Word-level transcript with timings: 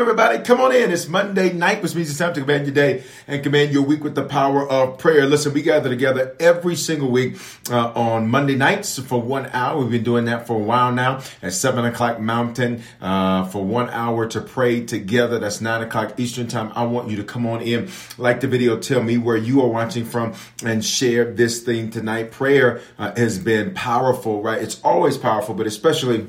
Everybody, 0.00 0.38
come 0.44 0.60
on 0.60 0.72
in. 0.72 0.92
It's 0.92 1.08
Monday 1.08 1.52
night, 1.52 1.82
which 1.82 1.96
means 1.96 2.08
it's 2.08 2.20
time 2.20 2.32
to 2.34 2.40
command 2.42 2.66
your 2.66 2.72
day 2.72 3.02
and 3.26 3.42
command 3.42 3.72
your 3.72 3.82
week 3.82 4.04
with 4.04 4.14
the 4.14 4.22
power 4.22 4.64
of 4.70 4.96
prayer. 4.96 5.26
Listen, 5.26 5.52
we 5.52 5.60
gather 5.60 5.88
together 5.88 6.36
every 6.38 6.76
single 6.76 7.10
week 7.10 7.36
uh, 7.68 7.90
on 7.96 8.28
Monday 8.28 8.54
nights 8.54 9.00
for 9.00 9.20
one 9.20 9.46
hour. 9.46 9.80
We've 9.80 9.90
been 9.90 10.04
doing 10.04 10.26
that 10.26 10.46
for 10.46 10.54
a 10.54 10.62
while 10.62 10.92
now 10.92 11.22
at 11.42 11.52
7 11.52 11.84
o'clock 11.84 12.20
Mountain 12.20 12.84
uh, 13.00 13.46
for 13.46 13.64
one 13.64 13.90
hour 13.90 14.28
to 14.28 14.40
pray 14.40 14.84
together. 14.86 15.40
That's 15.40 15.60
9 15.60 15.82
o'clock 15.82 16.14
Eastern 16.20 16.46
Time. 16.46 16.70
I 16.76 16.84
want 16.84 17.10
you 17.10 17.16
to 17.16 17.24
come 17.24 17.44
on 17.44 17.60
in, 17.62 17.90
like 18.18 18.40
the 18.40 18.46
video, 18.46 18.78
tell 18.78 19.02
me 19.02 19.18
where 19.18 19.36
you 19.36 19.62
are 19.62 19.68
watching 19.68 20.04
from, 20.04 20.34
and 20.64 20.84
share 20.84 21.24
this 21.24 21.64
thing 21.64 21.90
tonight. 21.90 22.30
Prayer 22.30 22.82
uh, 23.00 23.16
has 23.16 23.40
been 23.40 23.74
powerful, 23.74 24.42
right? 24.44 24.62
It's 24.62 24.80
always 24.82 25.18
powerful, 25.18 25.56
but 25.56 25.66
especially 25.66 26.28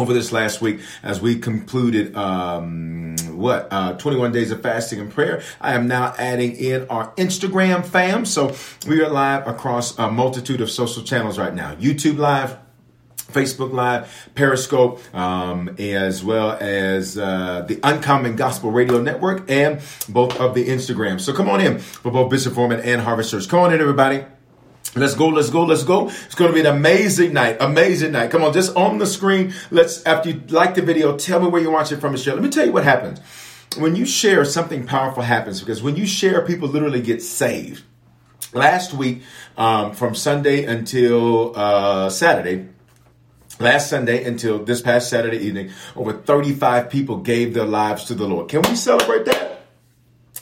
over 0.00 0.12
this 0.12 0.32
last 0.32 0.60
week 0.60 0.80
as 1.02 1.20
we 1.20 1.38
concluded 1.38 2.14
um, 2.16 3.16
what 3.36 3.68
uh, 3.70 3.92
21 3.94 4.32
days 4.32 4.50
of 4.50 4.62
fasting 4.62 5.00
and 5.00 5.10
prayer 5.10 5.42
i 5.60 5.74
am 5.74 5.86
now 5.86 6.14
adding 6.18 6.56
in 6.56 6.86
our 6.88 7.12
instagram 7.14 7.84
fam 7.84 8.24
so 8.24 8.54
we 8.86 9.02
are 9.02 9.10
live 9.10 9.46
across 9.46 9.98
a 9.98 10.10
multitude 10.10 10.60
of 10.60 10.70
social 10.70 11.02
channels 11.02 11.38
right 11.38 11.54
now 11.54 11.74
youtube 11.76 12.18
live 12.18 12.58
Facebook 13.30 13.72
Live, 13.72 14.30
Periscope, 14.34 15.00
um, 15.14 15.76
as 15.78 16.24
well 16.24 16.50
as 16.60 17.16
uh, 17.16 17.64
the 17.66 17.78
Uncommon 17.84 18.34
Gospel 18.34 18.72
Radio 18.72 19.00
Network, 19.00 19.48
and 19.48 19.80
both 20.08 20.38
of 20.40 20.54
the 20.54 20.66
Instagrams. 20.66 21.20
So 21.20 21.32
come 21.32 21.48
on 21.48 21.60
in 21.60 21.78
for 21.78 22.10
both 22.10 22.30
Bishop 22.30 22.54
Foreman 22.54 22.80
and 22.80 23.00
Harvest 23.00 23.30
Church. 23.30 23.48
Come 23.48 23.60
on 23.60 23.72
in, 23.72 23.80
everybody. 23.80 24.24
Let's 24.96 25.14
go, 25.14 25.28
let's 25.28 25.50
go, 25.50 25.64
let's 25.64 25.84
go. 25.84 26.08
It's 26.08 26.34
going 26.34 26.50
to 26.50 26.54
be 26.54 26.60
an 26.60 26.74
amazing 26.74 27.32
night, 27.32 27.58
amazing 27.60 28.10
night. 28.12 28.30
Come 28.30 28.42
on, 28.42 28.52
just 28.52 28.74
on 28.76 28.98
the 28.98 29.06
screen. 29.06 29.54
Let's, 29.70 30.04
after 30.04 30.30
you 30.30 30.42
like 30.48 30.74
the 30.74 30.82
video, 30.82 31.16
tell 31.16 31.40
me 31.40 31.46
where 31.46 31.62
you're 31.62 31.70
watching 31.70 32.00
from 32.00 32.14
and 32.14 32.20
share. 32.20 32.34
Let 32.34 32.42
me 32.42 32.50
tell 32.50 32.66
you 32.66 32.72
what 32.72 32.82
happens. 32.82 33.20
When 33.78 33.94
you 33.94 34.04
share, 34.04 34.44
something 34.44 34.86
powerful 34.86 35.22
happens 35.22 35.60
because 35.60 35.80
when 35.80 35.94
you 35.94 36.06
share, 36.06 36.44
people 36.44 36.68
literally 36.68 37.02
get 37.02 37.22
saved. 37.22 37.84
Last 38.52 38.92
week, 38.92 39.22
um, 39.56 39.92
from 39.92 40.16
Sunday 40.16 40.64
until 40.64 41.56
uh, 41.56 42.10
Saturday, 42.10 42.66
last 43.60 43.90
Sunday 43.90 44.24
until 44.24 44.64
this 44.64 44.80
past 44.80 45.08
Saturday 45.08 45.38
evening, 45.38 45.70
over 45.94 46.14
35 46.14 46.90
people 46.90 47.18
gave 47.18 47.54
their 47.54 47.64
lives 47.64 48.06
to 48.06 48.14
the 48.14 48.26
Lord. 48.26 48.48
Can 48.48 48.62
we 48.62 48.74
celebrate 48.74 49.24
that? 49.26 49.49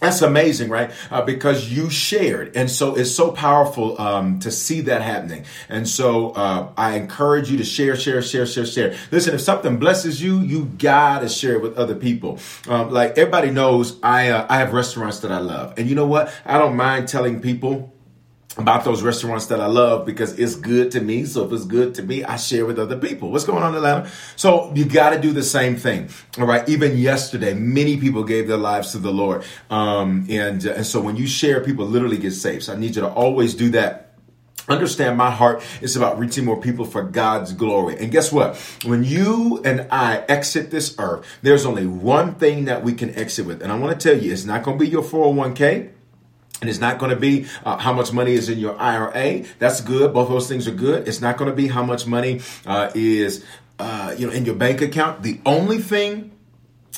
That's 0.01 0.23
amazing, 0.23 0.71
right? 0.71 0.93
Uh, 1.11 1.23
because 1.23 1.73
you 1.73 1.91
shared. 1.91 2.57
And 2.57 2.71
so 2.71 2.95
it's 2.95 3.11
so 3.11 3.33
powerful 3.33 4.01
um, 4.01 4.39
to 4.41 4.51
see 4.51 4.83
that 4.83 5.03
happening. 5.03 5.45
And 5.69 5.89
so 5.89 6.31
uh, 6.31 6.73
I 6.77 6.97
encourage 6.97 7.51
you 7.51 7.59
to 7.59 7.65
share, 7.65 7.97
share, 7.97 8.23
share, 8.23 8.47
share, 8.47 8.67
share. 8.67 8.97
Listen, 9.11 9.35
if 9.35 9.41
something 9.41 9.79
blesses 9.79 10.23
you, 10.23 10.41
you 10.41 10.67
gotta 10.79 11.29
share 11.29 11.55
it 11.55 11.63
with 11.63 11.77
other 11.77 11.97
people. 11.97 12.39
Um, 12.69 12.91
like 12.91 13.19
everybody 13.19 13.51
knows, 13.51 13.99
I, 14.03 14.29
uh, 14.29 14.47
I 14.49 14.59
have 14.59 14.73
restaurants 14.73 15.21
that 15.21 15.33
I 15.33 15.39
love. 15.39 15.75
And 15.77 15.89
you 15.89 15.97
know 15.97 16.07
what? 16.07 16.33
I 16.45 16.59
don't 16.59 16.77
mind 16.77 17.09
telling 17.09 17.41
people 17.41 17.93
about 18.59 18.85
those 18.85 19.03
restaurants 19.03 19.47
that 19.47 19.61
I 19.61 19.67
love 19.67 20.05
because 20.05 20.39
it's 20.39 20.57
good 20.57 20.91
to 20.93 21.01
me. 21.01 21.25
So 21.25 21.45
if 21.45 21.53
it's 21.53 21.65
good 21.65 21.95
to 21.95 22.03
me, 22.03 22.25
I 22.25 22.37
share 22.37 22.67
with 22.67 22.79
other 22.79 22.99
people. 22.99 23.31
What's 23.31 23.45
going 23.45 23.63
on, 23.63 23.71
in 23.71 23.77
Atlanta? 23.77 24.11
So 24.35 24.73
you 24.75 24.85
got 24.85 25.11
to 25.11 25.21
do 25.21 25.33
the 25.33 25.45
same 25.45 25.77
thing. 25.77 26.11
All 26.39 26.47
right. 26.47 26.69
Even 26.69 26.99
yesterday, 26.99 27.55
many 27.55 27.97
people 27.99 28.25
gave 28.25 28.49
their 28.49 28.57
lives 28.57 28.93
to 28.93 28.99
the 28.99 29.13
Lord. 29.13 29.45
Um, 29.71 30.27
and, 30.29 30.65
and 30.65 30.85
so 30.85 31.01
when 31.01 31.17
you 31.17 31.27
share, 31.27 31.63
people 31.63 31.87
literally 31.87 32.19
get 32.19 32.33
saved. 32.33 32.65
So 32.65 32.73
I 32.73 32.77
need 32.77 32.97
you 32.97 33.03
to 33.03 33.09
always 33.09 33.55
do 33.55 33.71
that. 33.71 34.05
Understand 34.69 35.17
my 35.17 35.31
heart 35.31 35.63
is 35.81 35.97
about 35.97 36.19
reaching 36.19 36.45
more 36.45 36.61
people 36.61 36.85
for 36.85 37.03
God's 37.03 37.55
glory. 37.55 37.97
And 37.99 38.13
guess 38.13 38.31
what? 38.31 38.57
When 38.85 39.03
you 39.03 39.63
and 39.65 39.87
I 39.91 40.25
exit 40.29 40.71
this 40.71 40.95
earth, 40.99 41.25
there's 41.41 41.65
only 41.65 41.87
one 41.87 42.35
thing 42.35 42.67
that 42.67 42.83
we 42.83 42.93
can 42.93 43.15
exit 43.15 43.47
with. 43.47 43.63
And 43.63 43.73
I 43.73 43.79
want 43.79 43.99
to 43.99 44.09
tell 44.09 44.23
you, 44.23 44.31
it's 44.31 44.45
not 44.45 44.65
going 44.65 44.79
to 44.79 44.85
be 44.85 44.91
your 44.91 45.03
401k. 45.03 45.93
And 46.61 46.69
it's 46.69 46.81
not 46.81 46.99
going 46.99 47.11
to 47.11 47.17
be 47.17 47.47
uh, 47.65 47.77
how 47.77 47.93
much 47.93 48.13
money 48.13 48.33
is 48.33 48.49
in 48.49 48.59
your 48.59 48.77
IRA. 48.79 49.45
That's 49.59 49.81
good. 49.81 50.13
Both 50.13 50.29
those 50.29 50.49
things 50.49 50.67
are 50.67 50.73
good. 50.73 51.07
It's 51.07 51.21
not 51.21 51.37
going 51.37 51.51
to 51.51 51.57
be 51.57 51.69
how 51.69 51.85
much 51.85 52.07
money 52.07 52.41
uh, 52.67 52.91
is 52.95 53.45
uh, 53.79 54.15
you 54.19 54.27
know 54.27 54.33
in 54.33 54.45
your 54.45 54.57
bank 54.57 54.81
account. 54.81 55.23
The 55.23 55.41
only 55.47 55.79
thing 55.79 56.33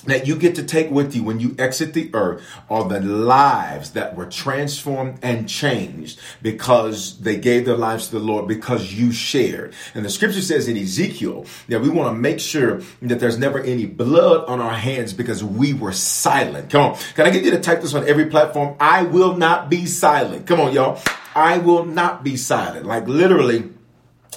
that 0.07 0.27
you 0.27 0.37
get 0.37 0.55
to 0.57 0.63
take 0.63 0.91
with 0.91 1.15
you 1.15 1.23
when 1.23 1.41
you 1.41 1.55
exit 1.59 1.95
the 1.95 2.11
earth 2.15 2.43
are 2.69 2.89
the 2.89 3.01
lives 3.01 3.91
that 3.93 4.17
were 4.17 4.27
transformed 4.27 5.19
and 5.23 5.49
changed 5.49 6.19
because 6.43 7.19
they 7.21 7.37
gave 7.37 7.67
their 7.67 7.77
lives 7.77 8.09
to 8.09 8.19
the 8.19 8.25
Lord 8.25 8.49
because 8.49 8.95
you 8.95 9.13
shared. 9.13 9.75
And 9.95 10.05
the 10.05 10.11
scripture 10.11 10.41
says 10.41 10.69
in 10.69 10.77
Ezekiel 10.77 11.47
that 11.69 11.81
we 11.81 11.89
want 11.89 12.15
to 12.15 12.19
make 12.19 12.41
sure 12.41 12.81
that 13.03 13.21
there's 13.21 13.39
never 13.39 13.61
any 13.61 13.87
blood 13.87 14.45
on 14.47 14.61
our 14.61 14.75
hands 14.75 15.13
because 15.13 15.45
we 15.45 15.75
were 15.75 15.93
silent. 15.93 16.71
Come 16.71 16.93
on. 16.93 16.99
Can 17.15 17.27
I 17.27 17.31
get 17.31 17.45
you 17.45 17.51
to 17.53 17.61
type 17.61 17.81
this 17.81 17.95
on 17.95 18.07
every 18.09 18.27
platform? 18.27 18.77
I 18.81 19.03
will 19.03 19.37
not 19.37 19.71
be 19.71 19.87
silent. 19.87 20.47
Come 20.47 20.61
on, 20.61 20.73
y'all. 20.73 21.01
I 21.35 21.59
will 21.59 21.85
not 21.85 22.25
be 22.25 22.37
silent. 22.37 22.87
Like 22.87 23.07
literally, 23.07 23.71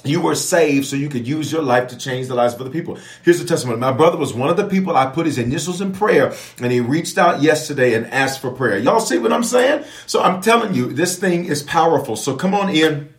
you 0.03 0.21
were 0.21 0.35
saved 0.35 0.85
so 0.85 0.95
you 0.95 1.09
could 1.09 1.27
use 1.27 1.51
your 1.51 1.61
life 1.61 1.87
to 1.89 1.97
change 1.97 2.27
the 2.27 2.35
lives 2.35 2.53
of 2.53 2.61
other 2.61 2.69
people. 2.69 2.97
Here's 3.23 3.39
the 3.39 3.45
testimony. 3.45 3.79
My 3.79 3.91
brother 3.91 4.17
was 4.17 4.33
one 4.33 4.49
of 4.49 4.57
the 4.57 4.67
people 4.67 4.97
I 4.97 5.05
put 5.07 5.25
his 5.25 5.37
initials 5.37 5.81
in 5.81 5.93
prayer 5.93 6.33
and 6.59 6.71
he 6.71 6.79
reached 6.79 7.17
out 7.17 7.41
yesterday 7.41 7.93
and 7.93 8.07
asked 8.07 8.41
for 8.41 8.51
prayer. 8.51 8.77
Y'all 8.77 8.99
see 8.99 9.17
what 9.17 9.31
I'm 9.31 9.43
saying? 9.43 9.85
So 10.05 10.21
I'm 10.21 10.41
telling 10.41 10.73
you, 10.73 10.91
this 10.91 11.17
thing 11.17 11.45
is 11.45 11.63
powerful. 11.63 12.15
So 12.15 12.35
come 12.35 12.53
on 12.53 12.69
in 12.69 13.13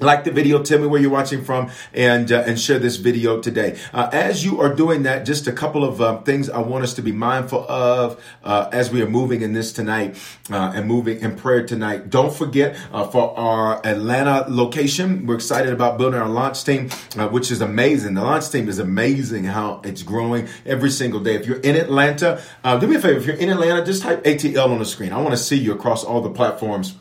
like 0.00 0.24
the 0.24 0.30
video, 0.30 0.62
tell 0.62 0.78
me 0.78 0.86
where 0.86 1.00
you're 1.00 1.10
watching 1.10 1.44
from, 1.44 1.70
and 1.94 2.30
uh, 2.30 2.44
and 2.46 2.60
share 2.60 2.78
this 2.78 2.96
video 2.96 3.40
today. 3.40 3.78
Uh, 3.92 4.08
as 4.12 4.44
you 4.44 4.60
are 4.60 4.74
doing 4.74 5.04
that, 5.04 5.24
just 5.24 5.46
a 5.46 5.52
couple 5.52 5.84
of 5.84 6.00
um, 6.00 6.22
things 6.22 6.50
I 6.50 6.58
want 6.58 6.84
us 6.84 6.94
to 6.94 7.02
be 7.02 7.12
mindful 7.12 7.64
of 7.68 8.22
uh, 8.44 8.68
as 8.72 8.90
we 8.90 9.00
are 9.02 9.08
moving 9.08 9.42
in 9.42 9.52
this 9.52 9.72
tonight 9.72 10.16
uh, 10.50 10.72
and 10.74 10.86
moving 10.86 11.20
in 11.20 11.36
prayer 11.36 11.66
tonight. 11.66 12.10
Don't 12.10 12.34
forget 12.34 12.76
uh, 12.92 13.06
for 13.06 13.36
our 13.38 13.84
Atlanta 13.86 14.44
location, 14.48 15.26
we're 15.26 15.36
excited 15.36 15.72
about 15.72 15.98
building 15.98 16.20
our 16.20 16.28
launch 16.28 16.64
team, 16.64 16.90
uh, 17.16 17.28
which 17.28 17.50
is 17.50 17.60
amazing. 17.60 18.14
The 18.14 18.22
launch 18.22 18.50
team 18.50 18.68
is 18.68 18.78
amazing 18.78 19.44
how 19.44 19.80
it's 19.84 20.02
growing 20.02 20.48
every 20.66 20.90
single 20.90 21.20
day. 21.20 21.36
If 21.36 21.46
you're 21.46 21.60
in 21.60 21.76
Atlanta, 21.76 22.42
do 22.64 22.86
me 22.86 22.96
a 22.96 23.00
favor. 23.00 23.18
If 23.18 23.26
you're 23.26 23.36
in 23.36 23.48
Atlanta, 23.48 23.84
just 23.84 24.02
type 24.02 24.24
ATL 24.24 24.68
on 24.68 24.78
the 24.78 24.84
screen. 24.84 25.12
I 25.12 25.20
want 25.20 25.30
to 25.30 25.42
see 25.42 25.56
you 25.56 25.72
across 25.72 26.04
all 26.04 26.20
the 26.20 26.30
platforms 26.30 26.94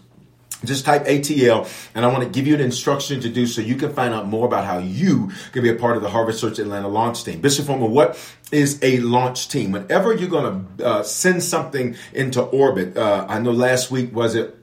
just 0.64 0.86
type 0.86 1.06
ATL, 1.06 1.68
and 1.94 2.06
I 2.06 2.08
want 2.08 2.24
to 2.24 2.30
give 2.30 2.48
you 2.48 2.56
an 2.56 2.62
instruction 2.62 3.20
to 3.22 3.30
do 3.30 3.46
so 3.46 3.62
you 3.62 3.76
can 3.76 3.94
find 3.94 4.14
out 4.14 4.28
more 4.28 4.46
about 4.46 4.66
how 4.66 4.78
you 4.78 5.32
can 5.52 5.64
be 5.64 5.70
a 5.70 5.76
part 5.76 5.98
of 5.98 6.04
the 6.04 6.10
Harvest 6.10 6.42
Church 6.42 6.60
Atlanta 6.60 6.88
launch 6.88 7.24
team. 7.24 7.42
Bishop 7.42 7.66
Foreman, 7.66 7.92
what 7.92 8.18
is 8.52 8.80
a 8.82 9.00
launch 9.00 9.50
team? 9.50 9.72
Whenever 9.72 10.14
you're 10.14 10.30
going 10.30 10.68
to 10.78 10.86
uh, 10.86 11.04
send 11.04 11.44
something 11.44 11.96
into 12.14 12.42
orbit, 12.42 12.98
uh, 12.98 13.26
I 13.28 13.40
know 13.40 13.52
last 13.52 13.92
week 13.92 14.16
was 14.16 14.36
it 14.36 14.58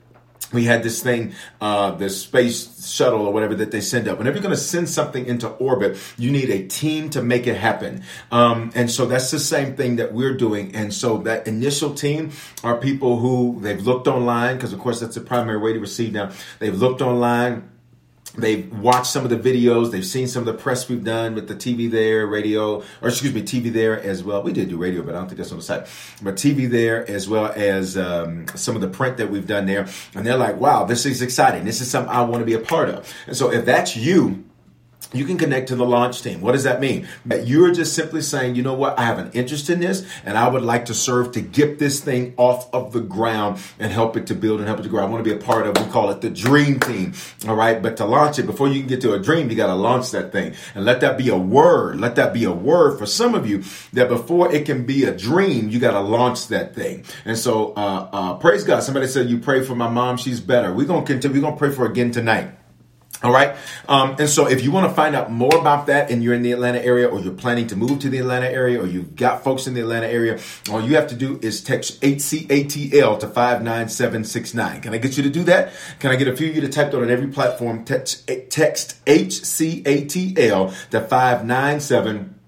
we 0.53 0.65
had 0.65 0.83
this 0.83 1.03
thing, 1.03 1.35
uh, 1.61 1.93
the 1.93 2.11
space 2.11 2.91
shuttle 2.91 3.27
or 3.27 3.33
whatever 3.33 3.55
that 3.57 3.71
they 3.71 3.81
send 3.81 4.09
up. 4.09 4.19
Whenever 4.19 4.37
you're 4.37 4.43
going 4.43 4.55
to 4.55 4.61
send 4.61 4.89
something 4.89 5.27
into 5.27 5.49
orbit, 5.49 5.99
you 6.19 6.31
need 6.31 6.51
a 6.51 6.67
team 6.67 7.11
to 7.11 7.23
make 7.23 7.47
it 7.47 7.57
happen. 7.57 8.03
Um, 8.31 8.71
and 8.75 8.91
so 8.91 9.07
that's 9.07 9.31
the 9.31 9.41
same 9.41 9.77
thing 9.77 9.97
that 9.97 10.13
we're 10.13 10.35
doing. 10.35 10.75
And 10.75 10.93
so 10.93 11.19
that 11.19 11.47
initial 11.47 11.95
team 11.95 12.31
are 12.63 12.77
people 12.77 13.19
who 13.19 13.59
they've 13.61 13.85
looked 13.85 14.09
online, 14.09 14.57
because 14.57 14.73
of 14.73 14.79
course 14.79 15.01
that's 15.01 15.15
the 15.15 15.21
primary 15.21 15.59
way 15.59 15.73
to 15.73 15.81
receive 15.81 16.13
now. 16.13 16.31
They've 16.59 16.77
looked 16.77 17.01
online 17.01 17.72
They've 18.37 18.73
watched 18.81 19.09
some 19.09 19.25
of 19.25 19.31
the 19.31 19.37
videos. 19.37 19.91
They've 19.91 20.07
seen 20.07 20.27
some 20.27 20.47
of 20.47 20.47
the 20.47 20.61
press 20.61 20.89
we've 20.89 21.05
done 21.05 21.35
with 21.35 21.49
the 21.49 21.55
TV 21.55 21.91
there, 21.91 22.27
radio, 22.27 22.83
or 23.03 23.09
excuse 23.09 23.35
me, 23.35 23.43
TV 23.43 23.73
there 23.73 24.01
as 24.01 24.25
well. 24.25 24.43
We 24.43 24.53
did 24.53 24.69
do 24.69 24.77
radio, 24.79 25.03
but 25.03 25.15
I 25.15 25.19
don't 25.19 25.29
think 25.29 25.39
that's 25.39 25.53
on 25.53 25.59
the 25.59 25.65
site. 25.65 25.87
But 26.23 26.37
TV 26.37 26.71
there 26.71 27.09
as 27.11 27.29
well 27.29 27.53
as 27.55 27.97
um, 27.97 28.47
some 28.55 28.75
of 28.75 28.81
the 28.81 28.89
print 28.89 29.19
that 29.19 29.31
we've 29.31 29.47
done 29.47 29.67
there. 29.67 29.87
And 30.15 30.27
they're 30.27 30.37
like, 30.37 30.59
wow, 30.59 30.85
this 30.85 31.05
is 31.05 31.21
exciting. 31.21 31.65
This 31.65 31.81
is 31.81 31.91
something 31.91 32.13
I 32.13 32.23
want 32.23 32.41
to 32.41 32.47
be 32.47 32.55
a 32.55 32.59
part 32.59 32.89
of. 32.89 33.13
And 33.27 33.37
so 33.37 33.53
if 33.53 33.65
that's 33.65 33.97
you, 33.97 34.45
you 35.13 35.25
can 35.25 35.39
connect 35.39 35.69
to 35.69 35.77
the 35.77 35.85
launch 35.85 36.23
team. 36.23 36.41
What 36.41 36.53
does 36.53 36.65
that 36.65 36.81
mean? 36.81 37.07
That 37.27 37.47
you're 37.47 37.73
just 37.73 37.95
simply 37.95 38.23
saying, 38.23 38.55
you 38.55 38.63
know 38.63 38.75
what, 38.75 38.99
I 38.99 39.05
have 39.05 39.19
an 39.19 39.31
interest 39.33 39.71
in 39.71 39.81
this 39.81 40.07
and 40.25 40.37
I 40.39 40.49
would 40.49 40.63
like 40.63 40.87
to 40.87 40.95
serve 40.95 41.33
to 41.33 41.41
get 41.41 41.79
this 41.79 42.01
thing 42.01 42.35
off 42.37 42.73
of 42.73 42.93
the 42.93 43.01
ground 43.01 43.61
and 43.79 43.93
help 43.93 44.17
it 44.17 44.27
to 44.29 44.35
build 44.35 44.61
and 44.61 44.69
help 44.69 44.81
it 44.81 44.85
to 44.85 44.89
grow. 44.89 45.03
I 45.03 45.09
want 45.09 45.25
to 45.25 45.31
be 45.31 45.37
a 45.37 45.43
part 45.43 45.67
of, 45.67 45.77
we 45.85 45.91
call 45.91 46.11
it 46.11 46.21
the 46.21 46.31
dream 46.31 46.81
team. 46.81 47.13
All 47.47 47.57
right. 47.57 47.83
But 47.83 47.97
to 47.99 48.05
launch 48.05 48.39
it, 48.39 48.47
before 48.47 48.69
you 48.69 48.81
can 48.81 48.89
get 48.89 49.01
to 49.03 49.15
a 49.15 49.19
dream, 49.19 49.51
you 49.51 49.57
got 49.57 49.69
to 49.69 49.75
launch 49.75 50.11
that 50.13 50.33
thing 50.33 50.55
and 50.75 50.85
let 50.85 51.01
that 51.01 51.19
be 51.19 51.29
a 51.29 51.37
word. 51.37 52.01
Let 52.01 52.17
that 52.17 52.33
be 52.33 52.45
a 52.45 52.53
word 52.53 52.99
for 52.99 53.07
some 53.07 53.35
of 53.35 53.49
you 53.49 53.63
that 53.93 54.09
before 54.09 54.53
it 54.53 54.67
can 54.67 54.87
be 54.87 55.05
a 55.05 55.17
dream, 55.17 55.69
you 55.69 55.79
got 55.79 55.93
to 55.93 56.01
launch 56.01 56.49
that 56.49 56.75
thing. 56.75 57.05
And 57.25 57.37
so, 57.37 57.73
uh, 57.75 58.09
uh, 58.13 58.35
praise 58.35 58.65
God. 58.65 58.83
Somebody 58.83 59.07
said, 59.07 59.29
you 59.29 59.39
pray 59.39 59.65
for 59.65 59.75
my 59.75 59.89
mom. 59.89 60.17
She's 60.17 60.41
better. 60.41 60.73
We're 60.73 60.87
going 60.87 61.05
to 61.05 61.13
continue. 61.13 61.37
We're 61.37 61.43
going 61.43 61.55
to 61.55 61.59
pray 61.59 61.71
for 61.71 61.87
again 61.87 62.11
tonight. 62.11 62.62
All 63.23 63.33
right. 63.33 63.57
Um, 63.89 64.17
and 64.19 64.29
so 64.29 64.49
if 64.49 64.65
you 64.65 64.73
want 64.73 64.89
to 64.89 64.95
find 64.95 65.15
out 65.15 65.31
more 65.31 65.57
about 65.57 65.87
that 65.87 66.11
and 66.11 66.25
you're 66.25 66.35
in 66.35 66.43
the 66.43 66.51
Atlanta 66.53 66.85
area 66.85 67.07
or 67.07 67.21
you're 67.21 67.33
planning 67.33 67.69
to 67.69 67.77
move 67.77 68.01
to 68.01 68.09
the 68.09 68.19
Atlanta 68.19 68.47
area 68.47 68.81
or 68.81 68.87
you've 68.87 69.15
got 69.15 69.45
folks 69.45 69.69
in 69.69 69.75
the 69.75 69.81
Atlanta 69.81 70.09
area, 70.09 70.41
all 70.71 70.81
you 70.81 70.97
have 70.97 71.07
to 71.09 71.15
do 71.15 71.39
is 71.41 71.63
text 71.63 72.01
HCATL 72.01 73.21
to 73.21 73.29
59769. 73.29 74.81
Can 74.81 74.93
I 74.93 74.99
get 74.99 75.17
you 75.17 75.23
to 75.23 75.31
do 75.31 75.45
that? 75.45 75.73
Can 76.01 76.11
I 76.11 76.17
get 76.17 76.27
a 76.27 76.37
few 76.37 76.49
of 76.49 76.55
you 76.57 76.61
to 76.63 76.69
type 76.69 76.91
that 76.91 77.01
on 77.01 77.11
every 77.11 77.29
platform? 77.29 77.85
Text, 77.85 78.29
text 78.51 79.05
HCATL 79.07 80.91
to 80.91 81.01
59769 81.01 82.42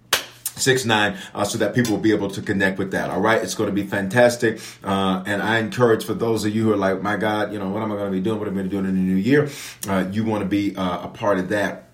six 0.56 0.84
nine 0.84 1.16
uh, 1.34 1.44
so 1.44 1.58
that 1.58 1.74
people 1.74 1.92
will 1.92 2.02
be 2.02 2.12
able 2.12 2.30
to 2.30 2.42
connect 2.42 2.78
with 2.78 2.92
that 2.92 3.10
all 3.10 3.20
right 3.20 3.42
it's 3.42 3.54
going 3.54 3.68
to 3.68 3.74
be 3.74 3.84
fantastic 3.84 4.60
uh, 4.84 5.22
and 5.26 5.42
i 5.42 5.58
encourage 5.58 6.04
for 6.04 6.14
those 6.14 6.44
of 6.44 6.54
you 6.54 6.64
who 6.64 6.72
are 6.72 6.76
like 6.76 7.00
my 7.02 7.16
god 7.16 7.52
you 7.52 7.58
know 7.58 7.68
what 7.68 7.82
am 7.82 7.92
i 7.92 7.96
going 7.96 8.10
to 8.10 8.16
be 8.16 8.22
doing 8.22 8.38
what 8.38 8.48
am 8.48 8.54
i 8.54 8.56
going 8.56 8.68
to 8.68 8.70
be 8.70 8.76
doing 8.76 8.88
in 8.88 8.94
the 8.94 9.12
new 9.12 9.16
year 9.16 9.48
uh, 9.88 10.06
you 10.10 10.24
want 10.24 10.42
to 10.42 10.48
be 10.48 10.74
uh, 10.76 11.04
a 11.04 11.08
part 11.08 11.38
of 11.38 11.48
that 11.48 11.84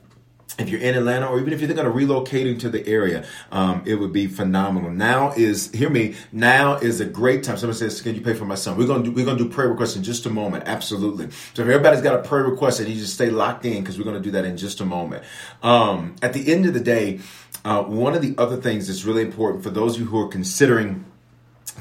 if 0.61 0.69
you're 0.69 0.81
in 0.81 0.95
Atlanta 0.95 1.27
or 1.27 1.39
even 1.41 1.53
if 1.53 1.61
you're 1.61 1.69
thinking 1.69 1.87
of 1.87 1.95
relocating 1.95 2.59
to 2.61 2.69
the 2.69 2.87
area, 2.87 3.25
um, 3.53 3.83
it 3.87 3.95
would 3.95 4.13
be 4.13 4.27
phenomenal. 4.27 4.91
Now 4.91 5.33
is 5.33 5.73
hear 5.73 5.91
me. 5.91 6.17
Now 6.33 6.77
is 6.77 7.01
a 7.01 7.05
great 7.05 7.45
time. 7.45 7.57
Someone 7.57 7.77
says, 7.77 8.01
"Can 8.01 8.15
you 8.15 8.21
pay 8.21 8.35
for 8.35 8.45
my 8.45 8.55
son?" 8.55 8.77
We're 8.77 8.87
gonna 8.87 9.05
do, 9.05 9.13
we're 9.13 9.25
gonna 9.25 9.39
do 9.39 9.49
prayer 9.49 9.69
requests 9.69 9.97
in 9.97 10.03
just 10.03 10.27
a 10.27 10.31
moment. 10.31 10.65
Absolutely. 10.67 11.31
So 11.55 11.63
if 11.63 11.69
everybody's 11.69 12.03
got 12.03 12.15
a 12.15 12.23
prayer 12.23 12.45
request, 12.45 12.81
and 12.81 12.89
you 12.89 12.97
just 12.97 13.15
stay 13.15 13.31
locked 13.31 13.65
in 13.65 13.81
because 13.81 13.99
we're 13.99 14.05
gonna 14.05 14.21
do 14.21 14.33
that 14.33 14.45
in 14.45 14.57
just 14.57 14.81
a 14.81 14.85
moment. 14.85 15.25
Um, 15.63 16.17
at 16.23 16.33
the 16.33 16.53
end 16.53 16.67
of 16.67 16.75
the 16.75 16.81
day, 16.81 17.21
uh, 17.65 17.83
one 17.83 18.15
of 18.15 18.23
the 18.23 18.35
other 18.39 18.57
things 18.57 18.87
that's 18.89 19.05
really 19.05 19.23
important 19.23 19.63
for 19.63 19.71
those 19.71 19.95
of 19.95 20.03
you 20.03 20.07
who 20.07 20.21
are 20.21 20.29
considering 20.29 21.05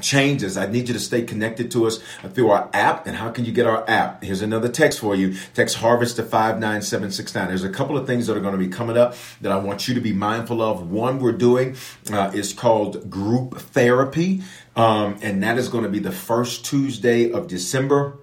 changes. 0.00 0.56
I 0.56 0.66
need 0.66 0.88
you 0.88 0.94
to 0.94 1.00
stay 1.00 1.22
connected 1.22 1.70
to 1.72 1.86
us 1.86 1.98
through 2.32 2.50
our 2.50 2.70
app. 2.72 3.06
And 3.06 3.16
how 3.16 3.30
can 3.30 3.44
you 3.44 3.52
get 3.52 3.66
our 3.66 3.88
app? 3.88 4.22
Here's 4.22 4.42
another 4.42 4.68
text 4.68 5.00
for 5.00 5.14
you. 5.14 5.34
Text 5.54 5.76
harvest 5.76 6.16
to 6.16 6.22
59769. 6.22 7.48
There's 7.48 7.64
a 7.64 7.70
couple 7.70 7.96
of 7.96 8.06
things 8.06 8.26
that 8.26 8.36
are 8.36 8.40
going 8.40 8.52
to 8.52 8.58
be 8.58 8.68
coming 8.68 8.96
up 8.96 9.14
that 9.40 9.52
I 9.52 9.58
want 9.58 9.88
you 9.88 9.94
to 9.94 10.00
be 10.00 10.12
mindful 10.12 10.62
of. 10.62 10.90
One 10.90 11.18
we're 11.18 11.32
doing 11.32 11.76
uh, 12.12 12.30
is 12.34 12.52
called 12.52 13.10
group 13.10 13.58
therapy. 13.58 14.42
Um, 14.76 15.18
and 15.22 15.42
that 15.42 15.58
is 15.58 15.68
going 15.68 15.84
to 15.84 15.90
be 15.90 15.98
the 15.98 16.12
first 16.12 16.64
Tuesday 16.64 17.30
of 17.30 17.48
December. 17.48 18.16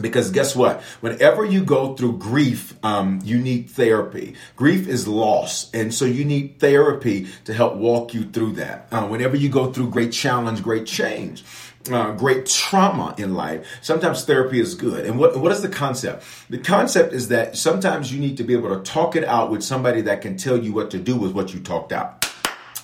Because 0.00 0.30
guess 0.30 0.54
what? 0.54 0.82
Whenever 1.00 1.44
you 1.44 1.64
go 1.64 1.94
through 1.94 2.18
grief, 2.18 2.74
um, 2.84 3.20
you 3.24 3.38
need 3.38 3.70
therapy. 3.70 4.34
Grief 4.56 4.86
is 4.86 5.08
loss. 5.08 5.70
And 5.74 5.92
so 5.92 6.04
you 6.04 6.24
need 6.24 6.60
therapy 6.60 7.26
to 7.44 7.52
help 7.52 7.74
walk 7.74 8.14
you 8.14 8.24
through 8.24 8.52
that. 8.52 8.86
Uh, 8.92 9.06
whenever 9.08 9.36
you 9.36 9.48
go 9.48 9.72
through 9.72 9.90
great 9.90 10.12
challenge, 10.12 10.62
great 10.62 10.86
change, 10.86 11.42
uh, 11.90 12.12
great 12.12 12.46
trauma 12.46 13.14
in 13.18 13.34
life, 13.34 13.66
sometimes 13.82 14.24
therapy 14.24 14.60
is 14.60 14.74
good. 14.74 15.06
And 15.06 15.18
what, 15.18 15.36
what 15.36 15.50
is 15.50 15.62
the 15.62 15.68
concept? 15.68 16.24
The 16.48 16.58
concept 16.58 17.12
is 17.12 17.28
that 17.28 17.56
sometimes 17.56 18.12
you 18.12 18.20
need 18.20 18.36
to 18.36 18.44
be 18.44 18.52
able 18.52 18.76
to 18.76 18.82
talk 18.82 19.16
it 19.16 19.24
out 19.24 19.50
with 19.50 19.62
somebody 19.62 20.02
that 20.02 20.22
can 20.22 20.36
tell 20.36 20.56
you 20.56 20.72
what 20.72 20.92
to 20.92 20.98
do 20.98 21.16
with 21.16 21.32
what 21.32 21.52
you 21.52 21.60
talked 21.60 21.92
out. 21.92 22.26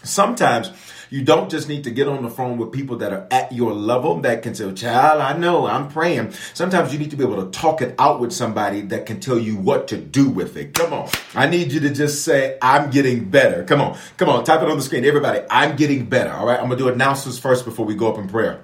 Sometimes 0.03 0.71
you 1.11 1.25
don't 1.25 1.51
just 1.51 1.69
need 1.69 1.85
to 1.85 1.91
get 1.91 2.09
on 2.09 2.23
the 2.23 2.31
phone 2.31 2.59
with 2.59 2.73
people 2.73 2.97
that 2.99 3.13
are 3.13 3.27
at 3.31 3.53
your 3.53 3.73
level 3.73 4.21
that 4.21 4.43
can 4.43 4.55
say, 4.55 4.73
child, 4.73 5.21
I 5.21 5.37
know, 5.37 5.67
I'm 5.67 5.89
praying. 5.89 6.33
Sometimes 6.55 6.93
you 6.93 6.99
need 6.99 7.11
to 7.11 7.17
be 7.17 7.25
able 7.25 7.45
to 7.45 7.51
talk 7.51 7.83
it 7.83 7.95
out 7.99 8.21
with 8.21 8.33
somebody 8.33 8.83
that 8.83 9.07
can 9.07 9.21
tell 9.21 9.39
you 9.39 9.57
what 9.57 9.89
to 9.89 9.97
do 9.97 10.29
with 10.29 10.57
it. 10.57 10.75
Come 10.75 10.93
on. 10.93 11.09
I 11.35 11.49
need 11.49 11.73
you 11.73 11.81
to 11.81 11.91
just 11.91 12.25
say, 12.25 12.59
I'm 12.61 12.91
getting 12.91 13.31
better. 13.31 13.65
Come 13.65 13.81
on. 13.81 13.99
Come 14.17 14.29
on. 14.29 14.45
Type 14.45 14.63
it 14.63 14.69
on 14.69 14.77
the 14.77 14.83
screen. 14.83 15.05
Everybody, 15.05 15.41
I'm 15.51 15.77
getting 15.77 16.07
better. 16.07 16.33
All 16.33 16.47
right. 16.47 16.59
I'm 16.59 16.67
going 16.67 16.79
to 16.79 16.85
do 16.85 16.89
announcements 16.89 17.39
first 17.39 17.65
before 17.65 17.87
we 17.87 17.95
go 17.95 18.13
up 18.13 18.19
in 18.19 18.29
prayer. 18.29 18.63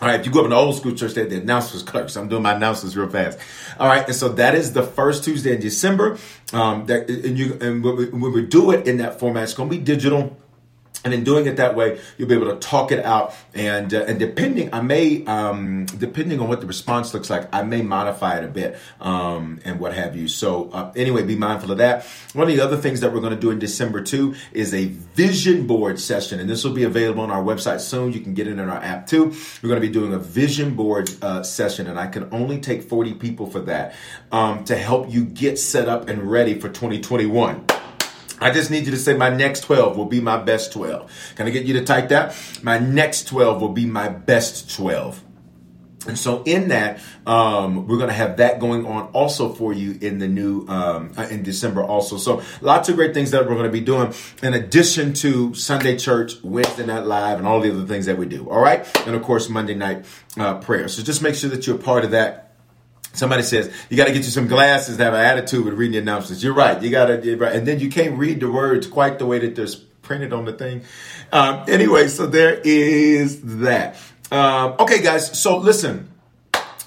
All 0.00 0.06
right, 0.06 0.20
if 0.20 0.26
you 0.26 0.30
go 0.30 0.40
up 0.40 0.44
in 0.44 0.50
the 0.50 0.56
old 0.56 0.76
school 0.76 0.94
church, 0.94 1.14
they 1.14 1.22
had 1.22 1.30
the 1.30 1.38
announcements 1.38 1.82
clerks. 1.82 2.16
I'm 2.16 2.28
doing 2.28 2.44
my 2.44 2.54
announcements 2.54 2.94
real 2.94 3.08
fast. 3.08 3.36
All 3.80 3.88
right, 3.88 4.06
and 4.06 4.14
so 4.14 4.28
that 4.28 4.54
is 4.54 4.72
the 4.72 4.84
first 4.84 5.24
Tuesday 5.24 5.52
in 5.52 5.60
December. 5.60 6.18
Um, 6.52 6.86
that 6.86 7.10
and 7.10 7.36
you 7.36 7.58
and 7.60 7.82
when 7.82 7.96
we, 7.96 8.08
when 8.10 8.32
we 8.32 8.46
do 8.46 8.70
it 8.70 8.86
in 8.86 8.98
that 8.98 9.18
format, 9.18 9.42
it's 9.42 9.54
going 9.54 9.68
to 9.68 9.76
be 9.76 9.82
digital. 9.82 10.36
And 11.04 11.14
in 11.14 11.24
doing 11.24 11.46
it 11.46 11.56
that 11.56 11.76
way, 11.76 12.00
you'll 12.16 12.28
be 12.28 12.34
able 12.34 12.52
to 12.52 12.58
talk 12.58 12.90
it 12.92 13.04
out. 13.04 13.34
And 13.54 13.92
uh, 13.94 14.04
and 14.08 14.18
depending, 14.18 14.74
I 14.74 14.80
may 14.80 15.24
um, 15.26 15.86
depending 15.86 16.40
on 16.40 16.48
what 16.48 16.60
the 16.60 16.66
response 16.66 17.14
looks 17.14 17.30
like, 17.30 17.48
I 17.52 17.62
may 17.62 17.82
modify 17.82 18.38
it 18.38 18.44
a 18.44 18.48
bit 18.48 18.78
um, 19.00 19.60
and 19.64 19.78
what 19.78 19.94
have 19.94 20.16
you. 20.16 20.28
So 20.28 20.70
uh, 20.70 20.92
anyway, 20.96 21.22
be 21.22 21.36
mindful 21.36 21.70
of 21.70 21.78
that. 21.78 22.04
One 22.32 22.48
of 22.48 22.54
the 22.54 22.60
other 22.62 22.76
things 22.76 23.00
that 23.00 23.12
we're 23.12 23.20
going 23.20 23.34
to 23.34 23.40
do 23.40 23.50
in 23.50 23.58
December 23.58 24.02
too 24.02 24.34
is 24.52 24.74
a 24.74 24.86
vision 24.86 25.66
board 25.66 26.00
session, 26.00 26.40
and 26.40 26.50
this 26.50 26.64
will 26.64 26.74
be 26.74 26.84
available 26.84 27.22
on 27.22 27.30
our 27.30 27.42
website 27.42 27.80
soon. 27.80 28.12
You 28.12 28.20
can 28.20 28.34
get 28.34 28.46
it 28.46 28.58
in 28.58 28.68
our 28.68 28.82
app 28.82 29.06
too. 29.06 29.34
We're 29.62 29.68
going 29.68 29.80
to 29.80 29.86
be 29.86 29.92
doing 29.92 30.12
a 30.12 30.18
vision 30.18 30.74
board 30.74 31.10
uh, 31.22 31.42
session, 31.42 31.86
and 31.86 31.98
I 31.98 32.08
can 32.08 32.28
only 32.32 32.60
take 32.60 32.82
forty 32.82 33.14
people 33.14 33.46
for 33.46 33.60
that 33.60 33.94
um, 34.32 34.64
to 34.64 34.76
help 34.76 35.10
you 35.10 35.24
get 35.24 35.58
set 35.58 35.88
up 35.88 36.08
and 36.08 36.30
ready 36.30 36.58
for 36.58 36.68
2021. 36.68 37.77
I 38.40 38.50
just 38.50 38.70
need 38.70 38.84
you 38.84 38.90
to 38.92 38.98
say 38.98 39.16
my 39.16 39.30
next 39.30 39.62
12 39.62 39.96
will 39.96 40.06
be 40.06 40.20
my 40.20 40.38
best 40.38 40.72
12. 40.72 41.34
Can 41.36 41.46
I 41.46 41.50
get 41.50 41.64
you 41.64 41.74
to 41.74 41.84
type 41.84 42.08
that? 42.10 42.36
My 42.62 42.78
next 42.78 43.28
12 43.28 43.60
will 43.60 43.70
be 43.70 43.86
my 43.86 44.08
best 44.08 44.74
12. 44.74 45.24
And 46.06 46.18
so 46.18 46.42
in 46.44 46.68
that, 46.68 47.00
um, 47.26 47.86
we're 47.86 47.96
going 47.96 48.08
to 48.08 48.14
have 48.14 48.38
that 48.38 48.60
going 48.60 48.86
on 48.86 49.08
also 49.08 49.52
for 49.52 49.72
you 49.72 49.98
in 50.00 50.18
the 50.18 50.28
new, 50.28 50.66
um, 50.68 51.12
uh, 51.16 51.22
in 51.22 51.42
December 51.42 51.82
also. 51.82 52.16
So 52.16 52.42
lots 52.60 52.88
of 52.88 52.96
great 52.96 53.14
things 53.14 53.32
that 53.32 53.42
we're 53.42 53.54
going 53.54 53.66
to 53.66 53.72
be 53.72 53.80
doing 53.80 54.14
in 54.42 54.54
addition 54.54 55.12
to 55.14 55.54
Sunday 55.54 55.96
church, 55.96 56.42
Wednesday 56.42 56.86
night 56.86 57.04
live, 57.04 57.38
and 57.38 57.46
all 57.46 57.60
the 57.60 57.70
other 57.70 57.86
things 57.86 58.06
that 58.06 58.16
we 58.16 58.26
do. 58.26 58.48
All 58.48 58.60
right. 58.60 58.86
And 59.06 59.16
of 59.16 59.22
course, 59.22 59.48
Monday 59.48 59.74
night, 59.74 60.06
uh, 60.38 60.58
prayer. 60.58 60.88
So 60.88 61.02
just 61.02 61.20
make 61.20 61.34
sure 61.34 61.50
that 61.50 61.66
you're 61.66 61.78
part 61.78 62.04
of 62.04 62.12
that 62.12 62.47
Somebody 63.12 63.42
says 63.42 63.72
you 63.88 63.96
got 63.96 64.06
to 64.06 64.12
get 64.12 64.24
you 64.24 64.30
some 64.30 64.46
glasses 64.46 64.96
to 64.96 65.04
have 65.04 65.14
an 65.14 65.20
attitude 65.20 65.64
with 65.64 65.74
reading 65.74 65.92
the 65.92 65.98
announcements. 65.98 66.42
You're 66.42 66.54
right. 66.54 66.80
You 66.80 66.90
got 66.90 67.06
to, 67.06 67.36
right. 67.36 67.54
and 67.54 67.66
then 67.66 67.80
you 67.80 67.90
can't 67.90 68.16
read 68.18 68.40
the 68.40 68.50
words 68.50 68.86
quite 68.86 69.18
the 69.18 69.26
way 69.26 69.38
that 69.38 69.56
they're 69.56 69.66
printed 70.02 70.32
on 70.32 70.44
the 70.44 70.52
thing. 70.52 70.82
Um, 71.32 71.64
anyway, 71.68 72.08
so 72.08 72.26
there 72.26 72.60
is 72.64 73.40
that. 73.60 73.96
Um, 74.30 74.74
okay, 74.78 75.02
guys. 75.02 75.38
So 75.38 75.58
listen, 75.58 76.10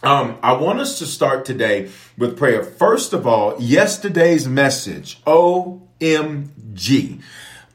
um, 0.03 0.37
I 0.41 0.53
want 0.53 0.79
us 0.79 0.99
to 0.99 1.05
start 1.05 1.45
today 1.45 1.89
with 2.17 2.37
prayer. 2.37 2.63
First 2.63 3.13
of 3.13 3.27
all, 3.27 3.55
yesterday's 3.59 4.47
message. 4.47 5.21
OMG. 5.25 7.21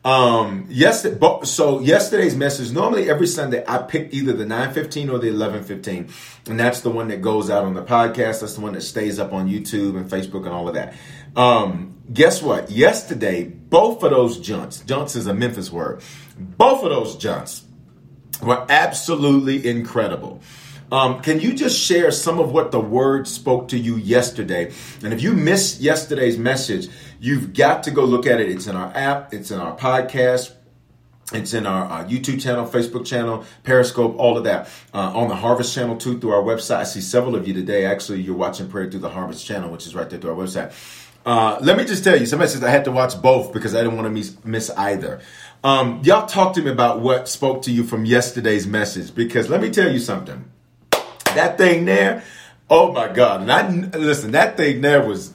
Um, 0.07 0.67
yesterday, 0.69 1.19
so 1.43 1.81
yesterday's 1.81 2.37
message, 2.37 2.71
normally 2.71 3.11
every 3.11 3.27
Sunday 3.27 3.65
I 3.67 3.79
pick 3.79 4.15
either 4.15 4.35
the 4.35 4.47
915 4.47 5.09
or 5.09 5.19
the 5.19 5.33
1115. 5.33 6.09
And 6.49 6.61
that's 6.61 6.83
the 6.83 6.91
one 6.91 7.09
that 7.09 7.21
goes 7.21 7.51
out 7.51 7.65
on 7.65 7.75
the 7.75 7.83
podcast. 7.83 8.39
That's 8.39 8.55
the 8.55 8.61
one 8.61 8.75
that 8.75 8.83
stays 8.83 9.19
up 9.19 9.33
on 9.33 9.49
YouTube 9.49 9.97
and 9.97 10.09
Facebook 10.09 10.45
and 10.45 10.51
all 10.51 10.69
of 10.69 10.75
that. 10.75 10.95
Um, 11.35 11.97
guess 12.13 12.41
what? 12.41 12.71
Yesterday, 12.71 13.47
both 13.47 14.05
of 14.05 14.13
those 14.13 14.39
junts, 14.39 14.85
junts 14.85 15.17
is 15.17 15.27
a 15.27 15.35
Memphis 15.35 15.73
word, 15.73 16.03
both 16.39 16.85
of 16.85 16.91
those 16.91 17.17
junts 17.17 17.65
were 18.41 18.65
absolutely 18.69 19.69
incredible. 19.69 20.41
Um, 20.93 21.21
can 21.21 21.41
you 21.41 21.53
just 21.53 21.79
share 21.79 22.11
some 22.11 22.39
of 22.39 22.53
what 22.53 22.71
the 22.71 22.81
word 22.81 23.27
spoke 23.27 23.69
to 23.69 23.79
you 23.79 23.97
yesterday? 23.97 24.73
And 25.03 25.13
if 25.13 25.21
you 25.23 25.33
missed 25.33 25.81
yesterday's 25.81 26.39
message, 26.39 26.89
you've 27.19 27.53
got 27.55 27.83
to 27.85 27.91
go 27.91 28.05
look 28.05 28.27
at 28.27 28.41
it. 28.41 28.51
It's 28.51 28.67
in 28.67 28.77
our 28.77 28.93
app, 28.95 29.35
it's 29.35 29.51
in 29.51 29.59
our 29.59 29.77
podcast. 29.77 30.53
It's 31.33 31.55
in 31.55 31.67
our 31.67 31.87
uh, 31.87 32.05
YouTube 32.05 32.41
channel, 32.41 32.65
Facebook 32.67 33.05
channel, 33.05 33.45
Periscope, 33.65 34.17
all 34.17 34.39
of 34.39 34.45
that. 34.45 34.69
Uh, 34.95 35.11
on 35.13 35.29
the 35.29 35.35
Harvest 35.35 35.75
channel 35.75 35.97
too, 35.97 36.21
through 36.21 36.31
our 36.31 36.43
website. 36.43 36.77
I 36.77 36.85
see 36.85 37.01
several 37.01 37.35
of 37.35 37.49
you 37.49 37.55
today. 37.55 37.85
Actually, 37.85 38.21
you're 38.21 38.37
watching 38.37 38.69
prayer 38.69 38.89
through 38.89 39.01
the 39.01 39.11
Harvest 39.11 39.45
channel, 39.45 39.71
which 39.71 39.89
is 39.89 39.95
right 39.97 40.09
there 40.09 40.21
through 40.21 40.31
our 40.31 40.37
website. 40.37 40.73
Uh, 41.27 41.59
let 41.61 41.77
me 41.77 41.85
just 41.85 42.05
tell 42.05 42.17
you, 42.17 42.27
somebody 42.27 42.49
says 42.53 42.63
I 42.63 42.71
had 42.71 42.85
to 42.85 42.93
watch 42.93 43.21
both 43.21 43.53
because 43.53 43.75
I 43.75 43.83
didn't 43.83 43.97
want 43.97 44.07
to 44.07 44.11
miss, 44.11 44.37
miss 44.45 44.71
either. 44.71 45.21
Um, 45.65 46.01
y'all 46.05 46.27
talk 46.27 46.55
to 46.55 46.63
me 46.63 46.71
about 46.71 47.01
what 47.01 47.29
spoke 47.29 47.63
to 47.63 47.73
you 47.73 47.83
from 47.83 48.05
yesterday's 48.05 48.69
message 48.69 49.13
because 49.13 49.51
let 49.51 49.61
me 49.61 49.71
tell 49.71 49.91
you 49.91 49.99
something. 49.99 50.45
That 51.37 51.59
thing 51.59 51.85
there, 51.85 52.23
oh 52.69 52.93
my 52.93 53.13
God. 53.13 53.43
And 53.43 53.53
I, 53.53 53.69
listen, 53.97 54.33
that 54.33 54.57
thing 54.57 54.81
there 54.81 55.07
was, 55.07 55.33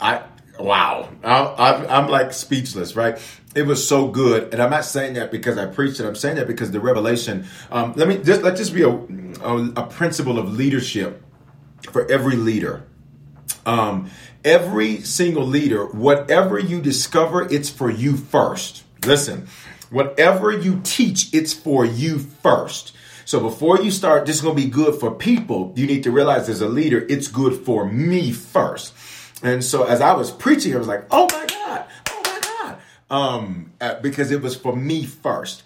I, 0.00 0.22
wow, 0.58 1.08
I, 1.22 1.98
am 1.98 2.08
like 2.08 2.32
speechless, 2.32 2.96
right? 2.96 3.18
It 3.54 3.66
was 3.66 3.86
so 3.86 4.06
good, 4.08 4.52
and 4.52 4.62
I'm 4.62 4.70
not 4.70 4.84
saying 4.84 5.14
that 5.14 5.32
because 5.32 5.58
I 5.58 5.66
preached 5.66 5.98
it. 5.98 6.06
I'm 6.06 6.14
saying 6.14 6.36
that 6.36 6.46
because 6.46 6.70
the 6.70 6.78
revelation. 6.78 7.46
Um, 7.72 7.94
let 7.96 8.06
me 8.06 8.18
just 8.18 8.42
let 8.42 8.56
this 8.56 8.70
be 8.70 8.82
a, 8.82 8.90
a, 8.90 9.72
a 9.76 9.86
principle 9.86 10.38
of 10.38 10.52
leadership 10.52 11.20
for 11.90 12.08
every 12.10 12.36
leader. 12.36 12.84
Um, 13.66 14.08
every 14.44 15.00
single 15.02 15.44
leader, 15.44 15.86
whatever 15.86 16.58
you 16.58 16.80
discover, 16.80 17.42
it's 17.52 17.68
for 17.68 17.90
you 17.90 18.16
first. 18.16 18.84
Listen, 19.04 19.48
whatever 19.90 20.52
you 20.52 20.80
teach, 20.84 21.32
it's 21.34 21.52
for 21.52 21.84
you 21.84 22.18
first. 22.18 22.94
So 23.30 23.38
before 23.38 23.80
you 23.80 23.92
start, 23.92 24.26
this 24.26 24.34
is 24.34 24.42
going 24.42 24.56
to 24.56 24.60
be 24.60 24.68
good 24.68 24.98
for 24.98 25.14
people. 25.14 25.72
You 25.76 25.86
need 25.86 26.02
to 26.02 26.10
realize 26.10 26.48
as 26.48 26.62
a 26.62 26.68
leader, 26.68 27.06
it's 27.08 27.28
good 27.28 27.64
for 27.64 27.86
me 27.86 28.32
first. 28.32 28.92
And 29.40 29.62
so 29.62 29.84
as 29.84 30.00
I 30.00 30.14
was 30.14 30.32
preaching, 30.32 30.74
I 30.74 30.78
was 30.78 30.88
like, 30.88 31.04
oh 31.12 31.28
my 31.30 31.46
God, 31.46 31.84
oh 32.08 32.22
my 32.24 32.40
God. 32.40 32.78
Um, 33.08 33.72
uh, 33.80 34.00
because 34.00 34.32
it 34.32 34.42
was 34.42 34.56
for 34.56 34.74
me 34.74 35.04
first. 35.06 35.62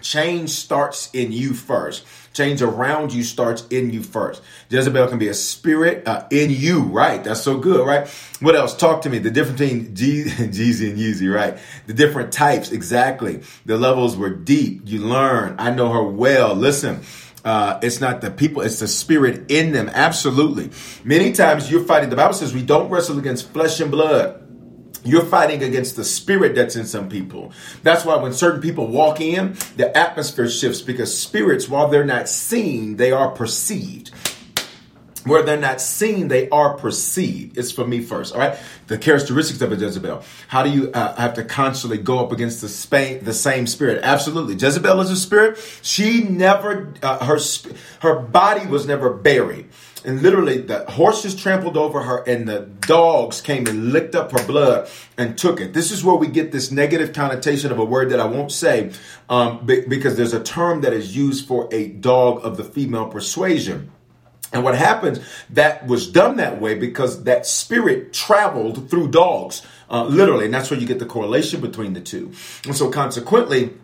Change 0.00 0.50
starts 0.50 1.10
in 1.12 1.30
you 1.30 1.54
first. 1.54 2.04
Change 2.32 2.62
around 2.62 3.12
you 3.12 3.24
starts 3.24 3.66
in 3.70 3.90
you 3.90 4.02
first. 4.02 4.40
Jezebel 4.68 5.08
can 5.08 5.18
be 5.18 5.28
a 5.28 5.34
spirit 5.34 6.06
uh, 6.06 6.26
in 6.30 6.50
you, 6.50 6.82
right? 6.82 7.24
That's 7.24 7.42
so 7.42 7.58
good, 7.58 7.84
right? 7.84 8.06
What 8.38 8.54
else? 8.54 8.76
Talk 8.76 9.02
to 9.02 9.10
me. 9.10 9.18
The 9.18 9.32
difference 9.32 9.58
between 9.58 9.94
Jeezy 9.94 10.38
and 10.38 10.98
Yeezy, 10.98 11.34
right? 11.34 11.58
The 11.86 11.94
different 11.94 12.32
types, 12.32 12.70
exactly. 12.70 13.42
The 13.66 13.76
levels 13.76 14.16
were 14.16 14.30
deep. 14.30 14.82
You 14.84 15.00
learn. 15.00 15.56
I 15.58 15.70
know 15.70 15.92
her 15.92 16.04
well. 16.04 16.54
Listen. 16.54 17.02
Uh, 17.44 17.80
it's 17.82 18.02
not 18.02 18.20
the 18.20 18.30
people, 18.30 18.60
it's 18.60 18.80
the 18.80 18.86
spirit 18.86 19.50
in 19.50 19.72
them. 19.72 19.88
Absolutely. 19.88 20.70
Many 21.04 21.32
times 21.32 21.70
you're 21.70 21.84
fighting, 21.84 22.10
the 22.10 22.16
Bible 22.16 22.34
says 22.34 22.52
we 22.52 22.62
don't 22.62 22.90
wrestle 22.90 23.18
against 23.18 23.50
flesh 23.50 23.80
and 23.80 23.90
blood. 23.90 24.49
You're 25.04 25.24
fighting 25.24 25.62
against 25.62 25.96
the 25.96 26.04
spirit 26.04 26.54
that's 26.54 26.76
in 26.76 26.86
some 26.86 27.08
people. 27.08 27.52
That's 27.82 28.04
why 28.04 28.16
when 28.16 28.32
certain 28.32 28.60
people 28.60 28.86
walk 28.86 29.20
in, 29.20 29.56
the 29.76 29.96
atmosphere 29.96 30.48
shifts 30.48 30.82
because 30.82 31.16
spirits, 31.16 31.68
while 31.68 31.88
they're 31.88 32.04
not 32.04 32.28
seen, 32.28 32.96
they 32.96 33.12
are 33.12 33.30
perceived 33.30 34.10
where 35.24 35.42
they're 35.42 35.60
not 35.60 35.80
seen, 35.80 36.28
they 36.28 36.48
are 36.50 36.74
perceived. 36.74 37.58
It's 37.58 37.70
for 37.70 37.86
me 37.86 38.00
first. 38.00 38.32
All 38.32 38.40
right. 38.40 38.58
The 38.86 38.96
characteristics 38.98 39.60
of 39.60 39.72
a 39.72 39.76
Jezebel. 39.76 40.22
How 40.48 40.62
do 40.62 40.70
you 40.70 40.90
uh, 40.92 41.14
have 41.16 41.34
to 41.34 41.44
constantly 41.44 41.98
go 41.98 42.24
up 42.24 42.32
against 42.32 42.60
the, 42.60 42.68
spa- 42.68 43.18
the 43.20 43.34
same 43.34 43.66
spirit? 43.66 44.00
Absolutely. 44.02 44.54
Jezebel 44.54 45.00
is 45.00 45.10
a 45.10 45.16
spirit. 45.16 45.58
She 45.82 46.24
never, 46.24 46.94
uh, 47.02 47.24
her, 47.24 47.38
her 48.00 48.18
body 48.18 48.66
was 48.66 48.86
never 48.86 49.10
buried. 49.10 49.68
And 50.04 50.22
literally, 50.22 50.58
the 50.58 50.84
horses 50.90 51.34
trampled 51.34 51.76
over 51.76 52.02
her, 52.02 52.22
and 52.26 52.48
the 52.48 52.60
dogs 52.60 53.40
came 53.40 53.66
and 53.66 53.92
licked 53.92 54.14
up 54.14 54.32
her 54.32 54.46
blood 54.46 54.88
and 55.18 55.36
took 55.36 55.60
it. 55.60 55.74
This 55.74 55.90
is 55.90 56.02
where 56.02 56.14
we 56.14 56.26
get 56.26 56.52
this 56.52 56.70
negative 56.70 57.12
connotation 57.12 57.70
of 57.70 57.78
a 57.78 57.84
word 57.84 58.10
that 58.10 58.20
I 58.20 58.24
won't 58.24 58.50
say 58.52 58.92
um, 59.28 59.66
because 59.66 60.16
there's 60.16 60.32
a 60.32 60.42
term 60.42 60.80
that 60.82 60.92
is 60.92 61.14
used 61.14 61.46
for 61.46 61.68
a 61.70 61.88
dog 61.88 62.44
of 62.44 62.56
the 62.56 62.64
female 62.64 63.08
persuasion. 63.08 63.90
And 64.52 64.64
what 64.64 64.76
happens, 64.76 65.20
that 65.50 65.86
was 65.86 66.10
done 66.10 66.36
that 66.38 66.60
way 66.60 66.74
because 66.74 67.24
that 67.24 67.46
spirit 67.46 68.12
traveled 68.12 68.90
through 68.90 69.08
dogs, 69.10 69.64
uh, 69.88 70.04
literally. 70.04 70.46
And 70.46 70.54
that's 70.54 70.70
where 70.70 70.80
you 70.80 70.86
get 70.86 70.98
the 70.98 71.06
correlation 71.06 71.60
between 71.60 71.92
the 71.92 72.00
two. 72.00 72.32
And 72.64 72.76
so 72.76 72.90
consequently, 72.90 73.74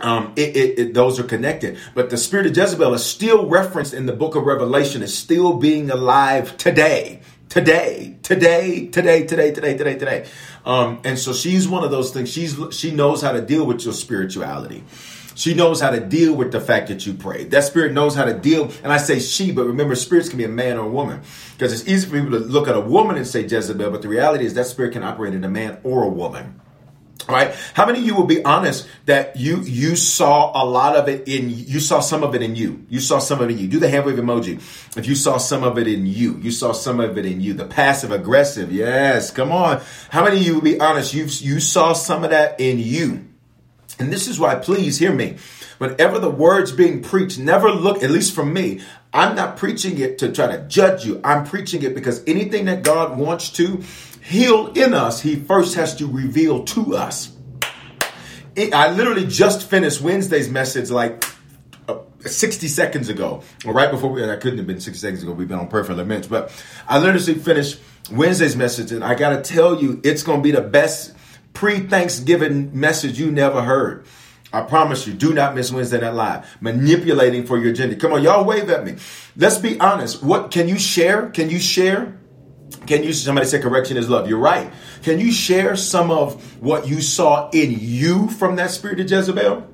um, 0.00 0.32
it, 0.36 0.56
it, 0.56 0.78
it, 0.78 0.94
those 0.94 1.20
are 1.20 1.24
connected. 1.24 1.78
But 1.94 2.10
the 2.10 2.16
spirit 2.16 2.46
of 2.46 2.56
Jezebel 2.56 2.94
is 2.94 3.04
still 3.04 3.46
referenced 3.48 3.94
in 3.94 4.06
the 4.06 4.12
book 4.12 4.34
of 4.34 4.44
Revelation, 4.44 5.02
is 5.02 5.16
still 5.16 5.54
being 5.54 5.90
alive 5.90 6.56
today. 6.56 7.20
Today, 7.48 8.16
today, 8.22 8.86
today, 8.88 9.24
today, 9.26 9.52
today, 9.52 9.76
today, 9.76 9.94
today. 9.94 10.26
Um, 10.64 11.00
and 11.04 11.16
so 11.16 11.32
she's 11.32 11.68
one 11.68 11.84
of 11.84 11.92
those 11.92 12.10
things. 12.10 12.32
She's 12.32 12.56
she 12.72 12.90
knows 12.90 13.22
how 13.22 13.30
to 13.30 13.40
deal 13.40 13.64
with 13.64 13.84
your 13.84 13.94
spirituality. 13.94 14.82
She 15.36 15.54
knows 15.54 15.80
how 15.80 15.90
to 15.90 16.00
deal 16.00 16.34
with 16.34 16.52
the 16.52 16.60
fact 16.60 16.88
that 16.88 17.06
you 17.06 17.14
pray. 17.14 17.44
That 17.44 17.64
spirit 17.64 17.92
knows 17.92 18.14
how 18.14 18.24
to 18.24 18.34
deal. 18.34 18.70
And 18.82 18.92
I 18.92 18.98
say 18.98 19.18
she, 19.18 19.52
but 19.52 19.64
remember, 19.66 19.94
spirits 19.94 20.28
can 20.28 20.38
be 20.38 20.44
a 20.44 20.48
man 20.48 20.78
or 20.78 20.86
a 20.86 20.90
woman. 20.90 21.22
Because 21.52 21.72
it's 21.72 21.88
easy 21.88 22.08
for 22.08 22.20
people 22.20 22.38
to 22.38 22.44
look 22.44 22.68
at 22.68 22.76
a 22.76 22.80
woman 22.80 23.16
and 23.16 23.26
say 23.26 23.44
Jezebel, 23.44 23.90
but 23.90 24.02
the 24.02 24.08
reality 24.08 24.46
is 24.46 24.54
that 24.54 24.66
spirit 24.66 24.92
can 24.92 25.02
operate 25.02 25.34
in 25.34 25.44
a 25.44 25.48
man 25.48 25.78
or 25.82 26.04
a 26.04 26.08
woman. 26.08 26.60
Right. 27.28 27.54
How 27.72 27.86
many 27.86 28.00
of 28.00 28.04
you 28.04 28.14
will 28.14 28.26
be 28.26 28.44
honest 28.44 28.86
that 29.06 29.36
you 29.36 29.60
you 29.62 29.96
saw 29.96 30.52
a 30.62 30.64
lot 30.64 30.94
of 30.94 31.08
it 31.08 31.26
in 31.26 31.48
you 31.48 31.80
saw 31.80 32.00
some 32.00 32.22
of 32.22 32.34
it 32.34 32.42
in 32.42 32.54
you. 32.54 32.84
You 32.90 33.00
saw 33.00 33.18
some 33.18 33.40
of 33.40 33.48
it 33.48 33.54
in 33.54 33.58
you. 33.58 33.68
Do 33.68 33.78
the 33.78 33.88
hand 33.88 34.04
wave 34.04 34.16
emoji. 34.16 34.56
If 34.96 35.06
you 35.06 35.14
saw 35.14 35.38
some 35.38 35.64
of 35.64 35.78
it 35.78 35.88
in 35.88 36.06
you, 36.06 36.36
you 36.38 36.50
saw 36.50 36.72
some 36.72 37.00
of 37.00 37.16
it 37.16 37.24
in 37.24 37.40
you. 37.40 37.54
The 37.54 37.64
passive 37.64 38.10
aggressive. 38.10 38.72
Yes. 38.72 39.30
Come 39.30 39.52
on. 39.52 39.80
How 40.10 40.22
many 40.24 40.36
of 40.36 40.42
you 40.42 40.54
will 40.54 40.62
be 40.62 40.78
honest? 40.78 41.14
You 41.14 41.24
you 41.24 41.60
saw 41.60 41.94
some 41.94 42.24
of 42.24 42.30
that 42.30 42.60
in 42.60 42.78
you. 42.78 43.24
And 43.98 44.12
this 44.12 44.28
is 44.28 44.40
why, 44.40 44.56
please 44.56 44.98
hear 44.98 45.12
me. 45.12 45.36
Whenever 45.78 46.18
the 46.18 46.30
word's 46.30 46.72
being 46.72 47.02
preached, 47.02 47.38
never 47.38 47.70
look, 47.70 48.02
at 48.02 48.10
least 48.10 48.34
from 48.34 48.52
me, 48.52 48.80
I'm 49.12 49.36
not 49.36 49.56
preaching 49.56 49.98
it 49.98 50.18
to 50.18 50.32
try 50.32 50.48
to 50.48 50.66
judge 50.66 51.04
you. 51.04 51.20
I'm 51.22 51.44
preaching 51.44 51.82
it 51.82 51.94
because 51.94 52.22
anything 52.26 52.64
that 52.64 52.82
God 52.82 53.16
wants 53.16 53.50
to 53.50 53.82
heal 54.24 54.72
in 54.74 54.94
us, 54.94 55.20
He 55.20 55.36
first 55.36 55.74
has 55.76 55.94
to 55.96 56.06
reveal 56.06 56.64
to 56.64 56.96
us. 56.96 57.36
It, 58.56 58.72
I 58.72 58.90
literally 58.92 59.26
just 59.26 59.68
finished 59.68 60.00
Wednesday's 60.00 60.48
message 60.48 60.90
like 60.90 61.24
uh, 61.88 61.98
60 62.20 62.68
seconds 62.68 63.08
ago, 63.08 63.42
or 63.64 63.72
right 63.72 63.90
before 63.90 64.10
we, 64.10 64.24
I 64.28 64.36
couldn't 64.36 64.58
have 64.58 64.66
been 64.66 64.80
60 64.80 64.98
seconds 64.98 65.22
ago, 65.22 65.32
we've 65.32 65.48
been 65.48 65.58
on 65.58 65.68
perfect 65.68 65.98
minutes, 65.98 66.28
but 66.28 66.50
I 66.88 66.98
literally 66.98 67.34
finished 67.34 67.80
Wednesday's 68.10 68.56
message, 68.56 68.92
and 68.92 69.04
I 69.04 69.14
got 69.14 69.30
to 69.30 69.54
tell 69.54 69.82
you, 69.82 70.00
it's 70.04 70.22
to 70.22 70.40
be 70.40 70.52
the 70.52 70.62
best 70.62 71.14
pre 71.52 71.80
Thanksgiving 71.80 72.78
message 72.78 73.18
you 73.18 73.30
never 73.30 73.62
heard. 73.62 74.06
I 74.52 74.60
promise 74.62 75.04
you, 75.04 75.14
do 75.14 75.34
not 75.34 75.56
miss 75.56 75.72
Wednesday 75.72 76.00
Night 76.00 76.14
Live. 76.14 76.62
Manipulating 76.62 77.44
for 77.44 77.58
your 77.58 77.72
agenda. 77.72 77.96
Come 77.96 78.12
on, 78.12 78.22
y'all 78.22 78.44
wave 78.44 78.70
at 78.70 78.84
me. 78.84 78.94
Let's 79.36 79.58
be 79.58 79.80
honest. 79.80 80.22
What 80.22 80.52
can 80.52 80.68
you 80.68 80.78
share? 80.78 81.28
Can 81.30 81.50
you 81.50 81.58
share? 81.58 82.16
Can 82.86 83.02
you, 83.02 83.12
somebody 83.12 83.46
say 83.46 83.60
correction 83.60 83.96
is 83.96 84.08
love? 84.08 84.28
You're 84.28 84.38
right. 84.38 84.72
Can 85.02 85.20
you 85.20 85.32
share 85.32 85.76
some 85.76 86.10
of 86.10 86.62
what 86.62 86.86
you 86.86 87.00
saw 87.00 87.50
in 87.50 87.76
you 87.78 88.28
from 88.28 88.56
that 88.56 88.70
spirit 88.70 89.00
of 89.00 89.10
Jezebel? 89.10 89.66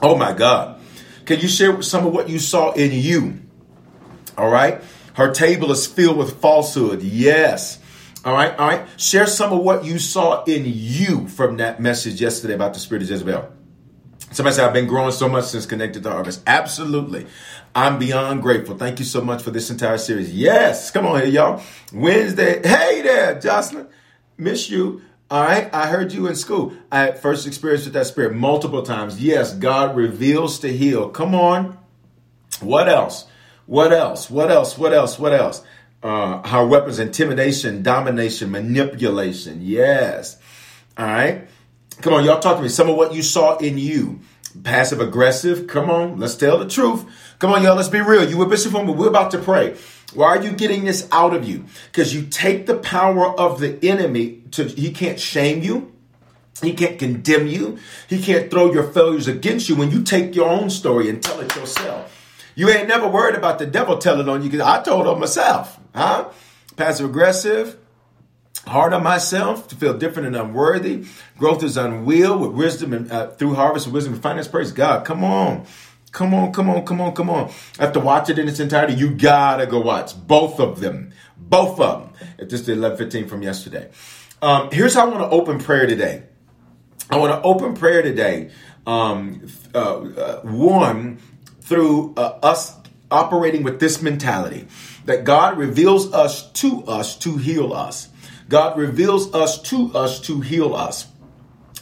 Oh 0.00 0.16
my 0.16 0.32
God. 0.32 0.80
Can 1.24 1.40
you 1.40 1.48
share 1.48 1.80
some 1.82 2.06
of 2.06 2.12
what 2.12 2.28
you 2.28 2.38
saw 2.38 2.72
in 2.72 2.92
you? 2.92 3.40
All 4.36 4.50
right. 4.50 4.82
Her 5.14 5.32
table 5.32 5.70
is 5.70 5.86
filled 5.86 6.16
with 6.16 6.40
falsehood. 6.40 7.02
Yes. 7.02 7.78
All 8.24 8.32
right, 8.32 8.58
all 8.58 8.68
right. 8.68 8.88
Share 8.96 9.26
some 9.26 9.52
of 9.52 9.60
what 9.60 9.84
you 9.84 9.98
saw 9.98 10.44
in 10.44 10.62
you 10.66 11.28
from 11.28 11.58
that 11.58 11.80
message 11.80 12.20
yesterday 12.20 12.54
about 12.54 12.72
the 12.72 12.80
spirit 12.80 13.02
of 13.02 13.10
Jezebel. 13.10 13.52
Somebody 14.34 14.56
said, 14.56 14.66
I've 14.66 14.72
been 14.72 14.86
growing 14.86 15.12
so 15.12 15.28
much 15.28 15.46
since 15.46 15.64
Connected 15.64 16.02
to 16.02 16.10
Harvest. 16.10 16.42
Absolutely. 16.46 17.26
I'm 17.74 17.98
beyond 17.98 18.42
grateful. 18.42 18.76
Thank 18.76 18.98
you 18.98 19.04
so 19.04 19.20
much 19.20 19.42
for 19.42 19.50
this 19.50 19.70
entire 19.70 19.98
series. 19.98 20.32
Yes. 20.34 20.90
Come 20.90 21.06
on 21.06 21.20
here, 21.20 21.28
y'all. 21.30 21.62
Wednesday. 21.92 22.60
Hey 22.66 23.02
there, 23.02 23.40
Jocelyn. 23.40 23.86
Miss 24.36 24.68
you. 24.68 25.02
All 25.30 25.42
right. 25.42 25.72
I 25.72 25.86
heard 25.86 26.12
you 26.12 26.26
in 26.26 26.34
school. 26.34 26.72
I 26.92 27.00
had 27.00 27.18
first 27.18 27.46
experience 27.46 27.84
with 27.84 27.94
that 27.94 28.06
spirit 28.06 28.34
multiple 28.34 28.82
times. 28.82 29.22
Yes. 29.22 29.54
God 29.54 29.96
reveals 29.96 30.58
to 30.60 30.68
heal. 30.72 31.08
Come 31.08 31.34
on. 31.34 31.78
What 32.60 32.88
else? 32.88 33.26
What 33.66 33.92
else? 33.92 34.28
What 34.28 34.50
else? 34.50 34.76
What 34.76 34.92
else? 34.92 35.18
What 35.18 35.32
else? 35.32 35.64
uh, 36.04 36.42
our 36.44 36.66
weapons 36.66 36.98
intimidation, 36.98 37.82
domination, 37.82 38.50
manipulation. 38.50 39.60
Yes. 39.62 40.38
All 40.98 41.06
right. 41.06 41.48
Come 42.00 42.14
on, 42.14 42.24
y'all 42.24 42.40
talk 42.40 42.56
to 42.56 42.62
me. 42.62 42.68
Some 42.68 42.88
of 42.88 42.96
what 42.96 43.14
you 43.14 43.22
saw 43.22 43.56
in 43.58 43.78
you. 43.78 44.20
Passive 44.62 45.00
aggressive. 45.00 45.66
Come 45.66 45.90
on, 45.90 46.18
let's 46.18 46.36
tell 46.36 46.58
the 46.58 46.68
truth. 46.68 47.04
Come 47.38 47.52
on, 47.52 47.62
y'all, 47.62 47.76
let's 47.76 47.88
be 47.88 48.00
real. 48.00 48.28
You 48.28 48.38
were 48.38 48.46
Bishop 48.46 48.72
but 48.72 48.86
we're 48.86 49.08
about 49.08 49.30
to 49.32 49.38
pray. 49.38 49.76
Why 50.12 50.28
are 50.28 50.42
you 50.42 50.52
getting 50.52 50.84
this 50.84 51.08
out 51.10 51.34
of 51.34 51.48
you? 51.48 51.64
Because 51.90 52.14
you 52.14 52.26
take 52.26 52.66
the 52.66 52.76
power 52.76 53.28
of 53.38 53.58
the 53.58 53.78
enemy 53.86 54.42
to, 54.52 54.64
he 54.64 54.92
can't 54.92 55.18
shame 55.18 55.62
you. 55.62 55.92
He 56.62 56.72
can't 56.72 56.98
condemn 56.98 57.48
you. 57.48 57.78
He 58.08 58.22
can't 58.22 58.50
throw 58.50 58.72
your 58.72 58.84
failures 58.84 59.26
against 59.26 59.68
you 59.68 59.74
when 59.74 59.90
you 59.90 60.02
take 60.04 60.36
your 60.36 60.48
own 60.48 60.70
story 60.70 61.08
and 61.08 61.22
tell 61.22 61.40
it 61.40 61.54
yourself. 61.56 62.12
You 62.54 62.68
ain't 62.68 62.86
never 62.86 63.08
worried 63.08 63.34
about 63.34 63.58
the 63.58 63.66
devil 63.66 63.98
telling 63.98 64.28
on 64.28 64.42
you 64.42 64.50
because 64.50 64.64
I 64.64 64.82
told 64.82 65.08
on 65.08 65.18
myself. 65.18 65.80
Huh? 65.94 66.28
Passive 66.76 67.10
aggressive, 67.10 67.76
hard 68.66 68.92
on 68.92 69.02
myself 69.02 69.68
to 69.68 69.76
feel 69.76 69.96
different 69.96 70.28
and 70.28 70.36
unworthy. 70.36 71.06
Growth 71.38 71.62
is 71.62 71.76
unwilled 71.76 72.40
with 72.40 72.52
wisdom 72.52 72.92
and 72.92 73.10
uh, 73.10 73.28
through 73.28 73.54
harvest 73.54 73.86
of 73.86 73.92
wisdom 73.92 74.14
and 74.14 74.22
finance. 74.22 74.48
Praise 74.48 74.72
God. 74.72 75.04
Come 75.04 75.24
on. 75.24 75.66
Come 76.12 76.32
on, 76.32 76.52
come 76.52 76.70
on, 76.70 76.86
come 76.86 77.00
on, 77.00 77.12
come 77.12 77.28
on. 77.28 77.50
To 77.78 77.98
watch 77.98 78.30
it 78.30 78.38
in 78.38 78.46
its 78.46 78.60
entirety. 78.60 78.94
You 78.94 79.10
gotta 79.10 79.66
go 79.66 79.80
watch 79.80 80.12
both 80.28 80.60
of 80.60 80.78
them. 80.78 81.12
Both 81.36 81.80
of 81.80 82.02
them. 82.02 82.28
At 82.38 82.50
this 82.50 82.62
the 82.62 82.72
11:15 82.72 83.28
from 83.28 83.42
yesterday. 83.42 83.90
Um, 84.40 84.70
here's 84.70 84.94
how 84.94 85.06
I 85.06 85.08
want 85.08 85.20
to 85.20 85.30
open 85.30 85.58
prayer 85.58 85.86
today. 85.86 86.22
I 87.10 87.16
want 87.16 87.32
to 87.32 87.42
open 87.42 87.74
prayer 87.74 88.02
today. 88.02 88.50
Um, 88.86 89.46
uh, 89.74 89.78
uh, 89.78 90.40
one 90.42 91.18
through 91.62 92.14
uh, 92.16 92.38
us 92.42 92.76
operating 93.10 93.62
with 93.62 93.80
this 93.80 94.00
mentality 94.00 94.68
that 95.06 95.24
God 95.24 95.58
reveals 95.58 96.12
us 96.12 96.50
to 96.52 96.84
us 96.84 97.16
to 97.18 97.38
heal 97.38 97.72
us. 97.72 98.08
God 98.54 98.78
reveals 98.78 99.34
us 99.34 99.60
to 99.62 99.92
us 99.96 100.20
to 100.20 100.40
heal 100.40 100.76
us. 100.76 101.08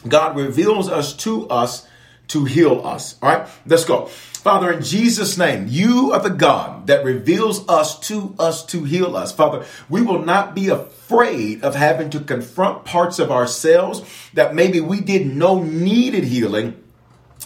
God 0.07 0.35
reveals 0.35 0.89
us 0.89 1.15
to 1.17 1.47
us 1.47 1.87
to 2.29 2.45
heal 2.45 2.81
us. 2.83 3.15
All 3.21 3.29
right, 3.29 3.47
let's 3.67 3.85
go. 3.85 4.07
Father, 4.07 4.71
in 4.71 4.81
Jesus' 4.81 5.37
name, 5.37 5.67
you 5.69 6.13
are 6.13 6.19
the 6.19 6.31
God 6.31 6.87
that 6.87 7.05
reveals 7.05 7.69
us 7.69 7.99
to 8.07 8.33
us 8.39 8.65
to 8.65 8.85
heal 8.85 9.15
us. 9.15 9.31
Father, 9.31 9.67
we 9.87 10.01
will 10.01 10.25
not 10.25 10.55
be 10.55 10.69
afraid 10.69 11.63
of 11.63 11.75
having 11.75 12.09
to 12.09 12.19
confront 12.19 12.85
parts 12.85 13.19
of 13.19 13.29
ourselves 13.29 14.01
that 14.33 14.55
maybe 14.55 14.81
we 14.81 14.99
didn't 14.99 15.37
know 15.37 15.61
needed 15.61 16.23
healing 16.23 16.82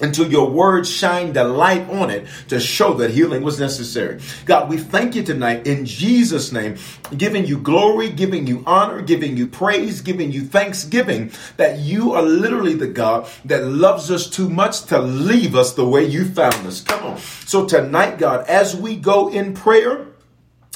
until 0.01 0.29
your 0.29 0.49
word 0.49 0.85
shined 0.85 1.33
the 1.35 1.43
light 1.43 1.89
on 1.89 2.09
it 2.09 2.27
to 2.49 2.59
show 2.59 2.93
that 2.95 3.11
healing 3.11 3.43
was 3.43 3.59
necessary. 3.59 4.19
God, 4.45 4.69
we 4.69 4.77
thank 4.77 5.15
you 5.15 5.23
tonight 5.23 5.65
in 5.65 5.85
Jesus' 5.85 6.51
name, 6.51 6.77
giving 7.15 7.45
you 7.45 7.57
glory, 7.57 8.09
giving 8.09 8.47
you 8.47 8.63
honor, 8.65 9.01
giving 9.01 9.37
you 9.37 9.47
praise, 9.47 10.01
giving 10.01 10.31
you 10.31 10.41
thanksgiving 10.41 11.31
that 11.57 11.79
you 11.79 12.13
are 12.13 12.23
literally 12.23 12.75
the 12.75 12.87
God 12.87 13.27
that 13.45 13.63
loves 13.65 14.11
us 14.11 14.29
too 14.29 14.49
much 14.49 14.83
to 14.85 14.99
leave 14.99 15.55
us 15.55 15.73
the 15.73 15.87
way 15.87 16.05
you 16.05 16.25
found 16.25 16.65
us. 16.67 16.81
Come 16.81 17.03
on. 17.11 17.17
So 17.17 17.65
tonight, 17.65 18.17
God, 18.17 18.47
as 18.47 18.75
we 18.75 18.95
go 18.95 19.29
in 19.29 19.53
prayer, 19.53 20.07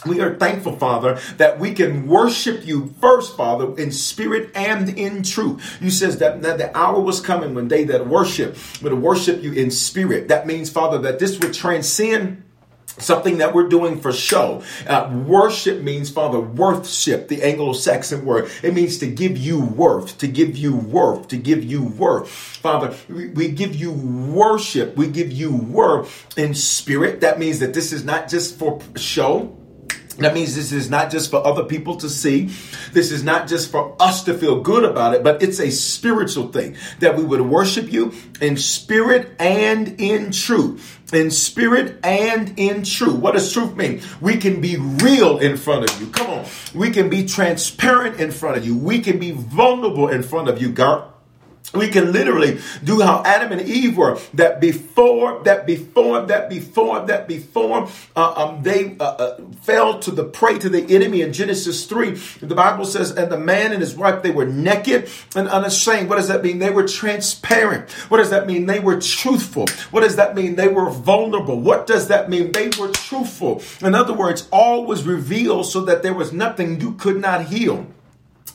we 0.05 0.19
are 0.19 0.35
thankful, 0.35 0.77
Father, 0.77 1.19
that 1.37 1.59
we 1.59 1.73
can 1.73 2.07
worship 2.07 2.65
you 2.65 2.93
first, 2.99 3.37
Father, 3.37 3.77
in 3.77 3.91
spirit 3.91 4.51
and 4.55 4.89
in 4.89 5.23
truth. 5.23 5.77
You 5.81 5.91
says 5.91 6.17
that, 6.19 6.41
that 6.41 6.57
the 6.57 6.75
hour 6.75 6.99
was 6.99 7.21
coming 7.21 7.53
when 7.53 7.67
they 7.67 7.83
that 7.85 8.07
worship 8.07 8.57
would 8.81 8.93
worship 8.93 9.43
you 9.43 9.53
in 9.53 9.71
spirit. 9.71 10.27
That 10.29 10.47
means, 10.47 10.69
Father, 10.69 10.97
that 10.99 11.19
this 11.19 11.39
would 11.39 11.53
transcend 11.53 12.43
something 12.97 13.37
that 13.37 13.53
we're 13.53 13.69
doing 13.69 13.99
for 14.01 14.11
show. 14.11 14.63
Uh, 14.87 15.09
worship 15.25 15.81
means, 15.81 16.09
Father, 16.09 16.39
worthship, 16.39 17.27
the 17.27 17.41
Anglo-Saxon 17.41 18.25
word. 18.25 18.51
It 18.63 18.73
means 18.73 18.97
to 18.99 19.07
give 19.07 19.37
you 19.37 19.61
worth, 19.61 20.17
to 20.19 20.27
give 20.27 20.57
you 20.57 20.75
worth, 20.75 21.29
to 21.29 21.37
give 21.37 21.63
you 21.63 21.83
worth. 21.83 22.29
Father, 22.29 22.95
we, 23.07 23.29
we 23.29 23.47
give 23.49 23.75
you 23.75 23.91
worship. 23.91 24.97
We 24.97 25.07
give 25.07 25.31
you 25.31 25.55
worth 25.55 26.37
in 26.37 26.53
spirit. 26.53 27.21
That 27.21 27.39
means 27.39 27.59
that 27.59 27.73
this 27.73 27.93
is 27.93 28.03
not 28.03 28.29
just 28.29 28.59
for 28.59 28.79
show. 28.95 29.57
That 30.17 30.33
means 30.33 30.55
this 30.55 30.71
is 30.71 30.89
not 30.89 31.09
just 31.09 31.31
for 31.31 31.45
other 31.45 31.63
people 31.63 31.95
to 31.97 32.09
see. 32.09 32.49
This 32.91 33.11
is 33.11 33.23
not 33.23 33.47
just 33.47 33.71
for 33.71 33.95
us 33.99 34.23
to 34.25 34.33
feel 34.33 34.61
good 34.61 34.83
about 34.83 35.13
it, 35.13 35.23
but 35.23 35.41
it's 35.41 35.59
a 35.59 35.71
spiritual 35.71 36.49
thing 36.49 36.75
that 36.99 37.17
we 37.17 37.23
would 37.23 37.41
worship 37.41 37.91
you 37.91 38.13
in 38.41 38.57
spirit 38.57 39.31
and 39.39 39.99
in 39.99 40.31
truth. 40.31 40.99
In 41.13 41.31
spirit 41.31 41.99
and 42.03 42.57
in 42.57 42.83
truth. 42.83 43.15
What 43.15 43.33
does 43.33 43.51
truth 43.51 43.75
mean? 43.75 44.01
We 44.21 44.37
can 44.37 44.61
be 44.61 44.77
real 44.77 45.39
in 45.39 45.57
front 45.57 45.89
of 45.89 46.01
you. 46.01 46.07
Come 46.07 46.29
on. 46.29 46.45
We 46.73 46.91
can 46.91 47.09
be 47.09 47.25
transparent 47.25 48.19
in 48.19 48.31
front 48.31 48.57
of 48.57 48.65
you. 48.65 48.77
We 48.77 48.99
can 48.99 49.19
be 49.19 49.31
vulnerable 49.31 50.09
in 50.09 50.23
front 50.23 50.49
of 50.49 50.61
you, 50.61 50.71
God 50.71 51.11
we 51.73 51.87
can 51.87 52.11
literally 52.11 52.59
do 52.83 52.99
how 52.99 53.23
Adam 53.23 53.51
and 53.51 53.61
Eve 53.61 53.97
were. 53.97 54.19
That 54.33 54.59
before, 54.59 55.41
that 55.43 55.65
before, 55.65 56.21
that 56.23 56.49
before, 56.49 57.05
that 57.05 57.27
before, 57.27 57.87
uh, 58.15 58.33
um, 58.35 58.63
they 58.63 58.97
uh, 58.99 59.03
uh, 59.03 59.41
fell 59.61 59.99
to 59.99 60.11
the 60.11 60.25
prey 60.25 60.59
to 60.59 60.69
the 60.69 60.93
enemy 60.93 61.21
in 61.21 61.31
Genesis 61.31 61.85
three. 61.85 62.11
The 62.41 62.55
Bible 62.55 62.85
says, 62.85 63.11
and 63.11 63.31
the 63.31 63.39
man 63.39 63.71
and 63.71 63.81
his 63.81 63.95
wife 63.95 64.21
they 64.21 64.31
were 64.31 64.45
naked 64.45 65.09
and 65.35 65.47
unashamed. 65.47 66.09
What 66.09 66.17
does 66.17 66.27
that 66.27 66.43
mean? 66.43 66.59
They 66.59 66.71
were 66.71 66.87
transparent. 66.87 67.89
What 68.09 68.17
does 68.17 68.31
that 68.31 68.47
mean? 68.47 68.65
They 68.65 68.79
were 68.79 68.99
truthful. 68.99 69.67
What 69.91 70.01
does 70.01 70.17
that 70.17 70.35
mean? 70.35 70.55
They 70.55 70.67
were 70.67 70.89
vulnerable. 70.89 71.59
What 71.59 71.87
does 71.87 72.09
that 72.09 72.29
mean? 72.29 72.51
They 72.51 72.69
were 72.79 72.91
truthful. 72.91 73.61
In 73.81 73.95
other 73.95 74.13
words, 74.13 74.47
all 74.51 74.85
was 74.85 75.05
revealed 75.05 75.67
so 75.67 75.81
that 75.85 76.03
there 76.03 76.13
was 76.13 76.33
nothing 76.33 76.81
you 76.81 76.93
could 76.93 77.21
not 77.21 77.45
heal. 77.45 77.87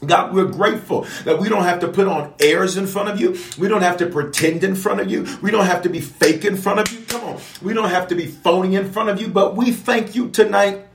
God, 0.05 0.35
we're 0.35 0.45
grateful 0.47 1.07
that 1.25 1.39
we 1.39 1.49
don't 1.49 1.65
have 1.65 1.81
to 1.81 1.89
put 1.89 2.07
on 2.07 2.35
airs 2.39 2.77
in 2.77 2.87
front 2.87 3.09
of 3.09 3.21
you. 3.21 3.39
We 3.59 3.69
don't 3.69 3.83
have 3.83 3.97
to 3.99 4.07
pretend 4.07 4.63
in 4.63 4.75
front 4.75 5.01
of 5.01 5.11
you. 5.11 5.27
We 5.43 5.51
don't 5.51 5.67
have 5.67 5.83
to 5.83 5.89
be 5.89 6.01
fake 6.01 6.45
in 6.45 6.57
front 6.57 6.81
of 6.81 6.93
you. 6.93 7.05
Come 7.07 7.25
on. 7.25 7.41
We 7.63 7.73
don't 7.73 7.89
have 7.89 8.09
to 8.09 8.15
be 8.15 8.27
phony 8.27 8.77
in 8.77 8.91
front 8.91 9.09
of 9.09 9.21
you. 9.21 9.29
But 9.29 9.57
we 9.57 9.73
thank 9.73 10.15
you 10.15 10.29
tonight 10.29 10.87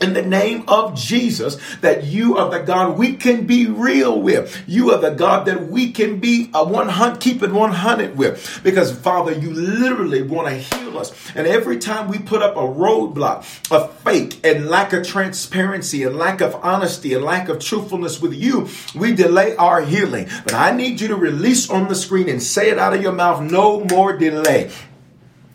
in 0.00 0.14
the 0.14 0.22
name 0.22 0.64
of 0.68 0.94
Jesus 0.94 1.58
that 1.80 2.04
you 2.04 2.36
are 2.36 2.50
the 2.50 2.60
God 2.60 2.98
we 2.98 3.14
can 3.14 3.46
be 3.46 3.66
real 3.66 4.20
with. 4.20 4.62
You 4.66 4.92
are 4.92 5.00
the 5.00 5.10
God 5.10 5.46
that 5.46 5.68
we 5.68 5.92
can 5.92 6.18
be 6.18 6.50
a 6.54 6.64
100, 6.64 7.20
keep 7.20 7.42
it 7.42 7.52
100 7.52 8.16
with. 8.16 8.60
Because 8.62 8.96
Father, 8.96 9.32
you 9.32 9.52
literally 9.52 10.22
want 10.22 10.48
to 10.48 10.54
heal 10.54 10.98
us. 10.98 11.12
And 11.34 11.46
every 11.46 11.78
time 11.78 12.08
we 12.08 12.18
put 12.18 12.42
up 12.42 12.56
a 12.56 12.60
roadblock 12.60 13.70
of 13.70 13.98
fake 14.00 14.44
and 14.44 14.66
lack 14.68 14.92
of 14.92 15.06
transparency 15.06 16.02
and 16.02 16.16
lack 16.16 16.40
of 16.40 16.54
honesty 16.56 17.14
and 17.14 17.24
lack 17.24 17.48
of 17.48 17.58
truthfulness 17.58 18.20
with 18.20 18.34
you, 18.34 18.68
we 18.94 19.14
delay 19.14 19.56
our 19.56 19.80
healing. 19.82 20.28
But 20.44 20.54
I 20.54 20.72
need 20.72 21.00
you 21.00 21.08
to 21.08 21.16
release 21.16 21.70
on 21.70 21.88
the 21.88 21.94
screen 21.94 22.28
and 22.28 22.42
say 22.42 22.70
it 22.70 22.78
out 22.78 22.94
of 22.94 23.02
your 23.02 23.12
mouth, 23.12 23.40
no 23.42 23.84
more 23.84 24.16
delay. 24.16 24.70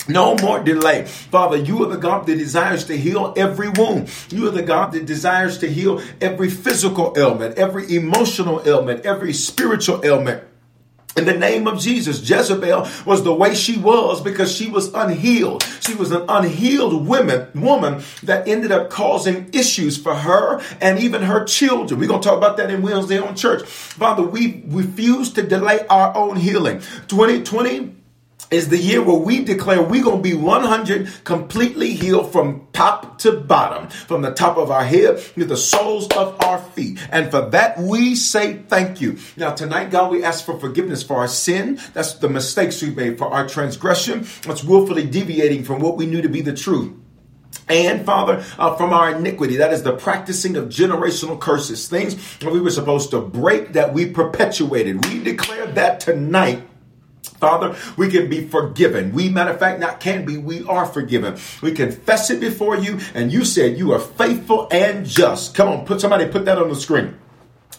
No 0.07 0.35
more 0.35 0.63
delay. 0.63 1.05
Father, 1.05 1.57
you 1.57 1.83
are 1.83 1.89
the 1.89 1.97
God 1.97 2.25
that 2.25 2.37
desires 2.37 2.85
to 2.85 2.97
heal 2.97 3.33
every 3.37 3.69
wound. 3.69 4.09
You 4.29 4.47
are 4.47 4.51
the 4.51 4.63
God 4.63 4.93
that 4.93 5.05
desires 5.05 5.59
to 5.59 5.71
heal 5.71 6.01
every 6.19 6.49
physical 6.49 7.13
ailment, 7.15 7.57
every 7.57 7.95
emotional 7.95 8.61
ailment, 8.65 9.05
every 9.05 9.33
spiritual 9.33 10.03
ailment. 10.03 10.43
In 11.17 11.25
the 11.25 11.37
name 11.37 11.67
of 11.67 11.77
Jesus, 11.77 12.27
Jezebel 12.27 12.87
was 13.05 13.23
the 13.23 13.33
way 13.33 13.53
she 13.53 13.77
was 13.77 14.21
because 14.21 14.49
she 14.49 14.69
was 14.69 14.93
unhealed. 14.93 15.61
She 15.81 15.93
was 15.93 16.11
an 16.11 16.23
unhealed 16.29 17.05
woman, 17.05 17.49
woman 17.53 18.01
that 18.23 18.47
ended 18.47 18.71
up 18.71 18.89
causing 18.89 19.49
issues 19.53 19.97
for 19.97 20.15
her 20.15 20.61
and 20.79 20.99
even 20.99 21.23
her 21.23 21.43
children. 21.43 21.99
We're 21.99 22.07
going 22.07 22.21
to 22.21 22.27
talk 22.27 22.37
about 22.37 22.55
that 22.57 22.71
in 22.71 22.81
Wednesday 22.81 23.19
on 23.19 23.35
church. 23.35 23.63
Father, 23.63 24.23
we 24.23 24.63
refuse 24.67 25.33
to 25.33 25.43
delay 25.43 25.85
our 25.89 26.15
own 26.15 26.37
healing. 26.37 26.79
2020 27.09 27.93
is 28.51 28.67
the 28.67 28.77
year 28.77 29.01
where 29.01 29.15
we 29.15 29.43
declare 29.43 29.81
we're 29.81 30.03
going 30.03 30.21
to 30.21 30.29
be 30.29 30.35
100 30.35 31.23
completely 31.23 31.93
healed 31.93 32.31
from 32.31 32.67
top 32.73 33.17
to 33.19 33.31
bottom, 33.31 33.87
from 33.89 34.21
the 34.21 34.31
top 34.31 34.57
of 34.57 34.69
our 34.69 34.83
head 34.83 35.17
to 35.35 35.45
the 35.45 35.55
soles 35.55 36.07
of 36.09 36.39
our 36.43 36.59
feet. 36.59 36.99
And 37.11 37.31
for 37.31 37.49
that, 37.49 37.79
we 37.79 38.15
say 38.15 38.57
thank 38.67 38.99
you. 38.99 39.17
Now, 39.37 39.53
tonight, 39.53 39.89
God, 39.89 40.11
we 40.11 40.23
ask 40.23 40.45
for 40.45 40.59
forgiveness 40.59 41.01
for 41.01 41.17
our 41.17 41.29
sin. 41.29 41.79
That's 41.93 42.15
the 42.15 42.29
mistakes 42.29 42.81
we 42.81 42.91
made, 42.91 43.17
for 43.17 43.31
our 43.31 43.47
transgression. 43.47 44.27
That's 44.43 44.63
willfully 44.63 45.07
deviating 45.07 45.63
from 45.63 45.79
what 45.79 45.95
we 45.95 46.05
knew 46.05 46.21
to 46.21 46.29
be 46.29 46.41
the 46.41 46.53
truth. 46.53 46.93
And 47.67 48.05
Father, 48.05 48.43
uh, 48.57 48.75
from 48.75 48.91
our 48.91 49.11
iniquity, 49.15 49.57
that 49.57 49.71
is 49.71 49.83
the 49.83 49.93
practicing 49.93 50.57
of 50.57 50.65
generational 50.65 51.39
curses, 51.39 51.87
things 51.87 52.37
that 52.39 52.51
we 52.51 52.59
were 52.59 52.69
supposed 52.69 53.11
to 53.11 53.21
break 53.21 53.73
that 53.73 53.93
we 53.93 54.07
perpetuated. 54.07 55.05
We 55.05 55.23
declare 55.23 55.67
that 55.67 56.01
tonight 56.01 56.63
Father, 57.41 57.75
we 57.97 58.08
can 58.08 58.30
be 58.30 58.47
forgiven. 58.47 59.12
We, 59.12 59.27
matter 59.27 59.49
of 59.49 59.60
fact, 59.60 59.80
not 59.80 59.99
can 59.99 60.25
be, 60.25 60.38
we 60.38 60.63
are 60.65 60.86
forgiven. 60.86 61.38
We 61.63 61.71
confess 61.71 62.30
it 62.30 62.39
before 62.39 62.77
you, 62.77 62.99
and 63.15 63.34
you 63.34 63.43
said 63.45 63.80
you 63.80 63.91
are 63.93 63.99
faithful 63.99 64.67
and 64.71 65.08
just. 65.08 65.56
Come 65.56 65.67
on, 65.67 65.86
put 65.86 65.99
somebody 65.99 66.27
put 66.27 66.45
that 66.45 66.60
on 66.60 66.69
the 66.69 66.75
screen. 66.75 67.15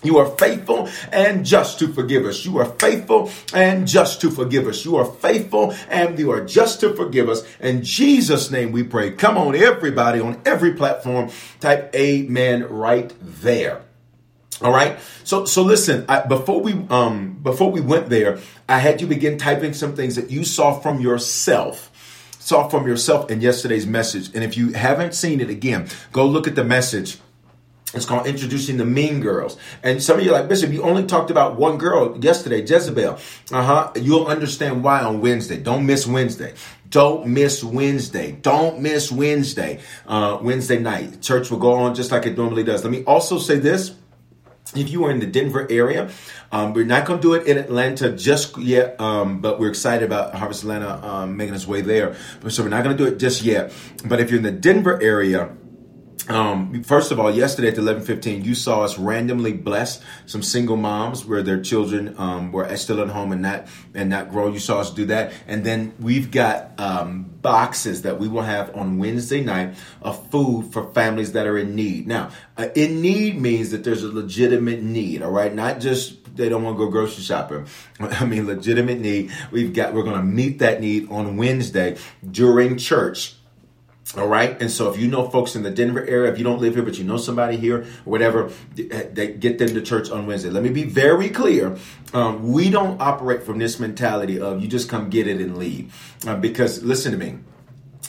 You 0.03 0.19
are 0.19 0.27
faithful 0.37 0.89
and 1.13 1.47
just 1.47 1.79
to 1.79 1.93
forgive 1.93 2.27
us. 2.27 2.45
You 2.45 2.59
are 2.59 2.65
faithful 2.65 3.31
and 3.55 3.87
just 3.87 4.21
to 4.23 4.33
forgive 4.33 4.67
us. 4.67 4.85
You 4.85 4.97
are 4.97 5.05
faithful 5.05 5.77
and 5.89 6.19
you 6.19 6.33
are 6.33 6.45
just 6.45 6.81
to 6.81 6.93
forgive 6.95 7.29
us. 7.29 7.45
In 7.61 7.85
Jesus' 7.85 8.51
name 8.51 8.73
we 8.73 8.83
pray. 8.83 9.13
Come 9.13 9.39
on, 9.39 9.55
everybody 9.55 10.19
on 10.19 10.41
every 10.45 10.75
platform, 10.75 11.31
type 11.61 11.95
amen 11.95 12.65
right 12.69 13.15
there. 13.21 13.83
All 14.61 14.73
right. 14.73 14.99
So 15.25 15.45
so 15.45 15.63
listen. 15.63 16.05
I, 16.09 16.21
before 16.21 16.61
we 16.61 16.73
um 16.91 17.39
before 17.43 17.71
we 17.71 17.81
went 17.81 18.09
there, 18.09 18.39
I 18.69 18.79
had 18.79 19.01
you 19.01 19.07
begin 19.07 19.39
typing 19.39 19.73
some 19.73 19.97
things 19.97 20.17
that 20.17 20.31
you 20.31 20.45
saw 20.45 20.79
from 20.79 21.01
yourself, 21.01 21.91
saw 22.39 22.69
from 22.69 22.87
yourself 22.87 23.31
in 23.31 23.41
yesterday's 23.41 23.87
message. 23.87 24.35
And 24.35 24.45
if 24.45 24.57
you 24.57 24.73
haven't 24.73 25.15
seen 25.15 25.41
it 25.41 25.49
again, 25.49 25.89
go 26.13 26.27
look 26.27 26.47
at 26.47 26.55
the 26.55 26.65
message. 26.65 27.19
It's 27.95 28.07
called 28.07 28.27
Introducing 28.27 28.79
the 28.79 28.87
Mean 28.87 29.21
Girls. 29.21 29.59
And 29.83 30.03
some 30.03 30.19
of 30.19 30.25
you 30.25 30.31
are 30.31 30.41
like, 30.41 30.49
Bishop, 30.49 30.71
you 30.71 30.83
only 30.83 31.05
talked 31.05 31.31
about 31.31 31.57
one 31.57 31.77
girl 31.77 32.17
yesterday, 32.25 32.63
Jezebel. 32.63 33.19
Uh 33.51 33.63
huh. 33.63 33.93
You'll 33.97 34.27
understand 34.27 34.83
why 34.83 35.03
on 35.03 35.21
Wednesday. 35.21 35.59
Don't 35.59 35.85
miss 35.85 36.07
Wednesday. 36.07 36.55
Don't 36.89 37.27
miss 37.27 37.63
Wednesday. 37.63 38.33
Don't 38.33 38.81
miss 38.81 39.11
Wednesday. 39.13 39.81
Uh, 40.07 40.39
Wednesday 40.41 40.79
night. 40.79 41.21
Church 41.21 41.51
will 41.51 41.59
go 41.59 41.73
on 41.73 41.95
just 41.95 42.11
like 42.13 42.27
it 42.27 42.37
normally 42.37 42.65
does. 42.65 42.83
Let 42.83 42.91
me 42.91 43.05
also 43.05 43.39
say 43.39 43.59
this 43.59 43.95
if 44.75 44.91
you 44.91 45.05
are 45.05 45.11
in 45.11 45.21
the 45.21 45.27
Denver 45.27 45.67
area, 45.71 46.11
um, 46.51 46.73
we're 46.73 46.85
not 46.85 47.05
going 47.05 47.21
to 47.21 47.23
do 47.23 47.35
it 47.35 47.47
in 47.47 47.59
Atlanta 47.59 48.11
just 48.11 48.57
yet, 48.59 48.99
um, 49.01 49.41
but 49.41 49.61
we're 49.61 49.69
excited 49.69 50.05
about 50.05 50.35
Harvest 50.35 50.63
Atlanta 50.63 51.05
um, 51.07 51.37
making 51.37 51.55
its 51.55 51.67
way 51.67 51.83
there. 51.83 52.17
So 52.49 52.63
we're 52.63 52.71
not 52.71 52.83
going 52.85 52.97
to 52.97 53.05
do 53.05 53.11
it 53.11 53.19
just 53.19 53.43
yet. 53.43 53.73
But 54.05 54.21
if 54.21 54.31
you're 54.31 54.39
in 54.39 54.45
the 54.45 54.51
Denver 54.51 55.01
area, 55.03 55.55
Um, 56.29 56.85
first 56.85 57.11
of 57.11 57.19
all, 57.19 57.31
yesterday 57.31 57.69
at 57.69 57.79
eleven 57.79 58.03
fifteen, 58.03 58.45
you 58.45 58.55
saw 58.55 58.83
us 58.83 58.97
randomly 58.97 59.53
bless 59.53 60.01
some 60.27 60.43
single 60.43 60.77
moms 60.77 61.25
where 61.25 61.43
their 61.43 61.61
children 61.61 62.15
um, 62.17 62.53
were 62.53 62.75
still 62.77 63.01
at 63.01 63.09
home 63.09 63.33
and 63.33 63.43
not 63.43 63.67
and 63.95 64.09
not 64.09 64.31
grown. 64.31 64.53
You 64.53 64.61
saw 64.61 64.81
us 64.81 64.91
do 64.93 65.07
that, 65.07 65.33
and 65.49 65.65
then 65.65 65.95
we've 65.99 66.31
got 66.31 66.79
um, 66.79 67.25
boxes 67.25 68.03
that 68.03 68.21
we 68.21 68.29
will 68.29 68.43
have 68.43 68.75
on 68.77 68.99
Wednesday 68.99 69.43
night 69.43 69.75
of 70.01 70.31
food 70.31 70.73
for 70.73 70.93
families 70.93 71.33
that 71.33 71.47
are 71.47 71.59
in 71.59 71.75
need. 71.75 72.07
Now, 72.07 72.31
uh, 72.57 72.69
in 72.77 73.03
need 73.03 73.41
means 73.41 73.73
that 73.73 73.83
there's 73.83 74.05
a 74.05 74.09
legitimate 74.09 74.81
need. 74.81 75.23
All 75.23 75.33
right, 75.33 75.53
not 75.53 75.81
just 75.81 76.37
they 76.37 76.49
don't 76.49 76.63
want 76.63 76.77
to 76.79 76.85
go 76.85 76.91
grocery 76.91 77.25
shopping. 77.25 77.67
I 78.01 78.25
mean, 78.27 78.47
legitimate 78.47 79.01
need. 79.01 79.33
We've 79.51 79.73
got 79.73 79.93
we're 79.93 80.05
going 80.05 80.17
to 80.17 80.23
meet 80.23 80.61
that 80.61 80.81
need 80.81 81.11
on 81.11 81.37
Wednesday 81.37 81.97
during 82.31 82.79
church 82.79 83.35
all 84.17 84.29
right. 84.29 84.61
And 84.61 84.71
so 84.71 84.91
if 84.91 84.99
you 84.99 85.09
know 85.09 85.29
folks 85.29 85.57
in 85.57 85.63
the 85.63 85.71
Denver 85.71 86.05
area, 86.05 86.31
if 86.31 86.39
you 86.39 86.45
don't 86.45 86.61
live 86.61 86.75
here, 86.75 86.83
but 86.83 86.99
you 86.99 87.05
know 87.05 87.17
somebody 87.17 87.57
here 87.57 87.85
whatever, 88.05 88.51
they 88.75 89.33
get 89.33 89.59
them 89.59 89.69
to 89.69 89.83
church 89.83 90.11
on 90.11 90.27
Wednesday. 90.27 90.51
Let 90.51 90.63
me 90.63 90.71
be 90.71 90.85
very 90.85 91.31
clear. 91.31 91.77
Um, 92.13 92.53
we 92.53 92.71
don't 92.71 93.01
operate 93.01 93.43
from 93.43 93.59
this 93.59 93.81
mentality 93.81 94.39
of 94.39 94.61
you 94.61 94.69
just 94.69 94.89
come 94.89 95.09
get 95.09 95.27
it 95.27 95.41
and 95.41 95.57
leave. 95.57 96.17
Uh, 96.27 96.37
because 96.37 96.83
listen 96.83 97.13
to 97.13 97.19
me 97.19 97.39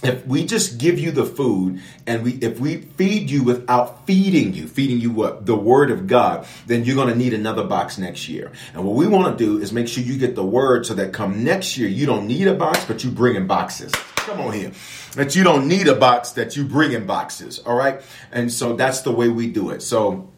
if 0.03 0.25
we 0.27 0.45
just 0.45 0.77
give 0.77 0.99
you 0.99 1.11
the 1.11 1.25
food 1.25 1.81
and 2.05 2.23
we 2.23 2.33
if 2.33 2.59
we 2.59 2.77
feed 2.77 3.29
you 3.29 3.43
without 3.43 4.05
feeding 4.05 4.53
you 4.53 4.67
feeding 4.67 4.99
you 4.99 5.11
what? 5.11 5.45
The 5.45 5.55
word 5.55 5.91
of 5.91 6.07
god 6.07 6.45
then 6.67 6.83
you're 6.83 6.95
going 6.95 7.07
to 7.09 7.15
need 7.15 7.33
another 7.33 7.63
box 7.63 7.97
next 7.97 8.27
year. 8.27 8.51
And 8.73 8.85
what 8.85 8.95
we 8.95 9.07
want 9.07 9.37
to 9.37 9.43
do 9.43 9.59
is 9.59 9.71
make 9.71 9.87
sure 9.87 10.03
you 10.03 10.17
get 10.17 10.35
the 10.35 10.45
word 10.45 10.85
so 10.85 10.93
that 10.95 11.13
come 11.13 11.43
next 11.43 11.77
year 11.77 11.87
you 11.87 12.05
don't 12.05 12.27
need 12.27 12.47
a 12.47 12.53
box 12.53 12.85
but 12.85 13.03
you 13.03 13.09
bring 13.09 13.35
in 13.35 13.47
boxes. 13.47 13.91
Come 14.15 14.39
on 14.41 14.53
here. 14.53 14.71
That 15.13 15.35
you 15.35 15.43
don't 15.43 15.67
need 15.67 15.87
a 15.87 15.95
box 15.95 16.31
that 16.31 16.55
you 16.55 16.65
bring 16.65 16.91
in 16.91 17.05
boxes 17.05 17.59
all 17.59 17.75
right? 17.75 18.01
And 18.31 18.51
so 18.51 18.75
that's 18.75 19.01
the 19.01 19.11
way 19.11 19.29
we 19.29 19.47
do 19.47 19.69
it. 19.69 19.81
So 19.81 20.29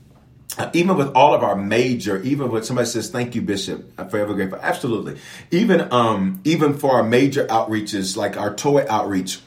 uh, 0.58 0.69
even 0.73 0.95
with 0.95 1.12
all 1.15 1.34
of 1.34 1.43
our 1.43 1.56
major, 1.56 2.21
even 2.21 2.49
when 2.49 2.63
somebody 2.63 2.88
says 2.88 3.10
thank 3.10 3.36
you, 3.36 3.41
Bishop, 3.41 3.91
I'm 3.97 4.10
forever 4.10 4.34
grateful. 4.34 4.60
Absolutely. 4.62 5.17
Even 5.51 5.91
um, 5.91 6.39
even 6.45 6.78
for 6.78 6.93
our 6.93 7.04
major 7.04 7.45
outreaches, 7.47 8.15
like 8.15 8.38
our 8.38 8.54
toy 8.54 8.86
outreach, 8.88 9.39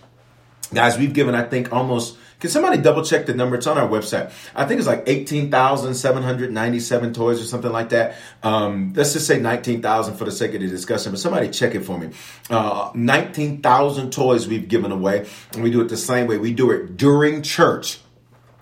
guys, 0.73 0.99
we've 0.99 1.13
given 1.13 1.35
I 1.35 1.45
think 1.45 1.73
almost. 1.73 2.17
Can 2.41 2.51
somebody 2.51 2.81
double 2.81 3.05
check 3.05 3.27
the 3.27 3.35
number? 3.35 3.57
It's 3.57 3.67
on 3.67 3.79
our 3.79 3.89
website. 3.89 4.31
I 4.55 4.65
think 4.65 4.79
it's 4.79 4.87
like 4.87 5.03
18,797 5.09 7.13
toys 7.13 7.43
or 7.43 7.45
something 7.45 7.73
like 7.73 7.89
that. 7.89 8.15
Um, 8.45 8.93
let's 8.95 9.13
just 9.13 9.27
say 9.27 9.41
19,000 9.41 10.17
for 10.17 10.25
the 10.25 10.31
sake 10.31 10.55
of 10.55 10.61
the 10.61 10.69
discussion, 10.69 11.11
but 11.11 11.19
somebody 11.19 11.49
check 11.49 11.75
it 11.75 11.81
for 11.81 11.99
me. 11.99 12.11
Uh, 12.49 12.93
19,000 12.95 14.13
toys 14.13 14.47
we've 14.47 14.69
given 14.69 14.93
away, 14.93 15.27
and 15.53 15.65
we 15.65 15.73
do 15.73 15.81
it 15.81 15.89
the 15.89 15.97
same 15.97 16.29
way. 16.29 16.39
We 16.39 16.55
do 16.55 16.71
it 16.71 16.97
during 16.97 17.43
church 17.43 17.99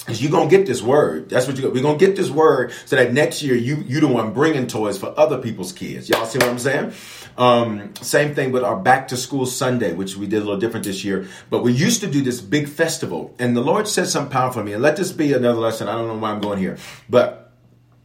is 0.08 0.22
you're 0.22 0.30
gonna 0.30 0.50
get 0.50 0.66
this 0.66 0.82
word. 0.82 1.28
That's 1.28 1.46
what 1.46 1.56
you 1.56 1.70
we're 1.70 1.82
gonna 1.82 1.98
get 1.98 2.16
this 2.16 2.30
word 2.30 2.72
so 2.84 2.96
that 2.96 3.12
next 3.12 3.42
year 3.42 3.54
you 3.54 3.76
you 3.86 4.00
the 4.00 4.08
one 4.08 4.32
bringing 4.32 4.66
toys 4.66 4.98
for 4.98 5.12
other 5.18 5.38
people's 5.38 5.72
kids. 5.72 6.08
Y'all 6.08 6.26
see 6.26 6.38
what 6.38 6.48
I'm 6.48 6.58
saying? 6.58 6.92
Um, 7.36 7.94
same 7.96 8.34
thing 8.34 8.52
with 8.52 8.64
our 8.64 8.76
back 8.76 9.08
to 9.08 9.16
school 9.16 9.46
Sunday, 9.46 9.92
which 9.92 10.16
we 10.16 10.26
did 10.26 10.36
a 10.36 10.44
little 10.44 10.58
different 10.58 10.86
this 10.86 11.04
year. 11.04 11.28
But 11.50 11.62
we 11.62 11.72
used 11.72 12.00
to 12.00 12.06
do 12.06 12.22
this 12.22 12.40
big 12.40 12.68
festival, 12.68 13.34
and 13.38 13.56
the 13.56 13.60
Lord 13.60 13.88
said 13.88 14.08
something 14.08 14.32
powerful 14.32 14.62
to 14.62 14.66
me. 14.66 14.72
And 14.72 14.82
let 14.82 14.96
this 14.96 15.12
be 15.12 15.32
another 15.32 15.60
lesson. 15.60 15.88
I 15.88 15.92
don't 15.92 16.08
know 16.08 16.16
why 16.16 16.30
I'm 16.30 16.40
going 16.40 16.58
here, 16.58 16.78
but 17.08 17.52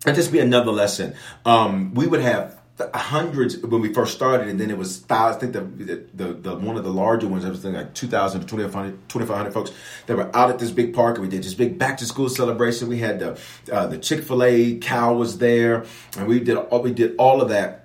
let 0.06 0.16
this 0.16 0.28
be 0.28 0.40
another 0.40 0.72
lesson. 0.72 1.16
Um, 1.46 1.94
we 1.94 2.08
would 2.08 2.22
have 2.22 2.61
hundreds 2.94 3.58
when 3.58 3.82
we 3.82 3.94
first 3.94 4.14
started, 4.14 4.48
and 4.48 4.60
then 4.60 4.70
it 4.70 4.78
was 4.78 5.00
thousands. 5.00 5.38
I 5.38 5.40
think 5.40 5.78
the, 5.78 6.04
the, 6.14 6.34
the 6.34 6.56
one 6.56 6.78
of 6.78 6.84
the 6.84 6.92
larger 6.92 7.28
ones, 7.28 7.46
I 7.46 7.50
was 7.50 7.62
thinking 7.62 7.80
like 7.80 7.94
2,000 7.94 8.42
to 8.42 8.48
2,500 8.48 9.54
folks 9.54 9.72
that 10.08 10.18
were 10.18 10.36
out 10.36 10.50
at 10.50 10.60
this 10.60 10.72
big 10.72 10.94
park, 10.94 11.18
and 11.18 11.26
we 11.26 11.30
did 11.30 11.44
this 11.44 11.54
big 11.54 11.78
back 11.78 11.98
to 11.98 12.06
school 12.06 12.30
celebration. 12.30 12.88
We 12.88 13.00
had 13.00 13.20
the 13.20 13.40
uh, 13.72 13.88
the 13.88 13.98
Chick 13.98 14.24
fil 14.24 14.44
A 14.44 14.78
cow 14.78 15.14
was 15.14 15.38
there, 15.38 15.86
and 16.18 16.28
we 16.28 16.40
did 16.40 16.58
all, 16.58 16.82
we 16.82 16.94
did 16.94 17.16
all 17.18 17.42
of 17.42 17.50
that 17.50 17.81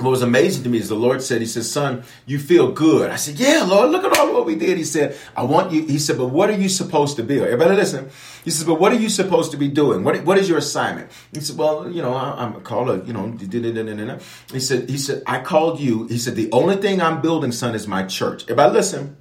what 0.00 0.10
was 0.10 0.22
amazing 0.22 0.64
to 0.64 0.68
me 0.68 0.78
is 0.78 0.88
the 0.88 0.96
Lord 0.96 1.22
said, 1.22 1.40
He 1.40 1.46
said, 1.46 1.64
Son, 1.64 2.02
you 2.26 2.40
feel 2.40 2.72
good. 2.72 3.10
I 3.10 3.16
said, 3.16 3.38
Yeah, 3.38 3.62
Lord, 3.62 3.90
look 3.90 4.02
at 4.04 4.18
all 4.18 4.32
what 4.32 4.44
we 4.44 4.56
did. 4.56 4.76
He 4.76 4.82
said, 4.82 5.16
I 5.36 5.44
want 5.44 5.70
you, 5.70 5.86
He 5.86 6.00
said, 6.00 6.18
but 6.18 6.28
what 6.28 6.50
are 6.50 6.58
you 6.58 6.68
supposed 6.68 7.16
to 7.16 7.22
be? 7.22 7.40
Everybody 7.40 7.76
listen. 7.76 8.10
He 8.44 8.50
says, 8.50 8.64
But 8.64 8.80
what 8.80 8.92
are 8.92 8.98
you 8.98 9.08
supposed 9.08 9.52
to 9.52 9.56
be 9.56 9.68
doing? 9.68 10.02
What, 10.02 10.24
what 10.24 10.36
is 10.36 10.48
your 10.48 10.58
assignment? 10.58 11.12
He 11.32 11.40
said, 11.40 11.56
Well, 11.56 11.88
you 11.88 12.02
know, 12.02 12.12
I, 12.12 12.42
am 12.42 12.56
a 12.56 12.60
caller, 12.60 13.04
you 13.04 13.12
know, 13.12 13.30
he 13.32 14.60
said, 14.60 14.90
He 14.90 14.98
said, 14.98 15.22
I 15.26 15.40
called 15.40 15.78
you. 15.78 16.08
He 16.08 16.18
said, 16.18 16.34
The 16.34 16.50
only 16.50 16.76
thing 16.76 17.00
I'm 17.00 17.22
building, 17.22 17.52
son, 17.52 17.76
is 17.76 17.86
my 17.86 18.04
church. 18.04 18.42
Everybody 18.44 18.72
listen. 18.72 19.16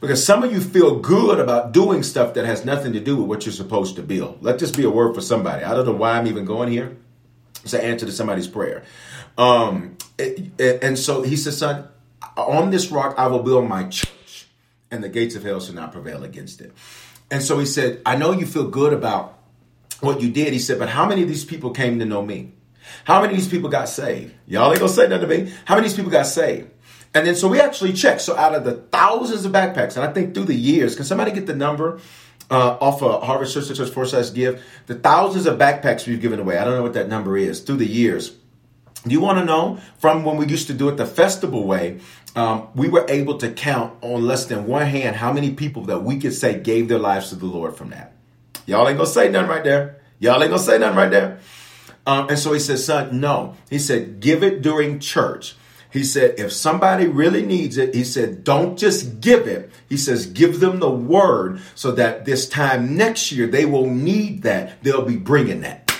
Because 0.00 0.24
some 0.24 0.44
of 0.44 0.52
you 0.52 0.60
feel 0.60 1.00
good 1.00 1.40
about 1.40 1.72
doing 1.72 2.04
stuff 2.04 2.34
that 2.34 2.44
has 2.44 2.64
nothing 2.64 2.92
to 2.92 3.00
do 3.00 3.16
with 3.16 3.26
what 3.26 3.46
you're 3.46 3.52
supposed 3.52 3.96
to 3.96 4.02
build. 4.02 4.38
Let 4.42 4.60
this 4.60 4.70
be 4.70 4.84
a 4.84 4.90
word 4.90 5.14
for 5.14 5.20
somebody. 5.20 5.64
I 5.64 5.74
don't 5.74 5.86
know 5.86 5.92
why 5.92 6.16
I'm 6.16 6.28
even 6.28 6.44
going 6.44 6.70
here. 6.70 6.96
It's 7.64 7.72
an 7.72 7.80
answer 7.80 8.06
to 8.06 8.12
somebody's 8.12 8.46
prayer. 8.46 8.84
Um, 9.36 9.97
and 10.18 10.98
so 10.98 11.22
he 11.22 11.36
says, 11.36 11.58
son, 11.58 11.88
on 12.36 12.70
this 12.70 12.90
rock 12.90 13.14
I 13.18 13.26
will 13.28 13.42
build 13.42 13.68
my 13.68 13.84
church, 13.84 14.46
and 14.90 15.02
the 15.02 15.08
gates 15.08 15.34
of 15.34 15.44
hell 15.44 15.60
shall 15.60 15.74
not 15.74 15.92
prevail 15.92 16.24
against 16.24 16.60
it. 16.60 16.72
And 17.30 17.42
so 17.42 17.58
he 17.58 17.66
said, 17.66 18.00
I 18.06 18.16
know 18.16 18.32
you 18.32 18.46
feel 18.46 18.68
good 18.68 18.92
about 18.92 19.38
what 20.00 20.20
you 20.20 20.30
did. 20.30 20.52
He 20.52 20.58
said, 20.58 20.78
but 20.78 20.88
how 20.88 21.06
many 21.06 21.22
of 21.22 21.28
these 21.28 21.44
people 21.44 21.70
came 21.70 21.98
to 21.98 22.04
know 22.04 22.22
me? 22.22 22.52
How 23.04 23.20
many 23.20 23.34
of 23.34 23.38
these 23.38 23.48
people 23.48 23.68
got 23.68 23.88
saved? 23.88 24.34
Y'all 24.46 24.70
ain't 24.70 24.80
gonna 24.80 24.90
say 24.90 25.08
nothing 25.08 25.28
to 25.28 25.36
me. 25.44 25.52
How 25.66 25.74
many 25.74 25.86
of 25.86 25.92
these 25.92 25.96
people 25.96 26.10
got 26.10 26.26
saved? 26.26 26.70
And 27.14 27.26
then 27.26 27.34
so 27.34 27.48
we 27.48 27.60
actually 27.60 27.92
checked. 27.92 28.20
So 28.20 28.36
out 28.36 28.54
of 28.54 28.64
the 28.64 28.74
thousands 28.74 29.44
of 29.44 29.52
backpacks, 29.52 29.96
and 29.96 30.04
I 30.04 30.12
think 30.12 30.34
through 30.34 30.44
the 30.44 30.54
years, 30.54 30.94
can 30.94 31.04
somebody 31.04 31.32
get 31.32 31.46
the 31.46 31.54
number 31.54 32.00
uh, 32.50 32.78
off 32.80 33.02
of 33.02 33.22
Harvest 33.22 33.54
Church 33.54 33.76
Church 33.76 33.90
Foresight 33.90 34.32
Give? 34.34 34.62
The 34.86 34.94
thousands 34.94 35.46
of 35.46 35.58
backpacks 35.58 36.06
we've 36.06 36.20
given 36.20 36.40
away. 36.40 36.58
I 36.58 36.64
don't 36.64 36.74
know 36.74 36.82
what 36.82 36.94
that 36.94 37.08
number 37.08 37.36
is 37.36 37.60
through 37.60 37.76
the 37.76 37.86
years. 37.86 38.34
Do 39.04 39.10
you 39.10 39.20
want 39.20 39.38
to 39.38 39.44
know 39.44 39.78
from 39.98 40.24
when 40.24 40.36
we 40.36 40.46
used 40.46 40.66
to 40.66 40.74
do 40.74 40.88
it 40.88 40.96
the 40.96 41.06
festival 41.06 41.64
way? 41.64 42.00
Um, 42.34 42.68
we 42.74 42.88
were 42.88 43.06
able 43.08 43.38
to 43.38 43.50
count 43.50 43.94
on 44.02 44.26
less 44.26 44.46
than 44.46 44.66
one 44.66 44.86
hand 44.86 45.16
how 45.16 45.32
many 45.32 45.52
people 45.52 45.84
that 45.84 46.00
we 46.00 46.18
could 46.18 46.34
say 46.34 46.58
gave 46.58 46.88
their 46.88 46.98
lives 46.98 47.30
to 47.30 47.36
the 47.36 47.46
Lord 47.46 47.76
from 47.76 47.90
that. 47.90 48.12
Y'all 48.66 48.86
ain't 48.88 48.98
gonna 48.98 49.08
say 49.08 49.28
nothing 49.30 49.50
right 49.50 49.64
there. 49.64 50.00
Y'all 50.18 50.42
ain't 50.42 50.50
gonna 50.50 50.62
say 50.62 50.78
nothing 50.78 50.96
right 50.96 51.10
there. 51.10 51.40
Um, 52.06 52.28
and 52.28 52.38
so 52.38 52.52
he 52.52 52.58
said, 52.58 52.78
son, 52.78 53.20
no. 53.20 53.54
He 53.70 53.78
said, 53.78 54.20
give 54.20 54.42
it 54.42 54.62
during 54.62 54.98
church. 54.98 55.56
He 55.90 56.04
said, 56.04 56.38
if 56.38 56.52
somebody 56.52 57.06
really 57.06 57.44
needs 57.44 57.78
it, 57.78 57.94
he 57.94 58.04
said, 58.04 58.44
don't 58.44 58.78
just 58.78 59.20
give 59.20 59.46
it. 59.46 59.70
He 59.88 59.96
says, 59.96 60.26
give 60.26 60.60
them 60.60 60.80
the 60.80 60.90
word 60.90 61.60
so 61.74 61.92
that 61.92 62.24
this 62.24 62.48
time 62.48 62.96
next 62.96 63.32
year 63.32 63.46
they 63.46 63.64
will 63.64 63.88
need 63.88 64.42
that. 64.42 64.82
They'll 64.82 65.04
be 65.04 65.16
bringing 65.16 65.62
that. 65.62 65.92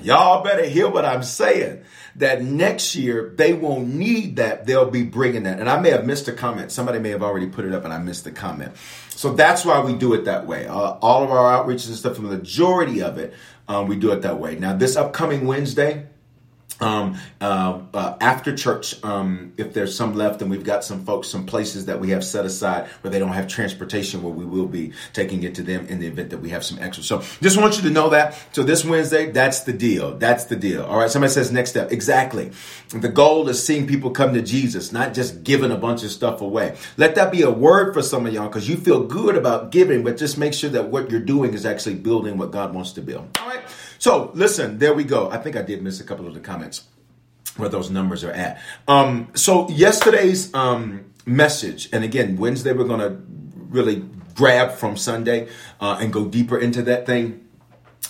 Y'all 0.00 0.42
better 0.42 0.64
hear 0.64 0.88
what 0.88 1.04
I'm 1.04 1.22
saying 1.22 1.84
that 2.20 2.42
next 2.42 2.94
year 2.94 3.34
they 3.36 3.52
won't 3.52 3.88
need 3.88 4.36
that. 4.36 4.66
They'll 4.66 4.90
be 4.90 5.02
bringing 5.02 5.42
that. 5.42 5.58
And 5.58 5.68
I 5.68 5.80
may 5.80 5.90
have 5.90 6.06
missed 6.06 6.28
a 6.28 6.32
comment. 6.32 6.72
Somebody 6.72 6.98
may 6.98 7.10
have 7.10 7.22
already 7.22 7.48
put 7.48 7.64
it 7.64 7.72
up 7.72 7.84
and 7.84 7.92
I 7.92 7.98
missed 7.98 8.24
the 8.24 8.30
comment. 8.30 8.72
So 9.10 9.32
that's 9.32 9.64
why 9.64 9.80
we 9.80 9.94
do 9.94 10.14
it 10.14 10.24
that 10.24 10.46
way. 10.46 10.66
Uh, 10.66 10.92
all 11.02 11.22
of 11.22 11.30
our 11.30 11.64
outreaches 11.64 11.88
and 11.88 11.96
stuff, 11.96 12.14
the 12.16 12.22
majority 12.22 13.02
of 13.02 13.18
it, 13.18 13.34
um, 13.68 13.86
we 13.86 13.96
do 13.96 14.12
it 14.12 14.22
that 14.22 14.38
way. 14.38 14.56
Now, 14.56 14.74
this 14.74 14.96
upcoming 14.96 15.46
Wednesday, 15.46 16.06
um, 16.80 17.18
uh, 17.40 17.80
uh, 17.92 18.16
after 18.20 18.54
church, 18.56 19.02
um, 19.04 19.52
if 19.56 19.72
there's 19.74 19.94
some 19.94 20.14
left, 20.14 20.42
and 20.42 20.50
we've 20.50 20.64
got 20.64 20.84
some 20.84 21.04
folks, 21.04 21.28
some 21.28 21.46
places 21.46 21.86
that 21.86 22.00
we 22.00 22.10
have 22.10 22.24
set 22.24 22.44
aside 22.44 22.88
where 23.02 23.10
they 23.10 23.18
don't 23.18 23.32
have 23.32 23.48
transportation, 23.48 24.22
where 24.22 24.32
we 24.32 24.44
will 24.44 24.66
be 24.66 24.92
taking 25.12 25.42
it 25.42 25.54
to 25.56 25.62
them 25.62 25.86
in 25.86 26.00
the 26.00 26.06
event 26.06 26.30
that 26.30 26.38
we 26.38 26.50
have 26.50 26.64
some 26.64 26.78
extra. 26.78 27.04
So 27.04 27.22
just 27.40 27.58
want 27.58 27.76
you 27.76 27.82
to 27.82 27.90
know 27.90 28.10
that. 28.10 28.38
So 28.52 28.62
this 28.62 28.84
Wednesday, 28.84 29.30
that's 29.30 29.60
the 29.60 29.72
deal. 29.72 30.16
That's 30.18 30.44
the 30.44 30.56
deal. 30.56 30.84
All 30.84 30.98
right. 30.98 31.10
Somebody 31.10 31.32
says 31.32 31.52
next 31.52 31.70
step. 31.70 31.92
Exactly. 31.92 32.50
The 32.90 33.08
goal 33.08 33.48
is 33.48 33.64
seeing 33.64 33.86
people 33.86 34.10
come 34.10 34.34
to 34.34 34.42
Jesus, 34.42 34.92
not 34.92 35.14
just 35.14 35.44
giving 35.44 35.70
a 35.70 35.76
bunch 35.76 36.02
of 36.02 36.10
stuff 36.10 36.40
away. 36.40 36.76
Let 36.96 37.14
that 37.16 37.30
be 37.30 37.42
a 37.42 37.50
word 37.50 37.94
for 37.94 38.02
some 38.02 38.26
of 38.26 38.32
y'all 38.32 38.48
because 38.48 38.68
you 38.68 38.76
feel 38.76 39.04
good 39.04 39.36
about 39.36 39.70
giving, 39.70 40.02
but 40.02 40.16
just 40.16 40.38
make 40.38 40.54
sure 40.54 40.70
that 40.70 40.88
what 40.88 41.10
you're 41.10 41.20
doing 41.20 41.54
is 41.54 41.66
actually 41.66 41.96
building 41.96 42.38
what 42.38 42.50
God 42.50 42.74
wants 42.74 42.92
to 42.92 43.02
build. 43.02 43.38
All 43.40 43.48
right. 43.48 43.60
So 44.00 44.30
listen, 44.32 44.78
there 44.78 44.94
we 44.94 45.04
go. 45.04 45.30
I 45.30 45.36
think 45.36 45.56
I 45.56 45.62
did 45.62 45.82
miss 45.82 46.00
a 46.00 46.04
couple 46.04 46.26
of 46.26 46.32
the 46.32 46.40
comments 46.40 46.84
where 47.58 47.68
those 47.68 47.90
numbers 47.90 48.24
are 48.24 48.32
at. 48.32 48.58
Um, 48.88 49.28
so 49.34 49.68
yesterday's 49.68 50.52
um, 50.54 51.04
message, 51.26 51.90
and 51.92 52.02
again, 52.02 52.38
Wednesday 52.38 52.72
we're 52.72 52.84
going 52.84 53.00
to 53.00 53.20
really 53.68 54.02
grab 54.34 54.72
from 54.72 54.96
Sunday 54.96 55.48
uh, 55.80 55.98
and 56.00 56.10
go 56.12 56.24
deeper 56.24 56.58
into 56.58 56.82
that 56.84 57.04
thing. 57.04 57.46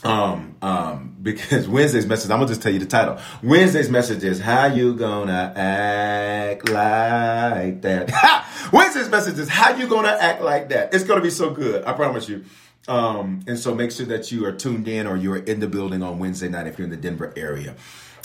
Um, 0.05 0.55
um, 0.63 1.17
because 1.21 1.69
Wednesday's 1.69 2.07
message, 2.07 2.31
I'm 2.31 2.39
gonna 2.39 2.49
just 2.49 2.63
tell 2.63 2.73
you 2.73 2.79
the 2.79 2.87
title. 2.87 3.19
Wednesday's 3.43 3.91
message 3.91 4.23
is 4.23 4.41
how 4.41 4.67
you 4.67 4.95
gonna 4.95 5.53
act 5.55 6.69
like 6.71 7.83
that. 7.83 8.47
Wednesday's 8.73 9.11
message 9.11 9.39
is 9.39 9.49
how 9.49 9.77
you 9.77 9.89
gonna 9.89 10.17
act 10.19 10.41
like 10.41 10.69
that. 10.69 10.95
It's 10.95 11.05
gonna 11.05 11.21
be 11.21 11.31
so 11.31 11.51
good. 11.51 11.85
I 11.85 11.93
promise 11.93 12.29
you. 12.29 12.45
Um, 12.89 13.45
and 13.47 13.59
so 13.59 13.75
make 13.75 13.93
sure 13.93 14.07
that 14.07 14.33
you 14.33 14.47
are 14.47 14.53
tuned 14.53 14.89
in 14.89 15.07
or 15.07 15.17
you're 15.17 15.37
in 15.37 15.61
the 15.61 15.69
building 15.69 16.03
on 16.03 16.19
Wednesday 16.19 16.49
night 16.49 16.67
if 16.67 16.79
you're 16.79 16.85
in 16.85 16.91
the 16.91 16.97
Denver 16.97 17.33
area. 17.37 17.77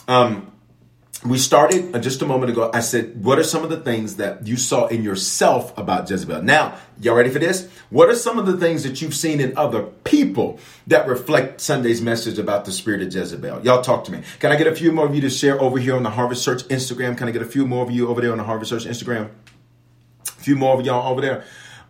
Um, 0.08 0.52
we 1.24 1.38
started 1.38 1.96
uh, 1.96 2.00
just 2.00 2.22
a 2.22 2.26
moment 2.26 2.52
ago. 2.52 2.70
I 2.74 2.82
said, 2.82 3.24
What 3.24 3.39
are 3.39 3.44
some 3.44 3.63
of 3.63 3.70
the 3.70 3.80
things 3.80 4.18
that 4.18 4.46
you 4.46 4.58
saw 4.58 4.88
in 4.88 5.02
yourself 5.02 5.76
about 5.78 6.10
Jezebel? 6.10 6.44
Now, 6.44 6.78
y'all 7.00 7.15
ready 7.15 7.30
for 7.30 7.39
this? 7.39 7.68
What 7.89 8.10
are 8.10 8.15
some 8.15 8.38
of 8.38 8.46
the 8.46 8.58
things 8.58 8.84
that 8.84 9.02
you've 9.02 9.15
seen 9.15 9.39
in 9.39 9.58
other 9.58 9.84
people 9.84 10.60
that 10.88 11.08
reflect 11.08 11.62
Sunday's 11.62 12.02
message 12.02 12.38
about 12.38 12.65
the 12.65 12.72
spirit 12.72 13.02
of 13.02 13.13
Jezebel? 13.13 13.63
Y'all 13.63 13.82
talk 13.82 14.04
to 14.06 14.12
me. 14.12 14.22
Can 14.39 14.52
I 14.52 14.56
get 14.56 14.68
a 14.68 14.76
few 14.76 14.91
more 14.91 15.06
of 15.06 15.15
you 15.15 15.22
to 15.22 15.30
share 15.30 15.60
over 15.60 15.80
here 15.80 15.96
on 15.96 16.04
the 16.04 16.12
Harvest 16.12 16.44
Church 16.46 16.63
Instagram? 16.65 17.18
Can 17.18 17.28
I 17.28 17.32
get 17.32 17.41
a 17.41 17.46
few 17.48 17.65
more 17.65 17.84
of 17.84 17.91
you 17.91 18.10
over 18.10 18.22
there 18.22 18.32
on 18.32 18.38
the 18.38 18.44
Harvest 18.44 18.72
Church 18.72 18.86
Instagram? 18.86 19.30
A 20.28 20.32
few 20.32 20.56
more 20.56 20.78
of 20.78 20.86
y'all 20.86 21.12
over 21.12 21.22
there. 21.22 21.46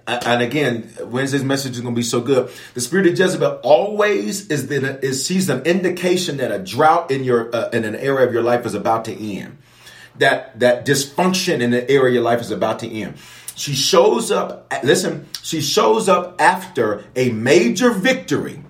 And 0.07 0.41
again, 0.43 0.93
Wednesday's 1.05 1.43
message 1.43 1.73
is 1.73 1.81
going 1.81 1.95
to 1.95 1.99
be 1.99 2.03
so 2.03 2.21
good. 2.21 2.51
The 2.75 2.81
spirit 2.81 3.07
of 3.07 3.17
Jezebel 3.17 3.59
always 3.63 4.47
is 4.49 4.67
the, 4.67 5.03
is 5.03 5.25
sees 5.25 5.49
an 5.49 5.63
indication 5.63 6.37
that 6.37 6.51
a 6.51 6.59
drought 6.59 7.09
in 7.09 7.23
your 7.23 7.53
uh, 7.55 7.69
in 7.69 7.85
an 7.85 7.95
area 7.95 8.27
of 8.27 8.31
your 8.31 8.43
life 8.43 8.65
is 8.67 8.75
about 8.75 9.05
to 9.05 9.13
end. 9.13 9.57
That 10.19 10.59
that 10.59 10.85
dysfunction 10.85 11.59
in 11.59 11.71
the 11.71 11.89
area 11.89 12.09
of 12.09 12.13
your 12.13 12.23
life 12.23 12.39
is 12.39 12.51
about 12.51 12.79
to 12.79 12.87
end. 12.89 13.17
She 13.55 13.73
shows 13.73 14.31
up. 14.31 14.71
Listen, 14.83 15.27
she 15.41 15.59
shows 15.59 16.07
up 16.07 16.39
after 16.39 17.03
a 17.15 17.31
major 17.31 17.89
victory. 17.89 18.63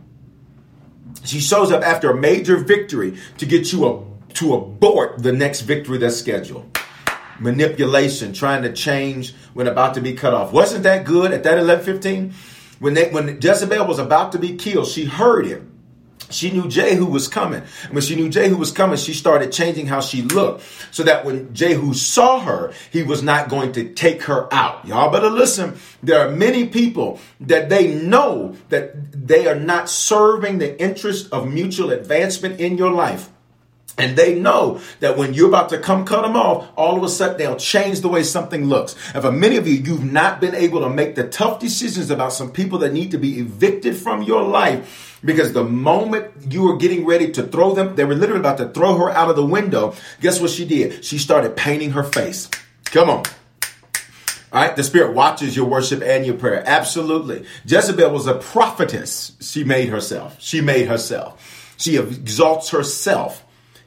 She 1.25 1.41
shows 1.41 1.69
up 1.71 1.83
after 1.83 2.11
a 2.11 2.15
major 2.15 2.57
victory 2.57 3.17
to 3.39 3.45
get 3.45 3.73
you 3.73 3.85
a 3.85 4.14
to 4.35 4.53
abort 4.53 5.21
the 5.21 5.31
next 5.31 5.61
victory 5.61 5.97
that's 5.97 6.17
scheduled. 6.17 6.77
Manipulation, 7.39 8.33
trying 8.33 8.63
to 8.63 8.71
change 8.71 9.33
when 9.53 9.67
about 9.67 9.95
to 9.95 10.01
be 10.01 10.13
cut 10.13 10.33
off. 10.33 10.53
Wasn't 10.53 10.83
that 10.83 11.05
good 11.05 11.31
at 11.31 11.43
that 11.43 11.57
11:15? 11.57 12.33
When 12.79 12.93
they, 12.93 13.09
when 13.09 13.39
Jezebel 13.41 13.87
was 13.87 13.99
about 13.99 14.31
to 14.33 14.39
be 14.39 14.55
killed, 14.55 14.87
she 14.87 15.05
heard 15.05 15.45
him. 15.45 15.71
She 16.29 16.51
knew 16.51 16.67
Jehu 16.67 17.05
was 17.05 17.27
coming. 17.27 17.61
When 17.91 18.01
she 18.01 18.15
knew 18.15 18.29
Jehu 18.29 18.57
was 18.57 18.71
coming, 18.71 18.97
she 18.97 19.13
started 19.13 19.51
changing 19.51 19.87
how 19.87 20.01
she 20.01 20.23
looked 20.23 20.63
so 20.91 21.03
that 21.03 21.23
when 21.23 21.53
Jehu 21.53 21.93
saw 21.93 22.39
her, 22.39 22.73
he 22.91 23.03
was 23.03 23.21
not 23.21 23.47
going 23.47 23.73
to 23.73 23.93
take 23.93 24.23
her 24.23 24.51
out. 24.53 24.85
Y'all 24.87 25.11
better 25.11 25.29
listen. 25.29 25.77
There 26.01 26.19
are 26.19 26.31
many 26.31 26.67
people 26.67 27.19
that 27.41 27.69
they 27.69 27.93
know 27.93 28.55
that 28.69 29.27
they 29.27 29.47
are 29.47 29.59
not 29.59 29.89
serving 29.89 30.57
the 30.57 30.79
interest 30.81 31.31
of 31.31 31.47
mutual 31.47 31.91
advancement 31.91 32.59
in 32.59 32.77
your 32.77 32.91
life. 32.91 33.29
And 33.97 34.17
they 34.17 34.37
know 34.37 34.81
that 34.99 35.17
when 35.17 35.33
you're 35.33 35.47
about 35.47 35.69
to 35.69 35.79
come 35.79 36.05
cut 36.05 36.23
them 36.23 36.35
off, 36.35 36.67
all 36.75 36.97
of 36.97 37.03
a 37.03 37.09
sudden 37.09 37.37
they'll 37.37 37.55
change 37.55 38.01
the 38.01 38.09
way 38.09 38.23
something 38.23 38.65
looks. 38.65 38.95
And 39.13 39.23
for 39.23 39.31
many 39.31 39.55
of 39.55 39.67
you, 39.67 39.75
you've 39.75 40.11
not 40.11 40.41
been 40.41 40.53
able 40.53 40.81
to 40.81 40.89
make 40.89 41.15
the 41.15 41.27
tough 41.27 41.59
decisions 41.59 42.09
about 42.09 42.33
some 42.33 42.51
people 42.51 42.79
that 42.79 42.91
need 42.91 43.11
to 43.11 43.17
be 43.17 43.39
evicted 43.39 43.95
from 43.95 44.21
your 44.21 44.43
life 44.43 45.19
because 45.23 45.53
the 45.53 45.63
moment 45.63 46.51
you 46.51 46.63
were 46.63 46.77
getting 46.77 47.05
ready 47.05 47.31
to 47.31 47.43
throw 47.43 47.73
them, 47.73 47.95
they 47.95 48.03
were 48.03 48.15
literally 48.15 48.41
about 48.41 48.57
to 48.57 48.69
throw 48.69 48.97
her 48.97 49.09
out 49.09 49.29
of 49.29 49.37
the 49.37 49.45
window. 49.45 49.95
Guess 50.19 50.41
what 50.41 50.51
she 50.51 50.65
did? 50.65 51.05
She 51.05 51.17
started 51.17 51.55
painting 51.55 51.91
her 51.91 52.03
face. 52.03 52.49
Come 52.85 53.09
on. 53.09 53.23
All 54.51 54.61
right, 54.61 54.75
the 54.75 54.83
Spirit 54.83 55.13
watches 55.13 55.55
your 55.55 55.65
worship 55.65 56.01
and 56.01 56.25
your 56.25 56.35
prayer. 56.35 56.63
Absolutely. 56.65 57.45
Jezebel 57.65 58.11
was 58.11 58.27
a 58.27 58.35
prophetess. 58.35 59.33
She 59.41 59.63
made 59.63 59.89
herself. 59.89 60.37
She 60.39 60.61
made 60.61 60.87
herself. 60.87 61.73
She 61.77 61.97
exalts 61.97 62.69
herself 62.69 63.44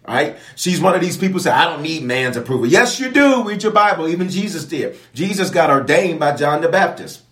right? 0.08 0.38
She's 0.56 0.80
one 0.80 0.94
of 0.94 1.00
these 1.00 1.16
people 1.16 1.38
say, 1.38 1.50
I 1.50 1.64
don't 1.64 1.82
need 1.82 2.02
man's 2.02 2.36
approval. 2.36 2.66
Yes, 2.66 2.98
you 2.98 3.10
do. 3.10 3.44
Read 3.44 3.62
your 3.62 3.72
Bible. 3.72 4.08
Even 4.08 4.28
Jesus 4.30 4.64
did. 4.64 4.98
Jesus 5.12 5.50
got 5.50 5.70
ordained 5.70 6.18
by 6.18 6.34
John 6.34 6.62
the 6.62 6.68
Baptist. 6.68 7.22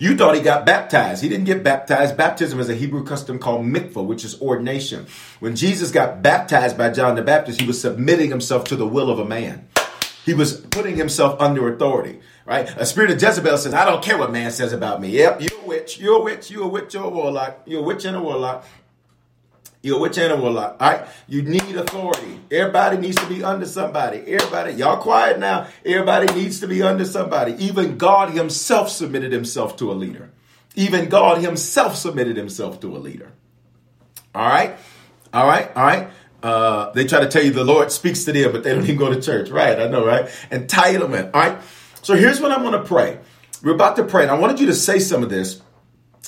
You 0.00 0.16
thought 0.16 0.34
he 0.34 0.40
got 0.40 0.66
baptized. 0.66 1.22
He 1.22 1.28
didn't 1.28 1.44
get 1.44 1.62
baptized. 1.62 2.16
Baptism 2.16 2.58
is 2.58 2.68
a 2.68 2.74
Hebrew 2.74 3.04
custom 3.04 3.38
called 3.38 3.64
mikvah, 3.64 4.04
which 4.04 4.24
is 4.24 4.40
ordination. 4.40 5.06
When 5.38 5.54
Jesus 5.54 5.92
got 5.92 6.22
baptized 6.22 6.76
by 6.76 6.90
John 6.90 7.14
the 7.14 7.22
Baptist, 7.22 7.60
he 7.60 7.66
was 7.66 7.80
submitting 7.80 8.30
himself 8.30 8.64
to 8.64 8.76
the 8.76 8.86
will 8.86 9.10
of 9.10 9.18
a 9.18 9.24
man. 9.24 9.68
He 10.24 10.34
was 10.34 10.60
putting 10.60 10.96
himself 10.96 11.40
under 11.40 11.72
authority, 11.72 12.20
right? 12.46 12.68
A 12.76 12.86
spirit 12.86 13.10
of 13.10 13.20
Jezebel 13.20 13.58
says, 13.58 13.74
I 13.74 13.84
don't 13.84 14.02
care 14.02 14.16
what 14.18 14.32
man 14.32 14.50
says 14.50 14.72
about 14.72 15.00
me. 15.00 15.10
Yep, 15.10 15.42
you're 15.42 15.60
a 15.60 15.66
witch. 15.66 15.98
You're 15.98 16.16
a 16.16 16.22
witch. 16.22 16.50
You're 16.50 16.64
a 16.64 16.68
witch. 16.68 16.94
You're 16.94 17.04
a 17.04 17.10
warlock. 17.10 17.60
You're 17.66 17.80
a 17.80 17.84
witch 17.84 18.04
and 18.04 18.16
a 18.16 18.20
warlock. 18.20 18.64
You're 19.84 20.00
which 20.00 20.16
animal 20.16 20.58
All 20.58 20.76
right. 20.80 21.06
You 21.28 21.42
need 21.42 21.76
authority. 21.76 22.40
Everybody 22.50 22.96
needs 22.96 23.16
to 23.16 23.26
be 23.26 23.44
under 23.44 23.66
somebody. 23.66 24.16
Everybody, 24.26 24.72
y'all 24.72 24.96
quiet 24.96 25.38
now. 25.38 25.66
Everybody 25.84 26.32
needs 26.32 26.60
to 26.60 26.66
be 26.66 26.82
under 26.82 27.04
somebody. 27.04 27.52
Even 27.62 27.98
God 27.98 28.30
himself 28.30 28.88
submitted 28.88 29.30
himself 29.30 29.76
to 29.76 29.92
a 29.92 29.94
leader. 29.94 30.30
Even 30.74 31.10
God 31.10 31.42
himself 31.42 31.96
submitted 31.96 32.38
himself 32.38 32.80
to 32.80 32.96
a 32.96 32.98
leader. 32.98 33.32
All 34.34 34.48
right. 34.48 34.74
All 35.34 35.46
right. 35.46 35.70
All 35.76 35.84
right. 35.84 36.08
Uh, 36.42 36.90
they 36.92 37.06
try 37.06 37.20
to 37.20 37.28
tell 37.28 37.44
you 37.44 37.50
the 37.50 37.62
Lord 37.62 37.92
speaks 37.92 38.24
to 38.24 38.32
them, 38.32 38.52
but 38.52 38.64
they 38.64 38.74
don't 38.74 38.84
even 38.84 38.96
go 38.96 39.12
to 39.12 39.20
church. 39.20 39.50
Right. 39.50 39.78
I 39.78 39.86
know, 39.88 40.06
right? 40.06 40.24
Entitlement. 40.50 41.32
All 41.34 41.42
right. 41.42 41.58
So 42.00 42.14
here's 42.14 42.40
what 42.40 42.52
I'm 42.52 42.62
going 42.62 42.72
to 42.72 42.88
pray. 42.88 43.18
We're 43.62 43.74
about 43.74 43.96
to 43.96 44.04
pray, 44.04 44.22
and 44.22 44.30
I 44.30 44.38
wanted 44.38 44.60
you 44.60 44.66
to 44.66 44.74
say 44.74 44.98
some 44.98 45.22
of 45.22 45.28
this 45.28 45.60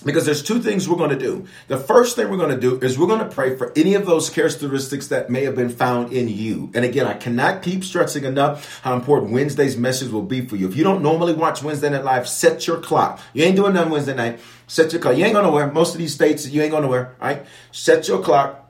because 0.04 0.26
there's 0.26 0.42
two 0.42 0.60
things 0.60 0.88
we're 0.88 0.96
going 0.96 1.10
to 1.10 1.18
do. 1.18 1.46
The 1.68 1.78
first 1.78 2.16
thing 2.16 2.28
we're 2.30 2.36
going 2.36 2.54
to 2.54 2.60
do 2.60 2.78
is 2.80 2.98
we're 2.98 3.06
going 3.06 3.26
to 3.26 3.34
pray 3.34 3.56
for 3.56 3.72
any 3.76 3.94
of 3.94 4.06
those 4.06 4.28
characteristics 4.30 5.08
that 5.08 5.30
may 5.30 5.44
have 5.44 5.54
been 5.54 5.70
found 5.70 6.12
in 6.12 6.28
you. 6.28 6.70
And 6.74 6.84
again, 6.84 7.06
I 7.06 7.14
cannot 7.14 7.62
keep 7.62 7.84
stressing 7.84 8.24
enough 8.24 8.80
how 8.82 8.94
important 8.94 9.32
Wednesday's 9.32 9.76
message 9.76 10.10
will 10.10 10.22
be 10.22 10.44
for 10.44 10.56
you. 10.56 10.68
If 10.68 10.76
you 10.76 10.84
don't 10.84 11.02
normally 11.02 11.32
watch 11.32 11.62
Wednesday 11.62 11.90
Night 11.90 12.04
Live, 12.04 12.28
set 12.28 12.66
your 12.66 12.78
clock. 12.78 13.20
You 13.32 13.44
ain't 13.44 13.56
doing 13.56 13.74
nothing 13.74 13.92
Wednesday 13.92 14.14
night. 14.14 14.40
Set 14.66 14.92
your 14.92 15.00
clock. 15.00 15.16
You 15.16 15.24
ain't 15.24 15.32
going 15.32 15.46
nowhere. 15.46 15.70
Most 15.70 15.94
of 15.94 15.98
these 15.98 16.12
states, 16.12 16.46
you 16.46 16.60
ain't 16.60 16.72
going 16.72 16.82
nowhere. 16.82 17.14
All 17.20 17.28
right. 17.28 17.46
Set 17.70 18.08
your 18.08 18.22
clock 18.22 18.65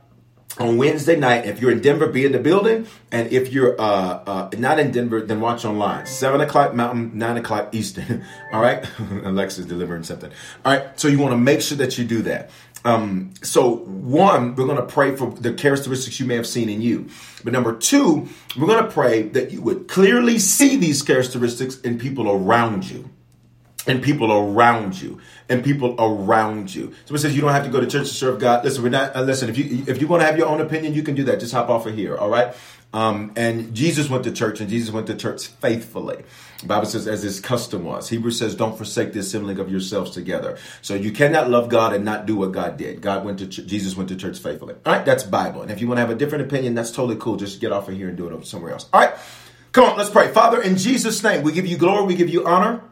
on 0.58 0.76
Wednesday 0.76 1.16
night. 1.16 1.46
If 1.46 1.60
you're 1.60 1.70
in 1.70 1.80
Denver, 1.80 2.06
be 2.06 2.24
in 2.24 2.32
the 2.32 2.38
building. 2.38 2.86
And 3.12 3.30
if 3.32 3.52
you're 3.52 3.80
uh, 3.80 4.22
uh, 4.26 4.50
not 4.58 4.78
in 4.78 4.90
Denver, 4.90 5.20
then 5.20 5.40
watch 5.40 5.64
online. 5.64 6.06
7 6.06 6.40
o'clock 6.40 6.74
Mountain, 6.74 7.16
9 7.18 7.36
o'clock 7.38 7.74
Eastern. 7.74 8.24
All 8.52 8.60
right? 8.60 8.86
Alexa's 9.24 9.66
delivering 9.66 10.02
something. 10.02 10.30
All 10.64 10.72
right? 10.72 10.98
So 10.98 11.08
you 11.08 11.18
want 11.18 11.32
to 11.32 11.38
make 11.38 11.60
sure 11.60 11.78
that 11.78 11.98
you 11.98 12.04
do 12.04 12.22
that. 12.22 12.50
Um, 12.84 13.34
so, 13.42 13.78
one, 13.78 14.54
we're 14.54 14.66
going 14.66 14.76
to 14.76 14.86
pray 14.86 15.16
for 15.16 15.30
the 15.30 15.52
characteristics 15.52 16.20
you 16.20 16.26
may 16.26 16.36
have 16.36 16.46
seen 16.46 16.68
in 16.68 16.80
you. 16.80 17.08
But 17.42 17.52
number 17.52 17.74
two, 17.74 18.28
we're 18.56 18.68
going 18.68 18.84
to 18.84 18.90
pray 18.90 19.22
that 19.22 19.50
you 19.50 19.60
would 19.62 19.88
clearly 19.88 20.38
see 20.38 20.76
these 20.76 21.02
characteristics 21.02 21.80
in 21.80 21.98
people 21.98 22.30
around 22.30 22.88
you 22.88 23.10
and 23.86 24.02
people 24.02 24.32
around 24.32 25.00
you 25.00 25.20
and 25.48 25.64
people 25.64 25.94
around 25.98 26.74
you. 26.74 26.94
Someone 27.04 27.20
says 27.20 27.34
you 27.34 27.42
don't 27.42 27.52
have 27.52 27.64
to 27.64 27.70
go 27.70 27.80
to 27.80 27.86
church 27.86 28.08
to 28.08 28.14
serve 28.14 28.40
God. 28.40 28.64
Listen, 28.64 28.82
we're 28.82 28.88
not. 28.88 29.14
Uh, 29.14 29.22
listen, 29.22 29.48
if 29.48 29.58
you 29.58 29.84
if 29.86 30.00
you 30.00 30.06
want 30.08 30.22
to 30.22 30.26
have 30.26 30.36
your 30.36 30.48
own 30.48 30.60
opinion, 30.60 30.94
you 30.94 31.02
can 31.02 31.14
do 31.14 31.24
that. 31.24 31.40
Just 31.40 31.52
hop 31.52 31.68
off 31.68 31.86
of 31.86 31.94
here. 31.94 32.16
All 32.16 32.28
right. 32.28 32.54
Um, 32.92 33.32
and 33.36 33.74
Jesus 33.74 34.08
went 34.08 34.24
to 34.24 34.32
church, 34.32 34.60
and 34.60 34.70
Jesus 34.70 34.92
went 34.92 35.06
to 35.08 35.14
church 35.14 35.48
faithfully. 35.48 36.24
The 36.60 36.66
Bible 36.66 36.86
says, 36.86 37.06
as 37.06 37.22
his 37.22 37.40
custom 37.40 37.84
was. 37.84 38.08
Hebrews 38.08 38.38
says, 38.38 38.54
don't 38.54 38.76
forsake 38.76 39.12
the 39.12 39.18
assembling 39.18 39.58
of 39.58 39.70
yourselves 39.70 40.12
together. 40.12 40.56
So 40.80 40.94
you 40.94 41.12
cannot 41.12 41.50
love 41.50 41.68
God 41.68 41.92
and 41.92 42.04
not 42.04 42.24
do 42.24 42.36
what 42.36 42.52
God 42.52 42.78
did. 42.78 43.02
God 43.02 43.26
went 43.26 43.38
to 43.40 43.46
ch- 43.46 43.66
Jesus 43.66 43.96
went 43.96 44.08
to 44.08 44.16
church 44.16 44.38
faithfully. 44.38 44.76
All 44.86 44.94
right, 44.94 45.04
that's 45.04 45.24
Bible. 45.24 45.60
And 45.60 45.70
if 45.70 45.82
you 45.82 45.88
want 45.88 45.98
to 45.98 46.00
have 46.00 46.10
a 46.10 46.14
different 46.14 46.46
opinion, 46.46 46.74
that's 46.74 46.90
totally 46.90 47.16
cool. 47.16 47.36
Just 47.36 47.60
get 47.60 47.72
off 47.72 47.88
of 47.88 47.96
here 47.96 48.08
and 48.08 48.16
do 48.16 48.28
it 48.28 48.46
somewhere 48.46 48.72
else. 48.72 48.88
All 48.94 49.00
right, 49.00 49.14
come 49.72 49.84
on, 49.84 49.98
let's 49.98 50.08
pray. 50.08 50.32
Father, 50.32 50.62
in 50.62 50.78
Jesus' 50.78 51.22
name, 51.22 51.42
we 51.42 51.52
give 51.52 51.66
you 51.66 51.76
glory, 51.76 52.06
we 52.06 52.14
give 52.14 52.30
you 52.30 52.46
honor. 52.46 52.82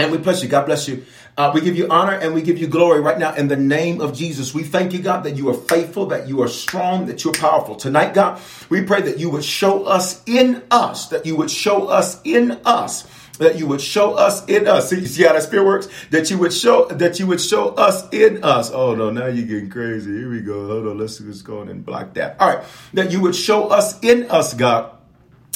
And 0.00 0.12
we 0.12 0.18
bless 0.18 0.42
you. 0.42 0.48
God 0.48 0.66
bless 0.66 0.88
you. 0.88 1.04
Uh, 1.36 1.50
we 1.54 1.60
give 1.60 1.76
you 1.76 1.88
honor 1.88 2.12
and 2.12 2.34
we 2.34 2.42
give 2.42 2.58
you 2.58 2.66
glory 2.66 3.00
right 3.00 3.18
now 3.18 3.34
in 3.34 3.48
the 3.48 3.56
name 3.56 4.00
of 4.00 4.14
Jesus. 4.14 4.52
We 4.52 4.62
thank 4.62 4.92
you, 4.92 4.98
God, 5.00 5.24
that 5.24 5.36
you 5.36 5.48
are 5.50 5.54
faithful, 5.54 6.06
that 6.06 6.28
you 6.28 6.42
are 6.42 6.48
strong, 6.48 7.06
that 7.06 7.24
you're 7.24 7.32
powerful. 7.32 7.76
Tonight, 7.76 8.14
God, 8.14 8.40
we 8.68 8.82
pray 8.82 9.00
that 9.02 9.18
you 9.18 9.30
would 9.30 9.44
show 9.44 9.84
us 9.84 10.22
in 10.26 10.62
us, 10.70 11.08
that 11.08 11.26
you 11.26 11.36
would 11.36 11.50
show 11.50 11.86
us 11.86 12.20
in 12.24 12.60
us 12.64 13.08
that 13.38 13.58
you 13.58 13.66
would 13.66 13.80
show 13.80 14.12
us 14.12 14.46
in 14.48 14.68
us. 14.68 14.90
See, 14.90 15.06
see 15.06 15.22
how 15.22 15.32
that 15.32 15.42
spirit 15.42 15.64
works? 15.64 15.88
That 16.10 16.30
you 16.30 16.36
would 16.36 16.52
show 16.52 16.88
that 16.88 17.18
you 17.18 17.26
would 17.26 17.40
show 17.40 17.70
us 17.70 18.06
in 18.12 18.44
us. 18.44 18.70
Oh 18.70 18.94
no, 18.94 19.08
now 19.08 19.28
you're 19.28 19.46
getting 19.46 19.70
crazy. 19.70 20.12
Here 20.12 20.30
we 20.30 20.42
go. 20.42 20.66
Hold 20.66 20.86
on, 20.86 20.98
let's 20.98 21.16
just 21.16 21.42
go 21.42 21.62
and 21.62 21.82
block 21.82 22.12
that. 22.14 22.38
All 22.38 22.54
right. 22.54 22.64
That 22.92 23.10
you 23.10 23.20
would 23.22 23.34
show 23.34 23.68
us 23.68 23.98
in 24.00 24.30
us, 24.30 24.52
God 24.52 24.99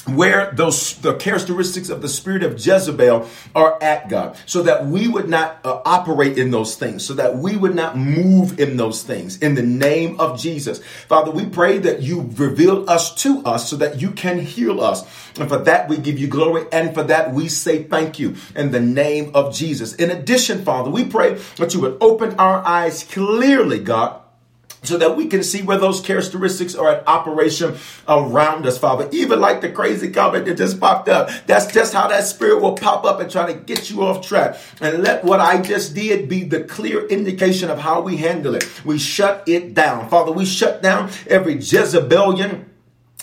where 0.06 0.52
those 0.52 0.96
the 0.98 1.14
characteristics 1.14 1.88
of 1.88 2.02
the 2.02 2.08
spirit 2.08 2.42
of 2.42 2.54
Jezebel 2.54 3.28
are 3.54 3.82
at 3.82 4.08
God 4.08 4.36
so 4.46 4.62
that 4.62 4.86
we 4.86 5.08
would 5.08 5.28
not 5.28 5.60
uh, 5.64 5.80
operate 5.84 6.36
in 6.36 6.50
those 6.50 6.76
things 6.76 7.04
so 7.04 7.14
that 7.14 7.36
we 7.36 7.56
would 7.56 7.74
not 7.74 7.96
move 7.96 8.60
in 8.60 8.76
those 8.76 9.02
things. 9.02 9.38
In 9.38 9.54
the 9.54 9.62
name 9.62 10.20
of 10.20 10.38
Jesus. 10.38 10.80
Father 11.08 11.30
we 11.30 11.46
pray 11.46 11.78
that 11.78 12.02
you 12.02 12.30
reveal 12.36 12.88
us 12.88 13.14
to 13.22 13.42
us 13.44 13.70
so 13.70 13.76
that 13.76 14.00
you 14.00 14.10
can 14.10 14.38
heal 14.38 14.80
us. 14.80 15.02
And 15.38 15.48
for 15.48 15.58
that 15.58 15.88
we 15.88 15.96
give 15.96 16.18
you 16.18 16.28
glory 16.28 16.66
and 16.70 16.94
for 16.94 17.04
that 17.04 17.32
we 17.32 17.48
say 17.48 17.84
thank 17.84 18.18
you 18.18 18.36
in 18.54 18.72
the 18.72 18.80
name 18.80 19.30
of 19.34 19.54
Jesus. 19.54 19.94
In 19.94 20.10
addition 20.10 20.64
Father 20.64 20.90
we 20.90 21.04
pray 21.04 21.34
that 21.56 21.72
you 21.72 21.80
would 21.80 21.96
open 22.00 22.34
our 22.38 22.58
eyes 22.66 23.04
clearly 23.04 23.78
God 23.78 24.20
so 24.86 24.98
that 24.98 25.16
we 25.16 25.26
can 25.26 25.42
see 25.42 25.62
where 25.62 25.78
those 25.78 26.00
characteristics 26.00 26.74
are 26.74 26.88
at 26.88 27.08
operation 27.08 27.76
around 28.08 28.66
us, 28.66 28.78
Father. 28.78 29.08
Even 29.12 29.40
like 29.40 29.60
the 29.60 29.70
crazy 29.70 30.10
comment 30.10 30.44
that 30.46 30.56
just 30.56 30.80
popped 30.80 31.08
up. 31.08 31.30
That's 31.46 31.72
just 31.72 31.92
how 31.92 32.08
that 32.08 32.24
spirit 32.24 32.60
will 32.60 32.74
pop 32.74 33.04
up 33.04 33.20
and 33.20 33.30
try 33.30 33.52
to 33.52 33.58
get 33.58 33.90
you 33.90 34.02
off 34.02 34.26
track. 34.26 34.56
And 34.80 35.02
let 35.02 35.24
what 35.24 35.40
I 35.40 35.60
just 35.62 35.94
did 35.94 36.28
be 36.28 36.44
the 36.44 36.64
clear 36.64 37.06
indication 37.06 37.70
of 37.70 37.78
how 37.78 38.00
we 38.00 38.16
handle 38.16 38.54
it. 38.54 38.68
We 38.84 38.98
shut 38.98 39.44
it 39.48 39.74
down. 39.74 40.08
Father, 40.08 40.32
we 40.32 40.44
shut 40.44 40.82
down 40.82 41.10
every 41.28 41.56
Jezebelian 41.56 42.66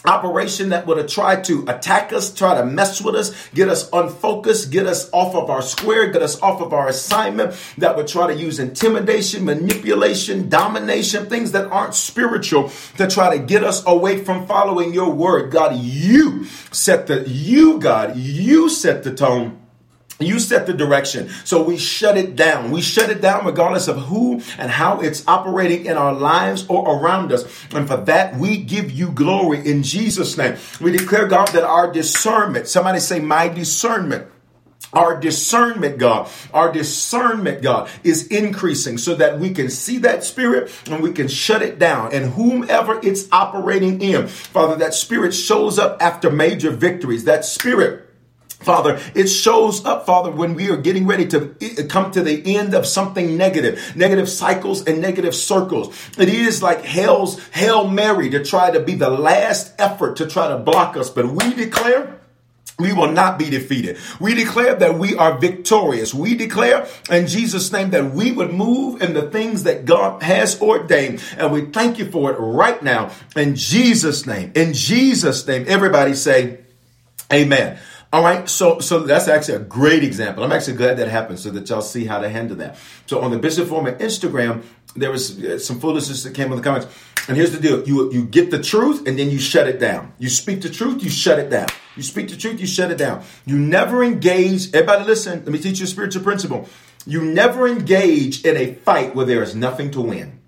operation 0.06 0.70
that 0.70 0.86
would 0.88 0.98
have 0.98 1.08
tried 1.08 1.44
to 1.46 1.64
attack 1.68 2.12
us, 2.14 2.34
try 2.34 2.56
to 2.56 2.66
mess 2.66 3.02
with 3.02 3.16
us, 3.16 3.50
get 3.54 3.70
us 3.70 3.90
unfocused, 3.94 4.72
get 4.72 4.86
us 4.86 5.10
off 5.12 5.36
of 5.36 5.50
our 5.50 5.62
square, 5.62 6.10
get 6.12 6.22
us 6.22 6.42
off 6.42 6.62
of 6.62 6.74
our 6.74 6.88
assignment, 6.88 7.56
that 7.78 7.96
would 7.96 8.08
try 8.08 8.28
to 8.28 8.34
use 8.34 8.60
intimidation, 8.60 9.46
manipulation, 9.46 10.50
domination, 10.50 11.28
things 11.28 11.52
that 11.52 11.72
aren't 11.72 11.96
spiritual 11.96 12.72
to 12.98 13.08
try 13.08 13.38
to 13.38 13.44
get 13.44 13.64
us 13.64 13.86
away 13.86 14.24
from 14.24 14.48
following 14.48 14.94
your 14.94 15.12
word. 15.12 15.52
God, 15.52 15.78
you 15.78 16.46
set 16.72 17.08
the, 17.08 17.28
you 17.28 17.80
God, 17.80 18.18
you 18.18 18.70
set 18.70 19.04
the 19.04 19.14
tone 19.14 19.61
you 20.24 20.40
set 20.40 20.68
the 20.68 20.74
direction. 20.74 21.30
So 21.44 21.64
we 21.64 21.78
shut 21.78 22.18
it 22.18 22.36
down. 22.36 22.72
We 22.72 22.82
shut 22.82 23.10
it 23.10 23.22
down 23.22 23.46
regardless 23.46 23.88
of 23.88 23.98
who 23.98 24.42
and 24.58 24.72
how 24.72 25.02
it's 25.02 25.28
operating 25.28 25.86
in 25.86 25.98
our 25.98 26.14
lives 26.14 26.66
or 26.68 27.00
around 27.00 27.32
us. 27.32 27.44
And 27.74 27.88
for 27.88 27.98
that, 27.98 28.36
we 28.36 28.58
give 28.58 28.92
you 28.92 29.12
glory 29.12 29.66
in 29.68 29.84
Jesus' 29.84 30.38
name. 30.38 30.58
We 30.80 30.92
declare, 30.92 31.28
God, 31.28 31.50
that 31.50 31.64
our 31.64 31.92
discernment, 31.92 32.68
somebody 32.68 33.00
say, 33.00 33.20
my 33.20 33.48
discernment. 33.48 34.28
Our 34.94 35.18
discernment, 35.18 36.00
God, 36.00 36.30
our 36.54 36.70
discernment, 36.70 37.62
God, 37.62 37.90
is 38.04 38.28
increasing 38.28 38.98
so 38.98 39.16
that 39.16 39.40
we 39.40 39.52
can 39.52 39.70
see 39.70 40.00
that 40.00 40.26
spirit 40.26 40.70
and 40.88 41.02
we 41.02 41.14
can 41.14 41.30
shut 41.30 41.62
it 41.62 41.80
down. 41.80 42.14
And 42.14 42.34
whomever 42.34 43.00
it's 43.02 43.32
operating 43.32 44.02
in, 44.02 44.28
Father, 44.28 44.76
that 44.78 44.94
spirit 44.94 45.34
shows 45.34 45.80
up 45.80 46.02
after 46.02 46.30
major 46.30 46.72
victories. 46.72 47.24
That 47.24 47.46
spirit 47.46 48.11
Father, 48.62 49.00
it 49.16 49.28
shows 49.28 49.84
up, 49.86 50.06
Father, 50.06 50.32
when 50.32 50.56
we 50.56 50.70
are 50.70 50.78
getting 50.78 51.08
ready 51.08 51.28
to 51.28 51.56
eh, 51.62 51.76
eh, 51.78 51.88
come 51.88 52.12
to 52.12 52.22
the 52.22 52.56
end 52.56 52.74
of 52.74 52.86
something 52.86 53.38
negative, 53.38 53.96
negative 53.96 54.30
cycles 54.30 54.86
and 54.86 55.02
negative 55.02 55.36
circles. 55.36 55.96
It 56.18 56.30
is 56.30 56.62
like 56.62 56.84
hell's 56.86 57.40
Hail 57.50 57.88
Mary 57.88 58.30
to 58.30 58.44
try 58.44 58.72
to 58.72 58.80
be 58.80 58.96
the 58.96 59.10
last 59.10 59.74
effort 59.80 60.18
to 60.18 60.28
try 60.28 60.48
to 60.50 60.58
block 60.58 60.96
us. 60.96 61.10
But 61.10 61.28
we 61.28 61.54
declare 61.54 62.20
we 62.82 62.94
will 62.94 63.12
not 63.12 63.38
be 63.38 63.50
defeated. 63.50 63.98
We 64.20 64.34
declare 64.34 64.76
that 64.76 64.98
we 64.98 65.16
are 65.16 65.38
victorious. 65.38 66.14
We 66.14 66.36
declare 66.36 66.88
in 67.10 67.28
Jesus' 67.28 67.72
name 67.72 67.92
that 67.92 68.12
we 68.12 68.32
would 68.32 68.54
move 68.54 69.02
in 69.02 69.14
the 69.14 69.30
things 69.30 69.64
that 69.64 69.86
God 69.86 70.24
has 70.24 70.60
ordained. 70.60 71.24
And 71.38 71.52
we 71.52 71.66
thank 71.66 72.00
you 72.00 72.10
for 72.10 72.32
it 72.32 72.38
right 72.38 72.82
now 72.82 73.12
in 73.36 73.56
Jesus' 73.56 74.26
name. 74.26 74.52
In 74.56 74.74
Jesus' 74.74 75.46
name, 75.46 75.66
everybody 75.68 76.16
say, 76.16 76.60
Amen. 77.32 77.80
All 78.14 78.22
right, 78.22 78.50
so 78.50 78.80
so 78.80 79.00
that's 79.00 79.30
actually 79.30 79.56
a 79.56 79.60
great 79.60 80.04
example. 80.04 80.44
I'm 80.44 80.52
actually 80.52 80.76
glad 80.76 80.98
that 80.98 81.08
happened 81.08 81.40
so 81.40 81.50
that 81.52 81.70
y'all 81.70 81.82
see 81.82 82.04
how 82.04 82.20
to 82.20 82.28
handle 82.28 82.58
that. 82.58 82.78
So 83.06 83.22
on 83.22 83.32
the 83.32 83.38
Bishop 83.38 83.70
Foreman 83.70 83.96
Instagram, 84.00 84.64
there 84.98 85.12
was 85.12 85.42
uh, 85.42 85.58
some 85.58 85.80
foolishness 85.80 86.24
that 86.24 86.36
came 86.36 86.52
in 86.52 86.58
the 86.58 86.64
comments. 86.64 86.88
And 87.30 87.38
here's 87.38 87.54
the 87.54 87.60
deal: 87.60 87.88
you 87.88 88.12
you 88.12 88.26
get 88.26 88.52
the 88.52 88.62
truth 88.62 89.08
and 89.08 89.18
then 89.18 89.30
you 89.30 89.40
shut 89.40 89.66
it 89.66 89.80
down. 89.80 90.12
You 90.20 90.28
speak 90.28 90.62
the 90.62 90.70
truth, 90.70 91.02
you 91.02 91.10
shut 91.10 91.40
it 91.40 91.50
down. 91.50 91.70
You 91.96 92.04
speak 92.04 92.28
the 92.28 92.36
truth, 92.36 92.60
you 92.60 92.68
shut 92.68 92.92
it 92.92 92.98
down. 92.98 93.24
You 93.46 93.58
never 93.58 94.04
engage. 94.04 94.74
Everybody, 94.74 95.06
listen. 95.06 95.46
Let 95.46 95.54
me 95.54 95.60
teach 95.60 95.80
you 95.80 95.86
a 95.86 95.88
spiritual 95.88 96.22
principle. 96.22 96.68
You 97.06 97.22
never 97.24 97.66
engage 97.66 98.44
in 98.44 98.58
a 98.58 98.74
fight 98.74 99.16
where 99.16 99.26
there 99.26 99.42
is 99.42 99.56
nothing 99.56 99.90
to 99.92 100.02
win. 100.02 100.41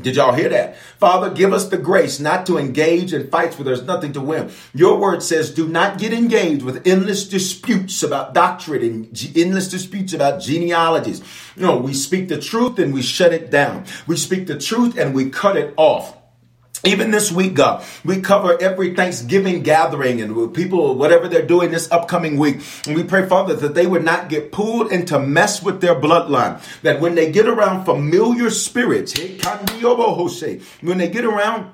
Did 0.00 0.16
y'all 0.16 0.32
hear 0.32 0.48
that? 0.50 0.76
Father, 0.76 1.30
give 1.30 1.52
us 1.52 1.68
the 1.68 1.78
grace 1.78 2.20
not 2.20 2.46
to 2.46 2.58
engage 2.58 3.12
in 3.12 3.30
fights 3.30 3.56
where 3.56 3.64
there's 3.64 3.82
nothing 3.82 4.12
to 4.12 4.20
win. 4.20 4.50
Your 4.74 4.98
word 4.98 5.22
says, 5.22 5.50
do 5.50 5.66
not 5.66 5.98
get 5.98 6.12
engaged 6.12 6.62
with 6.62 6.86
endless 6.86 7.26
disputes 7.28 8.02
about 8.02 8.34
doctrine 8.34 8.82
and 8.82 9.32
endless 9.36 9.68
disputes 9.68 10.12
about 10.12 10.40
genealogies. 10.40 11.22
No, 11.56 11.78
we 11.78 11.94
speak 11.94 12.28
the 12.28 12.40
truth 12.40 12.78
and 12.78 12.92
we 12.92 13.02
shut 13.02 13.32
it 13.32 13.50
down. 13.50 13.84
We 14.06 14.16
speak 14.16 14.46
the 14.46 14.58
truth 14.58 14.96
and 14.98 15.14
we 15.14 15.30
cut 15.30 15.56
it 15.56 15.74
off. 15.76 16.17
Even 16.84 17.10
this 17.10 17.32
week, 17.32 17.54
God, 17.54 17.84
we 18.04 18.20
cover 18.20 18.56
every 18.60 18.94
Thanksgiving 18.94 19.62
gathering 19.62 20.20
and 20.20 20.54
people, 20.54 20.94
whatever 20.94 21.28
they're 21.28 21.44
doing 21.44 21.72
this 21.72 21.90
upcoming 21.90 22.36
week. 22.36 22.60
And 22.86 22.94
we 22.94 23.02
pray, 23.02 23.28
Father, 23.28 23.54
that 23.54 23.74
they 23.74 23.86
would 23.86 24.04
not 24.04 24.28
get 24.28 24.52
pulled 24.52 24.92
into 24.92 25.18
mess 25.18 25.60
with 25.62 25.80
their 25.80 25.96
bloodline. 25.96 26.62
That 26.82 27.00
when 27.00 27.16
they 27.16 27.32
get 27.32 27.48
around 27.48 27.84
familiar 27.84 28.50
spirits, 28.50 29.18
when 30.80 30.98
they 30.98 31.08
get 31.08 31.24
around 31.24 31.72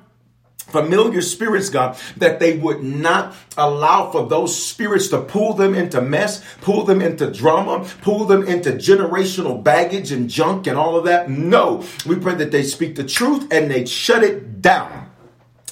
familiar 0.66 1.20
spirits, 1.20 1.68
God, 1.68 1.96
that 2.16 2.40
they 2.40 2.56
would 2.56 2.82
not 2.82 3.34
allow 3.56 4.10
for 4.10 4.26
those 4.26 4.60
spirits 4.60 5.08
to 5.08 5.20
pull 5.20 5.54
them 5.54 5.74
into 5.74 6.00
mess, 6.00 6.44
pull 6.60 6.84
them 6.84 7.00
into 7.00 7.30
drama, 7.30 7.88
pull 8.02 8.24
them 8.24 8.42
into 8.42 8.72
generational 8.72 9.62
baggage 9.62 10.10
and 10.10 10.28
junk 10.28 10.66
and 10.66 10.76
all 10.76 10.96
of 10.96 11.04
that. 11.04 11.30
No, 11.30 11.84
we 12.06 12.16
pray 12.16 12.34
that 12.36 12.50
they 12.50 12.62
speak 12.62 12.96
the 12.96 13.04
truth 13.04 13.46
and 13.52 13.70
they 13.70 13.84
shut 13.84 14.24
it 14.24 14.60
down. 14.60 15.10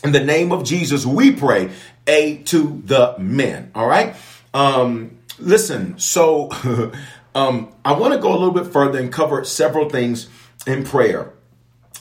In 0.05 0.12
the 0.12 0.22
name 0.24 0.52
of 0.52 0.64
Jesus, 0.64 1.07
we 1.07 1.33
pray, 1.33 1.70
A 2.07 2.38
to 2.44 2.83
the 2.85 3.16
men. 3.18 3.70
All 3.74 3.87
right. 3.87 4.14
Um, 4.52 5.18
listen, 5.38 5.98
so 5.98 6.50
um, 7.35 7.72
I 7.85 7.92
want 7.92 8.14
to 8.14 8.20
go 8.20 8.31
a 8.31 8.38
little 8.38 8.52
bit 8.52 8.66
further 8.66 8.98
and 8.98 9.12
cover 9.12 9.44
several 9.44 9.88
things 9.88 10.28
in 10.66 10.85
prayer. 10.85 11.32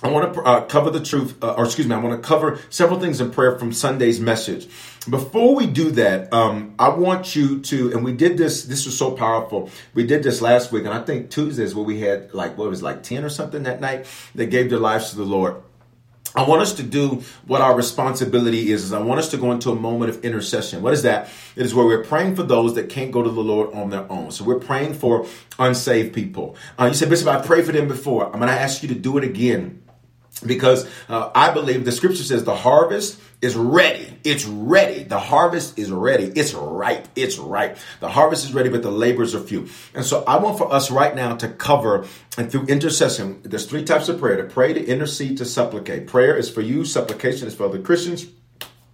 I 0.03 0.09
want 0.09 0.33
to 0.33 0.41
uh, 0.41 0.61
cover 0.61 0.89
the 0.89 1.03
truth, 1.03 1.37
uh, 1.43 1.53
or 1.53 1.65
excuse 1.65 1.87
me, 1.87 1.93
I 1.93 1.99
want 1.99 2.21
to 2.21 2.27
cover 2.27 2.59
several 2.69 2.99
things 2.99 3.21
in 3.21 3.29
prayer 3.29 3.59
from 3.59 3.71
Sunday's 3.71 4.19
message. 4.19 4.67
Before 5.07 5.55
we 5.55 5.67
do 5.67 5.91
that, 5.91 6.33
um, 6.33 6.73
I 6.79 6.89
want 6.89 7.35
you 7.35 7.59
to, 7.61 7.91
and 7.91 8.03
we 8.03 8.13
did 8.13 8.37
this, 8.37 8.63
this 8.63 8.85
was 8.85 8.97
so 8.97 9.11
powerful. 9.11 9.69
We 9.93 10.05
did 10.05 10.23
this 10.23 10.41
last 10.41 10.71
week, 10.71 10.85
and 10.85 10.93
I 10.93 11.01
think 11.03 11.29
Tuesday 11.29 11.63
is 11.63 11.75
where 11.75 11.85
we 11.85 11.99
had 11.99 12.33
like, 12.33 12.57
what 12.57 12.69
was 12.69 12.81
like 12.81 13.03
10 13.03 13.23
or 13.23 13.29
something 13.29 13.63
that 13.63 13.79
night 13.79 14.07
that 14.33 14.47
gave 14.47 14.71
their 14.71 14.79
lives 14.79 15.11
to 15.11 15.17
the 15.17 15.23
Lord. 15.23 15.61
I 16.33 16.47
want 16.47 16.61
us 16.61 16.73
to 16.75 16.83
do 16.83 17.23
what 17.45 17.61
our 17.61 17.75
responsibility 17.75 18.71
is, 18.71 18.85
is 18.85 18.93
I 18.93 19.01
want 19.01 19.19
us 19.19 19.29
to 19.31 19.37
go 19.37 19.51
into 19.51 19.69
a 19.71 19.75
moment 19.75 20.11
of 20.11 20.23
intercession. 20.23 20.81
What 20.81 20.93
is 20.93 21.03
that? 21.03 21.29
It 21.57 21.65
is 21.65 21.75
where 21.75 21.85
we're 21.85 22.05
praying 22.05 22.37
for 22.37 22.43
those 22.43 22.75
that 22.75 22.89
can't 22.89 23.11
go 23.11 23.21
to 23.21 23.29
the 23.29 23.41
Lord 23.41 23.73
on 23.73 23.89
their 23.89 24.09
own. 24.09 24.31
So 24.31 24.45
we're 24.45 24.59
praying 24.59 24.93
for 24.93 25.27
unsaved 25.59 26.15
people. 26.15 26.55
Uh, 26.79 26.85
you 26.85 26.93
said, 26.93 27.09
Bishop, 27.09 27.27
I 27.27 27.41
prayed 27.41 27.65
for 27.65 27.73
them 27.73 27.89
before. 27.89 28.27
I'm 28.27 28.39
going 28.39 28.47
to 28.47 28.59
ask 28.59 28.81
you 28.81 28.87
to 28.89 28.95
do 28.95 29.17
it 29.17 29.25
again 29.25 29.80
because 30.45 30.89
uh, 31.07 31.31
I 31.35 31.51
believe 31.51 31.85
the 31.85 31.91
scripture 31.91 32.23
says 32.23 32.43
the 32.43 32.55
harvest 32.55 33.19
is 33.41 33.55
ready. 33.55 34.07
It's 34.23 34.45
ready. 34.45 35.03
The 35.03 35.19
harvest 35.19 35.77
is 35.77 35.91
ready. 35.91 36.25
It's 36.25 36.53
ripe. 36.53 37.07
It's 37.15 37.37
ripe. 37.37 37.77
The 37.99 38.09
harvest 38.09 38.45
is 38.45 38.53
ready, 38.53 38.69
but 38.69 38.83
the 38.83 38.91
labors 38.91 39.33
are 39.35 39.39
few. 39.39 39.67
And 39.93 40.05
so 40.05 40.23
I 40.27 40.37
want 40.37 40.57
for 40.57 40.71
us 40.71 40.91
right 40.91 41.15
now 41.15 41.35
to 41.37 41.47
cover 41.49 42.05
and 42.37 42.51
through 42.51 42.65
intercession, 42.67 43.41
there's 43.43 43.65
three 43.65 43.83
types 43.83 44.09
of 44.09 44.19
prayer 44.19 44.37
to 44.37 44.43
pray, 44.43 44.73
to 44.73 44.85
intercede, 44.85 45.37
to 45.37 45.45
supplicate. 45.45 46.07
Prayer 46.07 46.37
is 46.37 46.49
for 46.49 46.61
you, 46.61 46.85
supplication 46.85 47.47
is 47.47 47.55
for 47.55 47.65
other 47.65 47.81
Christians. 47.81 48.27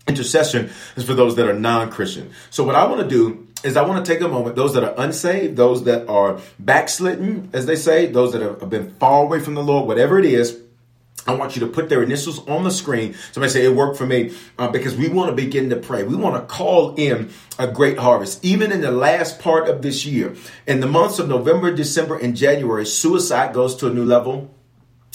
Intercession 0.08 0.70
is 0.96 1.04
for 1.04 1.14
those 1.14 1.36
that 1.36 1.48
are 1.48 1.54
non-Christian. 1.54 2.32
So 2.50 2.64
what 2.64 2.76
I 2.76 2.86
want 2.86 3.02
to 3.02 3.08
do 3.08 3.48
is 3.64 3.76
I 3.76 3.82
want 3.82 4.06
to 4.06 4.12
take 4.12 4.22
a 4.22 4.28
moment, 4.28 4.56
those 4.56 4.74
that 4.76 4.84
are 4.84 4.94
unsaved, 4.98 5.58
those 5.58 5.84
that 5.84 6.08
are 6.08 6.40
backslidden, 6.60 7.50
as 7.52 7.66
they 7.66 7.76
say, 7.76 8.06
those 8.06 8.32
that 8.32 8.42
have 8.42 8.70
been 8.70 8.92
far 8.92 9.24
away 9.24 9.42
from 9.42 9.56
the 9.56 9.64
Lord, 9.64 9.88
whatever 9.88 10.18
it 10.18 10.26
is, 10.26 10.58
I 11.28 11.36
want 11.36 11.56
you 11.56 11.60
to 11.62 11.68
put 11.68 11.90
their 11.90 12.02
initials 12.04 12.46
on 12.48 12.64
the 12.64 12.72
screen. 12.72 13.16
Somebody 13.32 13.52
say 13.52 13.66
it 13.66 13.76
worked 13.76 13.98
for 13.98 14.06
me 14.06 14.34
uh, 14.58 14.70
because 14.70 14.96
we 14.96 15.10
want 15.10 15.30
to 15.30 15.36
begin 15.36 15.70
to 15.70 15.76
pray. 15.76 16.04
We 16.04 16.16
want 16.16 16.36
to 16.36 16.54
call 16.54 16.96
in 16.96 17.32
a 17.60 17.68
great 17.68 17.98
harvest. 17.98 18.44
Even 18.46 18.72
in 18.72 18.82
the 18.82 18.92
last 18.92 19.40
part 19.40 19.68
of 19.68 19.82
this 19.82 20.06
year, 20.06 20.36
in 20.66 20.80
the 20.80 20.88
months 20.88 21.20
of 21.20 21.28
November, 21.28 21.74
December, 21.74 22.18
and 22.18 22.36
January, 22.36 22.86
suicide 22.86 23.54
goes 23.54 23.76
to 23.78 23.88
a 23.88 23.94
new 23.94 24.06
level 24.06 24.54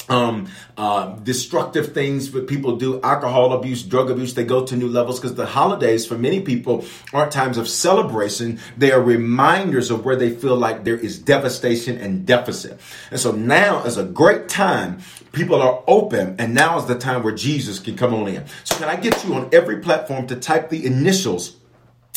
um, 0.08 0.48
uh, 0.76 1.16
destructive 1.16 1.92
things 1.92 2.32
that 2.32 2.46
people 2.46 2.76
do, 2.76 3.00
alcohol 3.02 3.52
abuse, 3.52 3.82
drug 3.82 4.10
abuse, 4.10 4.34
they 4.34 4.44
go 4.44 4.64
to 4.66 4.76
new 4.76 4.88
levels 4.88 5.20
because 5.20 5.36
the 5.36 5.46
holidays 5.46 6.06
for 6.06 6.18
many 6.18 6.40
people 6.40 6.84
aren't 7.12 7.32
times 7.32 7.56
of 7.56 7.68
celebration. 7.68 8.58
They 8.76 8.92
are 8.92 9.00
reminders 9.00 9.90
of 9.90 10.04
where 10.04 10.16
they 10.16 10.30
feel 10.30 10.56
like 10.56 10.84
there 10.84 10.96
is 10.96 11.18
devastation 11.18 11.98
and 11.98 12.26
deficit. 12.26 12.80
And 13.10 13.20
so 13.20 13.32
now 13.32 13.84
is 13.84 13.96
a 13.96 14.04
great 14.04 14.48
time. 14.48 15.00
People 15.32 15.60
are 15.60 15.82
open 15.86 16.36
and 16.38 16.54
now 16.54 16.78
is 16.78 16.86
the 16.86 16.98
time 16.98 17.22
where 17.22 17.34
Jesus 17.34 17.78
can 17.78 17.96
come 17.96 18.14
on 18.14 18.28
in. 18.28 18.44
So 18.64 18.76
can 18.76 18.88
I 18.88 18.96
get 18.96 19.24
you 19.24 19.34
on 19.34 19.48
every 19.52 19.80
platform 19.80 20.26
to 20.28 20.36
type 20.36 20.68
the 20.68 20.84
initials 20.84 21.56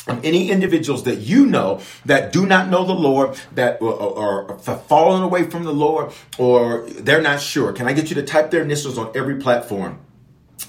of 0.07 0.23
any 0.23 0.51
individuals 0.51 1.03
that 1.03 1.17
you 1.17 1.45
know 1.45 1.81
that 2.05 2.31
do 2.31 2.45
not 2.45 2.69
know 2.69 2.85
the 2.85 2.93
Lord, 2.93 3.39
that 3.53 3.81
uh, 3.81 3.87
uh, 3.87 4.13
are, 4.13 4.51
are 4.51 4.77
fallen 4.87 5.23
away 5.23 5.49
from 5.49 5.63
the 5.63 5.73
Lord, 5.73 6.11
or 6.37 6.85
they're 6.89 7.21
not 7.21 7.41
sure. 7.41 7.73
Can 7.73 7.87
I 7.87 7.93
get 7.93 8.09
you 8.09 8.15
to 8.15 8.23
type 8.23 8.51
their 8.51 8.61
initials 8.61 8.97
on 8.97 9.11
every 9.15 9.37
platform? 9.37 10.04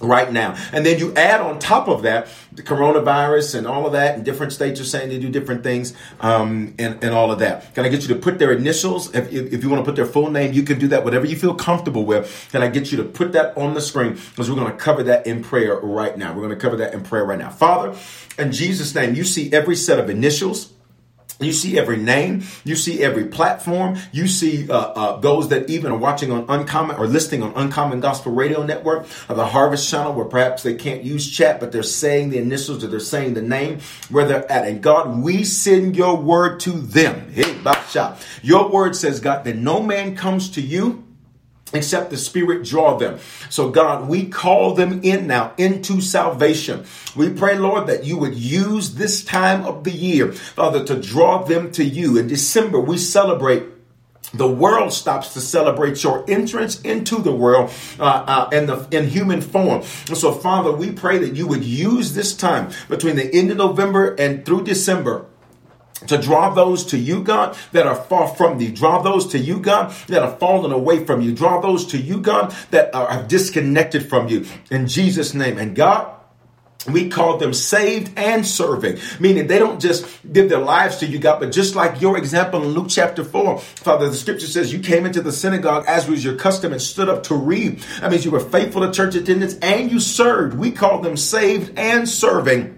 Right 0.01 0.33
now. 0.33 0.57
And 0.73 0.85
then 0.85 0.99
you 0.99 1.15
add 1.15 1.41
on 1.41 1.59
top 1.59 1.89
of 1.89 2.03
that 2.03 2.29
the 2.53 2.63
coronavirus 2.63 3.55
and 3.57 3.67
all 3.67 3.87
of 3.87 3.93
that, 3.93 4.15
and 4.15 4.25
different 4.25 4.53
states 4.53 4.81
are 4.81 4.85
saying 4.85 5.11
they 5.11 5.19
do 5.19 5.29
different 5.29 5.63
things 5.63 5.95
um, 6.21 6.75
and, 6.79 7.03
and 7.05 7.15
all 7.15 7.31
of 7.31 7.39
that. 7.41 7.75
Can 7.75 7.85
I 7.85 7.89
get 7.89 8.03
you 8.03 8.09
to 8.09 8.17
put 8.17 8.39
their 8.39 8.53
initials? 8.53 9.15
If, 9.15 9.31
if 9.31 9.63
you 9.63 9.69
want 9.69 9.85
to 9.85 9.85
put 9.85 9.97
their 9.97 10.07
full 10.07 10.31
name, 10.31 10.55
you 10.55 10.63
can 10.63 10.79
do 10.79 10.89
that, 10.89 11.05
whatever 11.05 11.27
you 11.27 11.37
feel 11.37 11.55
comfortable 11.55 12.05
with. 12.05 12.49
Can 12.53 12.63
I 12.63 12.69
get 12.69 12.91
you 12.91 12.97
to 12.99 13.05
put 13.05 13.33
that 13.33 13.57
on 13.59 13.75
the 13.75 13.81
screen? 13.81 14.15
Because 14.15 14.49
we're 14.49 14.57
going 14.57 14.73
to 14.73 14.79
cover 14.79 15.03
that 15.05 15.27
in 15.27 15.43
prayer 15.43 15.79
right 15.81 16.17
now. 16.17 16.33
We're 16.33 16.43
going 16.43 16.55
to 16.55 16.61
cover 16.61 16.77
that 16.77 16.95
in 16.95 17.03
prayer 17.03 17.25
right 17.25 17.39
now. 17.39 17.51
Father, 17.51 17.95
in 18.39 18.53
Jesus' 18.53 18.95
name, 18.95 19.15
you 19.15 19.25
see 19.25 19.53
every 19.53 19.77
set 19.77 19.99
of 19.99 20.09
initials 20.09 20.73
you 21.39 21.53
see 21.53 21.79
every 21.79 21.99
name, 21.99 22.45
you 22.65 22.77
see 22.77 23.03
every 23.03 23.27
platform, 23.27 23.99
you 24.11 24.27
see 24.27 24.71
uh, 24.71 24.75
uh, 24.75 25.21
those 25.21 25.49
that 25.49 25.69
even 25.69 25.93
are 25.93 25.99
watching 25.99 26.33
on 26.33 26.47
Uncommon 26.49 26.97
or 26.97 27.07
listening 27.07 27.43
on 27.43 27.53
Uncommon 27.55 28.01
Gospel 28.01 28.33
Radio 28.33 28.63
Network 28.63 29.07
or 29.29 29.35
the 29.35 29.45
Harvest 29.45 29.89
Channel, 29.91 30.15
where 30.15 30.25
perhaps 30.25 30.63
they 30.63 30.75
can't 30.75 31.03
use 31.03 31.31
chat, 31.31 31.61
but 31.61 31.73
they're 31.73 31.83
saying 31.83 32.31
the 32.31 32.39
initials 32.39 32.83
or 32.83 32.87
they're 32.87 33.01
saying 33.01 33.35
the 33.35 33.43
name 33.43 33.81
where 34.09 34.27
they're 34.27 34.51
at. 34.51 34.67
And 34.67 34.83
God, 34.83 35.23
we 35.23 35.45
send 35.45 35.95
your 35.95 36.17
word 36.17 36.61
to 36.61 36.71
them. 36.71 37.31
Hey, 37.33 37.53
Basha. 37.63 38.17
Your 38.43 38.71
word 38.71 38.97
says, 38.97 39.21
God, 39.21 39.45
that 39.45 39.57
no 39.57 39.83
man 39.83 40.17
comes 40.17 40.51
to 40.51 40.63
you 40.63 41.06
except 41.73 42.11
the 42.11 42.17
Spirit 42.17 42.65
draw 42.65 42.97
them. 42.97 43.19
So, 43.51 43.71
God, 43.71 44.09
we 44.09 44.27
call 44.27 44.75
them 44.75 45.01
in 45.03 45.27
now 45.27 45.53
into 45.59 46.01
salvation. 46.01 46.85
We 47.15 47.31
pray, 47.31 47.59
Lord, 47.59 47.87
that 47.89 48.05
you 48.05 48.19
would 48.19 48.35
use 48.35 48.95
this 48.95 49.25
time 49.25 49.65
of 49.65 49.85
the 49.85 49.91
year, 49.91 50.33
Father, 50.33 50.85
to 50.85 51.01
draw 51.01 51.43
them 51.43 51.73
to 51.73 51.85
you. 51.85 52.17
In 52.17 52.29
December, 52.29 52.81
we 52.81 52.99
celebrate 52.99 53.65
the 54.35 54.49
world 54.49 54.93
stops 54.93 55.35
to 55.35 55.41
celebrate 55.41 56.03
your 56.03 56.25
entrance 56.29 56.81
into 56.81 57.23
the 57.23 57.33
world 57.33 57.71
uh, 57.99 58.03
uh, 58.03 58.49
in 58.53 58.67
the 58.67 58.87
in 58.91 59.09
human 59.09 59.41
form. 59.41 59.83
And 60.09 60.17
so, 60.17 60.33
Father, 60.33 60.73
we 60.73 60.93
pray 60.93 61.19
that 61.19 61.37
you 61.37 61.47
would 61.47 61.65
use 61.65 62.15
this 62.15 62.35
time 62.35 62.71
between 62.89 63.17
the 63.17 63.33
end 63.33 63.51
of 63.51 63.57
November 63.57 64.15
and 64.15 64.45
through 64.45 64.65
December 64.65 65.27
to 66.07 66.19
draw 66.19 66.51
those 66.51 66.85
to 66.87 66.99
you, 66.99 67.23
God, 67.23 67.57
that 67.73 67.87
are 67.87 67.95
far 67.95 68.29
from 68.29 68.59
thee. 68.59 68.71
Draw 68.71 69.03
those 69.03 69.27
to 69.29 69.39
you, 69.39 69.59
God, 69.59 69.95
that 70.09 70.23
are 70.23 70.37
fallen 70.37 70.73
away 70.73 71.05
from 71.05 71.21
you. 71.21 71.35
Draw 71.35 71.61
those 71.61 71.87
to 71.87 71.99
you, 71.99 72.21
God, 72.21 72.55
that 72.71 72.95
are 72.95 73.23
disconnected 73.23 74.09
from 74.09 74.29
you. 74.29 74.47
In 74.71 74.87
Jesus' 74.87 75.33
name. 75.35 75.59
And 75.59 75.75
God, 75.75 76.13
we 76.89 77.09
call 77.09 77.39
them 77.39 77.53
saved 77.53 78.17
and 78.17 78.47
serving, 78.47 78.99
meaning 79.19 79.47
they 79.47 79.59
don't 79.59 79.81
just 79.81 80.07
give 80.33 80.49
their 80.49 80.61
lives 80.61 80.99
to 80.99 81.07
you, 81.07 81.19
God, 81.19 81.41
but 81.41 81.51
just 81.51 81.75
like 81.75 82.01
your 82.01 82.17
example 82.17 82.63
in 82.63 82.69
Luke 82.69 82.87
chapter 82.89 83.25
4, 83.25 83.59
Father, 83.59 84.09
the 84.09 84.15
scripture 84.15 84.47
says 84.47 84.73
you 84.73 84.79
came 84.79 85.05
into 85.05 85.21
the 85.21 85.33
synagogue 85.33 85.85
as 85.89 86.09
was 86.09 86.25
your 86.25 86.37
custom 86.37 86.73
and 86.73 86.81
stood 86.81 87.09
up 87.09 87.25
to 87.25 87.35
read. 87.35 87.81
That 88.01 88.11
means 88.11 88.25
you 88.25 88.31
were 88.31 88.41
faithful 88.41 88.83
to 88.83 88.93
church 88.93 89.15
attendance 89.15 89.59
and 89.59 89.91
you 89.91 89.99
served. 89.99 90.57
We 90.57 90.71
call 90.71 91.01
them 91.01 91.17
saved 91.17 91.77
and 91.77 92.09
serving 92.09 92.76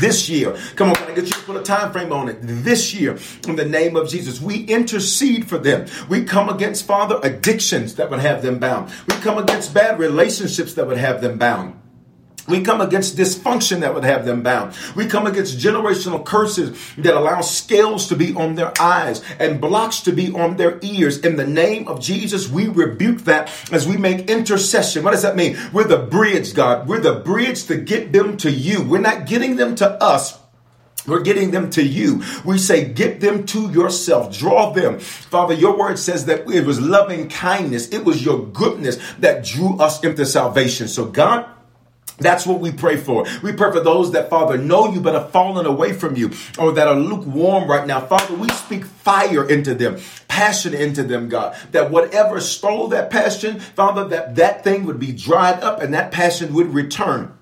this 0.00 0.28
year. 0.28 0.56
Come 0.74 0.90
on, 0.90 0.96
I 0.98 1.14
get 1.14 1.24
you 1.24 1.32
to 1.32 1.42
put 1.42 1.56
a 1.56 1.62
time 1.62 1.92
frame 1.92 2.12
on 2.12 2.28
it? 2.28 2.38
This 2.40 2.94
year, 2.94 3.18
in 3.46 3.56
the 3.56 3.64
name 3.64 3.96
of 3.96 4.08
Jesus, 4.08 4.40
we 4.40 4.64
intercede 4.64 5.48
for 5.48 5.58
them. 5.58 5.86
We 6.08 6.24
come 6.24 6.48
against, 6.48 6.86
Father, 6.86 7.20
addictions 7.22 7.94
that 7.96 8.10
would 8.10 8.20
have 8.20 8.42
them 8.42 8.58
bound. 8.58 8.90
We 9.08 9.16
come 9.16 9.38
against 9.38 9.74
bad 9.74 9.98
relationships 9.98 10.74
that 10.74 10.86
would 10.86 10.98
have 10.98 11.20
them 11.20 11.38
bound. 11.38 11.80
We 12.48 12.62
come 12.62 12.80
against 12.80 13.16
dysfunction 13.16 13.80
that 13.80 13.94
would 13.94 14.04
have 14.04 14.24
them 14.24 14.42
bound. 14.42 14.74
We 14.94 15.06
come 15.06 15.26
against 15.26 15.58
generational 15.58 16.24
curses 16.24 16.78
that 16.96 17.14
allow 17.14 17.40
scales 17.40 18.08
to 18.08 18.16
be 18.16 18.34
on 18.34 18.54
their 18.54 18.72
eyes 18.80 19.22
and 19.38 19.60
blocks 19.60 20.00
to 20.02 20.12
be 20.12 20.32
on 20.32 20.56
their 20.56 20.78
ears. 20.82 21.18
In 21.18 21.36
the 21.36 21.46
name 21.46 21.88
of 21.88 22.00
Jesus, 22.00 22.48
we 22.48 22.68
rebuke 22.68 23.22
that 23.22 23.50
as 23.72 23.88
we 23.88 23.96
make 23.96 24.30
intercession. 24.30 25.02
What 25.02 25.12
does 25.12 25.22
that 25.22 25.36
mean? 25.36 25.56
We're 25.72 25.84
the 25.84 25.98
bridge, 25.98 26.54
God. 26.54 26.86
We're 26.86 27.00
the 27.00 27.20
bridge 27.20 27.64
to 27.64 27.76
get 27.76 28.12
them 28.12 28.36
to 28.38 28.50
you. 28.50 28.82
We're 28.82 29.00
not 29.00 29.26
getting 29.26 29.56
them 29.56 29.74
to 29.76 29.90
us. 30.02 30.38
We're 31.06 31.22
getting 31.22 31.52
them 31.52 31.70
to 31.70 31.82
you. 31.84 32.22
We 32.44 32.58
say, 32.58 32.92
get 32.92 33.20
them 33.20 33.46
to 33.46 33.70
yourself. 33.70 34.36
Draw 34.36 34.72
them. 34.72 34.98
Father, 34.98 35.54
your 35.54 35.78
word 35.78 35.98
says 35.98 36.26
that 36.26 36.50
it 36.50 36.66
was 36.66 36.80
loving 36.80 37.28
kindness. 37.28 37.90
It 37.90 38.04
was 38.04 38.24
your 38.24 38.44
goodness 38.46 38.98
that 39.20 39.44
drew 39.44 39.78
us 39.78 40.02
into 40.02 40.26
salvation. 40.26 40.88
So 40.88 41.04
God, 41.04 41.46
that's 42.18 42.46
what 42.46 42.60
we 42.60 42.72
pray 42.72 42.96
for. 42.96 43.26
We 43.42 43.52
pray 43.52 43.72
for 43.72 43.80
those 43.80 44.12
that, 44.12 44.30
Father, 44.30 44.56
know 44.56 44.92
you 44.92 45.00
but 45.00 45.14
have 45.14 45.30
fallen 45.30 45.66
away 45.66 45.92
from 45.92 46.16
you 46.16 46.30
or 46.58 46.72
that 46.72 46.88
are 46.88 46.94
lukewarm 46.94 47.68
right 47.68 47.86
now. 47.86 48.00
Father, 48.00 48.34
we 48.34 48.48
speak 48.48 48.84
fire 48.84 49.48
into 49.48 49.74
them, 49.74 49.98
passion 50.28 50.74
into 50.74 51.02
them, 51.02 51.28
God, 51.28 51.56
that 51.72 51.90
whatever 51.90 52.40
stole 52.40 52.88
that 52.88 53.10
passion, 53.10 53.60
Father, 53.60 54.08
that 54.08 54.36
that 54.36 54.64
thing 54.64 54.84
would 54.84 54.98
be 54.98 55.12
dried 55.12 55.62
up 55.62 55.82
and 55.82 55.92
that 55.94 56.10
passion 56.12 56.54
would 56.54 56.72
return. 56.72 57.35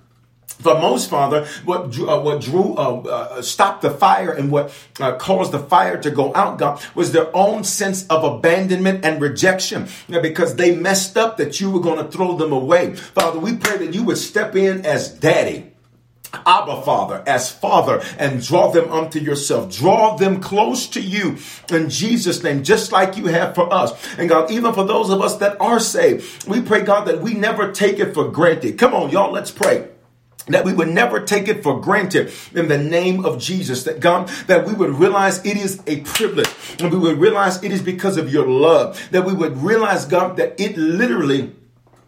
For 0.65 0.81
most, 0.81 1.11
Father, 1.11 1.45
what 1.63 1.91
drew, 1.91 2.09
uh, 2.09 2.19
what 2.19 2.41
drew 2.41 2.73
uh, 2.73 3.01
uh, 3.01 3.41
stopped 3.43 3.83
the 3.83 3.91
fire 3.91 4.31
and 4.31 4.49
what 4.49 4.73
uh, 4.99 5.15
caused 5.15 5.51
the 5.51 5.59
fire 5.59 6.01
to 6.01 6.09
go 6.09 6.33
out, 6.33 6.57
God, 6.57 6.81
was 6.95 7.11
their 7.11 7.29
own 7.35 7.63
sense 7.63 8.07
of 8.07 8.23
abandonment 8.23 9.05
and 9.05 9.21
rejection 9.21 9.87
because 10.09 10.55
they 10.55 10.75
messed 10.75 11.17
up 11.17 11.37
that 11.37 11.61
you 11.61 11.69
were 11.69 11.81
going 11.81 12.03
to 12.03 12.11
throw 12.11 12.35
them 12.35 12.51
away. 12.51 12.95
Father, 12.95 13.37
we 13.37 13.55
pray 13.57 13.77
that 13.77 13.93
you 13.93 14.05
would 14.05 14.17
step 14.17 14.55
in 14.55 14.83
as 14.87 15.13
daddy. 15.13 15.71
Abba 16.33 16.81
Father, 16.81 17.23
as 17.27 17.51
Father, 17.51 18.01
and 18.17 18.43
draw 18.43 18.71
them 18.71 18.91
unto 18.91 19.19
yourself. 19.19 19.71
Draw 19.71 20.17
them 20.17 20.41
close 20.41 20.87
to 20.87 20.99
you 20.99 21.37
in 21.69 21.91
Jesus' 21.91 22.41
name, 22.41 22.63
just 22.63 22.91
like 22.91 23.17
you 23.17 23.27
have 23.27 23.53
for 23.53 23.71
us. 23.71 23.93
And 24.17 24.27
God, 24.27 24.49
even 24.49 24.73
for 24.73 24.83
those 24.83 25.11
of 25.11 25.21
us 25.21 25.37
that 25.37 25.61
are 25.61 25.79
saved, 25.79 26.47
we 26.47 26.59
pray, 26.59 26.81
God, 26.81 27.05
that 27.05 27.21
we 27.21 27.35
never 27.35 27.71
take 27.71 27.99
it 27.99 28.15
for 28.15 28.29
granted. 28.29 28.79
Come 28.79 28.95
on, 28.95 29.11
y'all, 29.11 29.31
let's 29.31 29.51
pray 29.51 29.89
that 30.47 30.65
we 30.65 30.73
would 30.73 30.89
never 30.89 31.21
take 31.21 31.47
it 31.47 31.63
for 31.63 31.79
granted 31.79 32.31
in 32.53 32.67
the 32.67 32.77
name 32.77 33.25
of 33.25 33.39
Jesus. 33.39 33.83
That 33.83 33.99
God, 33.99 34.27
that 34.47 34.65
we 34.65 34.73
would 34.73 34.91
realize 34.91 35.43
it 35.45 35.57
is 35.57 35.81
a 35.87 36.01
privilege 36.01 36.49
and 36.79 36.91
we 36.91 36.99
would 36.99 37.17
realize 37.17 37.63
it 37.63 37.71
is 37.71 37.81
because 37.81 38.17
of 38.17 38.31
your 38.31 38.47
love. 38.47 39.01
That 39.11 39.25
we 39.25 39.33
would 39.33 39.57
realize, 39.57 40.05
God, 40.05 40.37
that 40.37 40.59
it 40.59 40.77
literally 40.77 41.53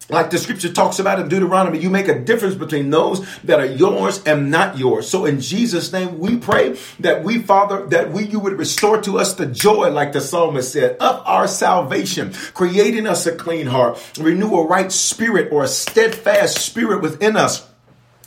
like 0.10 0.30
the 0.30 0.38
scripture 0.38 0.72
talks 0.72 1.00
about 1.00 1.20
in 1.20 1.28
Deuteronomy, 1.28 1.80
you 1.80 1.90
make 1.90 2.08
a 2.08 2.18
difference 2.18 2.56
between 2.56 2.90
those 2.90 3.28
that 3.42 3.60
are 3.60 3.66
yours 3.66 4.24
and 4.24 4.50
not 4.50 4.78
yours. 4.78 5.10
So 5.10 5.26
in 5.26 5.42
Jesus' 5.42 5.92
name, 5.92 6.20
we 6.20 6.38
pray 6.38 6.78
that 7.02 7.26
we, 7.26 7.40
Father, 7.40 7.86
that 7.88 8.14
we, 8.14 8.26
you 8.26 8.40
would 8.40 8.54
restore 8.54 9.02
to 9.02 9.20
us 9.20 9.34
the 9.34 9.46
joy, 9.46 9.90
like 9.90 10.14
the 10.14 10.22
psalmist 10.22 10.72
said, 10.72 10.96
of 11.02 11.22
our 11.26 11.46
salvation, 11.46 12.32
creating 12.54 13.06
us 13.06 13.26
a 13.26 13.36
clean 13.36 13.68
heart, 13.68 14.02
renew 14.18 14.56
a 14.56 14.66
right 14.66 14.94
spirit 14.94 15.52
or 15.52 15.64
a 15.64 15.68
steadfast 15.68 16.60
spirit 16.60 17.02
within 17.02 17.36
us 17.36 17.67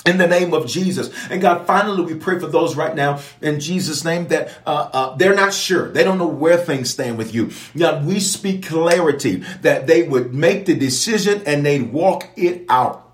in 0.06 0.18
the 0.18 0.26
name 0.26 0.54
of 0.54 0.66
Jesus. 0.66 1.10
And 1.30 1.40
God, 1.40 1.66
finally, 1.66 2.02
we 2.02 2.18
pray 2.18 2.38
for 2.38 2.46
those 2.46 2.74
right 2.74 2.94
now 2.94 3.20
in 3.40 3.60
Jesus' 3.60 4.04
name 4.04 4.28
that 4.28 4.50
uh, 4.66 4.90
uh, 4.92 5.16
they're 5.16 5.34
not 5.34 5.52
sure. 5.52 5.90
They 5.90 6.04
don't 6.04 6.18
know 6.18 6.26
where 6.26 6.56
things 6.56 6.90
stand 6.90 7.18
with 7.18 7.34
you. 7.34 7.50
God, 7.76 8.06
we 8.06 8.20
speak 8.20 8.66
clarity 8.66 9.36
that 9.62 9.86
they 9.86 10.02
would 10.02 10.32
make 10.34 10.66
the 10.66 10.74
decision 10.74 11.42
and 11.46 11.64
they'd 11.64 11.92
walk 11.92 12.28
it 12.36 12.64
out. 12.68 13.06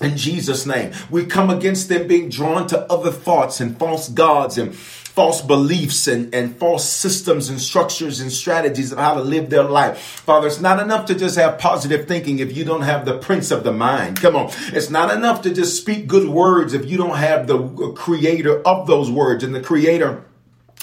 In 0.00 0.16
Jesus' 0.16 0.64
name, 0.64 0.92
we 1.10 1.26
come 1.26 1.50
against 1.50 1.88
them 1.88 2.06
being 2.06 2.28
drawn 2.28 2.68
to 2.68 2.80
other 2.92 3.10
thoughts 3.10 3.60
and 3.60 3.76
false 3.76 4.08
gods 4.08 4.56
and 4.56 4.76
false 5.18 5.42
beliefs 5.42 6.06
and, 6.06 6.32
and 6.32 6.56
false 6.58 6.88
systems 6.88 7.48
and 7.48 7.60
structures 7.60 8.20
and 8.20 8.30
strategies 8.30 8.92
of 8.92 8.98
how 8.98 9.14
to 9.14 9.20
live 9.20 9.50
their 9.50 9.64
life. 9.64 9.98
Father, 9.98 10.46
it's 10.46 10.60
not 10.60 10.78
enough 10.78 11.06
to 11.06 11.14
just 11.16 11.34
have 11.34 11.58
positive 11.58 12.06
thinking 12.06 12.38
if 12.38 12.56
you 12.56 12.64
don't 12.64 12.82
have 12.82 13.04
the 13.04 13.18
prince 13.18 13.50
of 13.50 13.64
the 13.64 13.72
mind. 13.72 14.20
Come 14.20 14.36
on. 14.36 14.52
It's 14.68 14.90
not 14.90 15.12
enough 15.12 15.42
to 15.42 15.52
just 15.52 15.76
speak 15.76 16.06
good 16.06 16.28
words 16.28 16.72
if 16.72 16.88
you 16.88 16.96
don't 16.96 17.16
have 17.16 17.48
the 17.48 17.58
creator 17.96 18.62
of 18.62 18.86
those 18.86 19.10
words 19.10 19.42
and 19.42 19.52
the 19.52 19.60
creator 19.60 20.22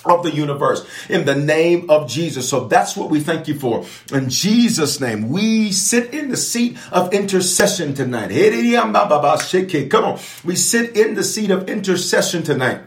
of 0.04 0.24
the 0.24 0.32
universe 0.32 0.86
in 1.08 1.24
the 1.24 1.36
name 1.36 1.90
of 1.90 2.10
Jesus. 2.10 2.50
So 2.50 2.68
that's 2.68 2.98
what 2.98 3.10
we 3.10 3.22
thank 3.22 3.48
you 3.48 3.58
for. 3.58 3.86
In 4.12 4.30
Jesus' 4.30 5.00
name, 5.00 5.30
we 5.30 5.72
sit 5.72 6.14
in 6.14 6.28
the 6.28 6.36
seat 6.36 6.78
of 6.92 7.14
intercession 7.14 7.94
tonight. 7.94 8.32
Come 9.90 10.04
on. 10.04 10.20
We 10.44 10.56
sit 10.58 10.98
in 10.98 11.14
the 11.16 11.24
seat 11.24 11.52
of 11.52 11.70
intercession 11.70 12.44
tonight. 12.44 12.82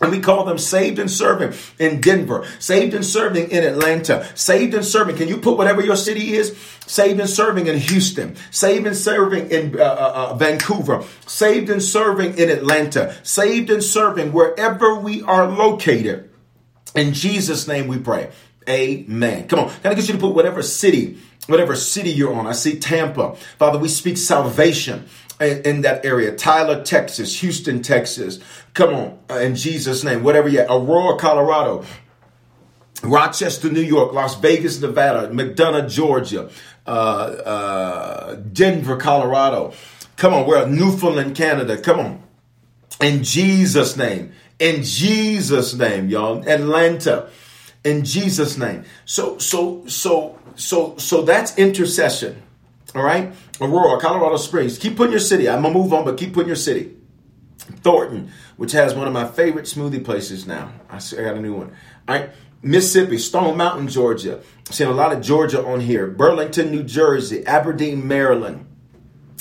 And 0.00 0.10
we 0.10 0.20
call 0.20 0.44
them 0.44 0.58
saved 0.58 0.98
and 0.98 1.10
serving 1.10 1.58
in 1.78 2.00
Denver, 2.00 2.46
saved 2.58 2.92
and 2.92 3.04
serving 3.04 3.50
in 3.50 3.64
Atlanta, 3.64 4.28
saved 4.34 4.74
and 4.74 4.84
serving. 4.84 5.16
Can 5.16 5.28
you 5.28 5.38
put 5.38 5.56
whatever 5.56 5.82
your 5.82 5.96
city 5.96 6.34
is? 6.34 6.56
Saved 6.86 7.18
and 7.18 7.30
serving 7.30 7.66
in 7.66 7.78
Houston, 7.78 8.36
saved 8.50 8.86
and 8.86 8.96
serving 8.96 9.50
in 9.50 9.80
uh, 9.80 9.82
uh, 9.82 10.12
uh, 10.14 10.34
Vancouver, 10.34 11.02
saved 11.26 11.70
and 11.70 11.82
serving 11.82 12.36
in 12.36 12.50
Atlanta, 12.50 13.16
saved 13.22 13.70
and 13.70 13.82
serving 13.82 14.32
wherever 14.32 14.94
we 14.94 15.22
are 15.22 15.48
located. 15.48 16.30
In 16.94 17.14
Jesus' 17.14 17.66
name 17.66 17.88
we 17.88 17.98
pray. 17.98 18.30
Amen. 18.68 19.48
Come 19.48 19.60
on. 19.60 19.70
Can 19.80 19.92
I 19.92 19.94
get 19.94 20.08
you 20.08 20.14
to 20.14 20.20
put 20.20 20.34
whatever 20.34 20.62
city, 20.62 21.18
whatever 21.46 21.76
city 21.76 22.10
you're 22.10 22.34
on? 22.34 22.46
I 22.46 22.52
see 22.52 22.78
Tampa. 22.78 23.36
Father, 23.58 23.78
we 23.78 23.88
speak 23.88 24.18
salvation 24.18 25.08
in, 25.40 25.82
that 25.82 26.04
area. 26.04 26.34
Tyler, 26.34 26.82
Texas, 26.82 27.40
Houston, 27.40 27.82
Texas. 27.82 28.38
Come 28.74 28.94
on. 28.94 29.18
Uh, 29.30 29.38
in 29.38 29.54
Jesus' 29.54 30.02
name. 30.04 30.22
Whatever 30.22 30.48
you 30.48 30.60
Aurora, 30.60 31.18
Colorado. 31.18 31.84
Rochester, 33.02 33.70
New 33.70 33.82
York, 33.82 34.12
Las 34.12 34.36
Vegas, 34.36 34.80
Nevada, 34.80 35.28
McDonough, 35.28 35.88
Georgia, 35.88 36.50
uh, 36.86 36.90
uh, 36.90 38.34
Denver, 38.36 38.96
Colorado. 38.96 39.72
Come 40.16 40.32
on, 40.32 40.46
we're 40.46 40.66
Newfoundland, 40.66 41.36
Canada. 41.36 41.76
Come 41.76 42.00
on. 42.00 42.22
In 43.00 43.22
Jesus' 43.22 43.96
name. 43.96 44.32
In 44.58 44.82
Jesus' 44.82 45.74
name, 45.74 46.08
y'all. 46.08 46.48
Atlanta. 46.48 47.28
In 47.84 48.04
Jesus' 48.04 48.56
name. 48.56 48.84
So, 49.04 49.38
so, 49.38 49.86
so, 49.86 50.38
so, 50.54 50.96
so 50.96 51.22
that's 51.22 51.56
intercession. 51.58 52.42
All 52.96 53.02
right. 53.02 53.34
Aurora, 53.60 54.00
Colorado 54.00 54.38
Springs. 54.38 54.78
Keep 54.78 54.96
putting 54.96 55.12
your 55.12 55.20
city. 55.20 55.48
I'm 55.48 55.62
gonna 55.62 55.74
move 55.74 55.92
on, 55.92 56.04
but 56.04 56.16
keep 56.16 56.32
putting 56.32 56.48
your 56.48 56.56
city. 56.56 56.96
Thornton, 57.58 58.30
which 58.56 58.72
has 58.72 58.94
one 58.94 59.06
of 59.06 59.12
my 59.12 59.26
favorite 59.26 59.66
smoothie 59.66 60.04
places 60.04 60.46
now. 60.46 60.72
I 60.90 60.98
got 60.98 61.36
a 61.36 61.40
new 61.40 61.54
one. 61.54 61.72
All 62.08 62.18
right. 62.18 62.30
Mississippi, 62.62 63.18
Stone 63.18 63.56
Mountain, 63.56 63.88
Georgia. 63.88 64.40
Seeing 64.70 64.90
a 64.90 64.94
lot 64.94 65.12
of 65.12 65.20
Georgia 65.20 65.64
on 65.64 65.80
here. 65.80 66.06
Burlington, 66.06 66.70
New 66.70 66.82
Jersey, 66.82 67.46
Aberdeen, 67.46 68.08
Maryland. 68.08 68.66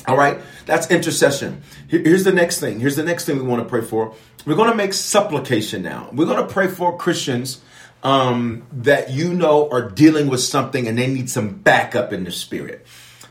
All 0.07 0.17
right, 0.17 0.39
that's 0.67 0.91
intercession. 0.91 1.63
Here's 1.87 2.23
the 2.23 2.33
next 2.33 2.59
thing. 2.59 2.79
Here's 2.79 2.95
the 2.95 3.03
next 3.03 3.25
thing 3.25 3.37
we 3.37 3.43
want 3.43 3.63
to 3.63 3.69
pray 3.69 3.81
for. 3.81 4.13
We're 4.45 4.55
going 4.55 4.69
to 4.69 4.75
make 4.75 4.93
supplication 4.93 5.81
now. 5.81 6.09
We're 6.13 6.27
going 6.27 6.45
to 6.45 6.53
pray 6.53 6.67
for 6.67 6.95
Christians 6.95 7.61
um, 8.03 8.67
that 8.71 9.09
you 9.09 9.33
know 9.33 9.67
are 9.71 9.89
dealing 9.89 10.27
with 10.27 10.41
something 10.41 10.87
and 10.87 10.95
they 10.95 11.07
need 11.07 11.29
some 11.29 11.49
backup 11.49 12.13
in 12.13 12.23
the 12.23 12.31
spirit. 12.31 12.85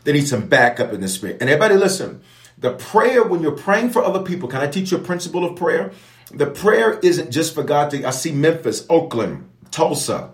They 0.05 0.13
need 0.13 0.29
some 0.29 0.49
backup 0.49 0.93
in 0.93 1.01
the 1.01 1.09
spirit. 1.09 1.39
And 1.41 1.51
everybody, 1.51 1.75
listen. 1.75 2.23
The 2.57 2.73
prayer 2.73 3.25
when 3.25 3.43
you're 3.43 3.53
praying 3.53 3.91
for 3.91 4.05
other 4.05 4.23
people. 4.23 4.49
Can 4.49 4.61
I 4.61 4.69
teach 4.69 4.93
you 4.93 4.99
a 4.99 5.01
principle 5.01 5.45
of 5.45 5.57
prayer? 5.57 5.93
The 6.31 6.47
prayer 6.47 6.99
isn't 7.01 7.31
just 7.31 7.55
for 7.55 7.63
God 7.63 7.91
to. 7.91 8.05
I 8.05 8.11
see 8.11 8.33
Memphis, 8.33 8.87
Oakland, 8.89 9.49
Tulsa. 9.71 10.31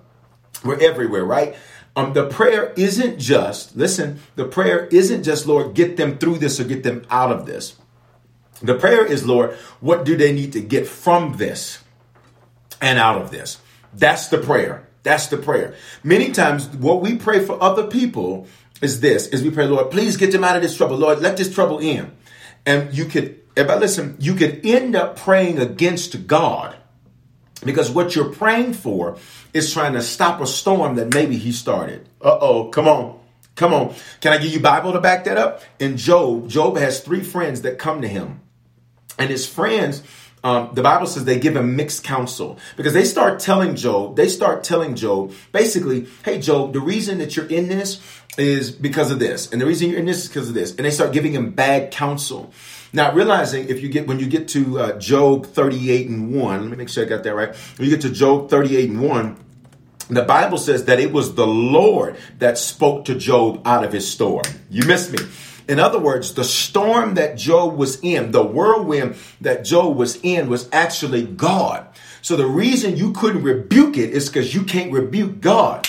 We're 0.64 0.81
everywhere, 0.81 1.25
right? 1.25 1.57
Um, 1.97 2.12
the 2.12 2.29
prayer 2.29 2.73
isn't 2.77 3.18
just, 3.18 3.77
listen, 3.77 4.21
the 4.37 4.45
prayer 4.45 4.87
isn't 4.87 5.25
just, 5.25 5.47
Lord, 5.47 5.75
get 5.75 5.97
them 5.97 6.18
through 6.18 6.39
this 6.39 6.61
or 6.61 6.64
get 6.64 6.83
them 6.83 7.05
out 7.11 7.33
of 7.33 7.47
this. 7.47 7.77
The 8.62 8.75
prayer 8.75 9.05
is, 9.05 9.27
Lord, 9.27 9.55
what 9.81 10.05
do 10.05 10.16
they 10.16 10.33
need 10.33 10.53
to 10.53 10.61
get 10.61 10.87
from 10.87 11.37
this 11.37 11.83
and 12.81 12.99
out 12.99 13.21
of 13.21 13.31
this? 13.31 13.59
That's 13.93 14.29
the 14.29 14.39
prayer. 14.39 14.87
That's 15.03 15.27
the 15.29 15.39
prayer. 15.39 15.75
Many 16.05 16.31
times, 16.31 16.68
what 16.68 17.01
we 17.01 17.16
pray 17.16 17.45
for 17.45 17.61
other 17.62 17.87
people 17.87 18.47
is 18.81 19.01
this: 19.01 19.26
is 19.28 19.43
we 19.43 19.51
pray, 19.51 19.66
Lord, 19.66 19.91
please 19.91 20.16
get 20.16 20.33
them 20.33 20.45
out 20.45 20.57
of 20.57 20.62
this 20.62 20.76
trouble. 20.76 20.97
Lord, 20.97 21.20
let 21.20 21.37
this 21.37 21.53
trouble 21.53 21.78
in. 21.78 22.12
And 22.66 22.93
you 22.93 23.07
could, 23.07 23.41
if 23.57 23.68
I 23.68 23.76
listen, 23.76 24.16
you 24.18 24.35
could 24.35 24.64
end 24.64 24.95
up 24.95 25.16
praying 25.16 25.59
against 25.59 26.26
God 26.26 26.76
because 27.64 27.91
what 27.91 28.14
you're 28.14 28.33
praying 28.33 28.74
for 28.74 29.16
is 29.53 29.72
trying 29.72 29.95
to 29.95 30.03
stop 30.03 30.41
a 30.41 30.47
storm 30.47 30.97
that 30.97 31.14
maybe 31.14 31.37
he 31.37 31.53
started. 31.53 32.09
Uh 32.20 32.39
oh, 32.41 32.68
come 32.68 32.89
on. 32.89 33.18
Come 33.57 33.74
on. 33.74 33.95
Can 34.20 34.33
I 34.33 34.39
give 34.39 34.53
you 34.53 34.61
Bible 34.61 34.93
to 34.93 35.01
back 35.01 35.24
that 35.24 35.37
up? 35.37 35.62
In 35.78 35.97
Job, 35.97 36.49
Job 36.49 36.78
has 36.78 37.01
three 37.01 37.22
friends 37.22 37.62
that 37.62 37.78
come 37.78 38.01
to 38.03 38.09
him. 38.09 38.41
And 39.18 39.28
his 39.28 39.47
friends, 39.47 40.03
um, 40.43 40.70
the 40.72 40.82
Bible 40.82 41.07
says 41.07 41.24
they 41.24 41.38
give 41.38 41.57
him 41.57 41.76
mixed 41.76 42.03
counsel 42.03 42.59
because 42.76 42.95
they 42.95 43.05
start 43.05 43.41
telling 43.41 43.76
Job, 43.76 44.16
they 44.16 44.28
start 44.28 44.64
telling 44.64 44.95
Job, 44.95 45.32
basically, 45.53 46.09
hey, 46.24 46.41
Job, 46.41 46.72
the 46.72 46.80
reason 46.80 47.18
that 47.18 47.36
you're 47.36 47.47
in 47.47 47.68
this 47.68 48.01
is 48.38 48.70
because 48.70 49.11
of 49.11 49.18
this. 49.18 49.53
And 49.53 49.61
the 49.61 49.66
reason 49.66 49.91
you're 49.91 49.99
in 49.99 50.07
this 50.07 50.22
is 50.22 50.28
because 50.28 50.49
of 50.49 50.55
this. 50.55 50.70
And 50.70 50.80
they 50.80 50.91
start 50.91 51.12
giving 51.12 51.32
him 51.32 51.51
bad 51.51 51.91
counsel. 51.91 52.53
Now, 52.93 53.12
realizing 53.12 53.68
if 53.68 53.82
you 53.82 53.88
get, 53.88 54.07
when 54.07 54.18
you 54.18 54.26
get 54.26 54.49
to 54.49 54.78
uh, 54.78 54.99
Job 54.99 55.47
38 55.47 56.09
and 56.09 56.34
1, 56.34 56.61
let 56.61 56.70
me 56.70 56.76
make 56.76 56.88
sure 56.88 57.05
I 57.05 57.09
got 57.09 57.22
that 57.24 57.34
right. 57.34 57.55
When 57.76 57.88
you 57.88 57.95
get 57.95 58.03
to 58.03 58.11
Job 58.11 58.49
38 58.49 58.91
and 58.91 59.03
1, 59.03 59.36
the 60.09 60.22
Bible 60.22 60.59
says 60.59 60.86
that 60.86 60.99
it 60.99 61.12
was 61.12 61.34
the 61.34 61.47
Lord 61.47 62.16
that 62.38 62.59
spoke 62.59 63.05
to 63.05 63.14
Job 63.14 63.62
out 63.64 63.84
of 63.84 63.93
his 63.93 64.11
storm. 64.11 64.43
You 64.68 64.84
missed 64.86 65.12
me. 65.12 65.18
In 65.68 65.78
other 65.78 65.98
words, 65.98 66.34
the 66.34 66.44
storm 66.44 67.14
that 67.14 67.36
Job 67.36 67.76
was 67.76 68.00
in, 68.00 68.32
the 68.32 68.42
whirlwind 68.42 69.16
that 69.40 69.64
Job 69.64 69.96
was 69.96 70.18
in, 70.22 70.48
was 70.48 70.68
actually 70.72 71.24
God. 71.24 71.86
So 72.22 72.36
the 72.36 72.46
reason 72.46 72.96
you 72.96 73.12
couldn't 73.12 73.42
rebuke 73.42 73.96
it 73.96 74.11
is 74.11 74.28
because 74.28 74.54
you 74.54 74.64
can't 74.64 74.92
rebuke 74.92 75.40
God. 75.40 75.88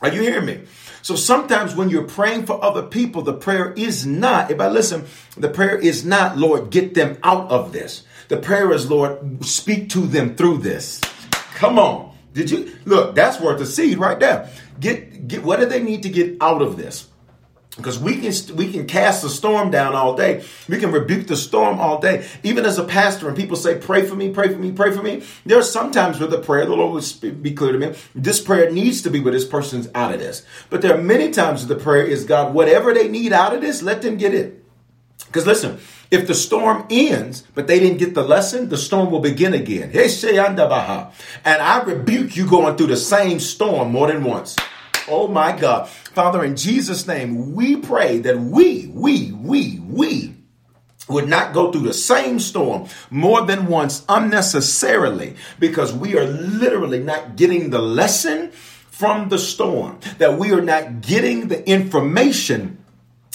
Are 0.00 0.12
you 0.12 0.22
hearing 0.22 0.46
me? 0.46 0.60
So 1.02 1.16
sometimes 1.16 1.74
when 1.74 1.90
you're 1.90 2.08
praying 2.08 2.46
for 2.46 2.62
other 2.64 2.82
people, 2.82 3.22
the 3.22 3.34
prayer 3.34 3.72
is 3.72 4.06
not, 4.06 4.50
if 4.50 4.58
I 4.58 4.68
listen, 4.68 5.04
the 5.36 5.50
prayer 5.50 5.78
is 5.78 6.04
not, 6.04 6.38
Lord, 6.38 6.70
get 6.70 6.94
them 6.94 7.18
out 7.22 7.50
of 7.50 7.72
this. 7.72 8.04
The 8.28 8.38
prayer 8.38 8.72
is, 8.72 8.90
Lord, 8.90 9.44
speak 9.44 9.90
to 9.90 10.00
them 10.00 10.34
through 10.34 10.58
this. 10.58 11.00
Come 11.56 11.78
on. 11.78 12.14
Did 12.32 12.50
you 12.50 12.76
look? 12.84 13.14
That's 13.14 13.40
worth 13.40 13.60
a 13.60 13.66
seed 13.66 13.98
right 13.98 14.18
there. 14.18 14.50
Get 14.80 15.28
get 15.28 15.44
what 15.44 15.60
do 15.60 15.66
they 15.66 15.82
need 15.82 16.02
to 16.02 16.08
get 16.08 16.36
out 16.40 16.62
of 16.62 16.76
this? 16.76 17.08
Because 17.76 17.98
we 17.98 18.18
can 18.18 18.56
we 18.56 18.70
can 18.70 18.86
cast 18.86 19.22
the 19.22 19.28
storm 19.28 19.70
down 19.70 19.94
all 19.94 20.14
day. 20.14 20.44
We 20.68 20.78
can 20.78 20.92
rebuke 20.92 21.26
the 21.26 21.36
storm 21.36 21.80
all 21.80 22.00
day. 22.00 22.24
Even 22.44 22.64
as 22.64 22.78
a 22.78 22.84
pastor, 22.84 23.26
and 23.26 23.36
people 23.36 23.56
say, 23.56 23.74
"Pray 23.76 24.02
for 24.06 24.14
me, 24.14 24.30
pray 24.30 24.48
for 24.48 24.58
me, 24.58 24.70
pray 24.70 24.92
for 24.92 25.02
me." 25.02 25.22
There 25.44 25.58
are 25.58 25.62
sometimes 25.62 26.20
with 26.20 26.30
the 26.30 26.38
prayer, 26.38 26.66
the 26.66 26.74
Lord 26.74 26.92
will 26.92 27.30
be 27.30 27.52
clear 27.52 27.72
to 27.72 27.78
me. 27.78 27.94
This 28.14 28.40
prayer 28.40 28.70
needs 28.70 29.02
to 29.02 29.10
be 29.10 29.18
where 29.18 29.32
this 29.32 29.44
person's 29.44 29.88
out 29.92 30.14
of 30.14 30.20
this. 30.20 30.42
But 30.70 30.82
there 30.82 30.94
are 30.94 31.02
many 31.02 31.30
times 31.32 31.66
the 31.66 31.74
prayer 31.74 32.04
is, 32.04 32.24
"God, 32.24 32.54
whatever 32.54 32.94
they 32.94 33.08
need 33.08 33.32
out 33.32 33.54
of 33.54 33.60
this, 33.60 33.82
let 33.82 34.02
them 34.02 34.18
get 34.18 34.34
it." 34.34 34.62
Because 35.26 35.46
listen, 35.46 35.78
if 36.12 36.28
the 36.28 36.34
storm 36.34 36.84
ends, 36.90 37.42
but 37.56 37.66
they 37.66 37.80
didn't 37.80 37.98
get 37.98 38.14
the 38.14 38.22
lesson, 38.22 38.68
the 38.68 38.76
storm 38.76 39.10
will 39.10 39.18
begin 39.18 39.52
again. 39.52 39.90
And 39.92 41.62
I 41.62 41.82
rebuke 41.82 42.36
you 42.36 42.46
going 42.46 42.76
through 42.76 42.86
the 42.86 42.96
same 42.96 43.40
storm 43.40 43.90
more 43.90 44.06
than 44.06 44.22
once. 44.22 44.54
Oh 45.08 45.28
my 45.28 45.52
God. 45.52 45.88
Father, 46.14 46.44
in 46.44 46.54
Jesus' 46.54 47.08
name, 47.08 47.54
we 47.54 47.74
pray 47.74 48.18
that 48.18 48.38
we, 48.38 48.86
we, 48.86 49.32
we, 49.32 49.80
we 49.80 50.32
would 51.08 51.28
not 51.28 51.52
go 51.52 51.72
through 51.72 51.82
the 51.82 51.92
same 51.92 52.38
storm 52.38 52.86
more 53.10 53.44
than 53.44 53.66
once 53.66 54.04
unnecessarily 54.08 55.34
because 55.58 55.92
we 55.92 56.16
are 56.16 56.24
literally 56.24 57.00
not 57.00 57.34
getting 57.34 57.70
the 57.70 57.82
lesson 57.82 58.52
from 58.52 59.28
the 59.28 59.38
storm, 59.38 59.98
that 60.18 60.38
we 60.38 60.52
are 60.52 60.60
not 60.60 61.00
getting 61.00 61.48
the 61.48 61.68
information 61.68 62.83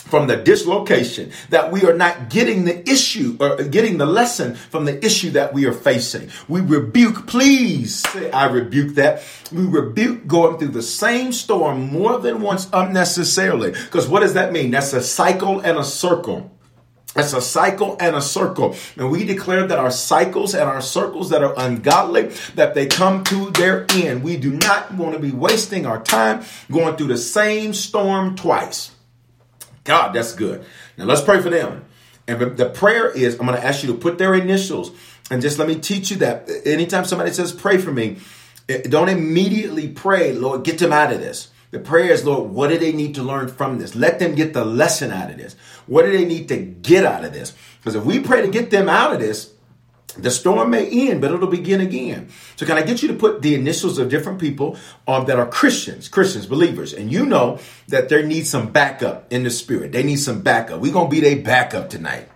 from 0.09 0.27
the 0.27 0.35
dislocation, 0.37 1.31
that 1.49 1.71
we 1.71 1.83
are 1.83 1.95
not 1.95 2.29
getting 2.29 2.65
the 2.65 2.89
issue 2.89 3.37
or 3.39 3.63
getting 3.63 3.97
the 3.97 4.05
lesson 4.05 4.55
from 4.55 4.85
the 4.85 5.05
issue 5.05 5.29
that 5.31 5.53
we 5.53 5.65
are 5.65 5.73
facing. 5.73 6.29
We 6.47 6.61
rebuke, 6.61 7.27
please 7.27 7.95
say, 7.95 8.31
I 8.31 8.47
rebuke 8.47 8.95
that. 8.95 9.23
We 9.51 9.65
rebuke 9.65 10.27
going 10.27 10.57
through 10.57 10.69
the 10.69 10.81
same 10.81 11.31
storm 11.31 11.91
more 11.91 12.17
than 12.17 12.41
once 12.41 12.67
unnecessarily. 12.73 13.71
Because 13.71 14.07
what 14.07 14.21
does 14.21 14.33
that 14.33 14.51
mean? 14.51 14.71
That's 14.71 14.93
a 14.93 15.01
cycle 15.01 15.59
and 15.59 15.77
a 15.77 15.83
circle. 15.83 16.51
It's 17.15 17.33
a 17.33 17.41
cycle 17.41 17.97
and 17.99 18.15
a 18.15 18.21
circle. 18.21 18.75
And 18.95 19.11
we 19.11 19.25
declare 19.25 19.65
that 19.65 19.79
our 19.79 19.91
cycles 19.91 20.53
and 20.53 20.63
our 20.63 20.81
circles 20.81 21.31
that 21.31 21.43
are 21.43 21.53
ungodly, 21.57 22.27
that 22.55 22.75
they 22.75 22.85
come 22.85 23.23
to 23.25 23.49
their 23.51 23.87
end. 23.89 24.23
We 24.23 24.37
do 24.37 24.51
not 24.51 24.93
want 24.93 25.13
to 25.13 25.19
be 25.19 25.31
wasting 25.31 25.85
our 25.85 26.01
time 26.01 26.43
going 26.71 26.97
through 26.97 27.07
the 27.07 27.17
same 27.17 27.73
storm 27.73 28.35
twice. 28.35 28.91
God, 29.83 30.13
that's 30.13 30.33
good. 30.33 30.63
Now 30.97 31.05
let's 31.05 31.21
pray 31.21 31.41
for 31.41 31.49
them. 31.49 31.85
And 32.27 32.57
the 32.57 32.69
prayer 32.69 33.09
is 33.09 33.39
I'm 33.39 33.47
going 33.47 33.59
to 33.59 33.65
ask 33.65 33.83
you 33.83 33.91
to 33.91 33.97
put 33.97 34.17
their 34.17 34.35
initials 34.35 34.91
and 35.31 35.41
just 35.41 35.59
let 35.59 35.67
me 35.67 35.75
teach 35.75 36.11
you 36.11 36.17
that 36.17 36.49
anytime 36.65 37.05
somebody 37.05 37.31
says 37.31 37.51
pray 37.51 37.77
for 37.77 37.91
me, 37.91 38.17
eh, 38.67 38.81
don't 38.81 39.09
immediately 39.09 39.87
pray, 39.87 40.33
Lord, 40.33 40.63
get 40.63 40.79
them 40.79 40.91
out 40.91 41.13
of 41.13 41.19
this. 41.19 41.49
The 41.71 41.79
prayer 41.79 42.11
is, 42.11 42.25
Lord, 42.25 42.49
what 42.49 42.69
do 42.69 42.79
they 42.79 42.91
need 42.91 43.13
to 43.15 43.23
learn 43.23 43.47
from 43.47 43.77
this? 43.77 43.95
Let 43.95 44.17
them 44.17 44.33
get 44.33 44.53
the 44.53 44.65
lesson 44.65 45.11
out 45.11 45.29
of 45.29 45.37
this. 45.37 45.55
What 45.85 46.03
do 46.03 46.11
they 46.11 46.25
need 46.25 46.47
to 46.47 46.57
get 46.57 47.05
out 47.05 47.23
of 47.23 47.31
this? 47.31 47.53
Because 47.79 47.95
if 47.95 48.03
we 48.03 48.19
pray 48.19 48.41
to 48.41 48.47
get 48.47 48.71
them 48.71 48.89
out 48.89 49.13
of 49.13 49.19
this, 49.19 49.53
The 50.17 50.31
storm 50.31 50.71
may 50.71 50.89
end, 51.09 51.21
but 51.21 51.31
it'll 51.31 51.47
begin 51.47 51.81
again. 51.81 52.29
So 52.55 52.65
can 52.65 52.77
I 52.77 52.81
get 52.81 53.01
you 53.01 53.07
to 53.09 53.13
put 53.13 53.41
the 53.41 53.55
initials 53.55 53.99
of 53.99 54.09
different 54.09 54.39
people 54.39 54.77
um, 55.07 55.25
that 55.25 55.37
are 55.37 55.47
Christians, 55.47 56.07
Christians, 56.07 56.45
believers, 56.45 56.93
and 56.93 57.11
you 57.11 57.25
know 57.25 57.59
that 57.87 58.09
there 58.09 58.25
needs 58.25 58.49
some 58.49 58.71
backup 58.71 59.31
in 59.31 59.43
the 59.43 59.49
spirit. 59.49 59.91
They 59.91 60.03
need 60.03 60.17
some 60.17 60.41
backup. 60.41 60.81
We're 60.81 60.93
gonna 60.93 61.09
be 61.09 61.19
their 61.19 61.41
backup 61.41 61.89
tonight. 61.89 62.27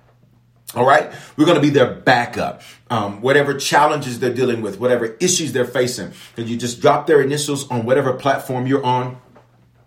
All 0.75 0.85
right, 0.85 1.11
we're 1.37 1.45
going 1.45 1.57
to 1.57 1.61
be 1.61 1.69
their 1.69 1.93
backup. 1.93 2.63
Um, 2.89 3.21
whatever 3.21 3.53
challenges 3.53 4.19
they're 4.19 4.33
dealing 4.33 4.61
with, 4.63 4.79
whatever 4.79 5.15
issues 5.19 5.51
they're 5.51 5.65
facing, 5.65 6.13
and 6.35 6.49
you 6.49 6.57
just 6.57 6.81
drop 6.81 7.05
their 7.05 7.21
initials 7.21 7.69
on 7.69 7.85
whatever 7.85 8.13
platform 8.13 8.65
you're 8.65 8.83
on. 8.83 9.17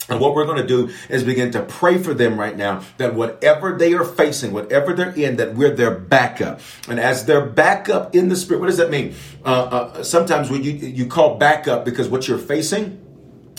And 0.08 0.20
what 0.20 0.34
we're 0.34 0.44
going 0.44 0.58
to 0.58 0.66
do 0.66 0.92
is 1.08 1.24
begin 1.24 1.50
to 1.52 1.62
pray 1.62 1.98
for 1.98 2.14
them 2.14 2.38
right 2.38 2.56
now 2.56 2.82
that 2.98 3.14
whatever 3.14 3.76
they 3.76 3.92
are 3.94 4.04
facing, 4.04 4.52
whatever 4.52 4.92
they're 4.92 5.10
in, 5.10 5.36
that 5.36 5.54
we're 5.54 5.74
their 5.74 5.90
backup. 5.90 6.60
And 6.88 7.00
as 7.00 7.26
their 7.26 7.44
backup 7.44 8.14
in 8.14 8.28
the 8.28 8.36
spirit, 8.36 8.60
what 8.60 8.66
does 8.66 8.76
that 8.76 8.90
mean? 8.90 9.14
Uh, 9.44 9.48
uh, 9.48 10.02
sometimes 10.02 10.50
when 10.50 10.62
you 10.62 10.72
you 10.72 11.06
call 11.06 11.36
backup 11.38 11.84
because 11.84 12.08
what 12.08 12.28
you're 12.28 12.38
facing 12.38 13.02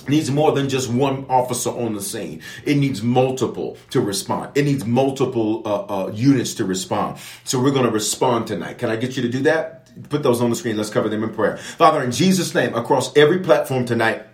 needs 0.08 0.32
more 0.32 0.52
than 0.52 0.70
just 0.70 0.90
one 0.90 1.26
officer 1.30 1.70
on 1.70 1.94
the 1.94 2.02
scene. 2.02 2.42
It 2.66 2.78
needs 2.78 3.02
multiple 3.02 3.78
to 3.90 4.02
respond. 4.02 4.58
It 4.58 4.64
needs 4.64 4.86
multiple 4.86 5.64
uh, 5.66 6.06
uh, 6.06 6.12
units 6.14 6.54
to 6.56 6.66
respond. 6.66 7.18
So 7.44 7.62
we're 7.62 7.72
going 7.72 7.86
to 7.86 7.92
respond 7.92 8.48
tonight. 8.48 8.78
Can 8.78 8.90
I 8.90 8.96
get 8.96 9.16
you 9.16 9.24
to 9.24 9.30
do 9.30 9.44
that? 9.44 9.90
Put 10.10 10.24
those 10.24 10.42
on 10.42 10.50
the 10.50 10.56
screen. 10.56 10.78
Let's 10.78 10.90
cover 10.90 11.10
them 11.10 11.24
in 11.24 11.34
prayer. 11.34 11.58
Father, 11.58 12.04
in 12.04 12.12
Jesus' 12.12 12.54
name, 12.54 12.74
across 12.76 13.16
every 13.18 13.40
platform 13.40 13.86
tonight. 13.86 14.27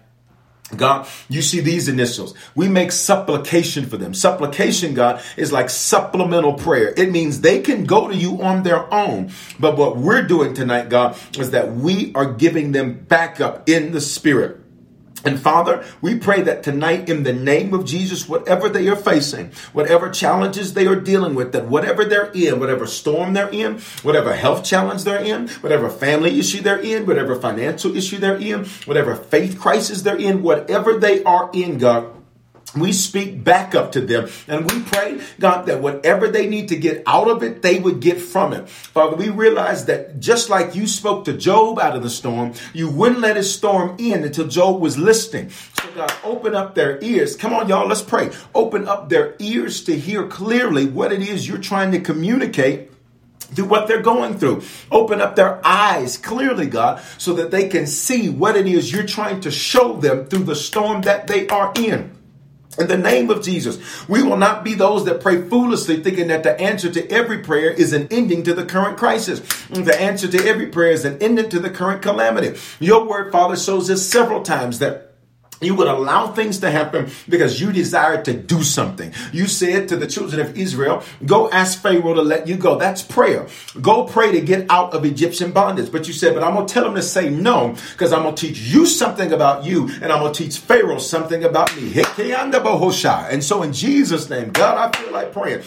God, 0.76 1.08
you 1.30 1.42
see 1.42 1.60
these 1.60 1.88
initials. 1.88 2.34
We 2.56 2.68
make 2.68 2.92
supplication 2.92 3.86
for 3.86 3.98
them. 3.98 4.14
Supplication, 4.14 4.94
God, 4.94 5.22
is 5.38 5.52
like 5.52 5.70
supplemental 5.70 6.54
prayer. 6.54 6.94
It 6.96 7.12
means 7.12 7.42
they 7.42 7.62
can 7.62 7.86
go 7.86 8.08
to 8.08 8.16
you 8.16 8.42
on 8.42 8.64
their 8.64 8.92
own. 8.92 9.32
But 9.60 9.78
what 9.78 9.98
we're 9.98 10.26
doing 10.26 10.54
tonight, 10.54 10.90
God, 10.90 11.18
is 11.38 11.52
that 11.52 11.74
we 11.74 12.14
are 12.16 12.34
giving 12.34 12.72
them 12.72 13.06
backup 13.08 13.70
in 13.70 13.92
the 13.92 14.02
spirit. 14.02 14.63
And 15.26 15.40
Father, 15.40 15.86
we 16.02 16.18
pray 16.18 16.42
that 16.42 16.64
tonight 16.64 17.10
in 17.10 17.24
the 17.24 17.34
name 17.34 17.74
of 17.74 17.86
Jesus, 17.86 18.28
whatever 18.28 18.68
they 18.68 18.88
are 18.90 18.96
facing, 18.96 19.52
whatever 19.72 20.10
challenges 20.10 20.74
they 20.74 20.86
are 20.86 21.00
dealing 21.00 21.34
with, 21.34 21.54
that 21.54 21.68
whatever 21.68 22.04
they're 22.04 22.32
in, 22.34 22.60
whatever 22.60 22.86
storm 22.86 23.34
they're 23.34 23.50
in, 23.50 23.80
whatever 24.02 24.36
health 24.36 24.64
challenge 24.64 25.04
they're 25.04 25.24
in, 25.24 25.48
whatever 25.48 25.90
family 25.90 26.40
issue 26.40 26.62
they're 26.62 26.80
in, 26.80 27.06
whatever 27.06 27.36
financial 27.36 27.96
issue 27.96 28.18
they're 28.18 28.38
in, 28.38 28.66
whatever 28.86 29.16
faith 29.16 29.60
crisis 29.60 30.02
they're 30.02 30.20
in, 30.20 30.44
whatever 30.44 30.98
they 30.98 31.24
are 31.24 31.50
in, 31.54 31.78
God, 31.78 32.23
we 32.76 32.92
speak 32.92 33.44
back 33.44 33.76
up 33.76 33.92
to 33.94 34.02
them 34.02 34.30
and 34.48 34.70
we 34.70 34.82
pray, 34.82 35.22
God, 35.40 35.66
that 35.68 35.82
whatever 35.82 36.28
they 36.28 36.48
need 36.48 36.70
to 36.70 36.76
get 36.76 37.04
out 37.06 37.30
of 37.30 37.44
it, 37.44 37.62
they 37.62 37.80
would 37.80 38.00
get 38.00 38.20
from 38.20 38.54
it. 38.54 38.68
Father, 38.70 39.16
we 39.16 39.30
realize 39.30 39.86
that 39.86 40.20
just 40.20 40.50
like 40.50 40.76
you 40.76 40.88
spoke 40.88 41.26
to 41.26 41.34
Job 41.34 41.80
out 41.80 41.96
of 41.96 42.04
the 42.04 42.10
storm, 42.10 42.54
you 42.74 42.90
wouldn't 42.90 43.22
let 43.22 43.36
his 43.36 43.54
storm 43.54 43.96
in 44.00 44.24
until 44.24 44.48
Job 44.48 44.82
was 44.82 44.98
listening. 44.98 45.50
So, 45.50 45.92
God, 45.96 46.14
open 46.24 46.56
up 46.56 46.76
their 46.76 47.04
ears. 47.04 47.36
Come 47.36 47.54
on, 47.54 47.70
y'all, 47.70 47.88
let's 47.88 48.02
pray. 48.02 48.32
Open 48.56 48.88
up 48.88 49.10
their 49.10 49.36
ears 49.40 49.84
to 49.84 49.98
hear 49.98 50.28
clearly 50.28 50.86
what 50.88 51.14
it 51.14 51.22
is 51.22 51.48
you're 51.48 51.58
trying 51.58 51.92
to 51.92 52.00
communicate 52.00 52.90
through 53.54 53.66
what 53.66 53.88
they're 53.88 54.02
going 54.02 54.38
through. 54.38 54.64
Open 54.92 55.22
up 55.22 55.36
their 55.36 55.66
eyes 55.66 56.18
clearly, 56.18 56.68
God, 56.68 57.02
so 57.18 57.34
that 57.34 57.52
they 57.52 57.68
can 57.68 57.86
see 57.86 58.30
what 58.30 58.56
it 58.56 58.66
is 58.66 58.92
you're 58.92 59.06
trying 59.06 59.42
to 59.42 59.52
show 59.52 59.94
them 59.98 60.26
through 60.26 60.46
the 60.46 60.56
storm 60.56 61.02
that 61.04 61.28
they 61.28 61.48
are 61.50 61.72
in. 61.76 62.13
In 62.78 62.88
the 62.88 62.98
name 62.98 63.30
of 63.30 63.44
Jesus, 63.44 64.08
we 64.08 64.24
will 64.24 64.38
not 64.38 64.64
be 64.64 64.74
those 64.74 65.06
that 65.06 65.22
pray 65.22 65.42
foolishly, 65.42 66.02
thinking 66.02 66.28
that 66.28 66.44
the 66.44 66.60
answer 66.60 66.90
to 66.92 67.08
every 67.12 67.40
prayer 67.40 67.70
is 67.70 67.94
an 67.94 68.08
ending 68.10 68.44
to 68.44 68.54
the 68.54 68.66
current 68.66 68.98
crisis. 68.98 69.40
The 69.70 70.00
answer 70.00 70.28
to 70.28 70.48
every 70.48 70.68
prayer 70.68 70.92
is 70.92 71.06
an 71.06 71.22
ending 71.22 71.50
to 71.50 71.60
the 71.60 71.70
current 71.70 72.02
calamity. 72.02 72.60
Your 72.80 73.06
word, 73.06 73.32
Father, 73.32 73.56
shows 73.56 73.90
us 73.90 74.04
several 74.04 74.42
times 74.42 74.80
that 74.80 75.03
you 75.66 75.76
would 75.76 75.88
allow 75.88 76.28
things 76.28 76.60
to 76.60 76.72
happen 76.72 77.10
because 77.28 77.60
you 77.60 77.72
desired 77.72 78.26
to 78.26 78.34
do 78.34 78.64
something. 78.64 79.14
You 79.32 79.48
said 79.48 79.90
to 79.90 79.96
the 79.96 80.08
children 80.08 80.42
of 80.42 80.58
Israel, 80.58 81.04
go 81.26 81.50
ask 81.52 81.82
Pharaoh 81.82 82.14
to 82.14 82.22
let 82.22 82.48
you 82.48 82.56
go. 82.56 82.78
That's 82.78 83.02
prayer. 83.02 83.48
Go 83.82 84.06
pray 84.06 84.32
to 84.32 84.42
get 84.42 84.70
out 84.70 84.94
of 84.94 85.06
Egyptian 85.06 85.52
bondage. 85.52 85.92
But 85.92 86.08
you 86.08 86.14
said, 86.14 86.34
but 86.34 86.44
I'm 86.44 86.54
going 86.54 86.68
to 86.68 86.74
tell 86.74 86.84
them 86.84 86.96
to 86.96 87.02
say 87.02 87.30
no 87.30 87.76
because 87.92 88.14
I'm 88.14 88.24
going 88.24 88.36
to 88.36 88.48
teach 88.48 88.60
you 88.60 88.86
something 88.86 89.32
about 89.32 89.66
you 89.66 89.90
and 90.02 90.12
I'm 90.12 90.20
going 90.20 90.34
to 90.34 90.44
teach 90.44 90.58
Pharaoh 90.60 91.00
something 91.00 91.44
about 91.44 91.76
me. 91.76 91.94
And 91.96 93.44
so 93.44 93.64
in 93.64 93.74
Jesus' 93.74 94.30
name, 94.30 94.52
God, 94.52 94.78
I 94.78 94.98
feel 94.98 95.12
like 95.12 95.34
praying. 95.34 95.64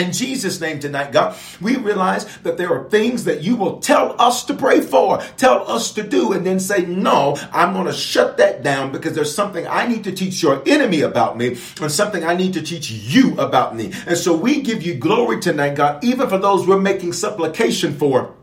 In 0.00 0.12
Jesus' 0.12 0.62
name 0.62 0.80
tonight, 0.80 1.12
God, 1.12 1.36
we 1.60 1.76
realize 1.76 2.24
that 2.38 2.56
there 2.56 2.72
are 2.72 2.88
things 2.88 3.24
that 3.24 3.42
you 3.42 3.54
will 3.54 3.80
tell 3.80 4.18
us 4.18 4.44
to 4.44 4.54
pray 4.54 4.80
for, 4.80 5.18
tell 5.36 5.70
us 5.70 5.92
to 5.92 6.02
do, 6.02 6.32
and 6.32 6.46
then 6.46 6.58
say, 6.58 6.86
No, 6.86 7.36
I'm 7.52 7.74
going 7.74 7.84
to 7.84 7.92
shut 7.92 8.38
that 8.38 8.62
down 8.62 8.92
because 8.92 9.14
there's 9.14 9.34
something 9.34 9.66
I 9.66 9.86
need 9.86 10.04
to 10.04 10.12
teach 10.12 10.42
your 10.42 10.62
enemy 10.66 11.02
about 11.02 11.36
me 11.36 11.58
and 11.82 11.92
something 11.92 12.24
I 12.24 12.34
need 12.34 12.54
to 12.54 12.62
teach 12.62 12.90
you 12.90 13.38
about 13.38 13.76
me. 13.76 13.92
And 14.06 14.16
so 14.16 14.34
we 14.34 14.62
give 14.62 14.82
you 14.82 14.94
glory 14.94 15.38
tonight, 15.38 15.74
God, 15.74 16.02
even 16.02 16.30
for 16.30 16.38
those 16.38 16.66
we're 16.66 16.80
making 16.80 17.12
supplication 17.12 17.94
for. 17.94 18.34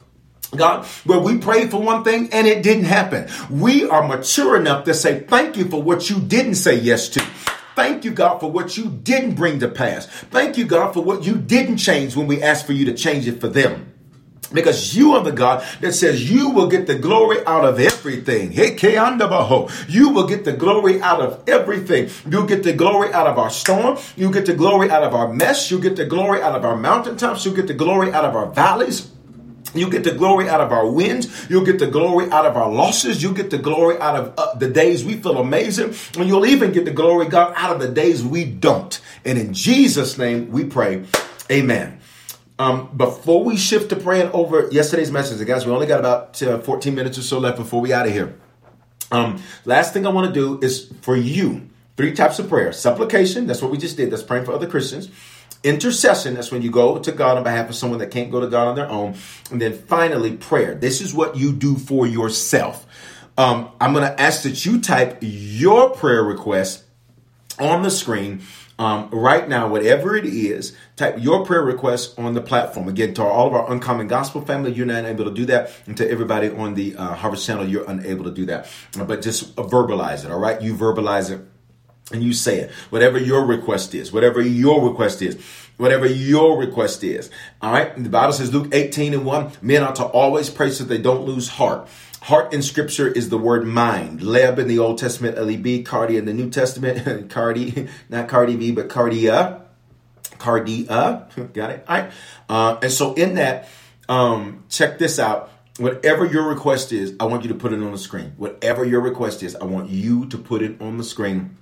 God, 0.55 0.85
where 1.05 1.19
we 1.19 1.39
prayed 1.39 1.71
for 1.71 1.81
one 1.81 2.03
thing 2.03 2.29
and 2.31 2.45
it 2.45 2.61
didn't 2.61 2.85
happen. 2.85 3.27
We 3.49 3.89
are 3.89 4.07
mature 4.07 4.55
enough 4.55 4.85
to 4.85 4.93
say 4.93 5.21
thank 5.21 5.57
you 5.57 5.65
for 5.65 5.81
what 5.81 6.09
you 6.09 6.19
didn't 6.19 6.55
say 6.55 6.75
yes 6.75 7.09
to. 7.09 7.25
Thank 7.77 8.05
you, 8.05 8.09
God, 8.09 8.39
for 8.39 8.49
what 8.49 8.75
you 8.75 8.89
didn't 8.89 9.35
bring 9.35 9.59
to 9.59 9.67
pass. 9.67 10.07
Thank 10.07 10.57
you, 10.57 10.65
God, 10.65 10.95
for 10.95 11.03
what 11.03 11.23
you 11.25 11.37
didn't 11.37 11.77
change 11.77 12.15
when 12.15 12.25
we 12.25 12.41
asked 12.41 12.65
for 12.65 12.73
you 12.73 12.85
to 12.85 12.93
change 12.95 13.27
it 13.27 13.39
for 13.39 13.49
them. 13.49 13.93
Because 14.51 14.95
you 14.95 15.13
are 15.13 15.23
the 15.23 15.31
God 15.31 15.63
that 15.81 15.93
says 15.93 16.27
you 16.27 16.49
will 16.49 16.69
get 16.69 16.87
the 16.87 16.95
glory 16.95 17.45
out 17.45 17.65
of 17.65 17.79
everything. 17.79 18.51
Hey, 18.51 18.75
you 19.87 20.09
will 20.09 20.25
get 20.25 20.43
the 20.43 20.55
glory 20.57 20.99
out 21.03 21.21
of 21.21 21.47
everything. 21.47 22.09
You'll 22.27 22.47
get 22.47 22.63
the 22.63 22.73
glory 22.73 23.13
out 23.13 23.27
of 23.27 23.37
our 23.37 23.51
storm. 23.51 23.99
You'll 24.15 24.33
get 24.33 24.47
the 24.47 24.55
glory 24.55 24.89
out 24.89 25.03
of 25.03 25.13
our 25.13 25.31
mess. 25.31 25.69
You'll 25.69 25.81
get 25.81 25.97
the 25.97 26.05
glory 26.05 26.41
out 26.41 26.55
of 26.55 26.65
our 26.65 26.75
mountaintops. 26.75 27.45
You'll 27.45 27.55
get 27.55 27.67
the 27.67 27.75
glory 27.75 28.11
out 28.11 28.25
of 28.25 28.35
our 28.35 28.47
valleys. 28.47 29.11
You 29.73 29.89
get 29.89 30.03
the 30.03 30.11
glory 30.11 30.49
out 30.49 30.61
of 30.61 30.71
our 30.71 30.89
wins. 30.89 31.49
You'll 31.49 31.65
get 31.65 31.79
the 31.79 31.87
glory 31.87 32.29
out 32.31 32.45
of 32.45 32.55
our 32.55 32.71
losses. 32.71 33.21
You'll 33.21 33.33
get 33.33 33.49
the 33.49 33.57
glory 33.57 33.99
out 33.99 34.15
of 34.15 34.33
uh, 34.37 34.55
the 34.55 34.69
days 34.69 35.03
we 35.03 35.15
feel 35.15 35.37
amazing. 35.37 35.93
And 36.17 36.27
you'll 36.27 36.45
even 36.45 36.71
get 36.71 36.85
the 36.85 36.91
glory, 36.91 37.27
God, 37.27 37.53
out 37.55 37.73
of 37.73 37.79
the 37.79 37.89
days 37.89 38.23
we 38.23 38.45
don't. 38.45 38.99
And 39.25 39.37
in 39.37 39.53
Jesus' 39.53 40.17
name 40.17 40.51
we 40.51 40.65
pray. 40.65 41.05
Amen. 41.51 41.99
Um, 42.59 42.89
before 42.95 43.43
we 43.43 43.55
shift 43.55 43.89
to 43.89 43.95
praying 43.95 44.31
over 44.31 44.67
yesterday's 44.71 45.11
message, 45.11 45.45
guys, 45.45 45.65
we 45.65 45.71
only 45.71 45.85
got 45.85 45.99
about 45.99 46.41
uh, 46.41 46.59
14 46.59 46.95
minutes 46.95 47.17
or 47.17 47.21
so 47.21 47.39
left 47.39 47.57
before 47.57 47.81
we 47.81 47.93
out 47.93 48.07
of 48.07 48.13
here. 48.13 48.35
Um, 49.11 49.41
last 49.63 49.93
thing 49.93 50.07
I 50.07 50.09
want 50.09 50.33
to 50.33 50.39
do 50.39 50.59
is 50.65 50.91
for 51.01 51.15
you, 51.15 51.69
three 51.97 52.13
types 52.13 52.39
of 52.39 52.49
prayer. 52.49 52.73
Supplication, 52.73 53.45
that's 53.45 53.61
what 53.61 53.71
we 53.71 53.77
just 53.77 53.95
did. 53.95 54.11
That's 54.11 54.23
praying 54.23 54.45
for 54.45 54.53
other 54.53 54.67
Christians. 54.67 55.09
Intercession, 55.63 56.35
that's 56.35 56.51
when 56.51 56.61
you 56.61 56.71
go 56.71 56.99
to 56.99 57.11
God 57.11 57.37
on 57.37 57.43
behalf 57.43 57.69
of 57.69 57.75
someone 57.75 57.99
that 57.99 58.11
can't 58.11 58.31
go 58.31 58.39
to 58.39 58.47
God 58.47 58.67
on 58.67 58.75
their 58.75 58.89
own. 58.89 59.15
And 59.51 59.61
then 59.61 59.73
finally, 59.73 60.37
prayer. 60.37 60.75
This 60.75 61.01
is 61.01 61.13
what 61.13 61.35
you 61.35 61.51
do 61.51 61.75
for 61.75 62.05
yourself. 62.05 62.85
Um, 63.37 63.71
I'm 63.79 63.93
going 63.93 64.05
to 64.05 64.19
ask 64.19 64.43
that 64.43 64.65
you 64.65 64.81
type 64.81 65.19
your 65.21 65.91
prayer 65.91 66.23
request 66.23 66.83
on 67.59 67.83
the 67.83 67.91
screen 67.91 68.41
um, 68.79 69.09
right 69.09 69.47
now, 69.49 69.67
whatever 69.67 70.15
it 70.15 70.25
is, 70.25 70.75
type 70.95 71.15
your 71.19 71.45
prayer 71.45 71.63
request 71.63 72.17
on 72.19 72.35
the 72.35 72.41
platform. 72.41 72.87
Again, 72.87 73.13
to 73.15 73.23
all 73.23 73.47
of 73.47 73.53
our 73.53 73.71
Uncommon 73.71 74.07
Gospel 74.07 74.41
family, 74.41 74.71
you're 74.71 74.85
not 74.85 75.05
able 75.05 75.25
to 75.25 75.31
do 75.31 75.45
that. 75.47 75.71
And 75.87 75.97
to 75.97 76.09
everybody 76.09 76.49
on 76.49 76.75
the 76.75 76.95
uh, 76.95 77.15
Harvest 77.15 77.45
Channel, 77.45 77.67
you're 77.67 77.89
unable 77.89 78.25
to 78.25 78.31
do 78.31 78.45
that. 78.45 78.69
But 78.95 79.21
just 79.21 79.55
verbalize 79.55 80.25
it, 80.25 80.31
all 80.31 80.39
right? 80.39 80.61
You 80.61 80.75
verbalize 80.75 81.31
it 81.31 81.41
and 82.11 82.23
you 82.23 82.33
say 82.33 82.59
it. 82.59 82.71
Whatever 82.89 83.17
your 83.17 83.45
request 83.45 83.93
is, 83.93 84.11
whatever 84.11 84.41
your 84.41 84.87
request 84.87 85.21
is, 85.21 85.41
whatever 85.77 86.05
your 86.05 86.57
request 86.57 87.03
is. 87.03 87.29
All 87.61 87.71
right. 87.71 87.95
The 88.01 88.09
Bible 88.09 88.33
says, 88.33 88.53
Luke 88.53 88.69
18 88.73 89.13
and 89.13 89.25
1, 89.25 89.51
men 89.61 89.83
ought 89.83 89.95
to 89.95 90.05
always 90.05 90.49
pray 90.49 90.69
so 90.69 90.83
they 90.83 90.97
don't 90.97 91.25
lose 91.25 91.49
heart. 91.49 91.87
Heart 92.21 92.53
in 92.53 92.61
scripture 92.61 93.07
is 93.07 93.29
the 93.29 93.37
word 93.37 93.65
mind. 93.65 94.21
Leb 94.21 94.57
in 94.57 94.67
the 94.67 94.79
Old 94.79 94.97
Testament, 94.97 95.37
L-E-B, 95.37 95.83
Cardi 95.83 96.17
in 96.17 96.25
the 96.25 96.33
New 96.33 96.49
Testament, 96.49 97.29
Cardi, 97.29 97.87
not 98.09 98.27
Cardi 98.27 98.55
B, 98.55 98.71
but 98.71 98.89
Cardia. 98.89 99.61
Cardia. 100.37 101.53
Got 101.53 101.69
it? 101.71 101.85
All 101.87 101.97
right. 101.97 102.11
Uh, 102.49 102.79
and 102.81 102.91
so 102.91 103.13
in 103.13 103.35
that, 103.35 103.69
um, 104.09 104.63
check 104.69 104.97
this 104.97 105.19
out. 105.19 105.51
Whatever 105.77 106.25
your 106.25 106.47
request 106.47 106.91
is, 106.91 107.13
I 107.19 107.25
want 107.25 107.43
you 107.43 107.49
to 107.49 107.55
put 107.55 107.71
it 107.71 107.83
on 107.83 107.91
the 107.91 107.99
screen. 107.99 108.33
Whatever 108.37 108.83
your 108.83 109.01
request 109.01 109.43
is, 109.43 109.55
I 109.55 109.65
want 109.65 109.89
you 109.89 110.25
to 110.27 110.37
put 110.37 110.63
it 110.63 110.81
on 110.81 110.97
the 110.97 111.03
screen 111.03 111.55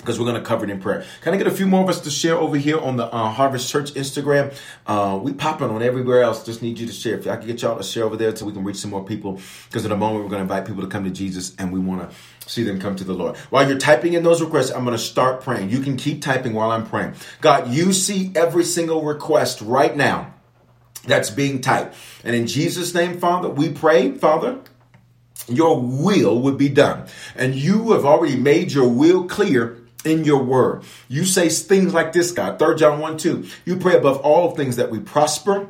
because 0.00 0.18
we're 0.18 0.24
going 0.24 0.40
to 0.40 0.46
cover 0.46 0.64
it 0.64 0.70
in 0.70 0.80
prayer. 0.80 1.04
Can 1.20 1.34
I 1.34 1.36
get 1.36 1.46
a 1.46 1.50
few 1.50 1.66
more 1.66 1.82
of 1.82 1.88
us 1.88 2.00
to 2.00 2.10
share 2.10 2.34
over 2.34 2.56
here 2.56 2.78
on 2.78 2.96
the 2.96 3.04
uh, 3.04 3.30
Harvest 3.30 3.70
Church 3.70 3.92
Instagram? 3.92 4.54
Uh, 4.86 5.18
we 5.22 5.32
popping 5.32 5.68
on 5.68 5.82
everywhere 5.82 6.22
else. 6.22 6.44
Just 6.44 6.62
need 6.62 6.78
you 6.78 6.86
to 6.86 6.92
share. 6.92 7.18
If 7.18 7.26
I 7.26 7.36
can 7.36 7.46
get 7.46 7.62
y'all 7.62 7.76
to 7.76 7.84
share 7.84 8.04
over 8.04 8.16
there 8.16 8.34
so 8.34 8.46
we 8.46 8.52
can 8.52 8.64
reach 8.64 8.78
some 8.78 8.90
more 8.90 9.04
people. 9.04 9.40
Because 9.66 9.84
in 9.84 9.92
a 9.92 9.96
moment, 9.96 10.24
we're 10.24 10.30
going 10.30 10.38
to 10.40 10.52
invite 10.52 10.66
people 10.66 10.82
to 10.82 10.88
come 10.88 11.04
to 11.04 11.10
Jesus 11.10 11.54
and 11.58 11.72
we 11.72 11.78
want 11.78 12.08
to 12.08 12.16
see 12.50 12.62
them 12.62 12.80
come 12.80 12.96
to 12.96 13.04
the 13.04 13.12
Lord. 13.12 13.36
While 13.50 13.68
you're 13.68 13.78
typing 13.78 14.14
in 14.14 14.22
those 14.22 14.40
requests, 14.40 14.70
I'm 14.70 14.84
going 14.84 14.96
to 14.96 15.02
start 15.02 15.42
praying. 15.42 15.70
You 15.70 15.80
can 15.80 15.96
keep 15.96 16.22
typing 16.22 16.54
while 16.54 16.70
I'm 16.70 16.86
praying. 16.86 17.14
God, 17.40 17.70
you 17.70 17.92
see 17.92 18.32
every 18.34 18.64
single 18.64 19.04
request 19.04 19.60
right 19.60 19.94
now 19.94 20.34
that's 21.06 21.30
being 21.30 21.60
typed. 21.60 21.94
And 22.24 22.34
in 22.34 22.46
Jesus' 22.46 22.94
name, 22.94 23.18
Father, 23.18 23.48
we 23.48 23.70
pray, 23.70 24.12
Father, 24.12 24.60
your 25.48 25.80
will 25.80 26.40
would 26.40 26.58
be 26.58 26.68
done. 26.68 27.06
And 27.34 27.54
you 27.54 27.92
have 27.92 28.04
already 28.04 28.36
made 28.36 28.72
your 28.72 28.88
will 28.88 29.26
clear 29.26 29.79
in 30.04 30.24
your 30.24 30.42
word. 30.42 30.82
You 31.08 31.24
say 31.24 31.48
things 31.48 31.92
like 31.94 32.12
this, 32.12 32.32
God, 32.32 32.58
3 32.58 32.76
John 32.76 33.00
1 33.00 33.18
2. 33.18 33.46
You 33.64 33.76
pray 33.76 33.96
above 33.96 34.18
all 34.18 34.54
things 34.54 34.76
that 34.76 34.90
we 34.90 34.98
prosper 34.98 35.68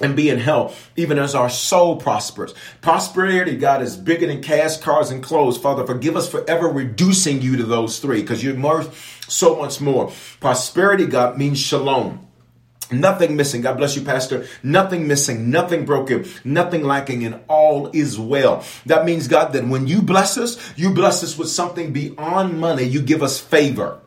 and 0.00 0.14
be 0.14 0.28
in 0.28 0.38
health, 0.38 0.90
even 0.96 1.18
as 1.18 1.34
our 1.34 1.48
soul 1.48 1.96
prospers. 1.96 2.54
Prosperity, 2.82 3.56
God, 3.56 3.82
is 3.82 3.96
bigger 3.96 4.26
than 4.26 4.42
cash, 4.42 4.76
cars, 4.78 5.10
and 5.10 5.22
clothes. 5.22 5.56
Father, 5.56 5.86
forgive 5.86 6.16
us 6.16 6.28
for 6.28 6.48
ever 6.48 6.68
reducing 6.68 7.40
you 7.40 7.56
to 7.56 7.64
those 7.64 7.98
three 7.98 8.20
because 8.20 8.44
you're 8.44 8.54
more, 8.54 8.84
so 9.28 9.56
much 9.56 9.80
more. 9.80 10.12
Prosperity, 10.40 11.06
God, 11.06 11.38
means 11.38 11.58
shalom. 11.58 12.25
Nothing 12.90 13.36
missing. 13.36 13.62
God 13.62 13.78
bless 13.78 13.96
you, 13.96 14.02
Pastor. 14.02 14.46
Nothing 14.62 15.08
missing, 15.08 15.50
nothing 15.50 15.84
broken, 15.84 16.24
nothing 16.44 16.84
lacking, 16.84 17.24
and 17.24 17.40
all 17.48 17.90
is 17.92 18.18
well. 18.18 18.64
That 18.86 19.04
means, 19.04 19.26
God, 19.26 19.52
that 19.54 19.66
when 19.66 19.86
you 19.86 20.02
bless 20.02 20.38
us, 20.38 20.56
you 20.76 20.94
bless 20.94 21.24
us 21.24 21.36
with 21.36 21.48
something 21.48 21.92
beyond 21.92 22.60
money. 22.60 22.84
You 22.84 23.02
give 23.02 23.22
us 23.22 23.40
favor. 23.40 24.00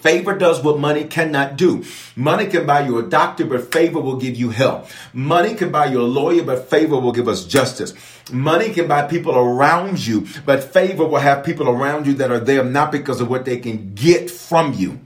Favor 0.00 0.36
does 0.36 0.62
what 0.64 0.78
money 0.78 1.04
cannot 1.04 1.56
do. 1.56 1.84
Money 2.16 2.46
can 2.46 2.64
buy 2.64 2.86
you 2.86 2.98
a 2.98 3.02
doctor, 3.02 3.44
but 3.44 3.70
favor 3.70 4.00
will 4.00 4.16
give 4.16 4.34
you 4.34 4.48
help. 4.48 4.88
Money 5.12 5.54
can 5.54 5.70
buy 5.70 5.86
you 5.86 6.00
a 6.00 6.02
lawyer, 6.02 6.42
but 6.42 6.70
favor 6.70 6.98
will 6.98 7.12
give 7.12 7.28
us 7.28 7.44
justice. 7.44 7.92
Money 8.32 8.70
can 8.70 8.88
buy 8.88 9.06
people 9.06 9.36
around 9.36 10.04
you, 10.06 10.26
but 10.46 10.64
favor 10.64 11.06
will 11.06 11.18
have 11.18 11.44
people 11.44 11.68
around 11.68 12.06
you 12.06 12.14
that 12.14 12.30
are 12.30 12.40
there 12.40 12.64
not 12.64 12.90
because 12.90 13.20
of 13.20 13.28
what 13.28 13.44
they 13.44 13.58
can 13.58 13.92
get 13.94 14.30
from 14.30 14.72
you. 14.72 15.00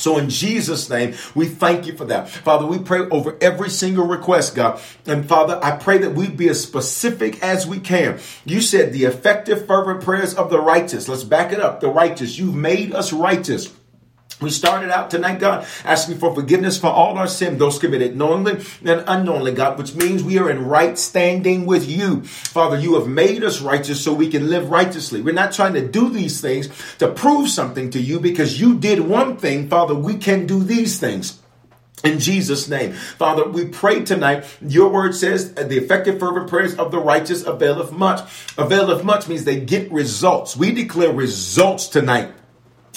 So 0.00 0.16
in 0.16 0.30
Jesus' 0.30 0.88
name, 0.88 1.14
we 1.34 1.46
thank 1.46 1.86
you 1.86 1.94
for 1.94 2.06
that. 2.06 2.28
Father, 2.28 2.66
we 2.66 2.78
pray 2.78 3.00
over 3.00 3.36
every 3.40 3.68
single 3.68 4.06
request, 4.06 4.54
God. 4.54 4.80
And 5.06 5.28
Father, 5.28 5.60
I 5.62 5.76
pray 5.76 5.98
that 5.98 6.14
we 6.14 6.28
be 6.28 6.48
as 6.48 6.62
specific 6.62 7.42
as 7.42 7.66
we 7.66 7.80
can. 7.80 8.18
You 8.44 8.60
said 8.62 8.92
the 8.92 9.04
effective, 9.04 9.66
fervent 9.66 10.02
prayers 10.02 10.34
of 10.34 10.50
the 10.50 10.60
righteous. 10.60 11.08
Let's 11.08 11.24
back 11.24 11.52
it 11.52 11.60
up. 11.60 11.80
The 11.80 11.90
righteous. 11.90 12.38
You've 12.38 12.54
made 12.54 12.94
us 12.94 13.12
righteous. 13.12 13.72
We 14.40 14.48
started 14.48 14.90
out 14.90 15.10
tonight, 15.10 15.38
God, 15.38 15.66
asking 15.84 16.16
for 16.16 16.34
forgiveness 16.34 16.78
for 16.78 16.86
all 16.86 17.18
our 17.18 17.26
sin, 17.26 17.58
those 17.58 17.78
committed 17.78 18.16
knowingly 18.16 18.64
and 18.82 19.04
unknowingly, 19.06 19.52
God, 19.52 19.76
which 19.76 19.94
means 19.94 20.24
we 20.24 20.38
are 20.38 20.50
in 20.50 20.64
right 20.64 20.98
standing 20.98 21.66
with 21.66 21.86
you. 21.86 22.22
Father, 22.22 22.78
you 22.78 22.94
have 22.94 23.06
made 23.06 23.44
us 23.44 23.60
righteous 23.60 24.02
so 24.02 24.14
we 24.14 24.30
can 24.30 24.48
live 24.48 24.70
righteously. 24.70 25.20
We're 25.20 25.34
not 25.34 25.52
trying 25.52 25.74
to 25.74 25.86
do 25.86 26.08
these 26.08 26.40
things 26.40 26.70
to 26.98 27.12
prove 27.12 27.50
something 27.50 27.90
to 27.90 28.00
you 28.00 28.18
because 28.18 28.58
you 28.58 28.78
did 28.78 29.00
one 29.00 29.36
thing. 29.36 29.68
Father, 29.68 29.94
we 29.94 30.16
can 30.16 30.46
do 30.46 30.64
these 30.64 30.98
things. 30.98 31.38
In 32.02 32.18
Jesus' 32.18 32.66
name. 32.66 32.92
Father, 32.92 33.46
we 33.46 33.66
pray 33.66 34.04
tonight. 34.04 34.46
Your 34.62 34.88
word 34.88 35.14
says 35.14 35.52
the 35.52 35.76
effective 35.76 36.18
fervent 36.18 36.48
prayers 36.48 36.74
of 36.76 36.90
the 36.90 36.98
righteous 36.98 37.44
availeth 37.44 37.92
much. 37.92 38.20
Availeth 38.56 39.04
much 39.04 39.28
means 39.28 39.44
they 39.44 39.60
get 39.60 39.92
results. 39.92 40.56
We 40.56 40.72
declare 40.72 41.12
results 41.12 41.88
tonight 41.88 42.32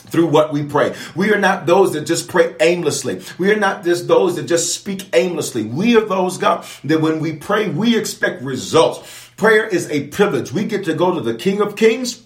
through 0.08 0.28
what 0.28 0.54
we 0.54 0.64
pray. 0.64 0.96
We 1.16 1.34
are 1.34 1.40
not 1.40 1.66
those 1.66 1.94
that 1.94 2.02
just 2.06 2.30
pray 2.30 2.56
aimlessly. 2.60 3.22
We 3.38 3.52
are 3.52 3.60
not 3.60 3.84
just 3.84 4.08
those 4.08 4.36
that 4.36 4.44
just 4.44 4.76
speak 4.76 5.10
aimlessly. 5.16 5.64
We 5.64 5.98
are 5.98 6.06
those, 6.06 6.38
God, 6.38 6.66
that 6.84 7.02
when 7.02 7.20
we 7.20 7.34
pray, 7.34 7.70
we 7.70 7.98
expect 7.98 8.44
results. 8.44 9.32
Prayer 9.38 9.66
is 9.66 9.90
a 9.90 10.08
privilege. 10.08 10.52
We 10.52 10.66
get 10.66 10.86
to 10.86 10.94
go 10.94 11.14
to 11.14 11.22
the 11.22 11.36
King 11.36 11.62
of 11.62 11.76
Kings 11.76 12.24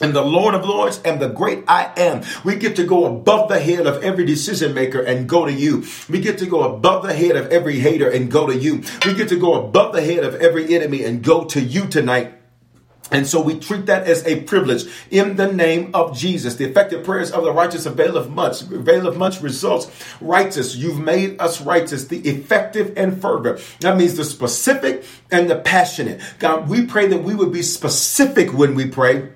and 0.00 0.14
the 0.14 0.22
Lord 0.22 0.54
of 0.54 0.64
Lords 0.64 1.00
and 1.04 1.20
the 1.20 1.28
great 1.28 1.64
I 1.68 1.92
am. 1.96 2.22
We 2.44 2.56
get 2.56 2.76
to 2.76 2.84
go 2.84 3.04
above 3.04 3.48
the 3.48 3.60
head 3.60 3.86
of 3.86 4.02
every 4.02 4.24
decision 4.24 4.74
maker 4.74 5.00
and 5.00 5.28
go 5.28 5.46
to 5.46 5.52
you. 5.52 5.84
We 6.08 6.20
get 6.20 6.38
to 6.38 6.46
go 6.46 6.62
above 6.62 7.04
the 7.04 7.14
head 7.14 7.36
of 7.36 7.48
every 7.48 7.78
hater 7.78 8.10
and 8.10 8.30
go 8.30 8.46
to 8.46 8.56
you. 8.56 8.82
We 9.06 9.14
get 9.14 9.28
to 9.28 9.38
go 9.38 9.64
above 9.64 9.92
the 9.94 10.02
head 10.02 10.24
of 10.24 10.34
every 10.36 10.74
enemy 10.74 11.04
and 11.04 11.22
go 11.22 11.44
to 11.44 11.60
you 11.60 11.86
tonight. 11.86 12.41
And 13.12 13.26
so 13.26 13.40
we 13.40 13.58
treat 13.58 13.86
that 13.86 14.06
as 14.06 14.26
a 14.26 14.42
privilege 14.42 14.84
in 15.10 15.36
the 15.36 15.52
name 15.52 15.90
of 15.94 16.16
Jesus. 16.16 16.56
The 16.56 16.64
effective 16.64 17.04
prayers 17.04 17.30
of 17.30 17.44
the 17.44 17.52
righteous 17.52 17.86
avail 17.86 18.16
of 18.16 18.30
much, 18.30 18.62
availeth 18.62 19.16
much 19.16 19.40
results. 19.40 19.90
Righteous, 20.20 20.74
you've 20.74 20.98
made 20.98 21.40
us 21.40 21.60
righteous. 21.60 22.06
The 22.06 22.18
effective 22.18 22.94
and 22.96 23.20
fervent. 23.20 23.60
That 23.80 23.96
means 23.96 24.16
the 24.16 24.24
specific 24.24 25.04
and 25.30 25.48
the 25.48 25.56
passionate. 25.56 26.20
God, 26.38 26.68
we 26.68 26.86
pray 26.86 27.06
that 27.08 27.22
we 27.22 27.34
would 27.34 27.52
be 27.52 27.62
specific 27.62 28.52
when 28.52 28.74
we 28.74 28.88
pray 28.88 29.30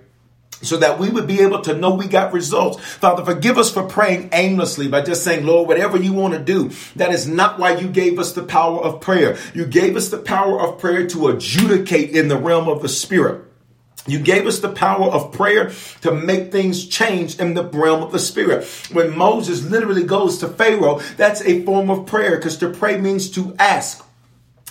so 0.62 0.78
that 0.78 0.98
we 0.98 1.10
would 1.10 1.26
be 1.26 1.40
able 1.40 1.60
to 1.62 1.74
know 1.74 1.94
we 1.94 2.06
got 2.06 2.32
results. 2.32 2.82
Father, 2.82 3.24
forgive 3.24 3.58
us 3.58 3.72
for 3.72 3.82
praying 3.84 4.30
aimlessly 4.32 4.88
by 4.88 5.02
just 5.02 5.22
saying, 5.22 5.44
Lord, 5.44 5.68
whatever 5.68 5.98
you 5.98 6.12
want 6.12 6.34
to 6.34 6.40
do. 6.40 6.70
That 6.96 7.12
is 7.12 7.28
not 7.28 7.58
why 7.58 7.76
you 7.76 7.88
gave 7.88 8.18
us 8.18 8.32
the 8.32 8.42
power 8.42 8.80
of 8.82 9.00
prayer. 9.00 9.36
You 9.54 9.66
gave 9.66 9.96
us 9.96 10.08
the 10.08 10.18
power 10.18 10.58
of 10.60 10.78
prayer 10.78 11.06
to 11.08 11.28
adjudicate 11.28 12.10
in 12.10 12.28
the 12.28 12.38
realm 12.38 12.68
of 12.68 12.82
the 12.82 12.88
spirit. 12.88 13.45
You 14.06 14.20
gave 14.20 14.46
us 14.46 14.60
the 14.60 14.68
power 14.68 15.06
of 15.06 15.32
prayer 15.32 15.72
to 16.02 16.12
make 16.12 16.52
things 16.52 16.86
change 16.86 17.38
in 17.38 17.54
the 17.54 17.64
realm 17.64 18.02
of 18.02 18.12
the 18.12 18.18
spirit. 18.18 18.64
When 18.92 19.16
Moses 19.16 19.64
literally 19.64 20.04
goes 20.04 20.38
to 20.38 20.48
Pharaoh, 20.48 21.00
that's 21.16 21.42
a 21.42 21.64
form 21.64 21.90
of 21.90 22.06
prayer 22.06 22.36
because 22.36 22.56
to 22.58 22.70
pray 22.70 22.98
means 22.98 23.30
to 23.32 23.54
ask. 23.58 24.04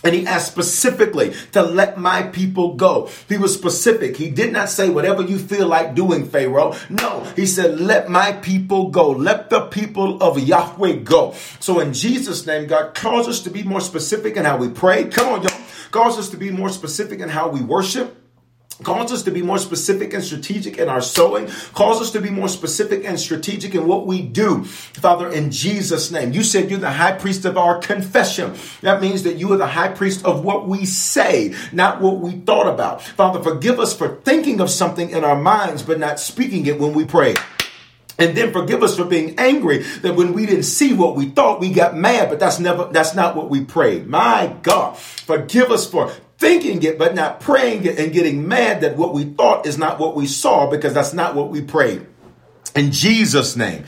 And 0.04 0.14
he 0.14 0.28
asked 0.28 0.52
specifically 0.52 1.34
to 1.54 1.64
let 1.64 1.98
my 1.98 2.24
people 2.24 2.76
go. 2.76 3.10
He 3.28 3.38
was 3.38 3.56
specific. 3.56 4.16
He 4.16 4.30
did 4.30 4.54
not 4.54 4.70
say 4.70 4.88
whatever 4.90 5.24
you 5.24 5.40
feel 5.40 5.68
like 5.68 5.96
doing, 5.96 6.28
Pharaoh. 6.28 6.76
No, 6.92 7.24
he 7.36 7.48
said, 7.48 7.80
let 7.80 8.08
my 8.08 8.34
people 8.34 8.92
go. 8.92 9.10
Let 9.10 9.50
the 9.50 9.62
people 9.62 10.22
of 10.22 10.38
Yahweh 10.38 10.98
go. 10.98 11.34
So 11.60 11.80
in 11.80 11.94
Jesus' 11.94 12.46
name, 12.46 12.68
God 12.68 12.94
calls 12.94 13.28
us 13.28 13.40
to 13.44 13.50
be 13.50 13.64
more 13.64 13.82
specific 13.82 14.38
in 14.38 14.46
how 14.46 14.58
we 14.58 14.70
pray. 14.70 15.06
Come 15.06 15.34
on, 15.34 15.42
y'all. 15.42 15.62
Calls 15.90 16.20
us 16.20 16.30
to 16.30 16.38
be 16.38 16.52
more 16.52 16.70
specific 16.70 17.20
in 17.20 17.30
how 17.30 17.50
we 17.50 17.62
worship 17.62 18.25
Calls 18.84 19.14
us 19.14 19.24
to 19.24 19.32
be 19.32 19.42
more 19.42 19.58
specific 19.58 20.14
and 20.14 20.24
strategic 20.24 20.78
in 20.78 20.90
our 20.90 21.02
sowing. 21.02 21.48
Calls 21.74 22.02
us 22.02 22.12
to 22.12 22.20
be 22.20 22.30
more 22.30 22.50
specific 22.50 23.06
and 23.06 23.18
strategic 23.18 23.74
in 23.74 23.88
what 23.88 24.06
we 24.06 24.22
do. 24.22 24.66
Father, 24.66 25.32
in 25.32 25.50
Jesus' 25.50 26.12
name, 26.12 26.34
you 26.34 26.44
said 26.44 26.70
you're 26.70 26.80
the 26.80 26.92
high 26.92 27.14
priest 27.14 27.46
of 27.46 27.58
our 27.58 27.80
confession. 27.80 28.54
That 28.82 29.02
means 29.02 29.24
that 29.24 29.38
you 29.38 29.54
are 29.54 29.58
the 29.58 29.66
high 29.66 29.94
priest 29.94 30.26
of 30.26 30.44
what 30.44 30.68
we 30.68 30.86
say, 30.86 31.56
not 31.72 32.02
what 32.02 32.18
we 32.18 32.34
thought 32.34 32.68
about. 32.68 33.02
Father, 33.02 33.42
forgive 33.42 33.80
us 33.80 33.96
for 33.96 34.18
thinking 34.24 34.60
of 34.60 34.70
something 34.70 35.10
in 35.10 35.24
our 35.24 35.40
minds, 35.42 35.82
but 35.82 35.98
not 35.98 36.20
speaking 36.20 36.66
it 36.66 36.78
when 36.78 36.94
we 36.94 37.06
pray. 37.06 37.34
And 38.18 38.36
then 38.36 38.52
forgive 38.54 38.84
us 38.84 38.96
for 38.96 39.06
being 39.06 39.38
angry 39.38 39.80
that 39.80 40.16
when 40.16 40.34
we 40.34 40.46
didn't 40.46 40.64
see 40.64 40.94
what 40.94 41.16
we 41.16 41.30
thought, 41.30 41.60
we 41.60 41.72
got 41.72 41.96
mad, 41.96 42.30
but 42.30 42.40
that's 42.40 42.60
never, 42.60 42.86
that's 42.86 43.14
not 43.14 43.36
what 43.36 43.50
we 43.50 43.64
prayed. 43.64 44.08
My 44.08 44.56
God, 44.64 44.98
forgive 44.98 45.72
us 45.72 45.90
for 45.90 46.14
thinking 46.38 46.84
it, 46.84 46.98
but 46.98 47.16
not 47.16 47.40
praying 47.40 47.86
it 47.86 48.00
and 48.00 48.12
getting 48.12 48.48
mad 48.48 48.82
that 48.82 48.98
what 48.98 49.14
we 49.14 49.26
thought 49.26 49.66
is 49.66 49.78
not 49.78 50.00
what 50.00 50.16
we 50.16 50.28
saw 50.28 50.70
because 50.70 50.94
that's 50.94 51.14
not 51.14 51.36
what 51.36 51.50
we 51.50 51.62
prayed. 51.62 52.06
In 52.76 52.92
Jesus' 52.92 53.56
name. 53.56 53.86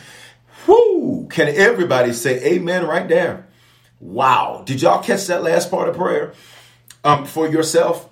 Whoo! 0.65 1.27
Can 1.29 1.47
everybody 1.47 2.13
say 2.13 2.53
amen 2.53 2.85
right 2.85 3.07
there? 3.07 3.47
Wow. 3.99 4.63
Did 4.65 4.81
y'all 4.81 5.03
catch 5.03 5.27
that 5.27 5.43
last 5.43 5.71
part 5.71 5.89
of 5.89 5.95
prayer? 5.95 6.33
Um, 7.03 7.25
for 7.25 7.47
yourself? 7.47 8.09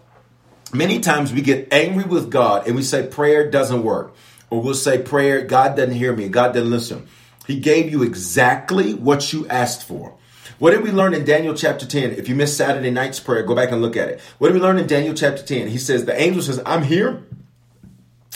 Many 0.74 1.00
times 1.00 1.32
we 1.32 1.42
get 1.42 1.72
angry 1.72 2.04
with 2.04 2.30
God 2.30 2.68
and 2.68 2.76
we 2.76 2.82
say 2.82 3.08
prayer 3.08 3.50
doesn't 3.50 3.84
work. 3.84 4.16
Or 4.50 4.62
we'll 4.62 4.74
say 4.74 5.02
prayer, 5.02 5.42
God 5.42 5.76
doesn't 5.76 5.96
hear 5.96 6.16
me, 6.16 6.30
God 6.30 6.54
doesn't 6.54 6.70
listen. 6.70 7.08
He 7.48 7.60
gave 7.60 7.92
you 7.92 8.04
exactly 8.04 8.94
what 8.94 9.32
you 9.32 9.48
asked 9.48 9.88
for. 9.88 10.18
What 10.58 10.72
did 10.72 10.84
we 10.84 10.92
learn 10.92 11.14
in 11.14 11.26
Daniel 11.26 11.54
chapter 11.54 11.86
10? 11.86 12.12
If 12.12 12.30
you 12.30 12.36
missed 12.36 12.56
Saturday 12.56 12.90
night's 12.90 13.20
prayer, 13.20 13.44
go 13.44 13.56
back 13.56 13.72
and 13.72 13.82
look 13.82 13.98
at 13.98 14.08
it. 14.10 14.22
What 14.38 14.48
did 14.48 14.54
we 14.56 14.62
learn 14.62 14.78
in 14.78 14.88
Daniel 14.88 15.14
chapter 15.14 15.44
10? 15.44 15.68
He 15.68 15.78
says, 15.78 16.06
The 16.06 16.20
angel 16.20 16.42
says, 16.42 16.62
I'm 16.66 16.84
here 16.84 17.24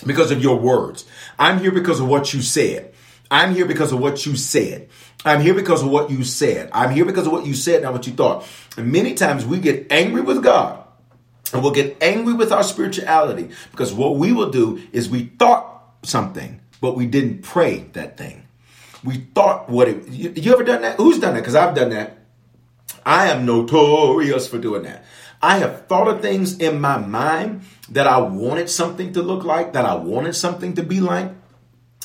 because 0.06 0.30
of 0.32 0.42
your 0.42 0.58
words. 0.58 1.06
I'm 1.38 1.60
here 1.60 1.72
because 1.72 2.00
of 2.00 2.08
what 2.08 2.34
you 2.34 2.42
said. 2.42 2.94
I'm 3.32 3.54
here 3.54 3.66
because 3.66 3.92
of 3.92 4.00
what 4.00 4.26
you 4.26 4.36
said. 4.36 4.90
I'm 5.24 5.42
here 5.42 5.54
because 5.54 5.82
of 5.82 5.90
what 5.90 6.10
you 6.10 6.24
said. 6.24 6.70
I'm 6.74 6.92
here 6.92 7.06
because 7.06 7.26
of 7.26 7.32
what 7.32 7.46
you 7.46 7.54
said, 7.54 7.84
not 7.84 7.94
what 7.94 8.08
you 8.08 8.14
thought. 8.14 8.46
And 8.76 8.92
many 8.92 9.14
times 9.14 9.46
we 9.46 9.60
get 9.60 9.92
angry 9.92 10.22
with 10.22 10.44
God 10.44 10.84
and 11.54 11.62
we'll 11.62 11.72
get 11.72 12.02
angry 12.02 12.34
with 12.34 12.52
our 12.52 12.64
spirituality 12.64 13.50
because 13.72 13.94
what 13.94 14.16
we 14.16 14.34
will 14.34 14.50
do 14.50 14.82
is 14.92 15.10
we 15.10 15.26
thought 15.26 15.84
something, 16.04 16.62
but 16.82 16.96
we 16.96 17.06
didn't 17.06 17.44
pray 17.44 17.80
that 17.94 18.18
thing. 18.18 18.46
We 19.04 19.16
thought 19.34 19.70
what 19.70 19.88
it. 19.88 20.08
You, 20.08 20.34
you 20.36 20.54
ever 20.54 20.64
done 20.64 20.82
that? 20.82 20.98
Who's 20.98 21.20
done 21.20 21.34
that? 21.34 21.42
Because 21.42 21.56
I've 21.56 21.76
done 21.76 21.92
that. 21.92 22.18
I 23.06 23.28
am 23.28 23.46
notorious 23.46 24.48
for 24.48 24.58
doing 24.58 24.84
that. 24.84 25.06
I 25.42 25.58
have 25.60 25.88
thought 25.88 26.08
of 26.08 26.22
things 26.22 26.58
in 26.60 26.82
my 26.82 26.98
mind 26.98 27.62
that 27.90 28.08
I 28.08 28.20
wanted 28.20 28.70
something 28.70 29.14
to 29.14 29.22
look 29.22 29.44
like, 29.46 29.74
that 29.74 29.86
I 29.86 29.96
wanted 29.96 30.36
something 30.36 30.74
to 30.76 30.84
be 30.84 31.00
like, 31.00 31.32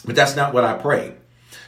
but 0.04 0.14
that's 0.14 0.36
not 0.36 0.54
what 0.54 0.64
I 0.64 0.74
prayed. 0.74 1.14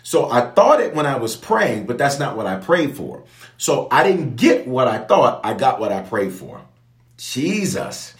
So 0.03 0.31
I 0.31 0.53
thought 0.53 0.81
it 0.81 0.95
when 0.95 1.07
I 1.07 1.17
was 1.17 1.35
praying, 1.35 1.87
but 1.87 1.99
that's 1.99 2.21
not 2.21 2.37
what 2.37 2.47
I 2.47 2.57
prayed 2.57 2.97
for. 2.97 3.25
So 3.59 3.89
I 3.91 4.05
didn't 4.05 4.37
get 4.37 4.67
what 4.67 4.87
I 4.87 4.99
thought, 4.99 5.41
I 5.45 5.55
got 5.55 5.81
what 5.81 5.91
I 5.91 6.03
prayed 6.03 6.33
for. 6.33 6.63
Jesus. 7.17 8.15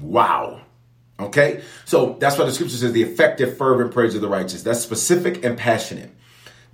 Wow. 0.00 0.62
Okay? 1.18 1.62
So 1.84 2.16
that's 2.20 2.38
why 2.38 2.44
the 2.44 2.52
scripture 2.52 2.76
says 2.76 2.92
the 2.92 3.02
effective, 3.02 3.56
fervent 3.56 3.92
prayers 3.92 4.14
of 4.14 4.20
the 4.20 4.28
righteous. 4.28 4.62
That's 4.62 4.80
specific 4.80 5.44
and 5.44 5.58
passionate. 5.58 6.10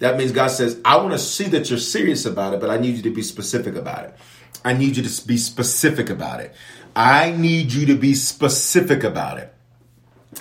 That 0.00 0.16
means 0.16 0.32
God 0.32 0.48
says, 0.48 0.80
I 0.84 0.96
want 0.96 1.12
to 1.12 1.18
see 1.18 1.44
that 1.44 1.70
you're 1.70 1.78
serious 1.78 2.26
about 2.26 2.54
it, 2.54 2.60
but 2.60 2.68
I 2.68 2.78
need 2.78 2.96
you 2.96 3.02
to 3.02 3.10
be 3.10 3.22
specific 3.22 3.74
about 3.74 4.04
it. 4.04 4.16
I 4.64 4.72
need 4.72 4.96
you 4.96 5.02
to 5.02 5.26
be 5.26 5.36
specific 5.36 6.10
about 6.10 6.40
it. 6.40 6.54
I 6.96 7.32
need 7.32 7.72
you 7.72 7.86
to 7.86 7.94
be 7.94 8.14
specific 8.14 9.04
about 9.04 9.38
it. 9.38 9.54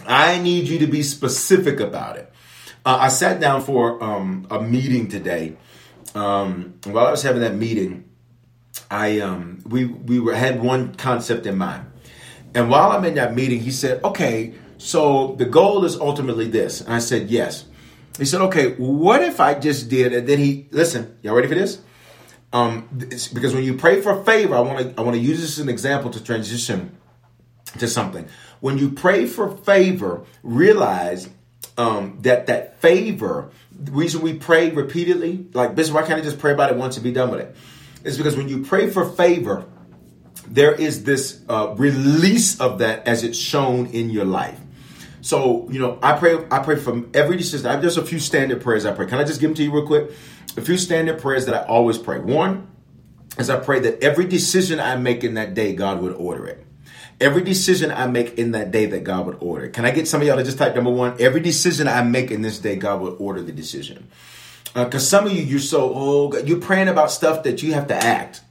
I 0.06 0.40
need 0.40 0.68
you 0.68 0.80
to 0.80 0.88
be 0.88 1.04
specific 1.04 1.80
about 1.80 2.18
it. 2.18 2.32
Uh, 2.86 2.98
I 3.02 3.08
sat 3.10 3.40
down 3.40 3.62
for 3.62 4.04
um, 4.04 4.48
a 4.50 4.62
meeting 4.62 5.08
today. 5.08 5.56
Um, 6.16 6.76
while 6.86 7.08
I 7.08 7.12
was 7.12 7.24
having 7.24 7.42
that 7.42 7.56
meeting, 7.56 8.10
I 8.92 9.20
um, 9.20 9.62
we 9.66 9.86
we 9.86 10.20
were, 10.20 10.36
had 10.36 10.62
one 10.62 10.96
concept 10.96 11.46
in 11.46 11.58
mind, 11.58 11.86
and 12.56 12.70
while 12.70 12.92
I'm 12.92 13.06
in 13.06 13.16
that 13.16 13.36
meeting, 13.36 13.60
he 13.60 13.72
said, 13.72 14.04
"Okay, 14.04 14.54
so 14.78 15.36
the 15.38 15.46
goal 15.46 15.86
is 15.86 15.96
ultimately 15.96 16.48
this." 16.48 16.82
And 16.82 16.94
I 16.94 17.00
said, 17.00 17.30
"Yes." 17.30 17.66
He 18.18 18.26
said, 18.26 18.42
"Okay, 18.42 18.74
what 18.74 19.24
if 19.24 19.40
I 19.40 19.56
just 19.56 19.90
did?" 19.90 20.14
And 20.14 20.28
then 20.28 20.40
he 20.40 20.68
listen. 20.72 21.18
Y'all 21.22 21.36
ready 21.36 21.48
for 21.48 21.56
this? 21.56 21.80
Um, 22.54 22.88
because 23.34 23.56
when 23.56 23.64
you 23.64 23.74
pray 23.74 24.00
for 24.02 24.24
favor, 24.24 24.56
I 24.56 24.60
want 24.60 24.80
to 24.80 25.02
I 25.02 25.04
want 25.04 25.16
to 25.16 25.22
use 25.22 25.42
this 25.42 25.58
as 25.58 25.60
an 25.60 25.70
example 25.70 26.12
to 26.12 26.24
transition 26.24 26.96
to 27.80 27.88
something. 27.88 28.28
When 28.60 28.78
you 28.78 28.92
pray 28.92 29.26
for 29.26 29.58
favor, 29.58 30.24
realize 30.44 31.30
um, 31.78 32.20
that 32.22 32.48
that 32.48 32.80
favor. 32.80 33.50
The 33.72 33.92
reason 33.92 34.22
we 34.22 34.36
pray 34.36 34.70
repeatedly, 34.70 35.48
like 35.54 35.74
Bishop, 35.74 35.96
why 35.96 36.04
can't 36.04 36.20
I 36.20 36.24
just 36.24 36.38
pray 36.38 36.54
about 36.54 36.72
it 36.72 36.78
once 36.78 36.96
and 36.96 37.04
be 37.04 37.12
done 37.12 37.32
with 37.32 37.40
it? 37.40 37.56
Is 38.04 38.18
because 38.18 38.38
when 38.38 38.48
you 38.48 38.64
pray 38.64 38.90
for 38.90 39.10
favor, 39.10 39.66
there 40.48 40.74
is 40.74 41.04
this 41.04 41.42
uh, 41.50 41.74
release 41.78 42.60
of 42.60 42.80
that 42.80 43.08
as 43.08 43.24
it's 43.24 43.38
shown 43.38 43.88
in 43.88 44.10
your 44.10 44.26
life. 44.26 44.60
So 45.22 45.70
you 45.72 45.80
know, 45.80 45.98
I 46.04 46.18
pray. 46.18 46.46
I 46.52 46.60
pray 46.60 46.76
from 46.76 47.10
every 47.14 47.38
decision. 47.38 47.66
I 47.66 47.72
have 47.72 47.82
just 47.82 47.98
a 47.98 48.06
few 48.06 48.20
standard 48.20 48.62
prayers 48.62 48.86
I 48.86 48.92
pray. 48.92 49.08
Can 49.08 49.20
I 49.20 49.24
just 49.24 49.40
give 49.40 49.50
them 49.50 49.56
to 49.56 49.64
you 49.64 49.72
real 49.72 49.88
quick? 49.88 50.12
A 50.58 50.62
few 50.62 50.78
standard 50.78 51.20
prayers 51.20 51.46
that 51.46 51.56
I 51.56 51.66
always 51.66 51.98
pray. 51.98 52.20
One 52.20 52.68
is 53.38 53.50
I 53.50 53.58
pray 53.58 53.80
that 53.80 54.04
every 54.04 54.26
decision 54.26 54.80
I 54.80 54.98
make 54.98 55.24
in 55.24 55.36
that 55.36 55.54
day, 55.54 55.74
God 55.74 56.02
would 56.02 56.14
order 56.14 56.46
it. 56.46 56.66
Every 57.22 57.42
decision 57.42 57.90
I 57.90 58.08
make 58.08 58.38
in 58.38 58.52
that 58.52 58.72
day, 58.72 58.86
that 58.88 59.04
God 59.04 59.26
would 59.26 59.38
order. 59.40 59.70
Can 59.70 59.86
I 59.86 59.92
get 59.92 60.08
some 60.08 60.22
of 60.22 60.28
y'all 60.28 60.36
to 60.36 60.44
just 60.44 60.58
type 60.58 60.76
number 60.76 60.92
one? 60.92 61.16
Every 61.20 61.40
decision 61.40 61.88
I 61.88 62.04
make 62.04 62.32
in 62.32 62.42
this 62.42 62.60
day, 62.60 62.76
God 62.76 63.02
would 63.02 63.16
order 63.20 63.42
the 63.42 63.52
decision. 63.52 64.10
Because 64.74 64.96
uh, 64.96 65.18
some 65.18 65.28
of 65.28 65.32
you, 65.32 65.42
you're 65.42 65.60
so 65.60 65.94
oh, 65.96 66.38
you're 66.40 66.60
praying 66.60 66.90
about 66.90 67.12
stuff 67.12 67.44
that 67.44 67.64
you 67.64 67.74
have 67.74 67.88
to 67.88 67.96
act. 67.96 68.42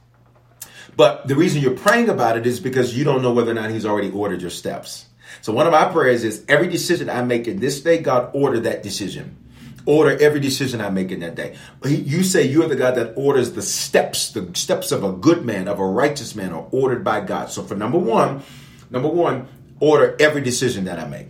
But 0.95 1.27
the 1.27 1.35
reason 1.35 1.61
you're 1.61 1.77
praying 1.77 2.09
about 2.09 2.37
it 2.37 2.45
is 2.45 2.59
because 2.59 2.97
you 2.97 3.03
don't 3.03 3.21
know 3.21 3.33
whether 3.33 3.51
or 3.51 3.55
not 3.55 3.71
He's 3.71 3.85
already 3.85 4.11
ordered 4.11 4.41
your 4.41 4.49
steps. 4.49 5.05
So 5.41 5.51
one 5.51 5.65
of 5.65 5.71
my 5.71 5.85
prayers 5.85 6.23
is 6.23 6.45
every 6.47 6.67
decision 6.67 7.09
I 7.09 7.23
make 7.23 7.47
in 7.47 7.59
this 7.59 7.81
day, 7.81 7.97
God 7.99 8.31
order 8.33 8.59
that 8.61 8.83
decision. 8.83 9.37
Order 9.85 10.17
every 10.21 10.39
decision 10.39 10.79
I 10.79 10.89
make 10.89 11.11
in 11.11 11.19
that 11.21 11.35
day. 11.35 11.57
You 11.83 12.23
say 12.23 12.47
you're 12.47 12.69
the 12.69 12.75
God 12.75 12.95
that 12.95 13.13
orders 13.17 13.51
the 13.51 13.61
steps. 13.61 14.31
The 14.31 14.49
steps 14.53 14.93
of 14.93 15.03
a 15.03 15.11
good 15.11 15.43
man, 15.43 15.67
of 15.67 15.79
a 15.79 15.85
righteous 15.85 16.35
man, 16.35 16.53
are 16.53 16.67
ordered 16.71 17.03
by 17.03 17.19
God. 17.19 17.49
So 17.49 17.63
for 17.63 17.75
number 17.75 17.97
one, 17.97 18.43
number 18.89 19.09
one, 19.09 19.47
order 19.81 20.15
every 20.19 20.41
decision 20.41 20.85
that 20.85 20.99
I 20.99 21.07
make. 21.07 21.27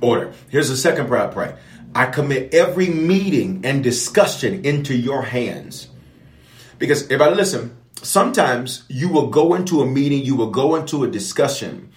Order. 0.00 0.32
Here's 0.48 0.70
the 0.70 0.76
second 0.76 1.08
prayer 1.08 1.28
I 1.28 1.32
pray. 1.32 1.56
I 1.94 2.06
commit 2.06 2.54
every 2.54 2.88
meeting 2.88 3.60
and 3.64 3.84
discussion 3.84 4.64
into 4.64 4.96
your 4.96 5.22
hands. 5.22 5.88
Because 6.78 7.02
everybody 7.04 7.36
listen, 7.36 7.76
sometimes 8.02 8.84
you 8.88 9.08
will 9.08 9.28
go 9.28 9.54
into 9.54 9.80
a 9.80 9.86
meeting, 9.86 10.24
you 10.24 10.36
will 10.36 10.50
go 10.50 10.74
into 10.74 11.04
a 11.04 11.10
discussion, 11.10 11.90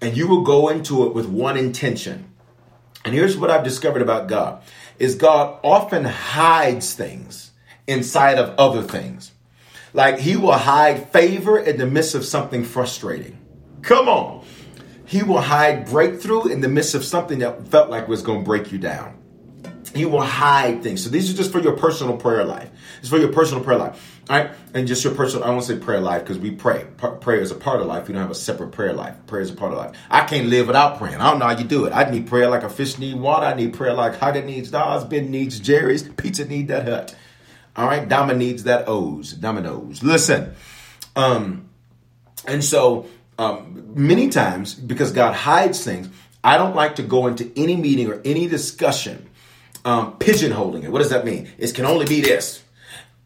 and 0.00 0.16
you 0.16 0.28
will 0.28 0.42
go 0.42 0.68
into 0.68 1.06
it 1.06 1.14
with 1.14 1.26
one 1.26 1.56
intention. 1.56 2.28
And 3.04 3.14
here's 3.14 3.36
what 3.36 3.50
I've 3.50 3.64
discovered 3.64 4.02
about 4.02 4.28
God 4.28 4.62
is 4.98 5.14
God 5.14 5.58
often 5.64 6.04
hides 6.04 6.94
things 6.94 7.50
inside 7.86 8.38
of 8.38 8.54
other 8.58 8.82
things. 8.82 9.32
Like 9.92 10.18
he 10.18 10.36
will 10.36 10.52
hide 10.52 11.10
favor 11.10 11.58
in 11.58 11.78
the 11.78 11.86
midst 11.86 12.14
of 12.14 12.24
something 12.24 12.64
frustrating. 12.64 13.38
Come 13.82 14.08
on. 14.08 14.44
He 15.04 15.22
will 15.22 15.40
hide 15.40 15.86
breakthrough 15.86 16.46
in 16.46 16.60
the 16.60 16.68
midst 16.68 16.94
of 16.94 17.04
something 17.04 17.40
that 17.40 17.68
felt 17.68 17.90
like 17.90 18.08
was 18.08 18.22
going 18.22 18.40
to 18.40 18.44
break 18.44 18.72
you 18.72 18.78
down. 18.78 19.18
He 19.94 20.06
will 20.06 20.22
hide 20.22 20.82
things. 20.82 21.04
So 21.04 21.10
these 21.10 21.30
are 21.32 21.36
just 21.36 21.52
for 21.52 21.60
your 21.60 21.76
personal 21.76 22.16
prayer 22.16 22.44
life. 22.44 22.70
It's 23.02 23.10
for 23.10 23.18
your 23.18 23.32
personal 23.32 23.64
prayer 23.64 23.78
life. 23.78 24.20
All 24.30 24.38
right. 24.38 24.52
And 24.74 24.86
just 24.86 25.02
your 25.02 25.12
personal, 25.12 25.44
I 25.44 25.50
won't 25.50 25.64
say 25.64 25.76
prayer 25.76 26.00
life 26.00 26.22
because 26.22 26.38
we 26.38 26.52
pray. 26.52 26.86
prayer 27.20 27.40
is 27.40 27.50
a 27.50 27.56
part 27.56 27.80
of 27.80 27.88
life. 27.88 28.06
We 28.06 28.14
don't 28.14 28.22
have 28.22 28.30
a 28.30 28.34
separate 28.34 28.70
prayer 28.70 28.92
life. 28.92 29.16
Prayer 29.26 29.42
is 29.42 29.50
a 29.50 29.54
part 29.54 29.72
of 29.72 29.78
life. 29.78 29.96
I 30.08 30.24
can't 30.24 30.46
live 30.46 30.68
without 30.68 30.98
praying. 30.98 31.16
I 31.16 31.28
don't 31.28 31.40
know 31.40 31.46
how 31.46 31.58
you 31.58 31.64
do 31.64 31.84
it. 31.86 31.92
I 31.92 32.08
need 32.08 32.28
prayer 32.28 32.48
like 32.48 32.62
a 32.62 32.68
fish 32.68 32.98
need 32.98 33.16
water. 33.16 33.44
I 33.44 33.54
need 33.54 33.74
prayer 33.74 33.92
like 33.92 34.14
Häagen 34.20 34.44
needs 34.44 34.70
Dazs. 34.70 35.10
Ben 35.10 35.32
needs 35.32 35.58
Jerry's. 35.58 36.04
Pizza 36.04 36.44
need 36.44 36.68
that 36.68 36.86
hut. 36.86 37.16
All 37.74 37.86
right. 37.86 38.08
Dama 38.08 38.34
needs 38.34 38.62
that 38.62 38.84
O's. 38.86 39.32
Domino's. 39.32 40.04
Listen. 40.04 40.54
Um, 41.16 41.68
and 42.46 42.62
so 42.62 43.06
um, 43.36 43.94
many 43.96 44.28
times, 44.28 44.74
because 44.74 45.10
God 45.10 45.34
hides 45.34 45.84
things, 45.84 46.08
I 46.44 46.56
don't 46.56 46.76
like 46.76 46.94
to 46.96 47.02
go 47.02 47.26
into 47.26 47.50
any 47.56 47.74
meeting 47.74 48.08
or 48.08 48.20
any 48.24 48.46
discussion 48.46 49.28
um, 49.84 50.18
pigeonholing 50.18 50.84
it. 50.84 50.92
What 50.92 51.00
does 51.00 51.10
that 51.10 51.24
mean? 51.24 51.50
It 51.58 51.74
can 51.74 51.84
only 51.84 52.06
be 52.06 52.20
this. 52.20 52.62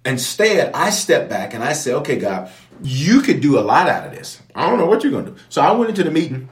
Instead, 0.07 0.73
I 0.73 0.91
step 0.91 1.29
back 1.29 1.53
and 1.53 1.65
I 1.65 1.73
say, 1.73 1.93
okay, 1.95 2.17
God, 2.17 2.51
you 2.83 3.21
could 3.21 3.41
do 3.41 3.59
a 3.59 3.61
lot 3.61 3.89
out 3.89 4.07
of 4.07 4.13
this. 4.13 4.41
I 4.55 4.69
don't 4.69 4.79
know 4.79 4.87
what 4.87 5.03
you're 5.03 5.13
going 5.13 5.25
to 5.27 5.31
do. 5.33 5.37
So 5.49 5.61
I 5.61 5.73
went 5.73 5.91
into 5.91 6.05
the 6.05 6.11
meeting 6.11 6.49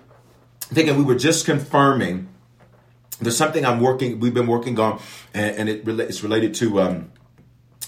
thinking 0.61 0.97
we 0.97 1.05
were 1.05 1.15
just 1.15 1.47
confirming 1.47 2.29
there's 3.21 3.37
something 3.37 3.65
I'm 3.65 3.81
working, 3.81 4.19
we've 4.19 4.35
been 4.35 4.49
working 4.49 4.79
on, 4.81 5.01
and, 5.33 5.57
and 5.57 5.69
it, 5.69 5.89
it's 6.01 6.23
related 6.25 6.55
to 6.55 6.81
um, 6.81 7.13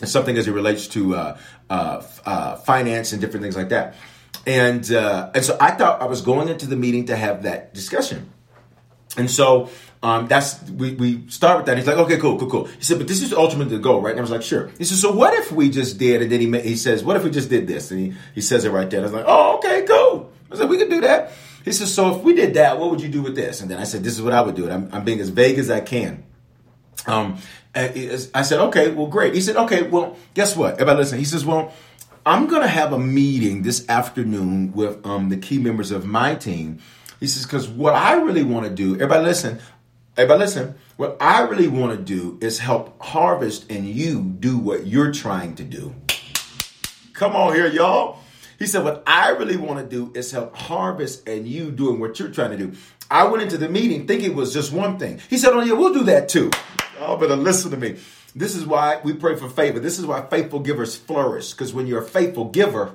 something 0.05 0.37
as 0.37 0.47
it 0.47 0.53
relates 0.53 0.87
to 0.89 1.17
uh, 1.17 1.39
uh, 1.69 2.03
uh, 2.25 2.57
finance 2.57 3.13
and 3.13 3.21
different 3.21 3.43
things 3.43 3.57
like 3.57 3.71
that. 3.71 3.97
And 4.47 4.91
uh, 4.93 5.31
and 5.35 5.45
so 5.45 5.57
I 5.61 5.73
thought 5.73 6.01
I 6.01 6.05
was 6.05 6.21
going 6.21 6.49
into 6.49 6.67
the 6.67 6.77
meeting 6.77 7.07
to 7.07 7.17
have 7.17 7.43
that 7.43 7.75
discussion. 7.75 8.31
And 9.17 9.29
so 9.29 9.71
um, 10.07 10.29
that's 10.29 10.63
we, 10.71 10.95
we 10.95 11.29
start 11.29 11.57
with 11.57 11.67
that. 11.67 11.77
He's 11.77 11.87
like, 11.89 11.97
okay, 11.97 12.17
cool, 12.17 12.39
cool, 12.39 12.49
cool. 12.49 12.65
He 12.67 12.85
said, 12.85 12.99
but 12.99 13.09
this 13.09 13.23
is 13.23 13.33
ultimately 13.33 13.77
the 13.77 13.83
goal, 13.83 14.01
right? 14.01 14.13
And 14.13 14.21
I 14.21 14.23
was 14.23 14.31
like, 14.31 14.43
sure. 14.43 14.69
He 14.79 14.85
said, 14.85 14.99
so 14.99 15.11
what 15.11 15.35
if 15.35 15.51
we 15.51 15.69
just 15.69 15.99
did? 15.99 16.23
And 16.23 16.31
then 16.31 16.41
he 16.41 16.61
he 16.61 16.77
says, 16.77 17.03
what 17.03 17.17
if 17.17 17.25
we 17.25 17.31
just 17.31 17.51
did 17.51 17.67
this? 17.67 17.91
And 17.91 17.99
he, 17.99 18.15
he 18.33 18.41
says 18.41 18.65
it 18.65 18.71
right 18.71 18.89
there. 18.89 19.01
I 19.01 19.03
was 19.03 19.13
like, 19.13 19.25
oh, 19.27 19.57
okay, 19.57 19.85
cool. 19.85 20.31
I 20.53 20.55
said, 20.55 20.69
we 20.69 20.79
could 20.79 20.91
do 20.91 21.01
that. 21.01 21.33
He 21.65 21.73
says, 21.73 21.93
so 21.93 22.15
if 22.15 22.23
we 22.23 22.35
did 22.35 22.55
that, 22.55 22.79
what 22.79 22.91
would 22.91 23.01
you 23.01 23.09
do 23.09 23.21
with 23.21 23.35
this? 23.35 23.61
And 23.61 23.69
then 23.69 23.79
I 23.79 23.83
said, 23.83 24.05
this 24.05 24.13
is 24.13 24.23
what 24.23 24.33
I 24.33 24.43
would 24.43 24.55
do. 24.55 24.71
I'm, 24.71 24.89
I'm 24.93 25.05
being 25.05 25.19
as 25.19 25.31
vague 25.31 25.59
as 25.59 25.69
I 25.69 25.81
can. 25.81 26.23
Um, 27.09 27.39
I 27.75 28.43
said, 28.43 28.61
okay, 28.69 28.93
well, 28.93 29.09
great. 29.09 29.35
He 29.35 29.41
said, 29.41 29.57
okay, 29.57 29.83
well, 29.83 30.17
guess 30.35 30.57
what? 30.57 30.75
Everybody 30.75 30.99
listen. 30.99 31.19
He 31.19 31.25
says, 31.25 31.45
well, 31.45 31.73
I'm 32.25 32.47
going 32.47 32.63
to 32.63 32.69
have 32.69 32.93
a 32.93 32.99
meeting 32.99 33.63
this 33.63 33.89
afternoon 33.89 34.73
with 34.73 35.05
um, 35.05 35.31
the 35.31 35.37
key 35.37 35.59
members 35.59 35.91
of 35.91 36.07
my 36.07 36.37
team. 36.37 36.79
He 37.19 37.27
says, 37.27 37.45
because 37.45 37.67
what 37.67 37.95
I 37.95 38.15
really 38.15 38.43
want 38.43 38.67
to 38.67 38.71
do, 38.71 38.95
everybody 38.95 39.25
listen, 39.25 39.59
everybody 40.17 40.41
listen, 40.41 40.75
what 40.97 41.17
I 41.21 41.43
really 41.43 41.69
want 41.69 41.97
to 41.97 42.03
do 42.03 42.39
is 42.41 42.59
help 42.59 43.01
Harvest 43.03 43.71
and 43.71 43.87
you 43.87 44.23
do 44.23 44.57
what 44.57 44.87
you're 44.87 45.13
trying 45.13 45.55
to 45.57 45.63
do. 45.63 45.95
Come 47.13 47.37
on 47.37 47.55
here, 47.55 47.67
y'all. 47.67 48.21
He 48.59 48.67
said, 48.67 48.83
what 48.85 49.03
I 49.07 49.31
really 49.31 49.59
want 49.59 49.79
to 49.79 49.87
do 49.87 50.19
is 50.19 50.31
help 50.31 50.57
Harvest 50.57 51.29
and 51.29 51.47
you 51.47 51.71
doing 51.71 52.01
what 52.01 52.19
you're 52.19 52.31
trying 52.31 52.53
to 52.53 52.57
do. 52.57 52.73
I 53.11 53.25
went 53.25 53.43
into 53.43 53.59
the 53.59 53.69
meeting 53.69 54.07
thinking 54.07 54.31
it 54.31 54.37
was 54.37 54.55
just 54.55 54.73
one 54.73 54.99
thing. 54.99 55.21
He 55.29 55.37
said, 55.37 55.53
oh 55.53 55.61
yeah, 55.61 55.75
we'll 55.75 55.93
do 55.93 56.05
that 56.05 56.31
too. 56.31 56.51
Y'all 56.99 57.19
better 57.19 57.37
listen 57.37 57.71
to 57.73 57.77
me. 57.77 57.99
This 58.35 58.55
is 58.55 58.67
why 58.67 59.01
we 59.05 59.13
pray 59.13 59.37
for 59.37 59.51
favor. 59.51 59.81
This 59.81 59.99
is 59.99 60.07
why 60.07 60.23
faithful 60.23 60.61
givers 60.61 60.97
flourish. 60.97 61.53
Because 61.53 61.75
when 61.75 61.87
you're 61.87 62.03
a 62.03 62.07
faithful 62.07 62.47
giver, 62.47 62.93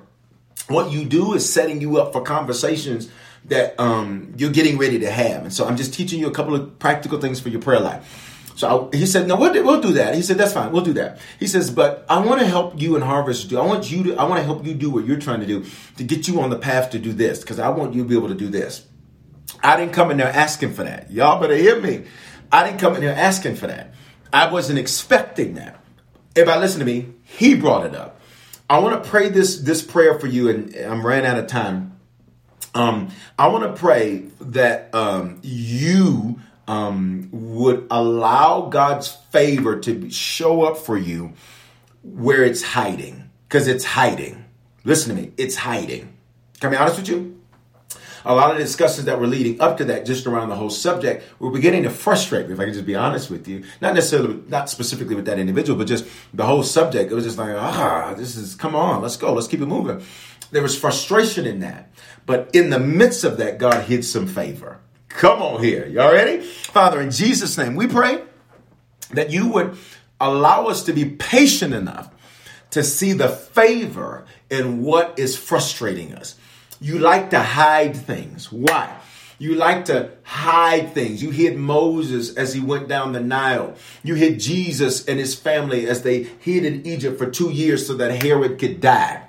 what 0.68 0.92
you 0.92 1.06
do 1.06 1.34
is 1.34 1.52
setting 1.52 1.82
you 1.82 2.00
up 2.00 2.14
for 2.14 2.22
conversations 2.22 3.10
that 3.46 3.80
um, 3.80 4.34
you're 4.38 4.52
getting 4.52 4.78
ready 4.78 5.00
to 5.00 5.12
have. 5.12 5.44
And 5.44 5.54
so 5.54 5.66
I'm 5.66 5.78
just 5.78 5.94
teaching 5.94 6.20
you 6.20 6.28
a 6.28 6.32
couple 6.32 6.56
of 6.56 6.78
practical 6.80 7.20
things 7.20 7.40
for 7.40 7.50
your 7.50 7.62
prayer 7.62 7.80
life. 7.80 8.28
So 8.56 8.90
I, 8.94 8.98
he 8.98 9.06
said, 9.06 9.28
"No, 9.28 9.36
we'll, 9.38 9.54
we'll 9.64 9.82
do 9.82 9.94
that." 9.94 10.14
He 10.14 10.22
said, 10.22 10.38
"That's 10.38 10.54
fine, 10.54 10.72
we'll 10.72 10.84
do 10.84 10.94
that." 10.94 11.20
He 11.40 11.48
says, 11.48 11.72
"But 11.72 12.06
I 12.10 12.20
want 12.20 12.42
to 12.42 12.46
help 12.46 12.80
you 12.80 12.96
and 12.96 13.04
Harvest 13.04 13.50
do. 13.50 13.58
I 13.60 13.66
want 13.66 13.90
you 13.90 14.04
to. 14.04 14.16
I 14.16 14.26
want 14.26 14.40
to 14.40 14.44
help 14.44 14.66
you 14.66 14.74
do 14.74 14.90
what 14.90 15.06
you're 15.06 15.20
trying 15.20 15.40
to 15.40 15.48
do 15.48 15.66
to 15.98 16.04
get 16.04 16.28
you 16.28 16.42
on 16.42 16.50
the 16.50 16.58
path 16.58 16.92
to 16.92 17.00
do 17.00 17.14
this 17.14 17.40
because 17.40 17.60
I 17.60 17.70
want 17.70 17.96
you 17.96 18.04
to 18.04 18.10
be 18.10 18.16
able 18.16 18.28
to 18.28 18.36
do 18.36 18.50
this." 18.50 18.86
I 19.64 19.78
didn't 19.78 19.94
come 19.94 20.12
in 20.12 20.18
there 20.18 20.28
asking 20.28 20.74
for 20.74 20.84
that. 20.84 21.12
Y'all 21.12 21.40
better 21.40 21.56
hear 21.56 21.80
me. 21.80 22.06
I 22.52 22.66
didn't 22.66 22.80
come 22.80 22.96
in 22.96 23.02
there 23.02 23.16
asking 23.16 23.56
for 23.56 23.68
that. 23.68 23.94
I 24.34 24.52
wasn't 24.52 24.80
expecting 24.80 25.56
that. 25.56 25.84
If 26.36 26.48
I 26.48 26.58
listen 26.58 26.80
to 26.80 26.86
me, 26.86 27.14
he 27.24 27.56
brought 27.56 27.86
it 27.86 27.96
up. 27.96 28.20
I 28.70 28.80
want 28.80 29.04
to 29.04 29.10
pray 29.10 29.30
this 29.30 29.60
this 29.60 29.82
prayer 29.82 30.20
for 30.20 30.28
you, 30.28 30.50
and 30.50 30.76
I'm 30.76 31.06
running 31.06 31.26
out 31.26 31.38
of 31.38 31.48
time. 31.48 32.00
Um, 32.74 33.10
I 33.38 33.48
want 33.48 33.64
to 33.64 33.80
pray 33.80 34.26
that 34.40 34.94
um, 34.96 35.40
you 35.44 36.40
um, 36.68 37.30
would 37.32 37.88
allow 37.92 38.62
God's 38.70 39.10
favor 39.10 39.80
to 39.82 40.10
show 40.10 40.64
up 40.64 40.78
for 40.78 40.98
you 40.98 41.34
where 42.04 42.44
it's 42.44 42.64
hiding, 42.64 43.30
because 43.48 43.68
it's 43.68 43.84
hiding. 43.84 44.46
Listen 44.84 45.16
to 45.16 45.22
me, 45.22 45.32
it's 45.38 45.56
hiding. 45.56 46.18
Can 46.60 46.70
I 46.70 46.72
be 46.72 46.78
honest 46.78 46.98
with 46.98 47.10
you? 47.10 47.42
a 48.26 48.36
lot 48.36 48.52
of 48.52 48.58
discussions 48.58 49.06
that 49.06 49.20
were 49.20 49.28
leading 49.28 49.60
up 49.62 49.78
to 49.78 49.86
that, 49.86 50.06
just 50.06 50.28
around 50.28 50.50
the 50.50 50.56
whole 50.56 50.70
subject, 50.70 51.24
were 51.40 51.52
beginning 51.52 51.84
to 51.84 51.90
frustrate 51.90 52.48
me. 52.48 52.54
If 52.54 52.60
I 52.60 52.66
could 52.66 52.74
just 52.74 52.86
be 52.86 52.96
honest 52.96 53.30
with 53.30 53.48
you, 53.48 53.64
not 53.82 53.94
necessarily, 53.94 54.42
not 54.48 54.70
specifically 54.70 55.16
with 55.16 55.26
that 55.26 55.40
individual, 55.40 55.78
but 55.78 55.88
just 55.88 56.06
the 56.34 56.46
whole 56.46 56.64
subject. 56.64 57.12
It 57.12 57.16
was 57.16 57.24
just 57.24 57.38
like, 57.38 57.56
ah, 57.56 58.14
this 58.16 58.36
is, 58.36 58.56
come 58.56 58.76
on, 58.76 59.02
let's 59.02 59.18
go, 59.18 59.34
let's 59.34 59.48
keep 59.48 59.62
it 59.62 59.66
moving. 59.66 60.06
There 60.52 60.62
was 60.62 60.78
frustration 60.78 61.46
in 61.46 61.62
that, 61.62 61.92
but 62.26 62.50
in 62.54 62.70
the 62.70 62.80
midst 62.80 63.24
of 63.24 63.38
that, 63.38 63.58
God 63.58 63.84
hid 63.84 64.06
some 64.06 64.28
favor. 64.28 64.80
Come 65.10 65.42
on 65.42 65.64
here, 65.64 65.88
y'all 65.88 66.12
ready? 66.12 66.42
Father, 66.42 67.02
in 67.02 67.12
Jesus' 67.12 67.58
name, 67.58 67.76
we 67.76 67.88
pray 67.88 68.24
that 69.12 69.30
you 69.30 69.50
would 69.50 69.78
allow 70.20 70.68
us 70.68 70.84
to 70.84 70.94
be 70.94 71.06
patient 71.06 71.74
enough 71.74 72.10
to 72.72 72.84
see 72.84 73.14
the 73.14 73.28
favor 73.30 74.26
in 74.50 74.82
what 74.82 75.20
is 75.20 75.36
frustrating 75.36 76.14
us. 76.14 76.36
You 76.80 77.00
like 77.00 77.30
to 77.32 77.40
hide 77.40 77.96
things. 77.96 78.52
Why? 78.52 78.98
You 79.38 79.56
like 79.56 79.86
to 79.86 80.12
hide 80.24 80.94
things. 80.94 81.22
You 81.22 81.32
hid 81.32 81.58
Moses 81.58 82.36
as 82.38 82.54
he 82.54 82.62
went 82.62 82.88
down 82.88 83.12
the 83.12 83.20
Nile. 83.20 83.76
You 84.04 84.16
hid 84.16 84.40
Jesus 84.40 85.06
and 85.06 85.20
his 85.20 85.36
family 85.36 85.88
as 85.88 86.04
they 86.04 86.24
hid 86.40 86.64
in 86.64 86.86
Egypt 86.86 87.18
for 87.18 87.30
two 87.30 87.50
years 87.50 87.86
so 87.86 87.96
that 87.96 88.24
Herod 88.24 88.60
could 88.60 88.80
die. 88.80 89.28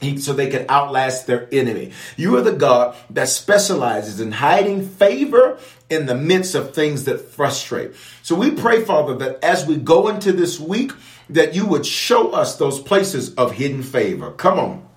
So 0.00 0.32
they 0.32 0.48
could 0.48 0.66
outlast 0.68 1.26
their 1.26 1.48
enemy. 1.52 1.90
You 2.16 2.36
are 2.36 2.40
the 2.40 2.52
God 2.52 2.96
that 3.10 3.28
specializes 3.28 4.20
in 4.20 4.30
hiding 4.30 4.88
favor 4.88 5.58
in 5.90 6.06
the 6.06 6.14
midst 6.14 6.54
of 6.54 6.72
things 6.72 7.04
that 7.04 7.18
frustrate. 7.18 7.92
So 8.22 8.36
we 8.36 8.52
pray, 8.52 8.84
Father, 8.84 9.16
that 9.16 9.42
as 9.42 9.66
we 9.66 9.76
go 9.76 10.08
into 10.08 10.32
this 10.32 10.60
week, 10.60 10.92
that 11.30 11.54
you 11.54 11.66
would 11.66 11.84
show 11.84 12.30
us 12.30 12.56
those 12.56 12.80
places 12.80 13.34
of 13.34 13.52
hidden 13.52 13.82
favor. 13.82 14.30
Come 14.32 14.58
on. 14.58 14.88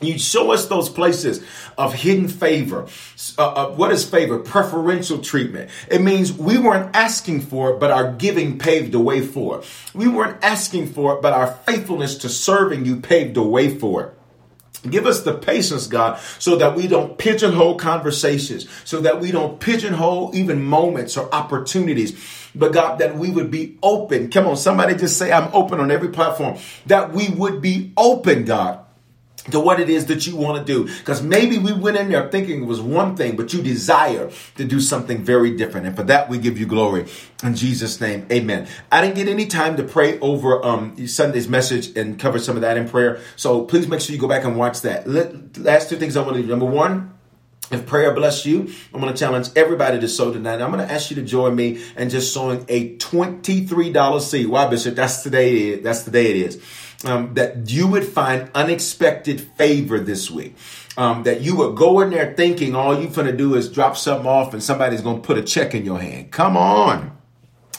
You 0.00 0.18
show 0.18 0.52
us 0.52 0.66
those 0.66 0.90
places 0.90 1.42
of 1.78 1.94
hidden 1.94 2.28
favor. 2.28 2.86
Uh, 3.38 3.70
what 3.70 3.90
is 3.92 4.08
favor? 4.08 4.38
Preferential 4.38 5.18
treatment. 5.18 5.70
It 5.90 6.02
means 6.02 6.32
we 6.32 6.58
weren't 6.58 6.94
asking 6.94 7.40
for 7.40 7.70
it, 7.70 7.80
but 7.80 7.90
our 7.90 8.12
giving 8.12 8.58
paved 8.58 8.92
the 8.92 9.00
way 9.00 9.22
for 9.22 9.60
it. 9.60 9.66
We 9.94 10.06
weren't 10.06 10.44
asking 10.44 10.92
for 10.92 11.14
it, 11.14 11.22
but 11.22 11.32
our 11.32 11.46
faithfulness 11.46 12.18
to 12.18 12.28
serving 12.28 12.84
you 12.84 13.00
paved 13.00 13.34
the 13.34 13.42
way 13.42 13.74
for 13.78 14.04
it. 14.04 14.15
Give 14.80 15.06
us 15.06 15.22
the 15.22 15.34
patience, 15.34 15.86
God, 15.86 16.18
so 16.38 16.56
that 16.56 16.76
we 16.76 16.86
don't 16.86 17.18
pigeonhole 17.18 17.76
conversations, 17.76 18.66
so 18.84 19.00
that 19.00 19.20
we 19.20 19.32
don't 19.32 19.58
pigeonhole 19.60 20.34
even 20.34 20.62
moments 20.62 21.16
or 21.16 21.32
opportunities. 21.34 22.18
But 22.54 22.72
God, 22.72 22.98
that 22.98 23.16
we 23.16 23.30
would 23.30 23.50
be 23.50 23.76
open. 23.82 24.30
Come 24.30 24.46
on, 24.46 24.56
somebody 24.56 24.94
just 24.94 25.18
say, 25.18 25.32
I'm 25.32 25.50
open 25.52 25.80
on 25.80 25.90
every 25.90 26.08
platform. 26.08 26.58
That 26.86 27.12
we 27.12 27.28
would 27.28 27.60
be 27.60 27.92
open, 27.96 28.44
God 28.44 28.85
to 29.50 29.60
what 29.60 29.80
it 29.80 29.88
is 29.88 30.06
that 30.06 30.26
you 30.26 30.36
want 30.36 30.64
to 30.64 30.72
do. 30.72 30.92
Because 30.98 31.22
maybe 31.22 31.58
we 31.58 31.72
went 31.72 31.96
in 31.96 32.10
there 32.10 32.28
thinking 32.30 32.62
it 32.62 32.66
was 32.66 32.80
one 32.80 33.16
thing, 33.16 33.36
but 33.36 33.52
you 33.52 33.62
desire 33.62 34.30
to 34.56 34.64
do 34.64 34.80
something 34.80 35.22
very 35.22 35.56
different. 35.56 35.86
And 35.86 35.96
for 35.96 36.02
that, 36.04 36.28
we 36.28 36.38
give 36.38 36.58
you 36.58 36.66
glory. 36.66 37.06
In 37.42 37.54
Jesus' 37.54 38.00
name, 38.00 38.26
amen. 38.30 38.68
I 38.90 39.02
didn't 39.02 39.16
get 39.16 39.28
any 39.28 39.46
time 39.46 39.76
to 39.76 39.82
pray 39.82 40.18
over 40.20 40.64
um, 40.64 41.06
Sunday's 41.06 41.48
message 41.48 41.96
and 41.96 42.18
cover 42.18 42.38
some 42.38 42.56
of 42.56 42.62
that 42.62 42.76
in 42.76 42.88
prayer. 42.88 43.20
So 43.36 43.64
please 43.64 43.88
make 43.88 44.00
sure 44.00 44.14
you 44.14 44.20
go 44.20 44.28
back 44.28 44.44
and 44.44 44.56
watch 44.56 44.82
that. 44.82 45.06
Last 45.06 45.88
two 45.88 45.96
things 45.96 46.16
I 46.16 46.22
want 46.22 46.36
to 46.36 46.42
do. 46.42 46.48
Number 46.48 46.66
one, 46.66 47.12
if 47.70 47.84
prayer 47.84 48.14
bless 48.14 48.46
you, 48.46 48.72
I'm 48.94 49.00
going 49.00 49.12
to 49.12 49.18
challenge 49.18 49.48
everybody 49.56 49.98
to 49.98 50.08
sow 50.08 50.32
tonight. 50.32 50.60
I'm 50.60 50.70
going 50.70 50.86
to 50.86 50.92
ask 50.92 51.10
you 51.10 51.16
to 51.16 51.22
join 51.22 51.56
me 51.56 51.82
in 51.96 52.10
just 52.10 52.32
sowing 52.32 52.64
a 52.68 52.96
$23 52.96 54.20
seed. 54.20 54.46
Why, 54.46 54.68
Bishop? 54.68 54.94
That's 54.94 55.24
today. 55.24 55.80
That's 55.80 56.02
the 56.02 56.12
day 56.12 56.30
it 56.30 56.36
is 56.36 56.62
um, 57.06 57.34
that 57.34 57.70
you 57.70 57.86
would 57.86 58.04
find 58.04 58.50
unexpected 58.54 59.40
favor 59.40 59.98
this 59.98 60.30
week. 60.30 60.56
Um, 60.96 61.24
that 61.24 61.42
you 61.42 61.56
would 61.56 61.76
go 61.76 62.00
in 62.00 62.10
there 62.10 62.32
thinking 62.34 62.74
all 62.74 62.98
you're 62.98 63.10
going 63.10 63.26
to 63.26 63.36
do 63.36 63.54
is 63.54 63.70
drop 63.70 63.96
something 63.96 64.26
off 64.26 64.54
and 64.54 64.62
somebody's 64.62 65.02
going 65.02 65.20
to 65.20 65.26
put 65.26 65.36
a 65.36 65.42
check 65.42 65.74
in 65.74 65.84
your 65.84 66.00
hand. 66.00 66.30
Come 66.30 66.56
on. 66.56 67.16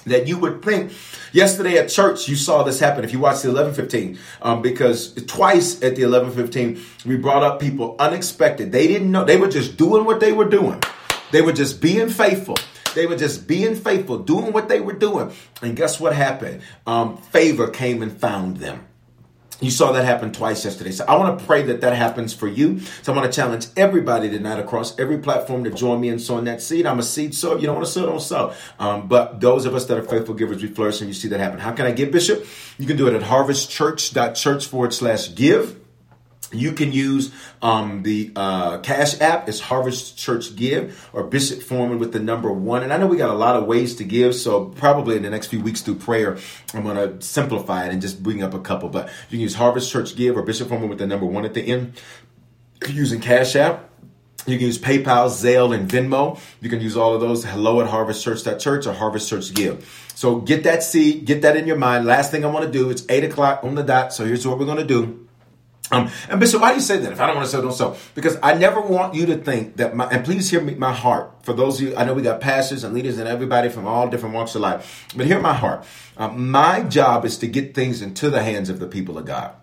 That 0.06 0.28
you 0.28 0.38
would 0.38 0.64
think 0.64 0.94
yesterday 1.34 1.78
at 1.78 1.90
church, 1.90 2.30
you 2.30 2.36
saw 2.36 2.64
this 2.64 2.80
happen. 2.80 3.04
If 3.04 3.12
you 3.12 3.20
watched 3.20 3.42
the 3.42 3.50
1115, 3.50 4.20
um, 4.42 4.62
because 4.62 5.14
twice 5.26 5.76
at 5.84 5.96
the 5.96 6.06
1115, 6.06 6.80
we 7.06 7.18
brought 7.18 7.44
up 7.44 7.60
people 7.60 7.96
unexpected. 8.00 8.72
They 8.72 8.88
didn't 8.88 9.12
know. 9.12 9.26
They 9.26 9.38
were 9.38 9.50
just 9.50 9.78
doing 9.78 10.06
what 10.06 10.20
they 10.20 10.32
were 10.32 10.48
doing. 10.48 10.82
They 11.32 11.42
were 11.42 11.52
just 11.52 11.82
being 11.82 12.10
faithful. 12.10 12.58
They 12.96 13.06
were 13.06 13.18
just 13.18 13.48
being 13.48 13.76
faithful, 13.76 14.20
doing 14.20 14.54
what 14.54 14.70
they 14.70 14.80
were 14.80 14.94
doing. 14.94 15.32
And 15.62 15.76
guess 15.76 16.00
what 16.00 16.16
happened? 16.16 16.62
Um, 16.86 17.18
favor 17.18 17.68
came 17.68 18.02
and 18.02 18.16
found 18.16 18.58
them. 18.58 18.87
You 19.60 19.72
saw 19.72 19.92
that 19.94 20.06
happen 20.06 20.32
twice 20.32 20.64
yesterday. 20.64 20.92
So 20.92 21.06
I 21.06 21.16
want 21.18 21.40
to 21.40 21.46
pray 21.46 21.64
that 21.64 21.82
that 21.82 21.96
happens 21.96 22.34
for 22.34 22.48
you. 22.48 22.80
So 23.02 23.12
I 23.12 23.16
want 23.16 23.32
to 23.32 23.36
challenge 23.36 23.68
everybody 23.76 24.30
tonight 24.30 24.60
across 24.60 24.98
every 25.00 25.18
platform 25.18 25.64
to 25.64 25.72
join 25.72 26.00
me 26.00 26.10
in 26.10 26.20
sowing 26.20 26.46
that 26.46 26.62
seed. 26.62 26.86
I'm 26.86 27.00
a 27.00 27.04
seed 27.04 27.34
sower. 27.34 27.58
You 27.58 27.66
don't 27.66 27.76
want 27.76 27.88
to 27.88 27.92
sow, 27.92 28.06
don't 28.06 28.22
sow. 28.22 28.54
Um, 28.78 29.08
but 29.08 29.42
those 29.42 29.66
of 29.66 29.74
us 29.74 29.86
that 29.86 29.98
are 29.98 30.04
faithful 30.04 30.36
givers, 30.36 30.62
we 30.62 30.68
flourish 30.68 31.02
and 31.02 31.08
you 31.08 31.14
see 31.14 31.28
that 31.30 31.40
happen. 31.40 31.60
How 31.60 31.72
can 31.72 31.88
I 31.88 31.92
give, 31.92 32.12
Bishop? 32.12 32.46
You 32.78 32.86
can 32.86 32.98
do 32.98 33.08
it 33.08 33.16
at 33.16 33.24
harvestchurch.church 33.24 34.68
forward 34.68 34.94
slash 34.94 35.34
give. 35.34 35.80
You 36.52 36.72
can 36.72 36.94
use 36.94 37.34
um, 37.62 38.04
the 38.04 38.32
uh, 38.36 38.78
Cash 38.80 39.20
App. 39.20 39.50
It's 39.50 39.60
Harvest 39.60 40.18
Church 40.18 40.56
Give 40.56 41.10
or 41.12 41.24
Bishop 41.24 41.62
Foreman 41.62 42.00
with 42.00 42.14
the 42.14 42.20
number 42.20 42.52
one. 42.52 42.84
And 42.84 42.94
I 42.94 42.98
know 42.98 43.08
we 43.08 43.18
got 43.18 43.30
a 43.30 43.34
lot 43.34 43.58
of 43.58 43.66
ways 43.66 43.96
to 43.98 44.06
give, 44.06 44.34
so 44.34 44.66
probably 44.66 45.18
in 45.18 45.24
the 45.24 45.30
next 45.30 45.48
few 45.48 45.60
weeks 45.60 45.82
through 45.82 45.96
prayer, 45.96 46.38
I'm 46.74 46.84
going 46.84 46.96
to 46.96 47.26
simplify 47.26 47.86
it 47.86 47.92
and 47.92 48.02
just 48.02 48.24
bring 48.24 48.44
up 48.44 48.54
a 48.54 48.60
couple. 48.60 48.88
But 48.88 49.08
you 49.30 49.38
can 49.38 49.40
use 49.42 49.56
Harvest 49.56 49.92
Church 49.92 50.16
Give 50.16 50.38
or 50.38 50.42
Bishop 50.42 50.70
Foreman 50.70 50.88
with 50.88 51.00
the 51.00 51.08
number 51.08 51.26
one 51.26 51.44
at 51.44 51.54
the 51.54 51.62
end. 51.62 52.00
Using 52.88 53.20
Cash 53.20 53.56
App. 53.56 53.90
You 54.46 54.58
can 54.58 54.68
use 54.68 54.78
PayPal, 54.78 55.28
Zelle, 55.28 55.76
and 55.76 55.90
Venmo. 55.92 56.40
You 56.62 56.70
can 56.70 56.80
use 56.80 56.96
all 56.96 57.14
of 57.14 57.20
those. 57.20 57.44
Hello 57.44 57.82
at 57.82 57.90
harvestchurch.church 57.90 58.88
or 58.88 58.94
Harvest 58.94 59.30
Church 59.30 59.54
Give. 59.54 59.86
So 60.16 60.40
get 60.40 60.64
that 60.64 60.84
seed, 60.84 61.26
get 61.26 61.42
that 61.42 61.58
in 61.58 61.68
your 61.68 61.76
mind. 61.76 62.06
Last 62.06 62.32
thing 62.32 62.46
I 62.46 62.48
want 62.48 62.66
to 62.66 62.72
do, 62.72 62.90
it's 62.90 63.06
8 63.10 63.26
o'clock 63.26 63.66
on 63.66 63.76
the 63.76 63.84
dot. 63.84 64.14
So 64.14 64.24
here's 64.24 64.48
what 64.48 64.58
we're 64.58 64.66
going 64.66 64.78
to 64.78 64.86
do. 64.86 65.27
Um, 65.92 66.10
and 66.30 66.40
Bishop, 66.40 66.62
why 66.62 66.70
do 66.70 66.76
you 66.76 66.82
say 66.82 66.98
that? 66.98 67.12
If 67.12 67.20
I 67.20 67.28
don't 67.28 67.36
want 67.36 67.46
to 67.46 67.52
sell, 67.52 67.62
don't 67.62 67.74
sell. 67.74 67.98
Because 68.14 68.38
I 68.44 68.54
never 68.54 68.82
want 68.82 69.16
you 69.16 69.26
to 69.28 69.38
think 69.38 69.78
that 69.78 69.96
my, 69.96 70.06
and 70.10 70.26
please 70.26 70.50
hear 70.50 70.62
me, 70.62 70.76
my 70.76 70.94
heart. 70.94 71.32
For 71.44 71.54
those 71.54 71.80
of 71.80 71.88
you, 71.88 71.96
I 71.96 72.04
know 72.04 72.14
we 72.14 72.22
got 72.22 72.42
pastors 72.42 72.84
and 72.84 72.94
leaders 72.94 73.18
and 73.18 73.28
everybody 73.28 73.70
from 73.70 73.88
all 73.88 74.10
different 74.10 74.36
walks 74.36 74.56
of 74.56 74.62
life, 74.62 75.08
but 75.16 75.26
hear 75.26 75.40
my 75.40 75.54
heart. 75.54 75.86
Um, 76.18 76.52
my 76.52 76.82
job 76.82 77.26
is 77.26 77.38
to 77.40 77.48
get 77.48 77.74
things 77.74 78.02
into 78.02 78.30
the 78.30 78.44
hands 78.44 78.70
of 78.70 78.80
the 78.80 78.88
people 78.88 79.18
of 79.18 79.26
God. 79.26 79.56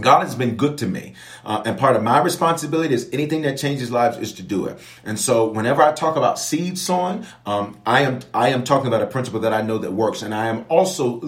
God 0.00 0.22
has 0.22 0.34
been 0.34 0.56
good 0.56 0.78
to 0.78 0.86
me. 0.86 1.14
Uh, 1.44 1.62
and 1.64 1.78
part 1.78 1.96
of 1.96 2.02
my 2.02 2.20
responsibility 2.20 2.94
is 2.94 3.08
anything 3.12 3.42
that 3.42 3.56
changes 3.56 3.90
lives 3.90 4.18
is 4.18 4.32
to 4.34 4.42
do 4.42 4.66
it. 4.66 4.78
And 5.04 5.18
so 5.18 5.48
whenever 5.48 5.82
I 5.82 5.92
talk 5.92 6.16
about 6.16 6.38
seed 6.38 6.78
sowing, 6.78 7.24
um, 7.46 7.80
I 7.86 8.02
am, 8.02 8.20
I 8.34 8.50
am 8.50 8.64
talking 8.64 8.88
about 8.88 9.02
a 9.02 9.06
principle 9.06 9.40
that 9.40 9.52
I 9.52 9.62
know 9.62 9.78
that 9.78 9.92
works. 9.92 10.22
And 10.22 10.34
I 10.34 10.48
am 10.48 10.66
also 10.68 11.22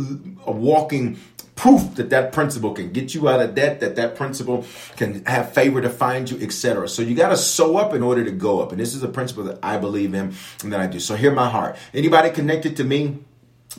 walking 0.47 1.19
proof 1.59 1.97
that 1.97 2.11
that 2.11 2.33
principle 2.33 2.73
can 2.73 2.93
get 2.93 3.15
you 3.15 3.29
out 3.29 3.41
of 3.41 3.53
debt, 3.57 3.81
that 3.81 3.97
that 3.97 4.15
principle 4.15 4.65
can 4.97 5.25
have 5.25 5.53
favor 5.53 5.81
to 5.81 5.91
find 5.91 6.31
you, 6.31 6.39
etc. 6.41 6.89
So 6.89 7.03
you 7.03 7.17
got 7.17 7.31
to 7.31 7.37
sow 7.37 7.77
up 7.77 7.95
in 7.95 8.03
order 8.03 8.25
to 8.25 8.31
go 8.31 8.63
up. 8.63 8.71
And 8.71 8.81
this 8.81 8.95
is 8.95 9.03
a 9.03 9.09
principle 9.09 9.43
that 9.45 9.59
I 9.61 9.77
believe 9.77 10.15
in 10.15 10.35
and 10.63 10.73
that 10.73 10.79
I 10.79 10.87
do. 10.87 11.01
So 11.01 11.17
hear 11.17 11.33
my 11.33 11.51
heart. 11.51 11.77
Anybody 11.93 12.31
connected 12.31 12.77
to 12.77 12.85
me? 12.85 13.19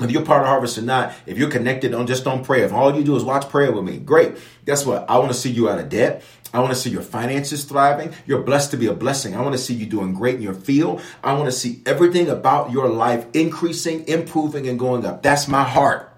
If 0.02 0.12
you're 0.12 0.26
part 0.26 0.42
of 0.42 0.48
Harvest 0.48 0.78
or 0.78 0.82
not, 0.82 1.14
if 1.26 1.38
you're 1.38 1.50
connected 1.50 1.94
on 1.94 2.06
just 2.06 2.28
on 2.28 2.44
prayer, 2.44 2.66
if 2.66 2.74
all 2.74 2.94
you 2.96 3.04
do 3.04 3.16
is 3.16 3.24
watch 3.24 3.50
prayer 3.50 3.72
with 3.72 3.86
me, 3.86 3.98
great. 3.98 4.38
Guess 4.66 4.86
what? 4.86 5.10
I 5.10 5.18
want 5.18 5.32
to 5.32 5.38
see 5.38 5.50
you 5.50 5.70
out 5.70 5.80
of 5.80 5.88
debt. 5.88 6.22
I 6.54 6.60
want 6.60 6.74
to 6.74 6.80
see 6.80 6.90
your 6.90 7.02
finances 7.02 7.64
thriving. 7.64 8.14
You're 8.26 8.44
blessed 8.44 8.72
to 8.72 8.78
be 8.78 8.88
a 8.88 8.94
blessing. 8.94 9.36
I 9.36 9.42
want 9.42 9.54
to 9.54 9.58
see 9.58 9.74
you 9.74 9.86
doing 9.86 10.14
great 10.14 10.36
in 10.36 10.42
your 10.42 10.54
field. 10.54 11.02
I 11.24 11.34
want 11.34 11.46
to 11.46 11.52
see 11.52 11.82
everything 11.86 12.30
about 12.30 12.72
your 12.72 12.90
life 12.90 13.26
increasing, 13.34 14.08
improving, 14.08 14.68
and 14.68 14.78
going 14.78 15.06
up. 15.06 15.24
That's 15.24 15.48
my 15.48 15.64
heart. 15.64 16.14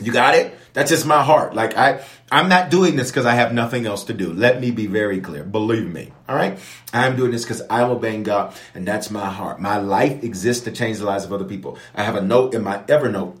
You 0.00 0.12
got 0.12 0.34
it? 0.34 0.54
That's 0.76 0.90
just 0.90 1.06
my 1.06 1.22
heart. 1.22 1.54
Like 1.54 1.74
I, 1.74 2.04
I'm 2.30 2.50
not 2.50 2.68
doing 2.68 2.96
this 2.96 3.10
because 3.10 3.24
I 3.24 3.34
have 3.34 3.54
nothing 3.54 3.86
else 3.86 4.04
to 4.04 4.12
do. 4.12 4.30
Let 4.30 4.60
me 4.60 4.70
be 4.70 4.86
very 4.86 5.22
clear. 5.22 5.42
Believe 5.42 5.90
me. 5.90 6.12
All 6.28 6.36
right. 6.36 6.58
I'm 6.92 7.16
doing 7.16 7.30
this 7.30 7.44
because 7.44 7.62
I'm 7.70 7.90
obeying 7.90 8.24
God 8.24 8.54
and 8.74 8.86
that's 8.86 9.10
my 9.10 9.24
heart. 9.24 9.58
My 9.58 9.78
life 9.78 10.22
exists 10.22 10.64
to 10.64 10.72
change 10.72 10.98
the 10.98 11.06
lives 11.06 11.24
of 11.24 11.32
other 11.32 11.46
people. 11.46 11.78
I 11.94 12.02
have 12.02 12.14
a 12.14 12.20
note 12.20 12.52
in 12.52 12.62
my 12.62 12.80
Evernote 12.80 13.38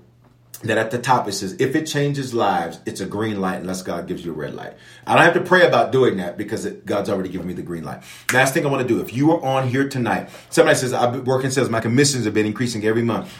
that 0.62 0.78
at 0.78 0.90
the 0.90 0.98
top 0.98 1.28
it 1.28 1.32
says, 1.32 1.54
if 1.58 1.76
it 1.76 1.84
changes 1.84 2.32
lives, 2.32 2.80
it's 2.86 3.02
a 3.02 3.06
green 3.06 3.38
light 3.38 3.60
unless 3.60 3.82
God 3.82 4.06
gives 4.06 4.24
you 4.24 4.32
a 4.32 4.34
red 4.34 4.54
light. 4.54 4.72
I 5.06 5.14
don't 5.14 5.24
have 5.24 5.34
to 5.34 5.42
pray 5.42 5.66
about 5.66 5.92
doing 5.92 6.16
that 6.16 6.38
because 6.38 6.64
it, 6.64 6.86
God's 6.86 7.10
already 7.10 7.28
given 7.28 7.46
me 7.46 7.52
the 7.52 7.60
green 7.60 7.84
light. 7.84 8.02
Last 8.32 8.54
thing 8.54 8.64
I 8.64 8.70
want 8.70 8.80
to 8.80 8.88
do, 8.88 9.02
if 9.02 9.12
you 9.12 9.32
are 9.32 9.44
on 9.44 9.68
here 9.68 9.86
tonight, 9.90 10.30
somebody 10.48 10.78
says, 10.78 10.94
I've 10.94 11.12
been 11.12 11.24
working 11.24 11.50
says 11.50 11.68
my 11.68 11.80
commissions 11.80 12.24
have 12.24 12.32
been 12.32 12.46
increasing 12.46 12.82
every 12.86 13.02
month. 13.02 13.30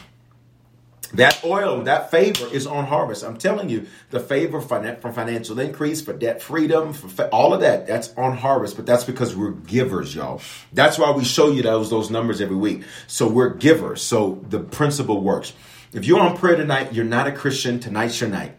That 1.14 1.44
oil, 1.44 1.82
that 1.82 2.10
favor 2.10 2.46
is 2.52 2.66
on 2.66 2.86
harvest. 2.86 3.24
I'm 3.24 3.36
telling 3.36 3.68
you, 3.68 3.86
the 4.10 4.20
favor 4.20 4.60
from 4.60 4.98
financial 5.12 5.58
increase, 5.60 6.02
for 6.02 6.12
debt 6.12 6.42
freedom, 6.42 6.92
for 6.92 7.26
all 7.28 7.54
of 7.54 7.60
that, 7.60 7.86
that's 7.86 8.12
on 8.16 8.36
harvest. 8.36 8.76
But 8.76 8.86
that's 8.86 9.04
because 9.04 9.36
we're 9.36 9.52
givers, 9.52 10.14
y'all. 10.14 10.40
That's 10.72 10.98
why 10.98 11.12
we 11.12 11.24
show 11.24 11.50
you 11.50 11.62
those, 11.62 11.90
those 11.90 12.10
numbers 12.10 12.40
every 12.40 12.56
week. 12.56 12.82
So 13.06 13.28
we're 13.28 13.54
givers. 13.54 14.02
So 14.02 14.44
the 14.48 14.60
principle 14.60 15.20
works. 15.20 15.52
If 15.92 16.04
you're 16.04 16.20
on 16.20 16.36
prayer 16.36 16.56
tonight, 16.56 16.92
you're 16.92 17.04
not 17.04 17.26
a 17.26 17.32
Christian, 17.32 17.78
tonight's 17.78 18.20
your 18.20 18.28
night. 18.28 18.56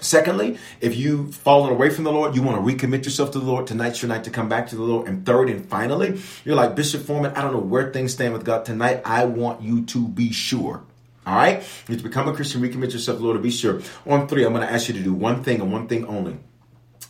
Secondly, 0.00 0.58
if 0.80 0.96
you've 0.96 1.34
fallen 1.34 1.72
away 1.72 1.90
from 1.90 2.04
the 2.04 2.12
Lord, 2.12 2.34
you 2.34 2.42
want 2.42 2.64
to 2.64 2.74
recommit 2.74 3.04
yourself 3.04 3.30
to 3.32 3.38
the 3.38 3.44
Lord. 3.44 3.66
Tonight's 3.68 4.02
your 4.02 4.08
night 4.08 4.24
to 4.24 4.30
come 4.30 4.48
back 4.48 4.68
to 4.68 4.76
the 4.76 4.82
Lord. 4.82 5.06
And 5.06 5.24
third 5.24 5.48
and 5.48 5.64
finally, 5.68 6.20
you're 6.44 6.56
like, 6.56 6.74
Bishop 6.74 7.02
Foreman, 7.02 7.32
I 7.36 7.42
don't 7.42 7.52
know 7.52 7.60
where 7.60 7.92
things 7.92 8.12
stand 8.12 8.32
with 8.32 8.44
God. 8.44 8.64
Tonight, 8.64 9.02
I 9.04 9.26
want 9.26 9.62
you 9.62 9.84
to 9.86 10.08
be 10.08 10.32
sure. 10.32 10.82
All 11.26 11.36
right? 11.36 11.62
You 11.88 11.96
to 11.96 12.02
become 12.02 12.28
a 12.28 12.34
Christian, 12.34 12.60
recommit 12.62 12.92
yourself 12.92 13.18
to 13.18 13.20
the 13.20 13.24
Lord 13.24 13.36
to 13.36 13.42
be 13.42 13.50
sure. 13.50 13.80
On 14.06 14.26
three, 14.26 14.44
I'm 14.44 14.52
going 14.52 14.66
to 14.66 14.72
ask 14.72 14.88
you 14.88 14.94
to 14.94 15.00
do 15.00 15.14
one 15.14 15.42
thing 15.42 15.60
and 15.60 15.72
one 15.72 15.86
thing 15.86 16.04
only. 16.06 16.38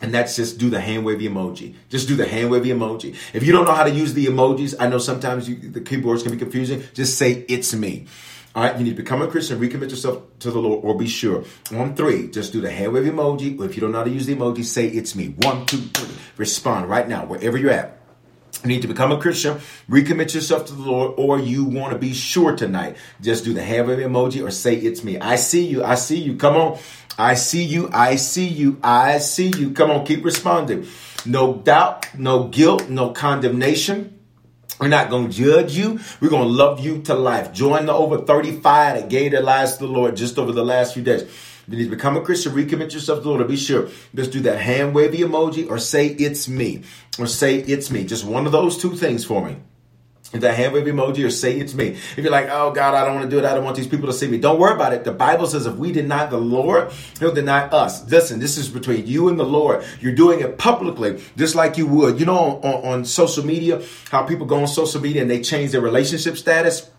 And 0.01 0.13
that's 0.13 0.35
just 0.35 0.57
do 0.57 0.69
the 0.69 0.81
hand 0.81 1.05
wavy 1.05 1.29
emoji. 1.29 1.75
Just 1.89 2.07
do 2.07 2.15
the 2.15 2.27
hand 2.27 2.51
wavy 2.51 2.69
emoji. 2.69 3.15
If 3.33 3.43
you 3.43 3.53
don't 3.53 3.65
know 3.65 3.73
how 3.73 3.85
to 3.85 3.89
use 3.89 4.13
the 4.13 4.25
emojis, 4.25 4.75
I 4.79 4.87
know 4.87 4.97
sometimes 4.97 5.47
you, 5.47 5.55
the 5.55 5.81
keyboards 5.81 6.23
can 6.23 6.31
be 6.31 6.37
confusing. 6.37 6.83
Just 6.93 7.17
say, 7.17 7.45
it's 7.47 7.73
me. 7.73 8.07
All 8.55 8.63
right, 8.63 8.77
you 8.77 8.83
need 8.83 8.91
to 8.91 9.01
become 9.01 9.23
a 9.23 9.27
Christian, 9.27 9.59
recommit 9.59 9.89
yourself 9.89 10.21
to 10.39 10.51
the 10.51 10.59
Lord, 10.59 10.83
or 10.83 10.95
be 10.95 11.07
sure. 11.07 11.43
On 11.73 11.95
three, 11.95 12.27
just 12.27 12.53
do 12.53 12.61
the 12.61 12.69
hand 12.69 12.93
wave 12.93 13.11
emoji. 13.11 13.59
If 13.63 13.75
you 13.75 13.81
don't 13.81 13.91
know 13.93 13.99
how 13.99 14.03
to 14.03 14.11
use 14.11 14.27
the 14.27 14.35
emoji, 14.35 14.63
say 14.63 14.87
it's 14.87 15.15
me. 15.15 15.29
One, 15.39 15.65
two, 15.65 15.77
three. 15.77 16.13
Respond 16.37 16.87
right 16.87 17.07
now, 17.07 17.25
wherever 17.25 17.57
you're 17.57 17.71
at. 17.71 18.02
You 18.63 18.69
need 18.69 18.81
to 18.83 18.87
become 18.87 19.11
a 19.11 19.19
Christian, 19.19 19.59
recommit 19.89 20.33
yourself 20.33 20.65
to 20.67 20.73
the 20.73 20.81
Lord, 20.81 21.15
or 21.17 21.37
you 21.37 21.65
want 21.65 21.91
to 21.91 21.99
be 21.99 22.13
sure 22.13 22.55
tonight. 22.55 22.95
Just 23.19 23.43
do 23.43 23.53
the 23.53 23.61
hand 23.61 23.87
wave 23.87 23.99
emoji 23.99 24.41
or 24.41 24.51
say 24.51 24.75
it's 24.75 25.03
me. 25.03 25.19
I 25.19 25.35
see 25.35 25.65
you. 25.65 25.83
I 25.83 25.95
see 25.95 26.19
you. 26.19 26.37
Come 26.37 26.55
on. 26.55 26.79
I 27.17 27.33
see 27.33 27.63
you. 27.63 27.89
I 27.91 28.15
see 28.15 28.47
you. 28.47 28.79
I 28.81 29.17
see 29.17 29.51
you. 29.57 29.71
Come 29.71 29.91
on. 29.91 30.05
Keep 30.05 30.23
responding. 30.23 30.87
No 31.25 31.55
doubt, 31.55 32.17
no 32.17 32.47
guilt, 32.47 32.89
no 32.89 33.09
condemnation. 33.11 34.19
We're 34.79 34.87
not 34.87 35.09
going 35.09 35.29
to 35.29 35.33
judge 35.33 35.77
you. 35.77 35.99
We're 36.19 36.29
going 36.29 36.43
to 36.43 36.53
love 36.53 36.79
you 36.79 37.01
to 37.03 37.13
life. 37.13 37.53
Join 37.53 37.85
the 37.85 37.93
over 37.93 38.19
35 38.19 38.95
that 38.95 39.09
gave 39.09 39.31
their 39.31 39.43
lives 39.43 39.77
to 39.77 39.85
the 39.85 39.91
Lord 39.91 40.15
just 40.15 40.39
over 40.39 40.51
the 40.51 40.65
last 40.65 40.93
few 40.93 41.03
days. 41.03 41.29
You 41.67 41.77
need 41.77 41.85
to 41.85 41.89
become 41.89 42.17
a 42.17 42.21
Christian, 42.21 42.53
recommit 42.53 42.93
yourself 42.93 43.19
to 43.19 43.23
the 43.23 43.29
Lord, 43.29 43.47
be 43.47 43.55
sure. 43.55 43.87
Just 44.13 44.31
do 44.31 44.41
that 44.41 44.59
hand 44.59 44.93
wavy 44.93 45.19
emoji 45.19 45.69
or 45.69 45.77
say 45.79 46.07
it's 46.07 46.47
me 46.49 46.83
or 47.17 47.25
say 47.25 47.59
it's 47.59 47.89
me. 47.89 48.03
Just 48.03 48.25
one 48.25 48.45
of 48.45 48.51
those 48.51 48.77
two 48.77 48.95
things 48.95 49.23
for 49.23 49.45
me 49.45 49.55
That 50.33 50.55
hand 50.55 50.73
wave 50.73 50.85
emoji 50.85 51.25
or 51.25 51.29
say 51.29 51.57
it's 51.57 51.73
me. 51.73 51.89
If 51.89 52.17
you're 52.17 52.31
like, 52.31 52.49
oh 52.49 52.71
God, 52.71 52.95
I 52.95 53.05
don't 53.05 53.15
want 53.15 53.29
to 53.29 53.33
do 53.33 53.39
it. 53.39 53.45
I 53.45 53.53
don't 53.53 53.63
want 53.63 53.77
these 53.77 53.87
people 53.87 54.07
to 54.07 54.13
see 54.13 54.27
me. 54.27 54.39
Don't 54.39 54.59
worry 54.59 54.73
about 54.73 54.91
it. 54.91 55.05
The 55.05 55.13
Bible 55.13 55.47
says 55.47 55.65
if 55.65 55.75
we 55.75 55.93
deny 55.93 56.25
the 56.25 56.37
Lord, 56.37 56.91
he'll 57.19 57.33
deny 57.33 57.67
us. 57.67 58.09
Listen, 58.09 58.39
this 58.39 58.57
is 58.57 58.67
between 58.67 59.07
you 59.07 59.29
and 59.29 59.39
the 59.39 59.45
Lord. 59.45 59.85
You're 60.01 60.15
doing 60.15 60.41
it 60.41 60.57
publicly, 60.57 61.21
just 61.37 61.55
like 61.55 61.77
you 61.77 61.87
would. 61.87 62.19
You 62.19 62.25
know, 62.25 62.59
on, 62.61 62.85
on 62.93 63.05
social 63.05 63.45
media, 63.45 63.81
how 64.11 64.23
people 64.23 64.45
go 64.47 64.59
on 64.59 64.67
social 64.67 64.99
media 64.99 65.21
and 65.21 65.31
they 65.31 65.41
change 65.41 65.71
their 65.71 65.81
relationship 65.81 66.35
status 66.35 66.89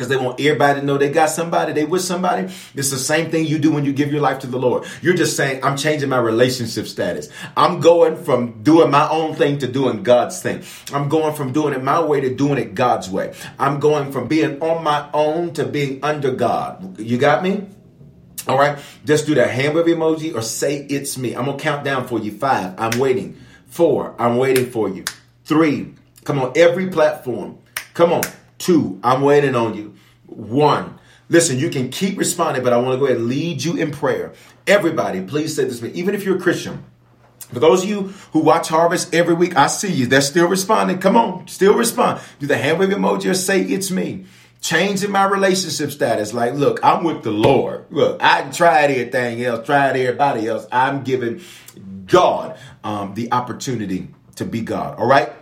because 0.00 0.08
they 0.08 0.16
want 0.16 0.40
everybody 0.40 0.80
to 0.80 0.86
know 0.86 0.96
they 0.96 1.10
got 1.10 1.28
somebody, 1.28 1.74
they 1.74 1.84
with 1.84 2.00
somebody. 2.00 2.50
It's 2.74 2.88
the 2.88 2.96
same 2.96 3.30
thing 3.30 3.44
you 3.44 3.58
do 3.58 3.70
when 3.70 3.84
you 3.84 3.92
give 3.92 4.10
your 4.10 4.22
life 4.22 4.38
to 4.38 4.46
the 4.46 4.56
Lord. 4.56 4.86
You're 5.02 5.12
just 5.12 5.36
saying, 5.36 5.62
I'm 5.62 5.76
changing 5.76 6.08
my 6.08 6.16
relationship 6.16 6.86
status. 6.86 7.28
I'm 7.54 7.80
going 7.80 8.16
from 8.16 8.62
doing 8.62 8.90
my 8.90 9.06
own 9.10 9.34
thing 9.34 9.58
to 9.58 9.66
doing 9.66 10.02
God's 10.02 10.40
thing. 10.40 10.62
I'm 10.90 11.10
going 11.10 11.34
from 11.34 11.52
doing 11.52 11.74
it 11.74 11.84
my 11.84 12.02
way 12.02 12.22
to 12.22 12.34
doing 12.34 12.56
it 12.56 12.74
God's 12.74 13.10
way. 13.10 13.34
I'm 13.58 13.78
going 13.78 14.10
from 14.10 14.26
being 14.26 14.62
on 14.62 14.82
my 14.82 15.06
own 15.12 15.52
to 15.54 15.66
being 15.66 16.02
under 16.02 16.32
God. 16.32 16.98
You 16.98 17.18
got 17.18 17.42
me? 17.42 17.66
All 18.48 18.58
right. 18.58 18.78
Just 19.04 19.26
do 19.26 19.34
that 19.34 19.50
hand 19.50 19.74
wave 19.74 19.84
emoji 19.84 20.34
or 20.34 20.40
say 20.40 20.78
it's 20.78 21.18
me. 21.18 21.34
I'm 21.34 21.44
to 21.44 21.58
count 21.58 21.84
down 21.84 22.08
for 22.08 22.18
you. 22.18 22.32
Five. 22.32 22.72
I'm 22.78 22.98
waiting. 22.98 23.38
Four. 23.66 24.14
I'm 24.18 24.38
waiting 24.38 24.70
for 24.70 24.88
you. 24.88 25.04
Three. 25.44 25.92
Come 26.24 26.38
on. 26.38 26.54
Every 26.56 26.88
platform. 26.88 27.58
Come 27.92 28.14
on. 28.14 28.22
Two, 28.60 29.00
I'm 29.02 29.22
waiting 29.22 29.54
on 29.54 29.74
you. 29.74 29.89
One, 30.30 30.98
listen, 31.28 31.58
you 31.58 31.70
can 31.70 31.90
keep 31.90 32.16
responding, 32.16 32.62
but 32.62 32.72
I 32.72 32.76
want 32.76 32.94
to 32.94 32.98
go 32.98 33.06
ahead 33.06 33.18
and 33.18 33.26
lead 33.26 33.64
you 33.64 33.76
in 33.76 33.90
prayer. 33.90 34.32
Everybody, 34.66 35.22
please 35.22 35.56
say 35.56 35.64
this 35.64 35.82
even 35.82 36.14
if 36.14 36.24
you're 36.24 36.36
a 36.36 36.40
Christian. 36.40 36.84
For 37.52 37.58
those 37.58 37.82
of 37.82 37.88
you 37.88 38.02
who 38.32 38.40
watch 38.40 38.68
Harvest 38.68 39.12
every 39.12 39.34
week, 39.34 39.56
I 39.56 39.66
see 39.66 39.92
you. 39.92 40.06
They're 40.06 40.20
still 40.20 40.46
responding. 40.46 41.00
Come 41.00 41.16
on, 41.16 41.48
still 41.48 41.74
respond. 41.74 42.20
Do 42.38 42.46
the 42.46 42.56
hand 42.56 42.78
wave 42.78 42.90
emoji 42.90 43.28
or 43.28 43.34
say 43.34 43.62
it's 43.62 43.90
me. 43.90 44.26
Changing 44.60 45.10
my 45.10 45.24
relationship 45.24 45.90
status. 45.90 46.32
Like, 46.32 46.54
look, 46.54 46.78
I'm 46.84 47.02
with 47.02 47.24
the 47.24 47.32
Lord. 47.32 47.86
Look, 47.90 48.22
I 48.22 48.48
tried 48.50 48.90
everything 48.90 49.42
else, 49.42 49.66
tried 49.66 49.96
everybody 49.96 50.46
else. 50.46 50.66
I'm 50.70 51.02
giving 51.02 51.40
God 52.06 52.56
um, 52.84 53.14
the 53.14 53.32
opportunity 53.32 54.08
to 54.36 54.44
be 54.44 54.60
God. 54.60 54.98
All 54.98 55.06
right? 55.06 55.32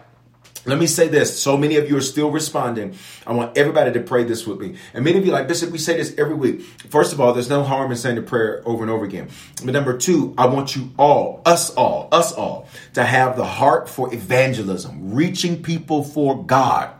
Let 0.68 0.78
me 0.78 0.86
say 0.86 1.08
this. 1.08 1.40
So 1.40 1.56
many 1.56 1.76
of 1.76 1.88
you 1.88 1.96
are 1.96 2.02
still 2.02 2.30
responding. 2.30 2.94
I 3.26 3.32
want 3.32 3.56
everybody 3.56 3.90
to 3.92 4.00
pray 4.00 4.24
this 4.24 4.46
with 4.46 4.60
me. 4.60 4.76
And 4.92 5.02
many 5.02 5.16
of 5.16 5.24
you 5.24 5.32
like, 5.32 5.48
Bishop, 5.48 5.70
we 5.70 5.78
say 5.78 5.96
this 5.96 6.14
every 6.18 6.34
week. 6.34 6.60
First 6.60 7.14
of 7.14 7.20
all, 7.20 7.32
there's 7.32 7.48
no 7.48 7.62
harm 7.62 7.90
in 7.90 7.96
saying 7.96 8.16
the 8.16 8.22
prayer 8.22 8.62
over 8.66 8.82
and 8.82 8.90
over 8.90 9.06
again. 9.06 9.30
But 9.64 9.72
number 9.72 9.96
two, 9.96 10.34
I 10.36 10.46
want 10.46 10.76
you 10.76 10.90
all, 10.98 11.40
us 11.46 11.70
all, 11.70 12.10
us 12.12 12.32
all, 12.32 12.68
to 12.92 13.02
have 13.02 13.36
the 13.36 13.46
heart 13.46 13.88
for 13.88 14.12
evangelism, 14.12 15.14
reaching 15.14 15.62
people 15.62 16.04
for 16.04 16.44
God. 16.44 16.90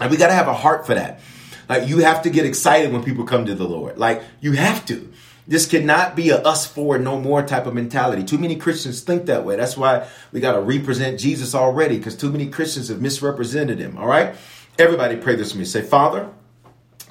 And 0.00 0.10
we 0.10 0.16
got 0.16 0.28
to 0.28 0.34
have 0.34 0.48
a 0.48 0.54
heart 0.54 0.86
for 0.86 0.94
that. 0.94 1.20
Like 1.68 1.88
you 1.88 1.98
have 1.98 2.22
to 2.22 2.30
get 2.30 2.46
excited 2.46 2.92
when 2.92 3.04
people 3.04 3.24
come 3.24 3.44
to 3.46 3.54
the 3.54 3.68
Lord. 3.68 3.98
Like 3.98 4.22
you 4.40 4.52
have 4.52 4.86
to. 4.86 5.12
This 5.48 5.66
cannot 5.66 6.16
be 6.16 6.30
a 6.30 6.38
us 6.38 6.66
for 6.66 6.98
no 6.98 7.20
more 7.20 7.42
type 7.42 7.66
of 7.66 7.74
mentality. 7.74 8.24
Too 8.24 8.38
many 8.38 8.56
Christians 8.56 9.00
think 9.02 9.26
that 9.26 9.44
way. 9.44 9.56
That's 9.56 9.76
why 9.76 10.08
we 10.32 10.40
got 10.40 10.52
to 10.52 10.60
represent 10.60 11.20
Jesus 11.20 11.54
already 11.54 11.98
because 11.98 12.16
too 12.16 12.32
many 12.32 12.48
Christians 12.48 12.88
have 12.88 13.00
misrepresented 13.00 13.78
him. 13.78 13.96
All 13.96 14.08
right? 14.08 14.34
Everybody 14.78 15.16
pray 15.16 15.36
this 15.36 15.52
with 15.52 15.60
me. 15.60 15.64
Say, 15.64 15.82
Father, 15.82 16.30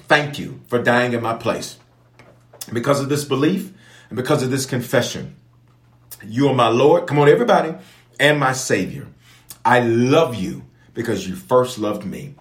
thank 0.06 0.38
you 0.38 0.60
for 0.68 0.82
dying 0.82 1.14
in 1.14 1.22
my 1.22 1.34
place. 1.34 1.78
Because 2.72 3.00
of 3.00 3.08
this 3.08 3.24
belief 3.24 3.72
and 4.10 4.16
because 4.16 4.42
of 4.42 4.50
this 4.50 4.66
confession, 4.66 5.36
you 6.22 6.48
are 6.48 6.54
my 6.54 6.68
Lord. 6.68 7.06
Come 7.06 7.18
on, 7.18 7.28
everybody, 7.28 7.74
and 8.20 8.38
my 8.38 8.52
Savior. 8.52 9.08
I 9.64 9.80
love 9.80 10.34
you 10.34 10.64
because 10.92 11.26
you 11.26 11.36
first 11.36 11.78
loved 11.78 12.04
me. 12.04 12.34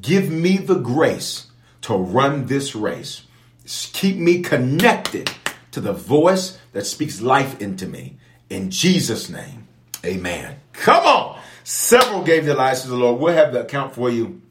Give 0.00 0.30
me 0.30 0.56
the 0.56 0.78
grace 0.78 1.48
to 1.82 1.94
run 1.94 2.46
this 2.46 2.74
race. 2.74 3.22
Keep 3.64 4.16
me 4.16 4.42
connected 4.42 5.30
to 5.72 5.80
the 5.80 5.92
voice 5.92 6.58
that 6.72 6.86
speaks 6.86 7.20
life 7.20 7.60
into 7.60 7.86
me. 7.86 8.16
In 8.48 8.70
Jesus' 8.70 9.28
name, 9.28 9.68
amen. 10.04 10.56
Come 10.72 11.04
on. 11.04 11.40
Several 11.64 12.22
gave 12.22 12.44
their 12.44 12.54
lives 12.54 12.82
to 12.82 12.88
the 12.88 12.96
Lord. 12.96 13.20
We'll 13.20 13.34
have 13.34 13.52
the 13.52 13.62
account 13.62 13.94
for 13.94 14.10
you 14.10 14.42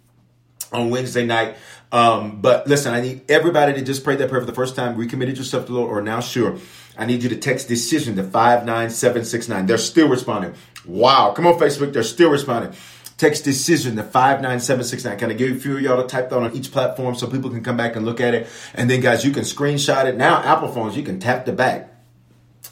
on 0.71 0.89
Wednesday 0.89 1.25
night. 1.25 1.55
Um, 1.91 2.39
but 2.41 2.67
listen, 2.67 2.93
I 2.93 3.01
need 3.01 3.29
everybody 3.29 3.73
to 3.73 3.81
just 3.81 4.03
pray 4.03 4.15
that 4.15 4.29
prayer 4.29 4.41
for 4.41 4.47
the 4.47 4.53
first 4.53 4.75
time, 4.75 4.95
recommitted 4.95 5.37
yourself 5.37 5.65
to 5.65 5.73
the 5.73 5.77
Lord, 5.77 5.91
or 5.91 6.01
now 6.01 6.21
sure. 6.21 6.57
I 6.97 7.05
need 7.05 7.23
you 7.23 7.29
to 7.29 7.37
text 7.37 7.67
decision 7.67 8.15
to 8.15 8.23
59769. 8.23 9.65
They're 9.65 9.77
still 9.77 10.07
responding. 10.07 10.53
Wow. 10.85 11.33
Come 11.35 11.47
on, 11.47 11.59
Facebook. 11.59 11.93
They're 11.93 12.03
still 12.03 12.29
responding. 12.29 12.73
Text 13.21 13.43
decision 13.43 13.97
to 13.97 14.03
59769. 14.03 15.19
Can 15.19 15.29
I 15.29 15.33
give 15.35 15.55
a 15.55 15.59
few 15.59 15.75
of 15.75 15.81
y'all 15.83 16.01
to 16.01 16.07
type 16.07 16.31
that 16.31 16.39
on 16.39 16.55
each 16.55 16.71
platform 16.71 17.13
so 17.13 17.27
people 17.27 17.51
can 17.51 17.63
come 17.63 17.77
back 17.77 17.95
and 17.95 18.03
look 18.03 18.19
at 18.19 18.33
it? 18.33 18.47
And 18.73 18.89
then, 18.89 18.99
guys, 18.99 19.23
you 19.23 19.29
can 19.29 19.43
screenshot 19.43 20.05
it. 20.05 20.17
Now, 20.17 20.41
Apple 20.41 20.69
phones, 20.69 20.97
you 20.97 21.03
can 21.03 21.19
tap 21.19 21.45
the 21.45 21.51
back. 21.51 21.93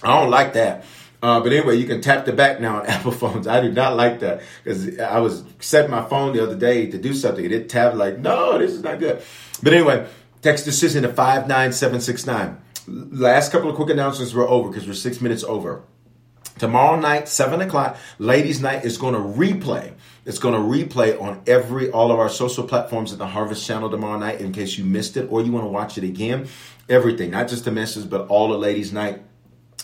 I 0.02 0.20
don't 0.20 0.32
like 0.32 0.54
that. 0.54 0.86
Uh, 1.22 1.40
but 1.40 1.54
anyway, 1.54 1.76
you 1.76 1.86
can 1.86 2.02
tap 2.02 2.26
the 2.26 2.34
back 2.34 2.60
now 2.60 2.80
on 2.80 2.86
Apple 2.88 3.12
phones. 3.12 3.46
I 3.46 3.62
do 3.62 3.72
not 3.72 3.96
like 3.96 4.22
that 4.22 4.42
because 4.64 4.98
I 4.98 5.20
was 5.20 5.44
setting 5.60 5.92
my 5.92 6.04
phone 6.10 6.36
the 6.36 6.42
other 6.42 6.56
day 6.56 6.90
to 6.90 6.98
do 6.98 7.14
something. 7.14 7.46
It 7.46 7.50
did 7.50 7.70
tap 7.70 7.94
like, 7.94 8.18
no, 8.18 8.58
this 8.58 8.72
is 8.72 8.82
not 8.82 8.98
good. 8.98 9.22
But 9.62 9.74
anyway, 9.74 10.08
text 10.42 10.66
decision 10.66 11.04
to 11.04 11.10
59769. 11.10 12.58
Last 12.88 13.52
couple 13.52 13.70
of 13.70 13.76
quick 13.76 13.92
announcements 13.92 14.34
were 14.34 14.48
over 14.48 14.70
because 14.70 14.88
we're 14.88 14.96
six 14.96 15.22
minutes 15.22 15.44
over. 15.44 15.84
Tomorrow 16.60 17.00
night, 17.00 17.30
7 17.30 17.62
o'clock, 17.62 17.98
Ladies' 18.18 18.62
Night 18.62 18.84
is 18.84 18.98
going 18.98 19.14
to 19.14 19.20
replay. 19.20 19.94
It's 20.26 20.40
going 20.40 20.54
to 20.54 20.60
replay 20.60 21.20
on 21.22 21.42
every, 21.48 21.90
all 21.92 22.12
of 22.12 22.20
our 22.20 22.30
social 22.30 22.64
platforms 22.64 23.12
at 23.12 23.20
the 23.20 23.28
Harvest 23.28 23.66
Channel 23.66 23.90
tomorrow 23.90 24.20
night 24.20 24.42
in 24.42 24.52
case 24.52 24.78
you 24.78 24.84
missed 24.84 25.18
it 25.18 25.32
or 25.32 25.42
you 25.42 25.52
want 25.52 25.66
to 25.66 25.70
watch 25.70 25.98
it 25.98 26.04
again. 26.04 26.48
Everything, 26.88 27.32
not 27.32 27.48
just 27.48 27.66
the 27.66 27.72
message, 27.72 28.10
but 28.10 28.28
all 28.28 28.50
the 28.50 28.58
Ladies' 28.58 28.92
Night. 28.92 29.22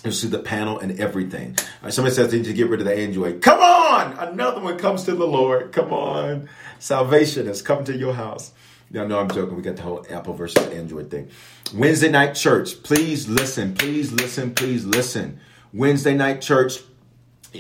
You'll 0.04 0.14
see 0.14 0.28
the 0.28 0.40
panel 0.40 0.78
and 0.80 1.00
everything. 1.00 1.58
Uh, 1.82 1.90
somebody 1.90 2.14
says 2.14 2.30
they 2.30 2.38
need 2.38 2.46
to 2.46 2.54
get 2.54 2.70
rid 2.70 2.80
of 2.80 2.86
the 2.86 2.96
Android. 2.96 3.42
Come 3.42 3.60
on! 3.60 4.14
Another 4.14 4.62
one 4.62 4.78
comes 4.78 5.04
to 5.06 5.16
the 5.16 5.26
Lord. 5.26 5.72
Come 5.72 5.92
on. 5.92 6.48
Salvation 6.78 7.48
has 7.48 7.64
come 7.64 7.84
to 7.86 7.98
your 7.98 8.14
house. 8.14 8.52
No, 8.92 9.08
no, 9.08 9.20
I'm 9.20 9.30
joking. 9.32 9.56
We 9.56 9.64
got 9.64 9.78
the 9.78 9.82
whole 9.82 10.06
Apple 10.10 10.34
versus 10.34 10.68
Android 10.68 11.10
thing. 11.10 11.30
Wednesday 11.74 12.10
night 12.10 12.36
church. 12.36 12.84
Please 12.84 13.28
listen. 13.28 13.74
Please 13.74 14.12
listen. 14.12 14.54
Please 14.54 14.86
listen. 14.86 15.40
Wednesday 15.74 16.14
night 16.14 16.42
church 16.42 16.80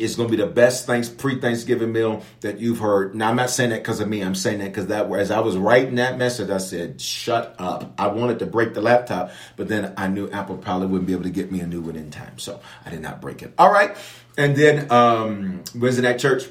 is 0.01 0.15
going 0.15 0.29
to 0.29 0.37
be 0.37 0.41
the 0.41 0.49
best 0.49 0.85
thanks 0.85 1.09
pre-Thanksgiving 1.09 1.91
meal 1.91 2.23
that 2.41 2.59
you've 2.59 2.79
heard. 2.79 3.15
Now 3.15 3.29
I'm 3.29 3.35
not 3.35 3.49
saying 3.49 3.71
that 3.71 3.81
because 3.81 3.99
of 3.99 4.07
me. 4.07 4.21
I'm 4.21 4.35
saying 4.35 4.59
that 4.59 4.65
because 4.65 4.87
that 4.87 5.11
as 5.11 5.31
I 5.31 5.39
was 5.39 5.57
writing 5.57 5.95
that 5.95 6.17
message, 6.17 6.49
I 6.49 6.57
said, 6.57 7.01
"Shut 7.01 7.55
up." 7.59 7.93
I 7.97 8.07
wanted 8.07 8.39
to 8.39 8.45
break 8.45 8.73
the 8.73 8.81
laptop, 8.81 9.31
but 9.55 9.67
then 9.67 9.93
I 9.97 10.07
knew 10.07 10.29
Apple 10.29 10.57
probably 10.57 10.87
wouldn't 10.87 11.07
be 11.07 11.13
able 11.13 11.23
to 11.23 11.29
get 11.29 11.51
me 11.51 11.59
a 11.59 11.67
new 11.67 11.81
one 11.81 11.95
in 11.95 12.11
time, 12.11 12.37
so 12.37 12.59
I 12.85 12.89
did 12.89 13.01
not 13.01 13.21
break 13.21 13.41
it. 13.41 13.53
All 13.57 13.71
right, 13.71 13.95
and 14.37 14.55
then 14.55 14.91
um, 14.91 15.63
Wednesday 15.75 16.01
night 16.03 16.19
church. 16.19 16.45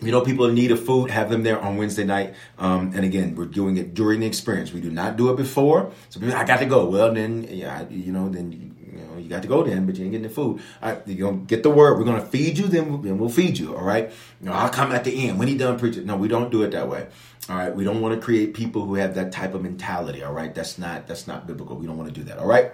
You 0.00 0.10
know, 0.10 0.22
people 0.22 0.46
in 0.46 0.56
need 0.56 0.72
of 0.72 0.84
food, 0.84 1.12
have 1.12 1.30
them 1.30 1.44
there 1.44 1.60
on 1.60 1.76
Wednesday 1.76 2.02
night. 2.02 2.34
Um, 2.58 2.90
and 2.92 3.04
again, 3.04 3.36
we're 3.36 3.44
doing 3.44 3.76
it 3.76 3.94
during 3.94 4.18
the 4.18 4.26
experience. 4.26 4.72
We 4.72 4.80
do 4.80 4.90
not 4.90 5.16
do 5.16 5.30
it 5.30 5.36
before. 5.36 5.92
So 6.08 6.18
people, 6.18 6.34
I 6.34 6.42
got 6.42 6.58
to 6.58 6.66
go. 6.66 6.86
Well, 6.86 7.14
then, 7.14 7.46
yeah, 7.48 7.88
you 7.88 8.10
know, 8.10 8.28
then 8.28 8.71
You 8.92 8.98
know, 8.98 9.18
you 9.18 9.28
got 9.28 9.42
to 9.42 9.48
go 9.48 9.62
then, 9.62 9.86
but 9.86 9.96
you 9.96 10.04
ain't 10.04 10.12
getting 10.12 10.28
the 10.28 10.34
food. 10.34 10.60
You're 11.06 11.30
gonna 11.30 11.44
get 11.44 11.62
the 11.62 11.70
word. 11.70 11.98
We're 11.98 12.04
gonna 12.04 12.24
feed 12.24 12.58
you, 12.58 12.66
then 12.66 12.90
we'll, 12.90 12.98
then 12.98 13.18
we'll 13.18 13.30
feed 13.30 13.58
you. 13.58 13.74
All 13.74 13.84
right. 13.84 14.10
You 14.40 14.46
know, 14.46 14.52
I'll 14.52 14.68
come 14.68 14.92
at 14.92 15.04
the 15.04 15.28
end 15.28 15.38
when 15.38 15.48
he 15.48 15.56
done 15.56 15.78
preaching. 15.78 16.06
No, 16.06 16.16
we 16.16 16.28
don't 16.28 16.50
do 16.50 16.62
it 16.62 16.72
that 16.72 16.88
way. 16.88 17.06
All 17.48 17.56
right. 17.56 17.74
We 17.74 17.84
don't 17.84 18.00
want 18.00 18.14
to 18.14 18.20
create 18.20 18.54
people 18.54 18.84
who 18.84 18.94
have 18.96 19.14
that 19.14 19.32
type 19.32 19.54
of 19.54 19.62
mentality. 19.62 20.22
All 20.22 20.32
right. 20.32 20.54
That's 20.54 20.78
not 20.78 21.06
that's 21.06 21.26
not 21.26 21.46
biblical. 21.46 21.76
We 21.76 21.86
don't 21.86 21.96
want 21.96 22.12
to 22.12 22.20
do 22.20 22.24
that. 22.24 22.38
All 22.38 22.46
right. 22.46 22.72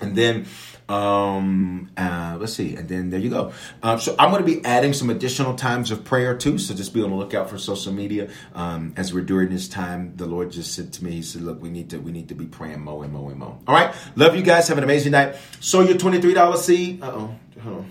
And 0.00 0.16
then, 0.16 0.46
um, 0.88 1.90
uh, 1.96 2.36
let's 2.38 2.52
see. 2.52 2.76
And 2.76 2.88
then 2.88 3.10
there 3.10 3.20
you 3.20 3.30
go. 3.30 3.52
Um, 3.82 3.98
so 3.98 4.14
I'm 4.18 4.30
going 4.30 4.44
to 4.44 4.46
be 4.46 4.64
adding 4.64 4.92
some 4.92 5.08
additional 5.08 5.54
times 5.54 5.90
of 5.90 6.04
prayer 6.04 6.36
too. 6.36 6.58
So 6.58 6.74
just 6.74 6.92
be 6.92 7.02
on 7.02 7.10
the 7.10 7.16
lookout 7.16 7.48
for 7.48 7.58
social 7.58 7.92
media. 7.92 8.30
Um, 8.54 8.92
as 8.96 9.14
we're 9.14 9.24
during 9.24 9.50
this 9.50 9.68
time, 9.68 10.14
the 10.16 10.26
Lord 10.26 10.50
just 10.50 10.74
said 10.74 10.92
to 10.94 11.04
me, 11.04 11.12
He 11.12 11.22
said, 11.22 11.42
"Look, 11.42 11.62
we 11.62 11.70
need 11.70 11.90
to 11.90 11.98
we 11.98 12.12
need 12.12 12.28
to 12.28 12.34
be 12.34 12.46
praying 12.46 12.80
more 12.80 13.04
and 13.04 13.12
more 13.12 13.30
and 13.30 13.38
more." 13.38 13.58
All 13.66 13.74
right. 13.74 13.94
Love 14.16 14.36
you 14.36 14.42
guys. 14.42 14.68
Have 14.68 14.78
an 14.78 14.84
amazing 14.84 15.12
night. 15.12 15.36
So 15.60 15.80
your 15.80 15.96
twenty 15.96 16.20
three 16.20 16.34
dollar 16.34 16.56
seed. 16.56 17.02
Uh 17.02 17.28
oh. 17.64 17.84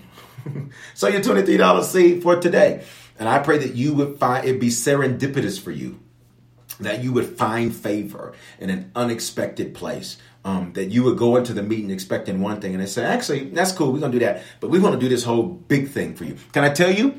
so 0.94 1.08
your 1.08 1.22
twenty 1.22 1.42
three 1.42 1.56
dollar 1.56 1.82
seed 1.82 2.22
for 2.22 2.36
today. 2.36 2.84
And 3.18 3.28
I 3.28 3.38
pray 3.38 3.58
that 3.58 3.74
you 3.74 3.94
would 3.94 4.18
find 4.18 4.46
it 4.46 4.60
be 4.60 4.68
serendipitous 4.68 5.60
for 5.60 5.70
you 5.70 6.00
that 6.80 7.02
you 7.02 7.12
would 7.12 7.36
find 7.36 7.74
favor 7.74 8.34
in 8.58 8.70
an 8.70 8.90
unexpected 8.94 9.74
place. 9.74 10.16
Um, 10.46 10.74
that 10.74 10.90
you 10.90 11.02
would 11.04 11.16
go 11.16 11.36
into 11.36 11.54
the 11.54 11.62
meeting 11.62 11.90
expecting 11.90 12.42
one 12.42 12.60
thing 12.60 12.74
and 12.74 12.82
they 12.82 12.86
say, 12.86 13.02
actually, 13.02 13.44
that's 13.44 13.72
cool, 13.72 13.90
we're 13.90 14.00
gonna 14.00 14.12
do 14.12 14.18
that, 14.18 14.42
but 14.60 14.68
we 14.68 14.78
want 14.78 14.94
to 14.94 15.00
do 15.00 15.08
this 15.08 15.24
whole 15.24 15.44
big 15.44 15.88
thing 15.88 16.14
for 16.14 16.24
you. 16.24 16.36
Can 16.52 16.64
I 16.64 16.68
tell 16.68 16.92
you? 16.92 17.14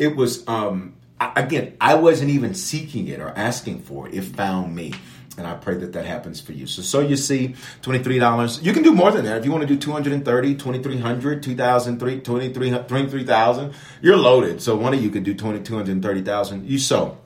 It 0.00 0.16
was 0.16 0.46
um, 0.48 0.96
I, 1.20 1.32
again, 1.36 1.76
I 1.80 1.94
wasn't 1.94 2.30
even 2.30 2.54
seeking 2.54 3.08
it 3.08 3.20
or 3.20 3.28
asking 3.30 3.80
for 3.80 4.08
it. 4.08 4.14
It 4.14 4.22
found 4.22 4.74
me. 4.74 4.92
And 5.38 5.46
I 5.46 5.54
pray 5.54 5.74
that 5.76 5.92
that 5.92 6.06
happens 6.06 6.40
for 6.40 6.52
you. 6.52 6.66
So, 6.66 6.80
so 6.80 7.00
you 7.00 7.16
see, 7.16 7.56
$23. 7.82 8.62
You 8.62 8.72
can 8.72 8.82
do 8.82 8.94
more 8.94 9.10
than 9.10 9.26
that. 9.26 9.36
If 9.36 9.44
you 9.44 9.52
want 9.52 9.62
to 9.62 9.66
do 9.66 9.76
230, 9.76 10.54
2300, 10.54 11.42
2003, 11.42 12.20
23,000, 12.20 13.74
you're 14.00 14.16
loaded. 14.16 14.62
So 14.62 14.76
one 14.76 14.94
of 14.94 15.02
you 15.02 15.10
could 15.10 15.24
do 15.24 15.34
20, 15.34 15.60
230,000. 15.60 16.66
You 16.66 16.78
sow. 16.78 17.18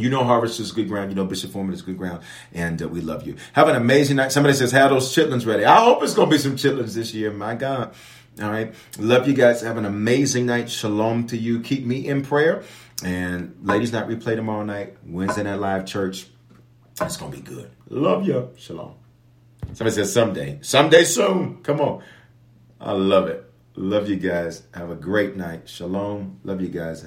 You 0.00 0.10
know 0.10 0.24
Harvest 0.24 0.60
is 0.60 0.72
good 0.72 0.88
ground. 0.88 1.10
You 1.10 1.16
know 1.16 1.24
Bishop 1.24 1.50
Foreman 1.50 1.74
is 1.74 1.82
good 1.82 1.98
ground. 1.98 2.22
And 2.52 2.82
uh, 2.82 2.88
we 2.88 3.00
love 3.00 3.26
you. 3.26 3.36
Have 3.52 3.68
an 3.68 3.76
amazing 3.76 4.16
night. 4.16 4.32
Somebody 4.32 4.54
says, 4.54 4.72
have 4.72 4.90
those 4.90 5.14
chitlins 5.14 5.46
ready. 5.46 5.64
I 5.64 5.80
hope 5.84 6.02
it's 6.02 6.14
going 6.14 6.28
to 6.28 6.34
be 6.34 6.40
some 6.40 6.56
chitlins 6.56 6.94
this 6.94 7.14
year. 7.14 7.32
My 7.32 7.54
God. 7.54 7.94
All 8.40 8.50
right. 8.50 8.74
Love 8.98 9.26
you 9.26 9.34
guys. 9.34 9.62
Have 9.62 9.76
an 9.76 9.84
amazing 9.84 10.46
night. 10.46 10.70
Shalom 10.70 11.26
to 11.28 11.36
you. 11.36 11.60
Keep 11.60 11.84
me 11.84 12.06
in 12.06 12.22
prayer. 12.22 12.62
And 13.04 13.56
ladies 13.62 13.92
night 13.92 14.08
replay 14.08 14.36
tomorrow 14.36 14.64
night. 14.64 14.96
Wednesday 15.04 15.42
night 15.42 15.60
live 15.60 15.86
church. 15.86 16.26
It's 17.00 17.16
going 17.16 17.32
to 17.32 17.38
be 17.38 17.42
good. 17.42 17.70
Love 17.88 18.26
you. 18.26 18.50
Shalom. 18.56 18.94
Somebody 19.72 19.94
says 19.94 20.12
someday. 20.12 20.58
Someday 20.62 21.04
soon. 21.04 21.62
Come 21.62 21.80
on. 21.80 22.02
I 22.80 22.92
love 22.92 23.28
it. 23.28 23.44
Love 23.74 24.08
you 24.08 24.16
guys. 24.16 24.62
Have 24.74 24.90
a 24.90 24.96
great 24.96 25.36
night. 25.36 25.68
Shalom. 25.68 26.40
Love 26.42 26.60
you 26.60 26.68
guys. 26.68 27.06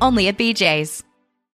only 0.00 0.28
at 0.28 0.38
BJ's. 0.38 1.05